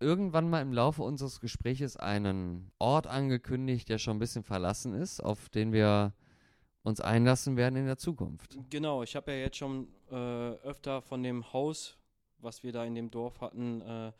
irgendwann 0.00 0.50
mal 0.50 0.60
im 0.60 0.72
Laufe 0.72 1.02
unseres 1.02 1.40
Gespräches 1.40 1.96
einen 1.96 2.70
Ort 2.78 3.06
angekündigt, 3.06 3.88
der 3.88 3.98
schon 3.98 4.16
ein 4.16 4.20
bisschen 4.20 4.42
verlassen 4.42 4.94
ist, 4.94 5.20
auf 5.20 5.48
den 5.48 5.72
wir 5.72 6.12
uns 6.82 7.00
einlassen 7.00 7.56
werden 7.56 7.76
in 7.76 7.86
der 7.86 7.96
Zukunft. 7.96 8.58
Genau, 8.70 9.02
ich 9.02 9.16
habe 9.16 9.32
ja 9.32 9.38
jetzt 9.38 9.56
schon 9.56 9.88
äh, 10.10 10.14
öfter 10.14 11.00
von 11.02 11.22
dem 11.22 11.52
Haus, 11.52 11.98
was 12.38 12.62
wir 12.62 12.72
da 12.72 12.84
in 12.84 12.94
dem 12.94 13.10
Dorf 13.10 13.40
hatten, 13.40 13.80
äh, 13.80 14.12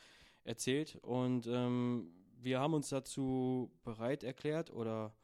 erzählt. 0.44 0.96
Und 1.02 1.46
ähm, 1.46 2.10
wir 2.40 2.60
haben 2.60 2.74
uns 2.74 2.88
dazu 2.88 3.70
bereit 3.82 4.24
erklärt 4.24 4.70
oder 4.70 5.14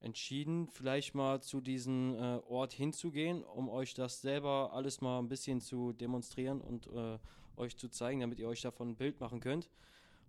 entschieden, 0.00 0.68
vielleicht 0.68 1.14
mal 1.14 1.40
zu 1.40 1.60
diesem 1.60 2.14
äh, 2.14 2.38
Ort 2.48 2.72
hinzugehen, 2.72 3.42
um 3.42 3.68
euch 3.68 3.94
das 3.94 4.20
selber 4.20 4.70
alles 4.72 5.00
mal 5.00 5.18
ein 5.18 5.28
bisschen 5.28 5.60
zu 5.60 5.92
demonstrieren 5.92 6.60
und 6.60 6.86
äh, 6.88 7.18
euch 7.56 7.76
zu 7.76 7.88
zeigen, 7.88 8.20
damit 8.20 8.38
ihr 8.38 8.48
euch 8.48 8.62
davon 8.62 8.90
ein 8.90 8.96
Bild 8.96 9.20
machen 9.20 9.40
könnt. 9.40 9.70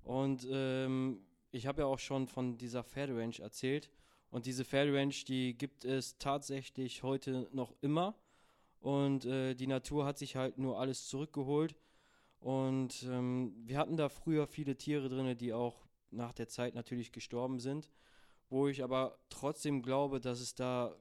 Und 0.04 0.48
ähm, 0.50 1.22
ich 1.52 1.68
habe 1.68 1.82
ja 1.82 1.88
auch 1.88 2.00
schon 2.00 2.28
von 2.28 2.58
dieser 2.58 2.84
Pferderanch 2.84 3.40
erzählt. 3.40 3.90
Und 4.30 4.46
diese 4.46 4.66
Pferderanch, 4.66 5.26
die 5.26 5.58
gibt 5.58 5.86
es 5.86 6.18
tatsächlich 6.18 7.04
heute 7.04 7.48
noch 7.52 7.74
immer. 7.82 8.16
Und 8.80 9.26
äh, 9.26 9.56
die 9.56 9.68
Natur 9.68 10.06
hat 10.06 10.18
sich 10.18 10.36
halt 10.36 10.58
nur 10.58 10.80
alles 10.80 11.08
zurückgeholt. 11.08 11.76
Und 12.40 13.04
ähm, 13.04 13.54
wir 13.66 13.78
hatten 13.78 13.98
da 13.98 14.10
früher 14.10 14.48
viele 14.48 14.78
Tiere 14.78 15.10
drin, 15.10 15.38
die 15.38 15.54
auch 15.54 15.88
nach 16.12 16.34
der 16.34 16.48
Zeit 16.48 16.76
natürlich 16.76 17.12
gestorben 17.12 17.60
sind. 17.60 17.90
Wo 18.50 18.68
ich 18.68 18.84
aber 18.84 19.18
trotzdem 19.30 19.82
glaube, 19.82 20.20
dass 20.20 20.40
es 20.40 20.56
da 20.56 20.96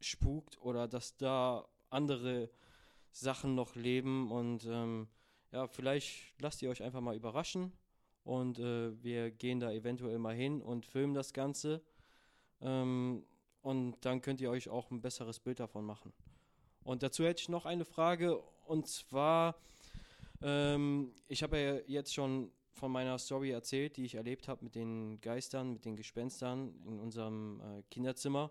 spukt 0.00 0.60
oder 0.60 0.86
dass 0.86 1.16
da 1.16 1.66
andere 1.88 2.50
Sachen 3.10 3.54
noch 3.54 3.74
leben. 3.74 4.30
Und 4.30 4.66
ähm, 4.66 5.08
ja, 5.52 5.66
vielleicht 5.66 6.40
lasst 6.40 6.62
ihr 6.62 6.70
euch 6.70 6.82
einfach 6.82 7.00
mal 7.00 7.16
überraschen. 7.16 7.72
Und 8.22 8.58
äh, 8.58 9.02
wir 9.02 9.30
gehen 9.30 9.60
da 9.60 9.72
eventuell 9.72 10.18
mal 10.18 10.34
hin 10.34 10.62
und 10.62 10.84
filmen 10.86 11.14
das 11.14 11.32
Ganze. 11.32 11.82
Ähm, 12.60 13.24
und 13.62 13.96
dann 14.02 14.20
könnt 14.20 14.40
ihr 14.40 14.50
euch 14.50 14.68
auch 14.68 14.90
ein 14.90 15.00
besseres 15.00 15.40
Bild 15.40 15.60
davon 15.60 15.84
machen. 15.84 16.12
Und 16.84 17.02
dazu 17.02 17.24
hätte 17.24 17.42
ich 17.42 17.48
noch 17.48 17.66
eine 17.66 17.84
Frage. 17.84 18.38
Und 18.66 18.86
zwar, 18.86 19.56
ähm, 20.42 21.12
ich 21.28 21.42
habe 21.42 21.58
ja 21.58 21.74
jetzt 21.86 22.14
schon 22.14 22.52
von 22.72 22.92
meiner 22.92 23.18
Story 23.18 23.50
erzählt, 23.50 23.96
die 23.96 24.04
ich 24.04 24.14
erlebt 24.14 24.48
habe 24.48 24.64
mit 24.64 24.74
den 24.74 25.20
Geistern, 25.20 25.72
mit 25.72 25.84
den 25.84 25.96
Gespenstern 25.96 26.74
in 26.86 27.00
unserem 27.00 27.60
äh, 27.60 27.82
Kinderzimmer. 27.90 28.50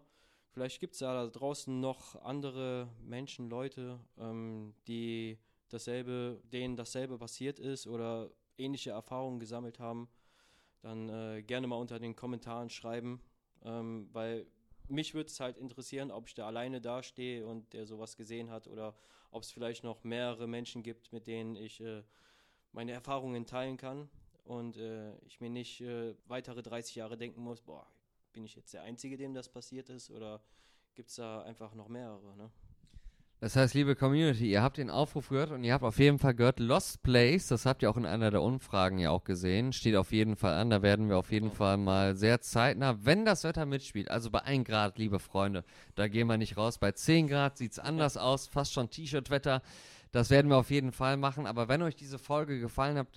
Vielleicht 0.52 0.80
gibt 0.80 0.94
es 0.94 1.00
da 1.00 1.28
draußen 1.28 1.80
noch 1.80 2.16
andere 2.24 2.90
Menschen, 3.02 3.50
Leute, 3.50 4.00
ähm, 4.18 4.74
die 4.88 5.38
dasselbe, 5.70 6.42
denen 6.44 6.76
dasselbe 6.76 7.18
passiert 7.18 7.60
ist 7.60 7.88
oder 7.88 8.32
ähnliche 8.58 8.92
Erfahrungen 8.92 9.40
gesammelt 9.40 9.80
haben. 9.80 10.10
Dann 10.82 11.10
äh, 11.10 11.44
gerne 11.44 11.68
mal 11.68 11.76
unter 11.76 12.00
den 12.00 12.16
Kommentaren 12.16 12.70
schreiben 12.70 13.22
ähm, 13.64 14.10
weil 14.12 14.46
mich 14.88 15.14
würde 15.14 15.30
es 15.30 15.40
halt 15.40 15.58
interessieren, 15.58 16.12
ob 16.12 16.28
ich 16.28 16.34
da 16.34 16.48
alleine 16.48 16.82
dastehe 16.82 17.46
und 17.46 17.74
der 17.74 17.86
sowas 17.86 18.18
gesehen 18.18 18.50
hat 18.50 18.68
oder 18.68 18.96
ob 19.32 19.44
es 19.44 19.52
vielleicht 19.52 19.84
noch 19.84 20.04
mehrere 20.04 20.48
Menschen 20.48 20.82
gibt, 20.82 21.12
mit 21.12 21.28
denen 21.28 21.56
ich 21.56 21.82
äh, 21.82 22.04
meine 22.72 22.92
Erfahrungen 22.92 23.46
teilen 23.46 23.78
kann 23.78 24.10
und 24.44 24.78
äh, 24.78 25.16
ich 25.20 25.42
mir 25.42 25.50
nicht 25.50 25.82
äh, 25.82 26.16
weitere 26.26 26.64
30 26.64 26.96
Jahre 26.96 27.18
denken 27.18 27.42
muss, 27.42 27.62
boah, 27.62 27.86
bin 28.32 28.46
ich 28.46 28.56
jetzt 28.56 28.74
der 28.74 28.84
Einzige, 28.84 29.18
dem 29.18 29.34
das 29.34 29.50
passiert 29.50 29.90
ist 29.90 30.10
oder 30.10 30.42
gibt 30.96 31.10
es 31.10 31.16
da 31.16 31.42
einfach 31.44 31.76
noch 31.76 31.88
mehrere, 31.88 32.36
ne? 32.36 32.52
Das 33.42 33.56
heißt, 33.56 33.74
liebe 33.74 33.96
Community, 33.96 34.52
ihr 34.52 34.62
habt 34.62 34.78
den 34.78 34.90
Aufruf 34.90 35.30
gehört 35.30 35.52
und 35.52 35.64
ihr 35.64 35.74
habt 35.74 35.86
auf 35.86 35.98
jeden 35.98 36.20
Fall 36.20 36.34
gehört, 36.34 36.60
Lost 36.60 37.02
Place, 37.04 37.48
das 37.48 37.66
habt 37.66 37.82
ihr 37.82 37.90
auch 37.90 37.96
in 37.96 38.06
einer 38.06 38.32
der 38.32 38.42
Umfragen 38.42 39.00
ja 39.00 39.12
auch 39.12 39.24
gesehen, 39.24 39.72
steht 39.72 39.96
auf 39.96 40.12
jeden 40.12 40.36
Fall 40.36 40.56
an. 40.56 40.70
Da 40.70 40.82
werden 40.82 41.08
wir 41.08 41.18
auf 41.18 41.32
jeden 41.32 41.50
Fall 41.50 41.78
mal 41.78 42.18
sehr 42.18 42.42
zeitnah, 42.42 43.06
wenn 43.06 43.24
das 43.24 43.46
Wetter 43.46 43.66
mitspielt, 43.66 44.12
also 44.12 44.30
bei 44.30 44.42
1 44.44 44.68
Grad, 44.68 44.98
liebe 44.98 45.20
Freunde, 45.20 45.64
da 45.96 46.10
gehen 46.10 46.28
wir 46.28 46.38
nicht 46.38 46.58
raus. 46.58 46.80
Bei 46.80 46.92
10 46.92 47.28
Grad 47.28 47.58
sieht 47.58 47.72
es 47.72 47.80
anders 47.80 48.18
aus, 48.18 48.48
fast 48.48 48.74
schon 48.74 48.90
T-Shirt-Wetter. 48.90 49.62
Das 50.12 50.30
werden 50.32 50.52
wir 50.52 50.58
auf 50.58 50.70
jeden 50.70 50.92
Fall 50.92 51.16
machen. 51.16 51.48
Aber 51.48 51.70
wenn 51.70 51.82
euch 51.82 51.96
diese 51.96 52.20
Folge 52.20 52.60
gefallen 52.60 52.98
hat, 52.98 53.08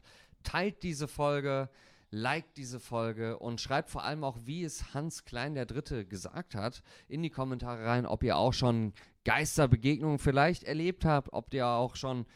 teilt 0.45 0.85
diese 0.85 1.09
Folge 1.09 1.69
liked 2.13 2.59
diese 2.59 2.79
Folge 2.79 3.39
und 3.39 3.61
schreibt 3.61 3.89
vor 3.89 4.05
allem 4.05 4.23
auch, 4.23 4.37
wie 4.45 4.63
es 4.63 4.93
Hans 4.93 5.25
Klein 5.25 5.55
der 5.55 5.65
Dritte 5.65 6.05
gesagt 6.05 6.55
hat, 6.55 6.83
in 7.09 7.23
die 7.23 7.31
Kommentare 7.31 7.87
rein, 7.87 8.05
ob 8.07 8.23
ihr 8.23 8.37
auch 8.37 8.53
schon 8.53 8.93
Geisterbegegnungen 9.25 10.19
vielleicht 10.19 10.65
erlebt 10.65 11.05
habt, 11.05 11.33
ob 11.33 11.53
ihr 11.55 11.67
auch 11.67 11.97
schon 11.97 12.27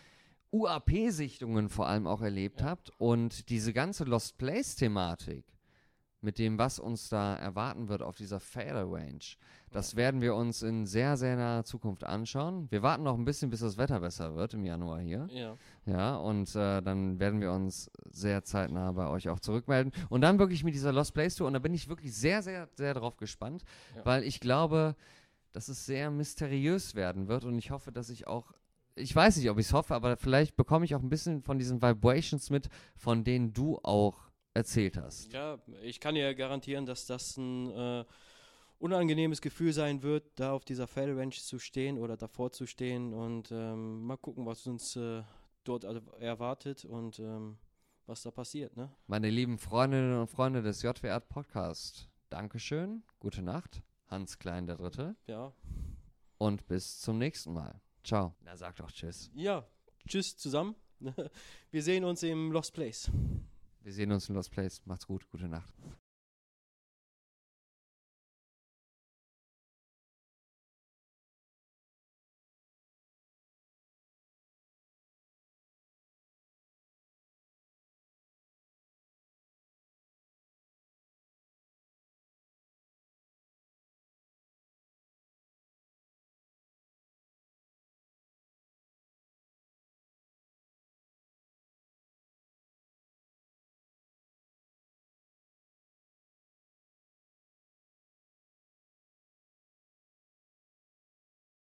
UAP-Sichtungen 0.52 1.68
vor 1.68 1.86
allem 1.86 2.06
auch 2.06 2.22
erlebt 2.22 2.60
ja. 2.60 2.68
habt 2.68 2.90
und 2.98 3.48
diese 3.50 3.72
ganze 3.72 4.04
Lost 4.04 4.38
Place-Thematik 4.38 5.44
mit 6.20 6.38
dem, 6.38 6.58
was 6.58 6.78
uns 6.78 7.08
da 7.08 7.36
erwarten 7.36 7.88
wird 7.88 8.02
auf 8.02 8.16
dieser 8.16 8.40
Fader 8.40 8.90
Range. 8.90 9.20
Das 9.70 9.96
werden 9.96 10.20
wir 10.20 10.34
uns 10.34 10.62
in 10.62 10.86
sehr, 10.86 11.16
sehr 11.16 11.36
naher 11.36 11.64
Zukunft 11.64 12.04
anschauen. 12.04 12.66
Wir 12.70 12.82
warten 12.82 13.04
noch 13.04 13.16
ein 13.16 13.24
bisschen, 13.24 13.50
bis 13.50 13.60
das 13.60 13.76
Wetter 13.76 14.00
besser 14.00 14.34
wird 14.34 14.54
im 14.54 14.64
Januar 14.64 15.00
hier. 15.00 15.28
Ja. 15.30 15.56
Ja, 15.84 16.16
und 16.16 16.54
äh, 16.56 16.80
dann 16.82 17.20
werden 17.20 17.40
wir 17.40 17.52
uns 17.52 17.90
sehr 18.10 18.42
zeitnah 18.42 18.92
bei 18.92 19.08
euch 19.08 19.28
auch 19.28 19.40
zurückmelden. 19.40 19.92
Und 20.08 20.22
dann 20.22 20.38
wirklich 20.38 20.64
mit 20.64 20.74
dieser 20.74 20.92
Lost 20.92 21.14
Place 21.14 21.36
Tour. 21.36 21.46
Und 21.46 21.52
da 21.52 21.58
bin 21.58 21.74
ich 21.74 21.88
wirklich 21.88 22.14
sehr, 22.14 22.42
sehr, 22.42 22.68
sehr 22.74 22.94
drauf 22.94 23.16
gespannt, 23.18 23.62
ja. 23.94 24.04
weil 24.04 24.24
ich 24.24 24.40
glaube, 24.40 24.96
dass 25.57 25.69
es 25.69 25.87
sehr 25.87 26.11
mysteriös 26.11 26.95
werden 26.95 27.28
wird. 27.28 27.45
Und 27.45 27.57
ich 27.57 27.70
hoffe, 27.70 27.91
dass 27.91 28.11
ich 28.11 28.27
auch 28.27 28.53
ich 28.99 29.15
weiß 29.15 29.37
nicht, 29.37 29.51
ob 29.51 29.59
ich 29.59 29.66
es 29.66 29.73
hoffe, 29.73 29.95
aber 29.95 30.16
vielleicht 30.16 30.57
bekomme 30.57 30.85
ich 30.85 30.95
auch 30.95 31.03
ein 31.03 31.11
bisschen 31.11 31.43
von 31.43 31.59
diesen 31.59 31.83
Vibrations 31.83 32.49
mit, 32.51 32.69
von 32.97 33.24
denen 33.24 33.53
du 33.53 33.78
auch 33.83 34.31
erzählt 34.55 34.97
hast. 34.97 35.33
Ja, 35.33 35.59
ich 35.83 36.01
kann 36.01 36.15
dir 36.15 36.35
garantieren, 36.35 36.87
dass 36.87 37.05
das 37.05 37.37
ein 37.37 37.70
äh, 37.70 38.05
unangenehmes 38.78 39.43
Gefühl 39.43 39.73
sein 39.73 40.03
wird, 40.03 40.24
da 40.37 40.53
auf 40.53 40.65
dieser 40.65 40.87
Fell 40.87 41.19
Ranch 41.19 41.43
zu 41.43 41.59
stehen 41.59 41.99
oder 41.99 42.16
davor 42.16 42.53
zu 42.53 42.66
stehen 42.66 43.12
und 43.12 43.51
ähm, 43.51 44.03
mal 44.03 44.16
gucken, 44.16 44.47
was 44.47 44.66
uns 44.66 44.97
äh, 44.97 45.23
dort 45.65 45.85
erwartet 45.85 46.87
und 46.87 47.19
ähm, 47.19 47.59
was 48.07 48.23
da 48.23 48.31
passiert. 48.31 48.77
Ne? 48.77 48.91
Meine 49.07 49.28
lieben 49.28 49.59
Freundinnen 49.59 50.19
und 50.19 50.28
Freunde 50.28 50.62
des 50.62 50.83
JWR 50.83 51.20
Podcast, 51.20 52.09
Dankeschön, 52.31 53.03
gute 53.19 53.43
Nacht, 53.43 53.83
Hans 54.09 54.39
Klein 54.39 54.66
der 54.66 54.77
Dritte. 54.77 55.16
Ja. 55.27 55.53
Und 56.39 56.66
bis 56.66 57.01
zum 57.01 57.19
nächsten 57.19 57.53
Mal. 57.53 57.81
Ciao. 58.05 58.35
Na, 58.41 58.57
sag 58.57 58.77
doch 58.77 58.91
Tschüss. 58.91 59.31
Ja, 59.35 59.66
Tschüss 60.07 60.37
zusammen. 60.37 60.77
Wir 61.70 61.83
sehen 61.83 62.05
uns 62.05 62.23
im 62.23 62.53
Lost 62.53 62.73
Place. 62.73 63.11
Wir 63.83 63.93
sehen 63.93 64.12
uns 64.12 64.28
in 64.28 64.35
Lost 64.35 64.51
Place. 64.51 64.81
Macht's 64.85 65.07
gut. 65.07 65.28
Gute 65.31 65.49
Nacht. 65.49 65.74